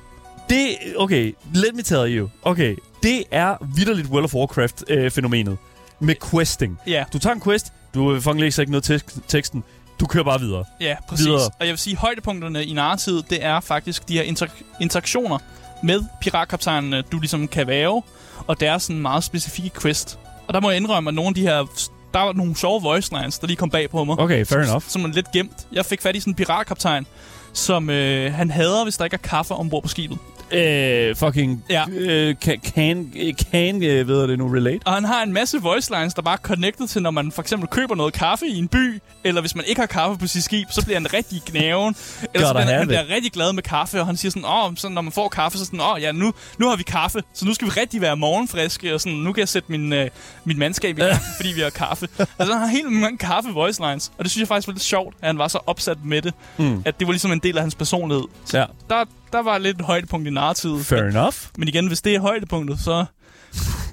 Det, 0.50 0.68
okay, 0.98 1.36
let 1.54 1.76
me 1.76 1.82
tell 1.82 2.18
you. 2.18 2.30
Okay, 2.44 2.76
det 3.08 3.24
er 3.32 3.56
vidderligt 3.76 4.08
World 4.08 4.24
of 4.24 4.34
Warcraft-fænomenet. 4.34 5.58
med 6.00 6.16
questing. 6.32 6.80
Ja, 6.88 7.04
Du 7.14 7.20
tager 7.20 7.34
en 7.34 7.42
quest, 7.42 7.74
du 7.94 8.20
fucking 8.22 8.40
læser 8.42 8.62
ikke 8.62 8.72
noget 8.72 8.84
tek- 8.84 9.28
teksten, 9.28 9.64
du 10.00 10.06
kører 10.06 10.24
bare 10.24 10.40
videre. 10.40 10.64
ja, 10.82 10.96
præcis. 11.10 11.26
Videre. 11.26 11.42
Og 11.42 11.66
jeg 11.66 11.70
vil 11.70 11.78
sige, 11.78 11.96
højdepunkterne 11.98 12.66
i 12.66 12.74
narrativet, 12.74 13.30
det 13.30 13.44
er 13.46 13.60
faktisk 13.60 14.08
de 14.10 14.14
her 14.14 14.24
inter- 14.24 14.64
interaktioner 14.82 15.38
med 15.84 16.04
piratkaptajnene, 16.22 17.02
du 17.12 17.20
ligesom 17.20 17.48
kan 17.48 17.68
væve, 17.68 18.04
og 18.48 18.60
deres 18.60 18.84
sådan 18.84 19.02
meget 19.02 19.24
specifikke 19.24 19.82
quest. 19.82 20.20
Og 20.48 20.54
der 20.54 20.60
må 20.62 20.70
jeg 20.70 20.78
indrømme, 20.78 21.08
at 21.10 21.14
nogle 21.14 21.28
af 21.28 21.36
de 21.36 21.42
her... 21.42 21.66
Der 22.14 22.20
var 22.20 22.34
nogle 22.34 22.56
sjove 22.56 22.82
voice 22.82 23.12
lines, 23.20 23.40
der 23.40 23.48
lige 23.48 23.58
kom 23.58 23.70
bag 23.70 23.90
på 23.90 24.04
mig. 24.04 24.20
Okay, 24.20 24.46
fair 24.46 24.60
enough. 24.60 24.84
Som 24.88 25.04
er 25.04 25.08
lidt 25.08 25.32
gemt. 25.32 25.68
Jeg 25.72 25.86
fik 25.86 26.02
fat 26.02 26.16
i 26.16 26.20
sådan 26.20 26.32
en 26.32 26.36
piratkaptajn, 26.36 27.06
som 27.54 27.90
øh, 27.90 28.34
han 28.34 28.52
hader, 28.52 28.84
hvis 28.84 28.98
der 28.98 29.04
ikke 29.04 29.14
er 29.14 29.18
kaffe 29.18 29.54
ombord 29.54 29.84
på 29.84 29.88
skibet. 29.90 30.18
Øh, 30.52 31.16
fucking... 31.16 31.64
Ja. 31.70 31.84
Øh, 31.92 32.36
kan, 32.42 32.60
kan, 32.60 33.14
kan 33.52 33.84
øh, 33.84 34.08
ved 34.08 34.28
det 34.28 34.38
nu, 34.40 34.48
relate? 34.48 34.80
Og 34.88 34.94
han 34.94 35.04
har 35.04 35.24
en 35.24 35.34
masse 35.34 35.62
voice 35.62 35.92
lines, 36.00 36.14
der 36.14 36.22
bare 36.22 36.34
er 36.34 36.38
connected 36.38 36.88
til, 36.88 37.02
når 37.02 37.12
man 37.12 37.32
for 37.32 37.42
eksempel 37.42 37.70
køber 37.70 37.96
noget 37.96 38.14
kaffe 38.14 38.48
i 38.48 38.58
en 38.58 38.68
by, 38.68 39.02
eller 39.24 39.42
hvis 39.42 39.56
man 39.56 39.66
ikke 39.68 39.82
har 39.82 39.86
kaffe 39.88 40.20
på 40.20 40.28
sit 40.28 40.44
skib, 40.44 40.68
så 40.72 40.86
bliver 40.86 41.00
han 41.00 41.14
rigtig 41.14 41.42
gnæven. 41.46 41.96
Eller 42.34 42.48
så 42.48 42.54
bliver 42.54 42.66
han, 42.66 42.78
han 42.78 42.88
bliver 42.88 43.10
rigtig 43.16 43.32
glad 43.32 43.54
med 43.54 43.64
kaffe, 43.64 44.00
og 44.00 44.06
han 44.06 44.18
siger 44.18 44.30
sådan, 44.32 44.46
åh, 44.46 44.74
så 44.76 44.90
når 44.90 45.02
man 45.02 45.12
får 45.14 45.28
kaffe, 45.30 45.58
så 45.58 45.66
sådan, 45.66 45.82
åh, 45.82 46.02
ja, 46.02 46.12
nu, 46.12 46.34
nu 46.58 46.68
har 46.70 46.76
vi 46.76 46.84
kaffe, 46.84 47.20
så 47.34 47.46
nu 47.46 47.54
skal 47.54 47.66
vi 47.68 47.72
rigtig 47.72 48.02
være 48.02 48.18
morgenfriske, 48.18 48.94
og 48.94 49.02
sådan, 49.02 49.18
nu 49.18 49.34
kan 49.34 49.40
jeg 49.40 49.50
sætte 49.50 49.72
min, 49.72 49.94
øh, 49.94 50.10
min 50.46 50.60
mandskab 50.60 50.98
i 50.98 51.02
gang, 51.02 51.20
fordi 51.36 51.50
vi 51.56 51.62
har 51.62 51.70
kaffe. 51.70 52.08
Altså, 52.40 52.54
han 52.54 52.62
har 52.62 52.68
helt 52.68 52.92
mange 52.92 53.18
kaffe 53.18 53.50
voice 53.50 53.82
lines, 53.82 54.12
og 54.18 54.24
det 54.24 54.32
synes 54.32 54.42
jeg 54.42 54.48
faktisk 54.48 54.68
var 54.68 54.74
lidt 54.74 54.84
sjovt, 54.84 55.16
at 55.22 55.28
han 55.28 55.38
var 55.38 55.48
så 55.48 55.60
opsat 55.66 55.98
med 56.06 56.22
det, 56.22 56.34
Mm. 56.58 56.82
at 56.86 57.00
det 57.00 57.08
var 57.08 57.14
ligesom 57.14 57.32
en 57.32 57.40
del 57.40 57.58
af 57.58 57.64
hans 57.64 57.76
personlighed. 57.76 58.24
Ja, 58.54 58.66
Der, 58.90 59.06
der 59.34 59.44
var 59.44 59.58
lidt 59.58 59.80
et 59.80 59.86
højdepunkt 59.86 60.28
i 60.28 60.32
narrativet. 60.32 60.86
fair 60.86 61.04
Men, 61.04 61.12
enough. 61.12 61.36
men 61.58 61.68
igen, 61.68 61.88
hvis 61.88 62.02
det 62.02 62.16
er 62.16 62.20
højdepunktet, 62.20 62.80
så... 62.80 63.06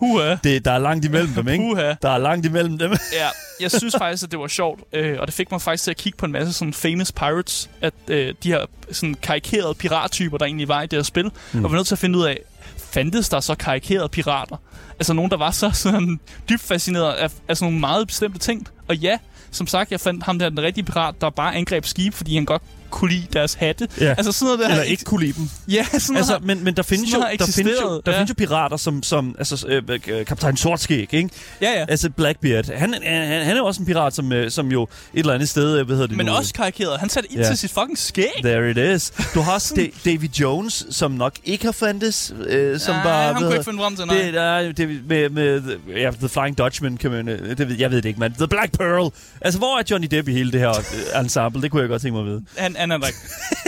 Uha. 0.00 0.36
Det, 0.44 0.64
der 0.64 0.70
er 0.72 0.78
langt 0.78 1.04
imellem 1.04 1.32
dem, 1.34 1.48
ikke? 1.48 1.64
Uha. 1.64 1.94
Der 2.02 2.10
er 2.10 2.18
langt 2.18 2.46
imellem 2.46 2.78
dem. 2.78 2.90
Ja, 3.12 3.28
jeg 3.60 3.70
synes 3.70 3.94
faktisk, 3.98 4.24
at 4.24 4.30
det 4.30 4.38
var 4.38 4.46
sjovt, 4.46 4.80
øh, 4.92 5.16
og 5.20 5.26
det 5.26 5.34
fik 5.34 5.50
mig 5.50 5.62
faktisk 5.62 5.84
til 5.84 5.90
at 5.90 5.96
kigge 5.96 6.16
på 6.16 6.26
en 6.26 6.32
masse 6.32 6.52
sådan 6.52 6.74
famous 6.74 7.12
pirates, 7.12 7.70
at 7.80 7.94
øh, 8.08 8.34
de 8.42 8.48
her 8.52 8.66
sådan 8.92 9.14
karikerede 9.14 9.74
pirattyper, 9.74 10.38
der 10.38 10.44
egentlig 10.44 10.68
var 10.68 10.82
i 10.82 10.86
det 10.86 10.96
her 10.96 11.02
spil, 11.02 11.30
mm. 11.52 11.64
og 11.64 11.70
var 11.70 11.76
nødt 11.76 11.86
til 11.86 11.94
at 11.94 11.98
finde 11.98 12.18
ud 12.18 12.24
af, 12.24 12.40
fandtes 12.76 13.28
der 13.28 13.40
så 13.40 13.54
karikerede 13.54 14.08
pirater? 14.08 14.56
Altså 14.98 15.12
nogen, 15.12 15.30
der 15.30 15.36
var 15.36 15.50
så 15.50 15.70
sådan 15.70 16.20
dybt 16.48 16.62
fascineret 16.62 17.12
af, 17.12 17.30
af 17.48 17.56
sådan 17.56 17.66
nogle 17.72 17.80
meget 17.80 18.06
bestemte 18.06 18.38
ting. 18.38 18.68
Og 18.88 18.96
ja, 18.96 19.18
som 19.50 19.66
sagt, 19.66 19.92
jeg 19.92 20.00
fandt 20.00 20.24
ham 20.24 20.38
der 20.38 20.48
den 20.48 20.62
rigtige 20.62 20.84
pirat, 20.84 21.14
der 21.20 21.30
bare 21.30 21.54
angreb 21.54 21.84
skib, 21.84 22.14
fordi 22.14 22.34
han 22.34 22.44
godt 22.44 22.62
kunne 22.94 23.10
lide 23.12 23.26
deres 23.32 23.54
hatte. 23.54 23.88
Ja. 24.00 24.08
Altså 24.18 24.32
sådan 24.32 24.46
noget 24.46 24.58
der. 24.60 24.68
Eller 24.68 24.82
ikke 24.82 25.04
kunne 25.04 25.20
lide 25.26 25.32
dem. 25.38 25.48
Ja, 25.68 25.84
sådan 25.98 26.16
Altså, 26.16 26.32
noget. 26.32 26.46
men, 26.46 26.64
men 26.64 26.74
der 26.76 26.82
findes 26.82 27.12
jo, 27.14 27.18
der 27.38 27.46
findes 27.46 27.74
jo, 27.82 28.00
der 28.06 28.12
ja. 28.12 28.18
findes 28.18 28.28
jo 28.30 28.34
pirater 28.34 28.76
som, 28.76 29.02
som 29.02 29.34
altså, 29.38 29.66
øh, 29.68 29.82
øh, 30.08 30.26
kaptajn 30.26 30.56
Sortskæg, 30.56 31.14
ikke? 31.14 31.30
Ja, 31.62 31.70
ja. 31.72 31.84
Altså 31.88 32.10
Blackbeard. 32.10 32.64
Han, 32.74 32.92
han, 33.02 33.02
han 33.44 33.52
er 33.52 33.56
jo 33.56 33.64
også 33.66 33.80
en 33.82 33.86
pirat, 33.86 34.14
som, 34.14 34.32
øh, 34.32 34.50
som 34.50 34.72
jo 34.72 34.82
et 34.82 34.88
eller 35.14 35.32
andet 35.34 35.48
sted, 35.48 35.78
øh, 35.78 35.86
hvad 35.86 35.96
hedder 35.96 36.08
det 36.08 36.16
Men 36.16 36.26
nu? 36.26 36.32
også 36.32 36.52
karikeret. 36.54 37.00
Han 37.00 37.08
satte 37.08 37.32
ind 37.32 37.40
Ja. 37.40 37.46
til 37.48 37.58
sit 37.58 37.70
fucking 37.70 37.98
skæg. 37.98 38.30
There 38.44 38.70
it 38.70 38.78
is. 38.96 39.12
Du 39.34 39.40
har 39.40 39.52
også 39.52 39.74
Da- 40.04 40.10
Davy 40.10 40.30
Jones, 40.40 40.86
som 40.90 41.10
nok 41.10 41.32
ikke 41.44 41.64
har 41.64 41.72
fandtes, 41.72 42.34
øh, 42.46 42.80
som 42.80 42.94
Nej, 42.94 43.02
bare... 43.04 43.32
han 43.34 43.42
kunne 43.42 43.52
ikke 43.54 43.64
finde 43.64 43.78
frem 43.78 43.96
til, 43.96 44.06
nej. 44.06 44.16
det, 44.16 44.36
er- 44.36 44.72
det, 44.72 44.88
med, 45.08 45.28
med 45.30 45.62
ja, 45.96 46.10
The 46.10 46.28
Flying 46.28 46.58
Dutchman, 46.58 46.96
kan 46.96 47.10
man, 47.10 47.28
øh, 47.28 47.58
det, 47.58 47.80
jeg 47.80 47.90
ved 47.90 47.96
det 48.02 48.08
ikke, 48.08 48.20
men 48.20 48.32
The 48.32 48.48
Black 48.48 48.78
Pearl. 48.78 49.12
Altså, 49.40 49.58
hvor 49.58 49.78
er 49.78 49.82
Johnny 49.90 50.06
Depp 50.10 50.28
i 50.28 50.32
hele 50.32 50.52
det 50.52 50.60
her 50.60 50.70
øh, 51.14 51.20
ensemble? 51.20 51.62
Det 51.62 51.70
kunne 51.70 51.80
jeg 51.80 51.88
godt 51.88 52.02
tænke 52.02 52.12
mig 52.12 52.20
at 52.20 52.26
vide. 52.30 52.42
Han, 52.58 52.76
ikke. 52.92 53.18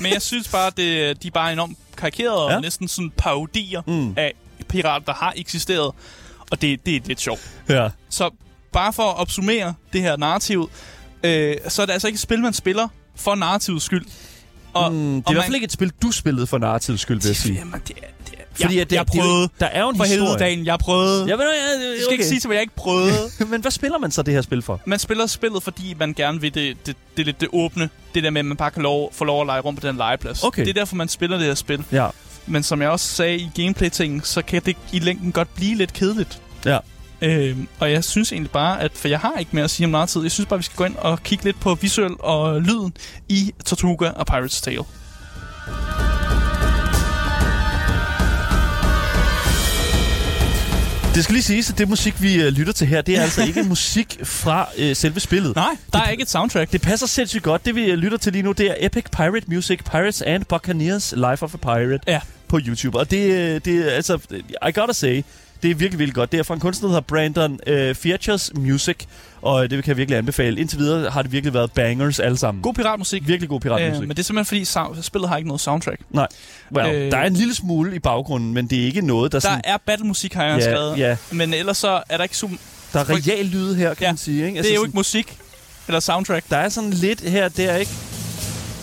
Men 0.02 0.12
jeg 0.12 0.22
synes 0.22 0.48
bare, 0.48 0.66
at 0.66 0.76
det, 0.76 1.22
de 1.22 1.26
er 1.28 1.32
bare 1.32 1.52
enormt 1.52 1.78
karikerede 1.96 2.44
og 2.44 2.50
Ja. 2.50 2.60
næsten 2.60 2.88
sådan 2.88 3.12
parodier 3.16 3.82
Mm. 3.86 4.14
af 4.16 4.32
pirater, 4.68 5.04
der 5.06 5.12
har 5.14 5.32
eksisteret. 5.36 5.92
Og 6.50 6.62
det, 6.62 6.86
det 6.86 6.96
er 6.96 7.00
lidt 7.04 7.20
sjovt. 7.20 7.40
Ja. 7.68 7.88
Så 8.10 8.30
bare 8.72 8.92
for 8.92 9.02
at 9.02 9.16
opsummere 9.16 9.74
det 9.92 10.02
her 10.02 10.16
narrativ, 10.16 10.70
øh, 11.24 11.56
så 11.68 11.82
er 11.82 11.86
det 11.86 11.92
altså 11.92 12.08
ikke 12.08 12.16
et 12.16 12.20
spil, 12.20 12.40
man 12.40 12.52
spiller 12.52 12.88
for 13.16 13.34
narrativets 13.34 13.84
skyld. 13.84 14.06
Og, 14.74 14.92
Mm, 14.92 14.98
det 14.98 15.16
er 15.18 15.22
og 15.26 15.32
i 15.32 15.34
hvert 15.34 15.44
fald 15.44 15.54
ikke 15.54 15.64
et 15.64 15.72
spil, 15.72 15.92
du 16.02 16.10
spillede 16.10 16.46
for 16.46 16.58
narrativets 16.58 17.02
skyld, 17.02 17.20
vil 17.20 17.26
jeg 17.28 17.36
sige. 17.36 17.54
Jamen, 17.58 17.82
det 17.88 17.96
er, 18.02 18.06
Fordi 18.60 18.74
jeg, 18.74 18.82
at 18.82 18.90
det, 18.90 18.96
jeg 18.96 19.06
det 19.06 19.20
prøvede. 19.20 19.48
Der 19.60 19.66
er 19.66 19.80
jo 19.82 19.88
en 19.88 19.96
For 19.96 20.04
historie. 20.04 20.38
dagen, 20.38 20.66
jeg 20.66 20.78
prøvede. 20.78 21.26
Ja, 21.26 21.36
men, 21.36 21.40
ja, 21.40 21.96
Du 21.96 22.02
skal 22.02 22.12
ikke 22.12 22.24
sige 22.24 22.40
til 22.40 22.48
mig, 22.48 22.54
jeg 22.54 22.62
ikke 22.62 22.74
prøvede. 22.76 23.30
Men 23.50 23.60
hvad 23.60 23.70
spiller 23.70 23.98
man 23.98 24.10
så 24.10 24.22
det 24.22 24.34
her 24.34 24.42
spil 24.42 24.62
for? 24.62 24.80
Man 24.84 24.98
spiller 24.98 25.26
spillet, 25.26 25.62
fordi 25.62 25.94
man 25.98 26.14
gerne 26.14 26.40
vil 26.40 26.54
det, 26.54 26.76
det, 26.86 26.96
det, 27.16 27.26
lidt 27.26 27.40
det 27.40 27.48
åbne. 27.52 27.90
Det 28.14 28.22
der 28.24 28.30
med, 28.30 28.38
at 28.38 28.44
man 28.44 28.56
bare 28.56 28.70
kan 28.70 28.82
lov, 28.82 29.12
få 29.12 29.24
lov 29.24 29.40
at 29.40 29.46
lege 29.46 29.60
rundt 29.60 29.80
på 29.80 29.86
den 29.86 29.96
legeplads. 29.96 30.42
Okay. 30.44 30.62
Det 30.62 30.68
er 30.70 30.74
derfor, 30.74 30.96
man 30.96 31.08
spiller 31.08 31.36
det 31.36 31.46
her 31.46 31.54
spil. 31.54 31.84
Ja. 31.92 32.06
Men 32.46 32.62
som 32.62 32.82
jeg 32.82 32.90
også 32.90 33.06
sagde 33.06 33.36
i 33.38 33.50
gameplay-tingen, 33.56 34.20
så 34.24 34.42
kan 34.42 34.62
det 34.66 34.76
i 34.92 34.98
længden 34.98 35.32
godt 35.32 35.54
blive 35.54 35.74
lidt 35.74 35.92
kedeligt. 35.92 36.42
Ja. 36.64 36.78
Øhm, 37.22 37.68
og 37.78 37.92
jeg 37.92 38.04
synes 38.04 38.32
egentlig 38.32 38.50
bare, 38.50 38.80
at 38.80 38.90
for 38.94 39.08
jeg 39.08 39.18
har 39.20 39.32
ikke 39.38 39.50
mere 39.52 39.64
at 39.64 39.70
sige 39.70 39.84
om 39.84 39.90
narrativet. 39.90 40.24
Jeg 40.24 40.32
synes 40.32 40.46
bare, 40.48 40.58
vi 40.58 40.62
skal 40.64 40.76
gå 40.76 40.84
ind 40.84 40.96
og 40.96 41.22
kigge 41.22 41.44
lidt 41.44 41.60
på 41.60 41.74
visuel 41.74 42.12
og 42.18 42.62
lyden 42.62 42.92
i 43.28 43.52
Tortuga 43.64 44.08
og 44.10 44.26
Pirate's 44.30 44.62
Tale. 44.62 44.82
Det 51.16 51.24
skal 51.24 51.32
lige 51.32 51.42
siges, 51.42 51.70
at 51.70 51.78
det 51.78 51.88
musik, 51.88 52.22
vi 52.22 52.42
øh, 52.42 52.48
lytter 52.52 52.72
til 52.72 52.86
her, 52.86 53.02
det 53.02 53.16
er 53.16 53.22
altså 53.22 53.42
ikke 53.44 53.62
musik 53.74 54.18
fra 54.24 54.68
øh, 54.78 54.96
selve 54.96 55.20
spillet. 55.20 55.56
Nej, 55.56 55.76
der 55.92 55.98
er 55.98 56.10
ikke 56.10 56.22
et 56.22 56.30
soundtrack. 56.30 56.72
Det 56.72 56.82
passer 56.82 57.06
sindssygt 57.06 57.42
godt. 57.42 57.64
Det, 57.64 57.74
vi 57.74 57.84
øh, 57.84 57.98
lytter 57.98 58.18
til 58.18 58.32
lige 58.32 58.42
nu, 58.42 58.52
det 58.52 58.66
er 58.66 58.74
Epic 58.78 59.04
Pirate 59.12 59.46
Music, 59.46 59.78
Pirates 59.90 60.22
and 60.22 60.44
Buccaneers 60.44 61.12
Life 61.16 61.42
of 61.42 61.54
a 61.54 61.56
Pirate 61.56 62.00
Ja. 62.06 62.20
på 62.48 62.60
YouTube. 62.66 62.98
Og 62.98 63.10
det, 63.10 63.32
øh, 63.32 63.60
det 63.64 63.88
er 63.88 63.90
altså, 63.90 64.18
I 64.68 64.72
gotta 64.74 64.92
say, 64.92 65.22
det 65.62 65.70
er 65.70 65.74
virkelig, 65.74 65.98
virkelig 65.98 66.14
godt. 66.14 66.32
Det 66.32 66.40
er 66.40 66.44
fra 66.44 66.54
en 66.54 66.60
kunstner, 66.60 66.88
der 66.88 66.94
hedder 66.94 67.06
Brandon 67.06 67.60
øh, 67.66 67.94
Fierchers 67.94 68.50
Music, 68.54 68.96
og 69.46 69.64
øh, 69.64 69.70
det 69.70 69.84
kan 69.84 69.90
jeg 69.90 69.96
virkelig 69.96 70.18
anbefale. 70.18 70.60
Indtil 70.60 70.78
videre 70.78 71.10
har 71.10 71.22
det 71.22 71.32
virkelig 71.32 71.54
været 71.54 71.72
bangers 71.72 72.20
alle 72.20 72.38
sammen. 72.38 72.62
God 72.62 72.74
piratmusik. 72.74 73.28
Virkelig 73.28 73.48
god 73.48 73.60
piratmusik. 73.60 74.02
Øh, 74.02 74.08
men 74.08 74.16
det 74.16 74.18
er 74.18 74.22
simpelthen 74.24 74.46
fordi, 74.46 74.64
sound, 74.64 75.02
spillet 75.02 75.28
har 75.28 75.36
ikke 75.36 75.48
noget 75.48 75.60
soundtrack. 75.60 76.00
Nej, 76.10 76.26
well, 76.76 76.94
øh, 76.94 77.10
der 77.12 77.18
er 77.18 77.26
en 77.26 77.34
lille 77.34 77.54
smule 77.54 77.96
i 77.96 77.98
baggrunden, 77.98 78.54
men 78.54 78.66
det 78.66 78.80
er 78.80 78.84
ikke 78.84 79.00
noget, 79.00 79.32
der, 79.32 79.38
Der 79.40 79.48
sådan, 79.48 79.60
er 79.64 79.76
battlemusik, 79.86 80.34
har 80.34 80.44
jeg 80.44 80.58
Ja, 80.58 80.64
skrevet. 80.64 80.98
ja. 80.98 81.16
Men 81.30 81.54
ellers 81.54 81.78
så 81.78 82.02
er 82.08 82.16
der 82.16 82.24
ikke 82.24 82.36
super... 82.36 82.56
der 82.92 83.00
er 83.00 83.04
real 83.28 83.44
lyde 83.46 83.74
her, 83.76 83.94
kan 83.94 84.02
Ja, 84.04 84.10
man 84.12 84.16
sige. 84.16 84.46
Ikke? 84.46 84.62
Det 84.62 84.66
er 84.70 84.74
jo 84.74 84.76
sådan, 84.78 84.88
ikke 84.88 84.96
musik 84.96 85.38
eller 85.88 86.00
soundtrack. 86.00 86.44
Der 86.50 86.56
er 86.56 86.68
sådan 86.68 86.90
lidt 86.90 87.20
her, 87.20 87.48
der 87.48 87.76
ikke? 87.76 87.92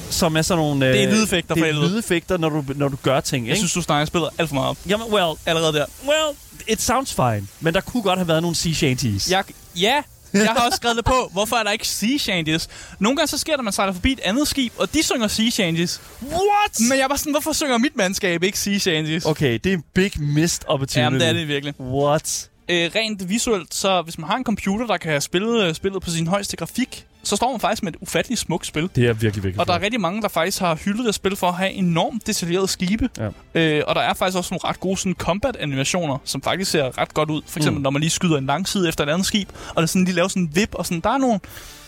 Som 0.09 0.37
er 0.37 0.41
sådan 0.41 0.63
nogle... 0.63 0.85
Det 0.87 1.01
er 1.03 1.07
øh, 1.07 1.13
lydeffekter 1.13 1.55
Det 1.55 1.69
er 1.69 1.73
lydeffekter, 1.73 2.37
når 2.37 2.49
du, 2.49 2.63
når 2.75 2.87
du 2.87 2.97
gør 3.03 3.19
ting, 3.19 3.45
Jeg 3.45 3.51
ikke? 3.51 3.57
synes, 3.59 3.73
du 3.73 3.81
snakker 3.81 4.05
spillet 4.05 4.29
alt 4.37 4.49
for 4.49 4.55
meget 4.55 4.69
op. 4.69 4.77
Jamen, 4.89 5.07
well, 5.13 5.37
Allerede 5.45 5.73
der. 5.73 5.85
well, 6.07 6.37
it 6.67 6.81
sounds 6.81 7.13
fine. 7.13 7.47
Men 7.59 7.73
der 7.73 7.81
kunne 7.81 8.03
godt 8.03 8.19
have 8.19 8.27
været 8.27 8.41
nogle 8.41 8.55
sea 8.55 8.73
shanties. 8.73 9.31
Jeg, 9.31 9.43
ja, 9.75 10.01
jeg 10.47 10.49
har 10.57 10.65
også 10.65 10.75
skrevet 10.75 10.97
det 10.97 11.05
på. 11.05 11.29
Hvorfor 11.31 11.55
er 11.55 11.63
der 11.63 11.71
ikke 11.71 11.87
sea 11.87 12.17
shanties? 12.17 12.69
Nogle 12.99 13.17
gange 13.17 13.27
så 13.27 13.37
sker 13.37 13.51
der, 13.53 13.57
at 13.57 13.63
man 13.63 13.73
sejler 13.73 13.93
forbi 13.93 14.11
et 14.11 14.19
andet 14.19 14.47
skib, 14.47 14.73
og 14.77 14.93
de 14.93 15.03
synger 15.03 15.27
sea 15.27 15.49
shanties. 15.49 16.01
What? 16.21 16.79
Men 16.89 16.99
jeg 16.99 17.09
var 17.09 17.15
sådan, 17.15 17.33
hvorfor 17.33 17.53
synger 17.53 17.77
mit 17.77 17.95
mandskab 17.95 18.43
ikke 18.43 18.59
sea 18.59 18.77
shanties? 18.77 19.25
Okay, 19.25 19.59
det 19.63 19.65
er 19.65 19.73
en 19.73 19.83
big 19.93 20.11
missed 20.21 20.63
opportunity. 20.67 20.97
Jamen, 20.97 21.19
det 21.19 21.27
er 21.29 21.33
det 21.33 21.47
virkelig. 21.47 21.73
What? 21.79 22.49
Øh, 22.69 22.91
rent 22.95 23.29
visuelt, 23.29 23.73
så 23.73 24.01
hvis 24.01 24.17
man 24.17 24.29
har 24.29 24.37
en 24.37 24.43
computer, 24.43 24.87
der 24.87 24.97
kan 24.97 25.21
spille 25.21 25.67
øh, 25.67 25.73
spillet 25.75 26.01
på 26.01 26.09
sin 26.09 26.27
højeste 26.27 26.57
grafik, 26.57 27.05
så 27.23 27.35
står 27.35 27.51
man 27.51 27.59
faktisk 27.59 27.83
med 27.83 27.93
et 27.93 27.97
ufatteligt 28.01 28.41
smukt 28.41 28.65
spil. 28.65 28.89
Det 28.95 29.03
er 29.07 29.13
virkelig, 29.13 29.43
virkelig 29.43 29.59
Og 29.59 29.67
der 29.67 29.73
er 29.73 29.81
rigtig 29.81 30.01
mange, 30.01 30.21
der 30.21 30.27
faktisk 30.27 30.59
har 30.59 30.75
hyldet 30.75 31.05
det 31.05 31.15
spil 31.15 31.35
for 31.35 31.47
at 31.47 31.53
have 31.53 31.71
enormt 31.71 32.27
detaljerede 32.27 32.67
skibe. 32.67 33.09
Ja. 33.17 33.29
Øh, 33.61 33.83
og 33.87 33.95
der 33.95 34.01
er 34.01 34.13
faktisk 34.13 34.37
også 34.37 34.53
nogle 34.53 34.69
ret 34.69 34.79
gode 34.79 34.97
sådan, 34.97 35.15
combat-animationer, 35.19 36.17
som 36.23 36.41
faktisk 36.41 36.71
ser 36.71 36.97
ret 36.97 37.13
godt 37.13 37.29
ud. 37.29 37.41
For 37.47 37.59
eksempel, 37.59 37.79
Mm. 37.79 37.83
når 37.83 37.89
man 37.89 37.99
lige 37.99 38.09
skyder 38.09 38.37
en 38.37 38.45
lang 38.45 38.67
side 38.67 38.87
efter 38.89 39.03
et 39.03 39.09
andet 39.09 39.25
skib, 39.27 39.49
og 39.75 39.81
der 39.81 39.87
sådan 39.87 40.05
lige 40.05 40.15
laver 40.15 40.27
sådan 40.27 40.43
en 40.43 40.51
vip, 40.55 40.75
og 40.75 40.85
sådan, 40.85 40.99
der 41.01 41.09
er 41.09 41.17
nogle, 41.17 41.39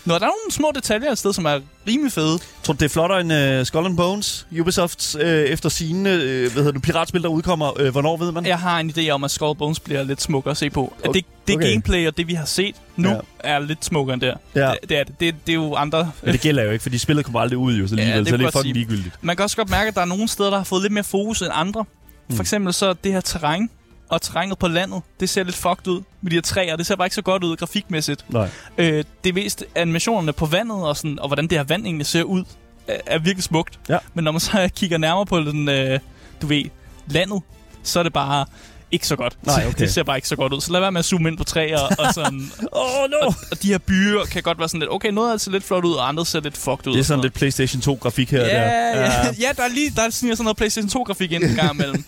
Nå, 0.06 0.14
der 0.14 0.20
er 0.20 0.26
nogle 0.26 0.52
små 0.52 0.72
detaljer 0.76 1.12
et 1.12 1.18
sted, 1.18 1.34
som 1.34 1.46
er 1.46 1.60
rimelig 1.88 2.12
fede. 2.12 2.40
Tror 2.64 2.74
du, 2.74 2.78
det 2.80 2.86
er 2.86 2.90
flottere 2.90 3.22
end 3.22 3.60
uh, 3.60 3.66
Skull 3.66 3.86
and 3.86 3.98
Bones? 3.98 4.48
Ubisofts 4.62 5.16
uh, 5.16 5.22
efter 5.22 5.70
sine 5.70 6.10
uh, 6.10 6.16
hvad 6.18 6.50
hedder 6.50 6.72
det, 6.72 6.82
piratspil, 6.82 7.24
der 7.24 7.30
udkommer. 7.30 7.82
Uh, 7.82 7.88
hvornår 7.88 8.18
ved 8.18 8.32
man? 8.32 8.46
Jeg 8.46 8.60
har 8.60 8.80
en 8.80 8.94
idé 8.98 9.10
om, 9.10 9.24
at 9.24 9.32
Skull 9.32 9.58
Bones 9.58 9.80
bliver 9.80 10.04
lidt 10.04 10.22
smukkere 10.22 10.52
at 10.52 10.58
se 10.58 10.70
på. 10.70 10.94
At 11.04 11.10
det, 11.14 11.26
det 11.48 11.56
Okay. 11.56 11.72
gameplay 11.72 12.08
og 12.08 12.18
det, 12.18 12.28
vi 12.28 12.34
har 12.34 12.46
set 12.46 12.76
nu, 12.96 13.10
Ja. 13.10 13.14
ja. 13.16 13.20
er 13.44 13.60
lidt 13.60 13.86
smukkere 13.86 14.14
end 14.14 14.22
der. 14.22 14.36
Ja. 14.56 14.72
Det, 14.82 14.90
det, 14.90 14.98
er 15.00 15.04
det. 15.04 15.20
Det, 15.20 15.36
det 15.48 15.52
er 15.52 15.56
jo 15.56 15.76
andre... 15.76 16.12
Men 16.24 16.32
det 16.34 16.42
gælder 16.42 16.64
jo 16.64 16.72
ikke, 16.72 16.84
fordi 16.84 16.98
spillet 16.98 17.26
kommer 17.26 17.40
aldrig 17.40 17.58
ud, 17.58 17.74
jo, 17.76 17.88
så 17.88 17.96
Ja, 17.96 18.02
alligevel, 18.02 18.24
det 18.26 18.30
så 18.32 18.38
det 18.38 18.46
er 18.46 18.52
fucking 18.52 18.74
ligegyldigt. 18.76 19.16
Man 19.22 19.36
kan 19.36 19.44
også 19.44 19.58
godt 19.58 19.70
mærke, 19.70 19.88
at 19.88 19.96
der 19.96 20.02
er 20.02 20.06
nogle 20.06 20.28
steder, 20.28 20.50
der 20.50 20.58
har 20.58 20.64
fået 20.64 20.82
lidt 20.82 20.94
mere 20.94 21.04
fokus 21.04 21.42
end 21.42 21.52
andre. 21.54 21.86
Mm. 22.30 22.36
For 22.36 22.44
eksempel 22.44 22.74
så 22.74 22.94
det 23.04 23.12
her 23.14 23.22
terræn 23.22 23.70
og 24.10 24.22
terrænet 24.22 24.58
på 24.58 24.68
landet, 24.68 25.02
det 25.20 25.30
ser 25.30 25.44
lidt 25.44 25.56
fucked 25.56 25.88
ud 25.88 26.02
med 26.22 26.32
de 26.32 26.36
her 26.36 26.42
træer. 26.42 26.76
Det 26.76 26.86
ser 26.86 26.96
bare 26.96 27.06
ikke 27.06 27.16
så 27.16 27.22
godt 27.22 27.44
ud 27.44 27.56
grafikmæssigt. 27.56 28.26
Nej. 28.30 28.50
Øh, 28.78 29.04
det 29.24 29.30
er 29.30 29.34
mest 29.34 29.66
animationerne 29.76 30.34
på 30.34 30.46
vandet 30.46 30.84
og, 30.84 30.98
sådan, 30.98 31.20
og 31.20 31.28
hvordan 31.28 31.48
det 31.48 31.58
her 31.58 31.64
vand 31.64 31.86
egentlig 31.86 32.06
ser 32.06 32.24
ud, 32.24 32.44
er, 32.88 32.98
er 33.06 33.20
virkelig 33.20 33.44
smukt. 33.44 33.80
Ja. 33.90 33.98
Men 34.14 34.24
når 34.24 34.32
man 34.32 34.40
så 34.42 34.70
kigger 34.76 34.98
nærmere 34.98 35.26
på 35.26 35.40
den, 35.40 35.70
øh, 35.70 36.00
du 36.42 36.48
ved, 36.48 36.64
landet, 37.08 37.42
så 37.84 38.00
er 38.00 38.04
det 38.04 38.14
bare 38.14 38.46
ikke 38.92 39.08
så 39.08 39.16
godt. 39.16 39.38
Nej, 39.44 39.64
okay. 39.70 39.80
Det 39.80 39.94
ser 39.94 40.04
bare 40.04 40.18
ikke 40.18 40.28
så 40.28 40.36
godt 40.36 40.54
ud. 40.54 40.62
Så 40.62 40.72
lad 40.72 40.80
være 40.80 40.92
med 40.92 41.00
at 41.00 41.06
zoome 41.06 41.30
ind 41.30 41.38
på 41.38 41.44
træer 41.44 41.80
og 41.80 42.14
sådan. 42.14 42.52
Oh 42.72 43.10
no! 43.10 43.28
og, 43.28 43.36
og 43.52 43.62
de 43.64 43.68
her 43.68 43.78
byer 43.78 44.24
kan 44.32 44.44
godt 44.44 44.60
være 44.60 44.70
sådan 44.70 44.80
lidt, 44.80 44.92
okay, 44.92 45.10
noget 45.10 45.34
det 45.34 45.42
ser 45.42 45.52
lidt 45.52 45.64
flot 45.64 45.86
ud, 45.86 45.94
og 45.94 46.08
andet 46.08 46.28
ser 46.28 46.40
lidt 46.40 46.58
fucked 46.58 46.88
ud. 46.88 46.94
Det 46.94 47.00
er 47.00 47.04
sådan 47.04 47.22
lidt 47.22 47.34
PlayStation 47.34 47.82
2-grafik 47.96 48.32
her 48.32 48.40
Ja, 48.40 48.46
der. 48.48 48.62
ja, 49.02 49.26
ja, 49.48 49.48
der 49.58 49.64
er 49.64 49.68
lige 49.68 49.92
der 49.96 50.10
sniger 50.10 50.36
sådan 50.36 50.44
noget 50.44 50.58
PlayStation 50.58 51.02
2-grafik 51.02 51.32
ind 51.32 51.44
en 51.44 51.56
gang 51.56 51.74
imellem. 51.74 52.06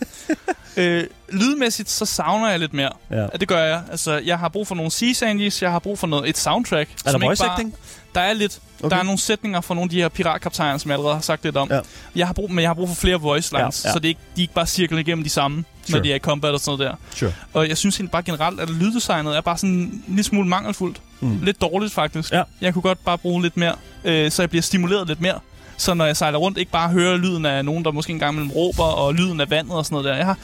øh, 0.76 1.04
lydmæssigt, 1.32 1.90
så 1.90 2.04
savner 2.06 2.50
jeg 2.50 2.58
lidt 2.58 2.74
mere. 2.74 2.90
Ja. 3.10 3.20
Ja, 3.20 3.26
det 3.40 3.48
gør 3.48 3.64
jeg. 3.64 3.82
Altså, 3.90 4.18
jeg 4.18 4.38
har 4.38 4.48
brug 4.48 4.66
for 4.66 4.74
nogle 4.74 4.90
sea 4.90 5.36
jeg 5.62 5.70
har 5.70 5.78
brug 5.78 5.98
for 5.98 6.06
noget, 6.06 6.28
et 6.28 6.38
soundtrack. 6.38 6.90
Er 7.06 7.12
der 7.12 7.18
voice 7.18 7.44
acting? 7.44 7.74
Der 8.14 8.20
er 8.20 8.32
lidt. 8.32 8.58
Okay. 8.78 8.84
Okay. 8.86 8.94
Der 8.94 9.00
er 9.00 9.04
nogle 9.04 9.18
sætninger 9.20 9.60
fra 9.60 9.74
nogle 9.74 9.86
af 9.86 9.90
de 9.90 9.96
her 10.00 10.08
piratkaptajner, 10.08 10.78
som 10.78 10.88
jeg 10.90 10.96
allerede 10.96 11.14
har 11.14 11.22
sagt 11.22 11.44
lidt 11.44 11.56
om. 11.56 11.68
Ja. 11.70 11.80
Jeg 12.16 12.26
har 12.26 12.34
brug, 12.34 12.50
men 12.52 12.62
jeg 12.62 12.68
har 12.68 12.74
brug 12.74 12.88
for 12.88 12.96
flere 12.96 13.16
voice 13.20 13.52
lines, 13.58 13.84
Ja, 13.84 13.88
ja. 13.88 13.92
så 13.92 13.98
det 13.98 14.04
er 14.04 14.08
ikke, 14.08 14.20
de 14.36 14.40
er 14.40 14.42
ikke 14.42 14.54
bare 14.54 14.66
cirkler 14.66 14.98
igennem 14.98 15.24
de 15.24 15.30
samme, 15.30 15.64
Sure. 15.90 15.98
når 15.98 16.02
de 16.02 16.10
er 16.12 16.16
i 16.16 16.18
combat 16.18 16.52
og 16.54 16.60
sådan 16.60 16.78
noget 16.78 16.98
der. 17.12 17.16
Sure. 17.16 17.32
Og 17.54 17.68
jeg 17.68 17.76
synes 17.76 17.96
egentlig 17.96 18.10
bare 18.10 18.22
generelt, 18.22 18.60
at 18.60 18.70
lyddesignet 18.70 19.36
er 19.36 19.40
bare 19.40 19.58
sådan 19.58 19.70
en 19.74 20.04
lille 20.08 20.22
smule 20.22 20.48
mangelfuldt. 20.48 21.00
Mm. 21.20 21.38
Lidt 21.42 21.60
dårligt 21.60 21.92
faktisk. 21.92 22.32
Ja. 22.32 22.42
Jeg 22.60 22.72
kunne 22.72 22.82
godt 22.82 23.04
bare 23.04 23.18
bruge 23.18 23.42
lidt 23.42 23.56
mere, 23.56 23.74
øh, 24.04 24.30
så 24.30 24.42
jeg 24.42 24.50
bliver 24.50 24.62
stimuleret 24.62 25.08
lidt 25.08 25.20
mere. 25.20 25.38
Så 25.76 25.94
når 25.94 26.04
jeg 26.06 26.16
sejler 26.16 26.38
rundt, 26.38 26.58
ikke 26.58 26.72
bare 26.72 26.88
hører 26.88 27.16
lyden 27.16 27.46
af 27.46 27.64
nogen, 27.64 27.84
der 27.84 27.90
måske 27.90 28.10
engang 28.12 28.34
mellem 28.34 28.50
råber, 28.50 28.84
og 28.84 29.14
lyden 29.14 29.40
af 29.40 29.50
vandet 29.50 29.72
og 29.74 29.84
sådan 29.84 29.94
noget 29.94 30.04
der. 30.04 30.16
Jeg 30.16 30.26
har, 30.26 30.38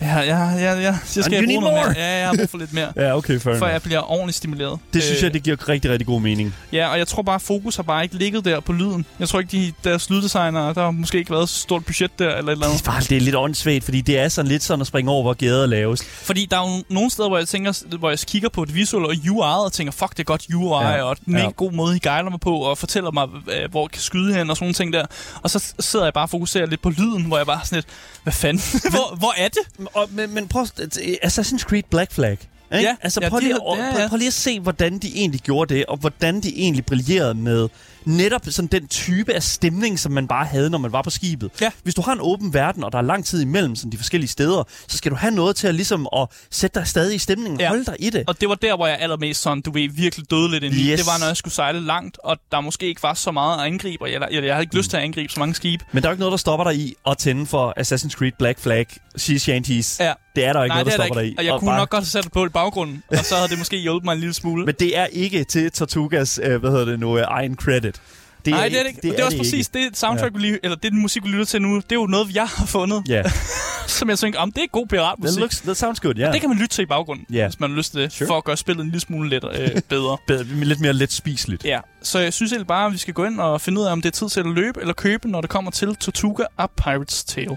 jeg, 0.00 0.08
har- 0.10 0.22
jeg, 0.22 0.36
har- 0.36 0.54
jeg, 0.56 0.98
skal 1.06 1.22
have 1.32 1.46
bruge 1.46 1.60
noget 1.60 1.74
mere. 1.74 1.94
Ja, 1.96 2.18
jeg 2.18 2.28
har 2.28 2.36
brug 2.36 2.50
for 2.50 2.58
lidt 2.58 2.72
mere. 2.72 2.92
Ja, 3.06 3.16
okay, 3.16 3.32
fair 3.32 3.40
for 3.40 3.50
enough. 3.50 3.72
jeg 3.72 3.82
bliver 3.82 4.10
ordentligt 4.12 4.36
stimuleret. 4.36 4.78
Det 4.94 5.02
synes 5.02 5.18
Øh, 5.18 5.24
jeg, 5.24 5.34
det 5.34 5.42
giver 5.42 5.68
rigtig, 5.68 5.90
rigtig 5.90 6.06
god 6.06 6.20
mening. 6.20 6.54
Ja, 6.72 6.88
og 6.88 6.98
jeg 6.98 7.06
tror 7.08 7.22
bare, 7.22 7.40
fokus 7.40 7.76
har 7.76 7.82
bare 7.82 8.02
ikke 8.02 8.14
ligget 8.14 8.44
der 8.44 8.60
på 8.60 8.72
lyden. 8.72 9.06
Jeg 9.18 9.28
tror 9.28 9.38
ikke, 9.40 9.50
de, 9.52 9.72
deres 9.84 10.10
lyddesignere, 10.10 10.74
der 10.74 10.82
har 10.82 10.90
måske 10.90 11.18
ikke 11.18 11.30
været 11.30 11.48
så 11.48 11.58
stort 11.60 11.84
budget 11.84 12.18
der, 12.18 12.24
eller 12.28 12.34
et 12.36 12.38
eller 12.38 12.54
Det 12.54 12.64
andet. 12.64 12.80
er, 12.86 12.90
bare, 12.90 13.00
det 13.00 13.12
er 13.16 13.20
lidt 13.20 13.36
åndssvagt, 13.36 13.84
fordi 13.84 14.00
det 14.00 14.18
er 14.18 14.28
sådan 14.28 14.48
lidt 14.48 14.62
sådan 14.62 14.80
at 14.80 14.86
springe 14.86 15.10
over, 15.10 15.22
hvor 15.22 15.32
gader 15.34 15.66
laves. 15.66 16.04
Fordi 16.04 16.46
der 16.50 16.56
er 16.60 16.76
jo 16.78 16.84
nogle 16.88 17.10
steder, 17.10 17.28
hvor 17.28 17.38
jeg 17.38 17.48
tænker, 17.48 17.96
hvor 17.98 18.10
jeg 18.10 18.18
kigger 18.18 18.48
på 18.48 18.64
det 18.64 18.74
visuelle 18.74 19.08
og 19.08 19.14
UI'et, 19.14 19.64
og 19.64 19.72
tænker, 19.72 19.92
fuck, 19.92 20.10
det 20.12 20.18
er 20.18 20.24
godt 20.24 20.42
UI, 20.54 20.82
Ja. 20.84 20.90
ja. 20.90 21.02
og 21.02 21.16
en 21.26 21.32
mega 21.32 21.44
Ja. 21.44 21.50
god 21.50 21.72
måde, 21.72 21.96
I 21.96 21.98
guider 21.98 22.30
mig 22.30 22.40
på, 22.40 22.56
og 22.56 22.78
fortæller 22.78 23.10
mig, 23.10 23.28
øh, 23.52 23.70
hvor 23.70 23.82
jeg 23.84 23.90
kan 23.90 24.02
skyde 24.02 24.34
hen, 24.34 24.50
og 24.50 24.56
sådan 24.56 24.64
nogle 24.64 24.74
ting 24.74 24.92
der. 24.92 25.06
Og 25.42 25.50
så 25.50 25.72
sidder 25.80 26.06
jeg 26.06 26.12
bare 26.12 26.24
og 26.24 26.30
fokuserer 26.30 26.66
lidt 26.66 26.82
på 26.82 26.90
lyden, 26.90 27.24
hvor 27.24 27.36
jeg 27.36 27.46
bare 27.46 27.60
sådan 27.64 27.76
lidt, 27.76 27.86
hvad 28.22 28.32
fanden, 28.32 28.62
hvor, 28.94 29.16
hvor 29.16 29.32
er 29.36 29.48
det? 29.48 29.87
Og, 29.94 30.08
men, 30.12 30.34
men 30.34 30.48
prøv, 30.48 30.66
Assassin's 31.24 31.62
Creed 31.62 31.82
Black 31.90 32.12
Flag. 32.12 32.30
Ikke? 32.32 32.48
Ja, 32.72 32.96
altså, 33.02 33.20
ja, 33.22 33.28
prøv, 33.28 33.40
de 33.40 33.44
lige, 33.44 33.54
havde- 33.54 33.80
at, 33.82 33.86
ja, 33.86 33.92
prøv, 33.92 34.00
ja. 34.02 34.08
prøv 34.08 34.16
lige 34.16 34.26
at 34.26 34.32
se, 34.32 34.60
hvordan 34.60 34.98
de 34.98 35.16
egentlig 35.16 35.40
gjorde 35.40 35.74
det, 35.74 35.86
og 35.86 35.96
hvordan 35.96 36.40
de 36.40 36.58
egentlig 36.58 36.86
brillerede 36.86 37.34
med 37.34 37.68
netop 38.08 38.42
sådan 38.50 38.68
den 38.80 38.88
type 38.88 39.34
af 39.34 39.42
stemning, 39.42 39.98
som 39.98 40.12
man 40.12 40.28
bare 40.28 40.44
havde, 40.46 40.70
når 40.70 40.78
man 40.78 40.92
var 40.92 41.02
på 41.02 41.10
skibet. 41.10 41.50
Ja. 41.60 41.70
Hvis 41.82 41.94
du 41.94 42.02
har 42.02 42.12
en 42.12 42.18
åben 42.20 42.54
verden, 42.54 42.84
og 42.84 42.92
der 42.92 42.98
er 42.98 43.02
lang 43.02 43.24
tid 43.24 43.40
imellem 43.42 43.76
sådan 43.76 43.92
de 43.92 43.96
forskellige 43.96 44.30
steder, 44.30 44.62
så 44.88 44.96
skal 44.98 45.10
du 45.10 45.16
have 45.16 45.34
noget 45.34 45.56
til 45.56 45.66
at 45.66 45.74
ligesom 45.74 46.08
at 46.16 46.26
sætte 46.50 46.78
dig 46.80 46.88
stadig 46.88 47.14
i 47.14 47.18
stemningen, 47.18 47.60
Ja. 47.60 47.68
holde 47.68 47.84
dig 47.84 47.96
i 47.98 48.10
det. 48.10 48.24
Og 48.26 48.40
det 48.40 48.48
var 48.48 48.54
der, 48.54 48.76
hvor 48.76 48.86
jeg 48.86 48.98
allermest 49.00 49.42
sådan, 49.42 49.60
du 49.62 49.70
ved, 49.70 49.88
virkelig 49.90 50.30
døde 50.30 50.50
lidt 50.50 50.64
ind 50.64 50.74
i. 50.74 50.90
Yes. 50.90 51.00
Det 51.00 51.06
var, 51.06 51.18
når 51.18 51.26
jeg 51.26 51.36
skulle 51.36 51.54
sejle 51.54 51.80
langt, 51.80 52.18
og 52.24 52.36
der 52.52 52.60
måske 52.60 52.86
ikke 52.86 53.02
var 53.02 53.14
så 53.14 53.32
meget 53.32 53.58
at 53.60 53.66
angribe, 53.66 54.02
og 54.04 54.12
jeg, 54.12 54.20
jeg, 54.32 54.44
jeg 54.44 54.54
havde 54.54 54.62
ikke 54.62 54.76
lyst 54.76 54.90
til 54.90 54.96
at 54.96 55.02
angribe 55.02 55.32
så 55.32 55.40
mange 55.40 55.54
skibe. 55.54 55.84
Men 55.92 56.02
der 56.02 56.08
er 56.08 56.10
jo 56.10 56.14
ikke 56.14 56.20
noget, 56.20 56.30
der 56.32 56.36
stopper 56.36 56.64
dig 56.64 56.76
i 56.76 56.94
at 57.06 57.18
tænde 57.18 57.46
for 57.46 57.74
Assassin's 57.80 58.10
Creed 58.18 58.32
Black 58.38 58.58
Flag, 58.60 58.86
Sea 59.16 59.36
Shanties. 59.38 60.00
Ja. 60.00 60.12
Det 60.38 60.46
er 60.46 60.52
der 60.52 60.62
ikke 60.64 60.68
Nej, 60.74 60.82
noget, 60.82 60.86
det 60.86 60.98
der 60.98 61.02
er 61.02 61.06
stopper 61.06 61.20
dig 61.20 61.28
ikke. 61.28 61.34
i. 61.34 61.38
Og 61.38 61.44
jeg 61.44 61.52
Og 61.52 61.60
kunne 61.60 61.68
bare- 61.68 61.78
nok 61.78 61.90
godt 61.90 62.00
have 62.04 62.06
sat 62.06 62.24
det 62.24 62.32
på 62.32 62.46
i 62.46 62.48
baggrunden, 62.48 63.02
og 63.08 63.16
så 63.24 63.34
havde 63.36 63.48
det 63.48 63.58
måske 63.58 63.76
hjulpet 63.76 64.04
mig 64.04 64.12
en 64.12 64.18
lille 64.20 64.34
smule. 64.34 64.64
Men 64.64 64.74
det 64.80 64.98
er 64.98 65.06
ikke 65.06 65.44
til 65.44 65.72
Tortugas, 65.72 66.40
øh, 66.42 66.60
hvad 66.60 66.70
hedder 66.70 66.84
det 66.84 67.00
nu, 67.00 67.18
øh, 67.18 67.24
egen 67.28 67.56
credit. 67.56 68.00
Det 68.44 68.52
Nej, 68.54 68.68
det 68.68 68.78
er 68.78 68.82
det 68.82 68.88
ikke. 68.88 69.00
Det, 69.02 69.12
det 69.12 69.20
er 69.20 69.24
også 69.24 69.36
præcis 69.38 69.68
det 69.68 69.96
soundtrack, 69.96 70.32
ja. 70.34 70.38
vi 70.38 70.42
lige, 70.46 70.58
eller 70.62 70.76
det 70.76 70.92
den 70.92 71.00
musik, 71.02 71.24
vi 71.24 71.28
lytter 71.28 71.44
til 71.44 71.62
nu. 71.62 71.76
Det 71.76 71.82
er 71.92 71.94
jo 71.96 72.06
noget, 72.06 72.34
jeg 72.34 72.46
har 72.46 72.66
fundet, 72.66 73.02
Ja, 73.08 73.22
som 73.86 74.10
jeg 74.10 74.18
tænker, 74.18 74.38
om 74.40 74.52
det 74.52 74.62
er 74.62 74.66
god 74.72 74.86
that, 74.88 74.90
piratmusik. 74.98 75.38
looks, 75.40 75.60
that 75.60 75.76
sounds 75.76 76.00
good, 76.00 76.14
ja. 76.14 76.32
Det 76.32 76.40
kan 76.40 76.48
man 76.50 76.58
lytte 76.58 76.74
til 76.74 76.82
i 76.82 76.86
baggrunden, 76.86 77.26
Ja. 77.32 77.46
hvis 77.48 77.60
man 77.60 77.70
har 77.70 77.76
lyst 77.76 77.92
til 77.92 78.00
det, 78.00 78.12
Sure. 78.12 78.26
for 78.28 78.36
at 78.36 78.44
gøre 78.44 78.56
spillet 78.56 78.82
en 78.84 78.88
lille 78.90 79.00
smule 79.00 79.28
let, 79.28 79.44
øh, 79.52 79.70
bedre. 79.88 80.16
Bedre, 80.26 80.44
lidt 80.44 80.80
mere 80.80 80.92
let 80.92 81.12
spiseligt. 81.12 81.64
Ja, 81.64 81.80
så 82.02 82.18
jeg 82.18 82.32
synes 82.32 82.52
egentlig 82.52 82.66
bare, 82.66 82.86
at 82.86 82.92
vi 82.92 82.98
skal 82.98 83.14
gå 83.14 83.24
ind 83.24 83.40
og 83.40 83.60
finde 83.60 83.80
ud 83.80 83.86
af, 83.86 83.92
om 83.92 84.02
det 84.02 84.08
er 84.08 84.12
tid 84.12 84.28
til 84.28 84.40
at 84.40 84.46
løbe 84.46 84.80
eller 84.80 84.94
købe, 84.94 85.28
når 85.30 85.40
det 85.40 85.50
kommer 85.50 85.70
til 85.70 85.96
Tortuga 85.96 86.44
A 86.58 86.66
Pirate's 86.80 87.24
Tale. 87.26 87.56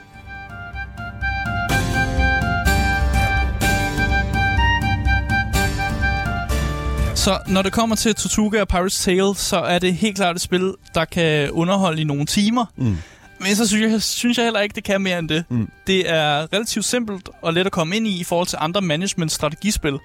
Så 7.21 7.39
når 7.47 7.61
det 7.61 7.71
kommer 7.73 7.95
til 7.95 8.15
Tortuga 8.15 8.61
og 8.61 8.67
Pirate's 8.73 9.03
Tale, 9.03 9.35
så 9.35 9.57
er 9.57 9.79
det 9.79 9.93
helt 9.95 10.15
klart 10.15 10.35
et 10.35 10.41
spil, 10.41 10.73
der 10.95 11.05
kan 11.05 11.51
underholde 11.51 12.01
i 12.01 12.03
nogle 12.03 12.25
timer. 12.25 12.65
Mm. 12.75 12.97
Men 13.39 13.55
så 13.55 13.67
synes 13.67 13.91
jeg, 13.91 14.01
synes 14.01 14.37
jeg 14.37 14.45
heller 14.45 14.59
ikke, 14.59 14.75
det 14.75 14.83
kan 14.83 15.01
mere 15.01 15.19
end 15.19 15.29
det. 15.29 15.43
Mm. 15.49 15.69
Det 15.87 16.09
er 16.09 16.53
relativt 16.53 16.85
simpelt 16.85 17.29
og 17.41 17.53
let 17.53 17.65
at 17.65 17.71
komme 17.71 17.95
ind 17.95 18.07
i 18.07 18.19
i 18.19 18.23
forhold 18.23 18.47
til 18.47 18.57
andre 18.61 18.81
management-strategispil. 18.81 19.99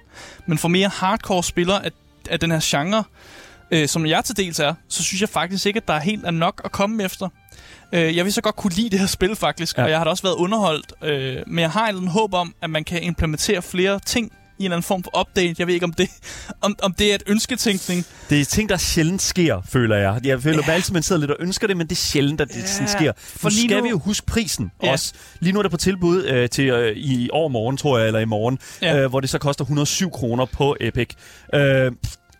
Men 0.47 0.57
for 0.57 0.67
mere 0.67 0.87
hardcore 0.89 1.43
spillere 1.43 1.85
af, 1.85 1.91
af 2.29 2.39
den 2.39 2.51
her 2.51 2.59
genre, 2.63 3.03
øh, 3.71 3.87
som 3.87 4.05
jeg 4.05 4.23
til 4.25 4.37
dels 4.37 4.59
er, 4.59 4.73
så 4.89 5.03
synes 5.03 5.21
jeg 5.21 5.29
faktisk 5.29 5.65
ikke, 5.65 5.77
at 5.77 5.87
der 5.87 5.93
er 5.93 5.99
helt 5.99 6.25
er 6.25 6.31
nok 6.31 6.61
at 6.65 6.71
komme 6.71 7.03
efter. 7.03 7.29
Øh, 7.93 8.15
jeg 8.15 8.25
vil 8.25 8.33
så 8.33 8.41
godt 8.41 8.55
kunne 8.55 8.73
lide 8.73 8.89
det 8.89 8.99
her 8.99 9.07
spil 9.07 9.35
faktisk, 9.35 9.77
Ja. 9.77 9.83
og 9.83 9.89
jeg 9.89 9.97
har 9.97 10.03
da 10.03 10.09
også 10.09 10.23
været 10.23 10.35
underholdt. 10.35 10.93
Øh, 11.03 11.37
men 11.47 11.59
jeg 11.59 11.71
har 11.71 11.87
en 11.87 12.07
håb 12.07 12.33
om, 12.33 12.53
at 12.61 12.69
man 12.69 12.83
kan 12.83 13.03
implementere 13.03 13.61
flere 13.61 13.99
ting 13.99 14.31
i 14.59 14.61
en 14.61 14.65
eller 14.65 14.75
anden 14.77 14.83
form 14.87 15.03
for 15.03 15.19
update. 15.19 15.55
Jeg 15.59 15.67
ved 15.67 15.73
ikke, 15.73 15.83
om 15.83 15.93
det, 15.93 16.09
om, 16.61 16.75
om 16.83 16.93
det 16.93 17.11
er 17.11 17.15
et 17.15 17.23
ønsketænkning. 17.27 18.05
Det 18.29 18.41
er 18.41 18.45
ting, 18.45 18.69
der 18.69 18.77
sjældent 18.77 19.21
sker, 19.21 19.61
føler 19.69 19.95
jeg. 19.95 20.19
Jeg 20.23 20.41
føler 20.41 20.63
Ja. 20.67 20.71
altid, 20.73 20.93
man 20.93 21.03
sidder 21.03 21.19
lidt 21.19 21.31
og 21.31 21.37
ønsker 21.39 21.67
det, 21.67 21.77
men 21.77 21.87
det 21.87 21.91
er 21.91 21.95
sjældent, 21.99 22.41
at 22.41 22.47
det 22.47 22.55
Ja, 22.55 22.65
sådan 22.65 22.87
sker. 22.87 23.11
for 23.17 23.49
nu 23.49 23.55
skal 23.55 23.77
nu- 23.77 23.83
vi 23.83 23.89
jo 23.89 23.97
huske 23.99 24.25
prisen 24.25 24.71
Ja. 24.83 24.91
også. 24.91 25.13
Lige 25.39 25.53
nu 25.53 25.59
er 25.59 25.63
det 25.63 25.71
på 25.71 25.77
tilbud 25.77 26.23
øh, 26.23 26.49
til 26.49 26.65
øh, 26.69 26.97
i 26.97 27.29
overmorgen, 27.33 27.77
tror 27.77 27.97
jeg, 27.97 28.07
eller 28.07 28.19
i 28.19 28.25
morgen, 28.25 28.59
ja. 28.81 28.97
øh, 28.99 29.09
hvor 29.09 29.19
det 29.19 29.29
så 29.29 29.37
koster 29.39 29.63
107 29.63 30.11
kroner 30.11 30.45
på 30.45 30.75
Epic. 30.81 31.09
Øh, 31.53 31.91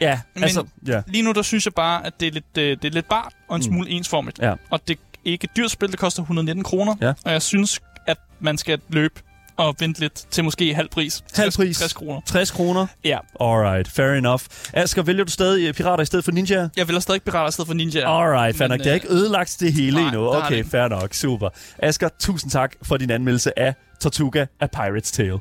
ja, 0.01 0.19
Men- 0.35 0.43
altså, 0.43 0.65
ja. 0.87 1.01
Lige 1.07 1.21
nu, 1.23 1.31
der 1.31 1.41
synes 1.41 1.65
jeg 1.65 1.73
bare, 1.73 2.05
at 2.05 2.13
det 2.19 2.27
er 2.27 2.31
lidt, 2.31 2.45
øh, 2.57 2.77
det 2.81 2.85
er 2.85 2.91
lidt 2.91 3.09
bart 3.09 3.33
og 3.49 3.55
en 3.55 3.59
Mm. 3.59 3.63
smule 3.63 3.89
ensformigt. 3.89 4.39
Ja. 4.39 4.53
Og 4.69 4.79
det 4.87 4.93
er 4.95 4.99
ikke 5.25 5.45
et 5.45 5.57
dyrt 5.57 5.71
spil, 5.71 5.91
det 5.91 5.99
koster 5.99 6.21
119 6.21 6.63
kroner. 6.63 6.95
Ja. 7.01 7.13
Og 7.25 7.31
jeg 7.31 7.41
synes, 7.41 7.79
at 8.07 8.17
man 8.39 8.57
skal 8.57 8.79
løbe 8.89 9.13
og 9.57 9.75
vente 9.79 9.99
lidt 9.99 10.13
til 10.31 10.43
måske 10.43 10.75
halv 10.75 10.89
pris. 10.89 11.23
Halv 11.35 11.51
60 11.51 11.57
pris. 11.57 11.77
60 11.77 11.93
kroner. 11.93 12.21
60 12.25 12.51
kroner. 12.51 12.87
Ja. 13.03 13.17
Alright, 13.41 13.91
fair 13.91 14.11
enough. 14.13 14.43
Asger, 14.73 15.01
vælger 15.01 15.23
du 15.23 15.31
stadig 15.31 15.67
øh, 15.67 15.73
pirater 15.73 16.03
i 16.03 16.05
stedet 16.05 16.25
for 16.25 16.31
ninja? 16.31 16.69
Jeg 16.75 16.87
vil 16.87 16.93
have 16.93 17.01
stadig 17.01 17.23
pirater 17.23 17.49
i 17.49 17.51
stedet 17.51 17.67
for 17.67 17.73
ninja. 17.73 18.19
Alright, 18.21 18.57
fair 18.57 18.67
nok. 18.67 18.79
Det 18.79 18.87
er 18.87 18.91
øh, 18.91 18.95
ikke 18.95 19.13
ødelagt 19.13 19.57
det 19.59 19.73
hele 19.73 19.95
nej, 19.97 20.07
endnu. 20.07 20.35
Okay, 20.35 20.65
fair 20.65 20.87
nok. 20.87 21.13
Super. 21.13 21.49
Asger, 21.79 22.09
tusind 22.19 22.51
tak 22.51 22.75
for 22.83 22.97
din 22.97 23.09
anmeldelse 23.11 23.59
af 23.59 23.73
Tortuga 24.01 24.45
af 24.59 24.69
Pirate's 24.75 25.11
Tale. 25.11 25.39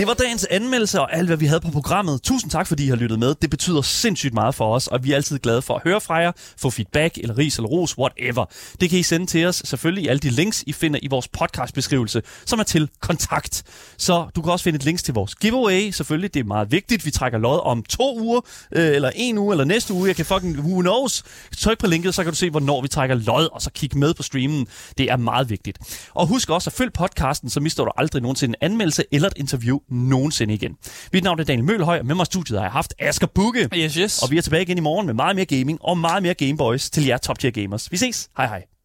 Det 0.00 0.08
var 0.08 0.14
dagens 0.14 0.46
anmeldelse 0.50 1.00
og 1.00 1.16
alt, 1.16 1.28
hvad 1.28 1.36
vi 1.36 1.46
havde 1.46 1.60
på 1.60 1.70
programmet. 1.70 2.22
Tusind 2.22 2.50
tak, 2.50 2.66
fordi 2.66 2.84
I 2.84 2.88
har 2.88 2.96
lyttet 2.96 3.18
med. 3.18 3.34
Det 3.42 3.50
betyder 3.50 3.82
sindssygt 3.82 4.34
meget 4.34 4.54
for 4.54 4.74
os, 4.74 4.86
og 4.86 5.04
vi 5.04 5.12
er 5.12 5.16
altid 5.16 5.38
glade 5.38 5.62
for 5.62 5.74
at 5.74 5.82
høre 5.84 6.00
fra 6.00 6.14
jer, 6.14 6.32
få 6.56 6.70
feedback 6.70 7.18
eller 7.18 7.38
ris 7.38 7.56
eller 7.56 7.68
ros, 7.68 7.98
whatever. 7.98 8.44
Det 8.80 8.90
kan 8.90 8.98
I 8.98 9.02
sende 9.02 9.26
til 9.26 9.46
os 9.46 9.62
selvfølgelig 9.64 10.04
i 10.04 10.08
alle 10.08 10.20
de 10.20 10.30
links, 10.30 10.64
I 10.66 10.72
finder 10.72 11.00
i 11.02 11.06
vores 11.10 11.28
podcastbeskrivelse, 11.28 12.22
som 12.46 12.58
er 12.58 12.62
til 12.62 12.88
kontakt. 13.00 13.62
Så 13.96 14.26
du 14.36 14.42
kan 14.42 14.52
også 14.52 14.62
finde 14.62 14.76
et 14.76 14.84
link 14.84 15.02
til 15.02 15.14
vores 15.14 15.34
giveaway, 15.34 15.90
selvfølgelig. 15.90 16.34
Det 16.34 16.40
er 16.40 16.44
meget 16.44 16.72
vigtigt. 16.72 17.04
Vi 17.04 17.10
trækker 17.10 17.38
lod 17.38 17.60
om 17.64 17.82
to 17.82 18.20
uger, 18.20 18.40
øh, 18.72 18.94
eller 18.94 19.10
en 19.14 19.38
uge, 19.38 19.52
eller 19.52 19.64
næste 19.64 19.94
uge. 19.94 20.08
Jeg 20.08 20.16
kan 20.16 20.24
fucking, 20.24 20.58
who 20.58 20.80
knows? 20.80 21.22
Tryk 21.58 21.78
på 21.78 21.86
linket, 21.86 22.14
så 22.14 22.22
kan 22.22 22.32
du 22.32 22.36
se, 22.36 22.50
hvornår 22.50 22.82
vi 22.82 22.88
trækker 22.88 23.16
lod, 23.16 23.48
og 23.52 23.62
så 23.62 23.70
kig 23.74 23.98
med 23.98 24.14
på 24.14 24.22
streamen. 24.22 24.66
Det 24.98 25.10
er 25.10 25.16
meget 25.16 25.50
vigtigt. 25.50 25.78
Og 26.14 26.26
husk 26.26 26.50
også 26.50 26.70
at 26.70 26.74
følge 26.74 26.90
podcasten, 26.90 27.50
så 27.50 27.60
mister 27.60 27.84
du 27.84 27.90
aldrig 27.96 28.22
nogensinde 28.22 28.56
en 28.60 28.70
anmeldelse 28.70 29.04
eller 29.12 29.28
et 29.28 29.34
interview 29.36 29.78
nogensinde 29.90 30.54
igen. 30.54 30.76
Mit 31.12 31.24
navn 31.24 31.40
er 31.40 31.44
Daniel 31.44 31.64
Mølhøj, 31.64 31.98
og 31.98 32.06
med 32.06 32.14
mig 32.14 32.22
i 32.22 32.26
studiet 32.26 32.58
har 32.58 32.66
jeg 32.66 32.72
haft 32.72 32.94
Asger 32.98 33.26
Bukke. 33.26 33.68
Yes, 33.74 33.94
yes. 33.94 34.22
Og 34.22 34.30
vi 34.30 34.38
er 34.38 34.42
tilbage 34.42 34.62
igen 34.62 34.78
i 34.78 34.80
morgen 34.80 35.06
med 35.06 35.14
meget 35.14 35.36
mere 35.36 35.46
gaming 35.46 35.78
og 35.82 35.98
meget 35.98 36.22
mere 36.22 36.34
Gameboys 36.34 36.90
til 36.90 37.06
jer 37.06 37.18
top 37.18 37.38
tier 37.38 37.50
gamers. 37.50 37.92
Vi 37.92 37.96
ses. 37.96 38.28
Hej 38.36 38.46
hej. 38.46 38.79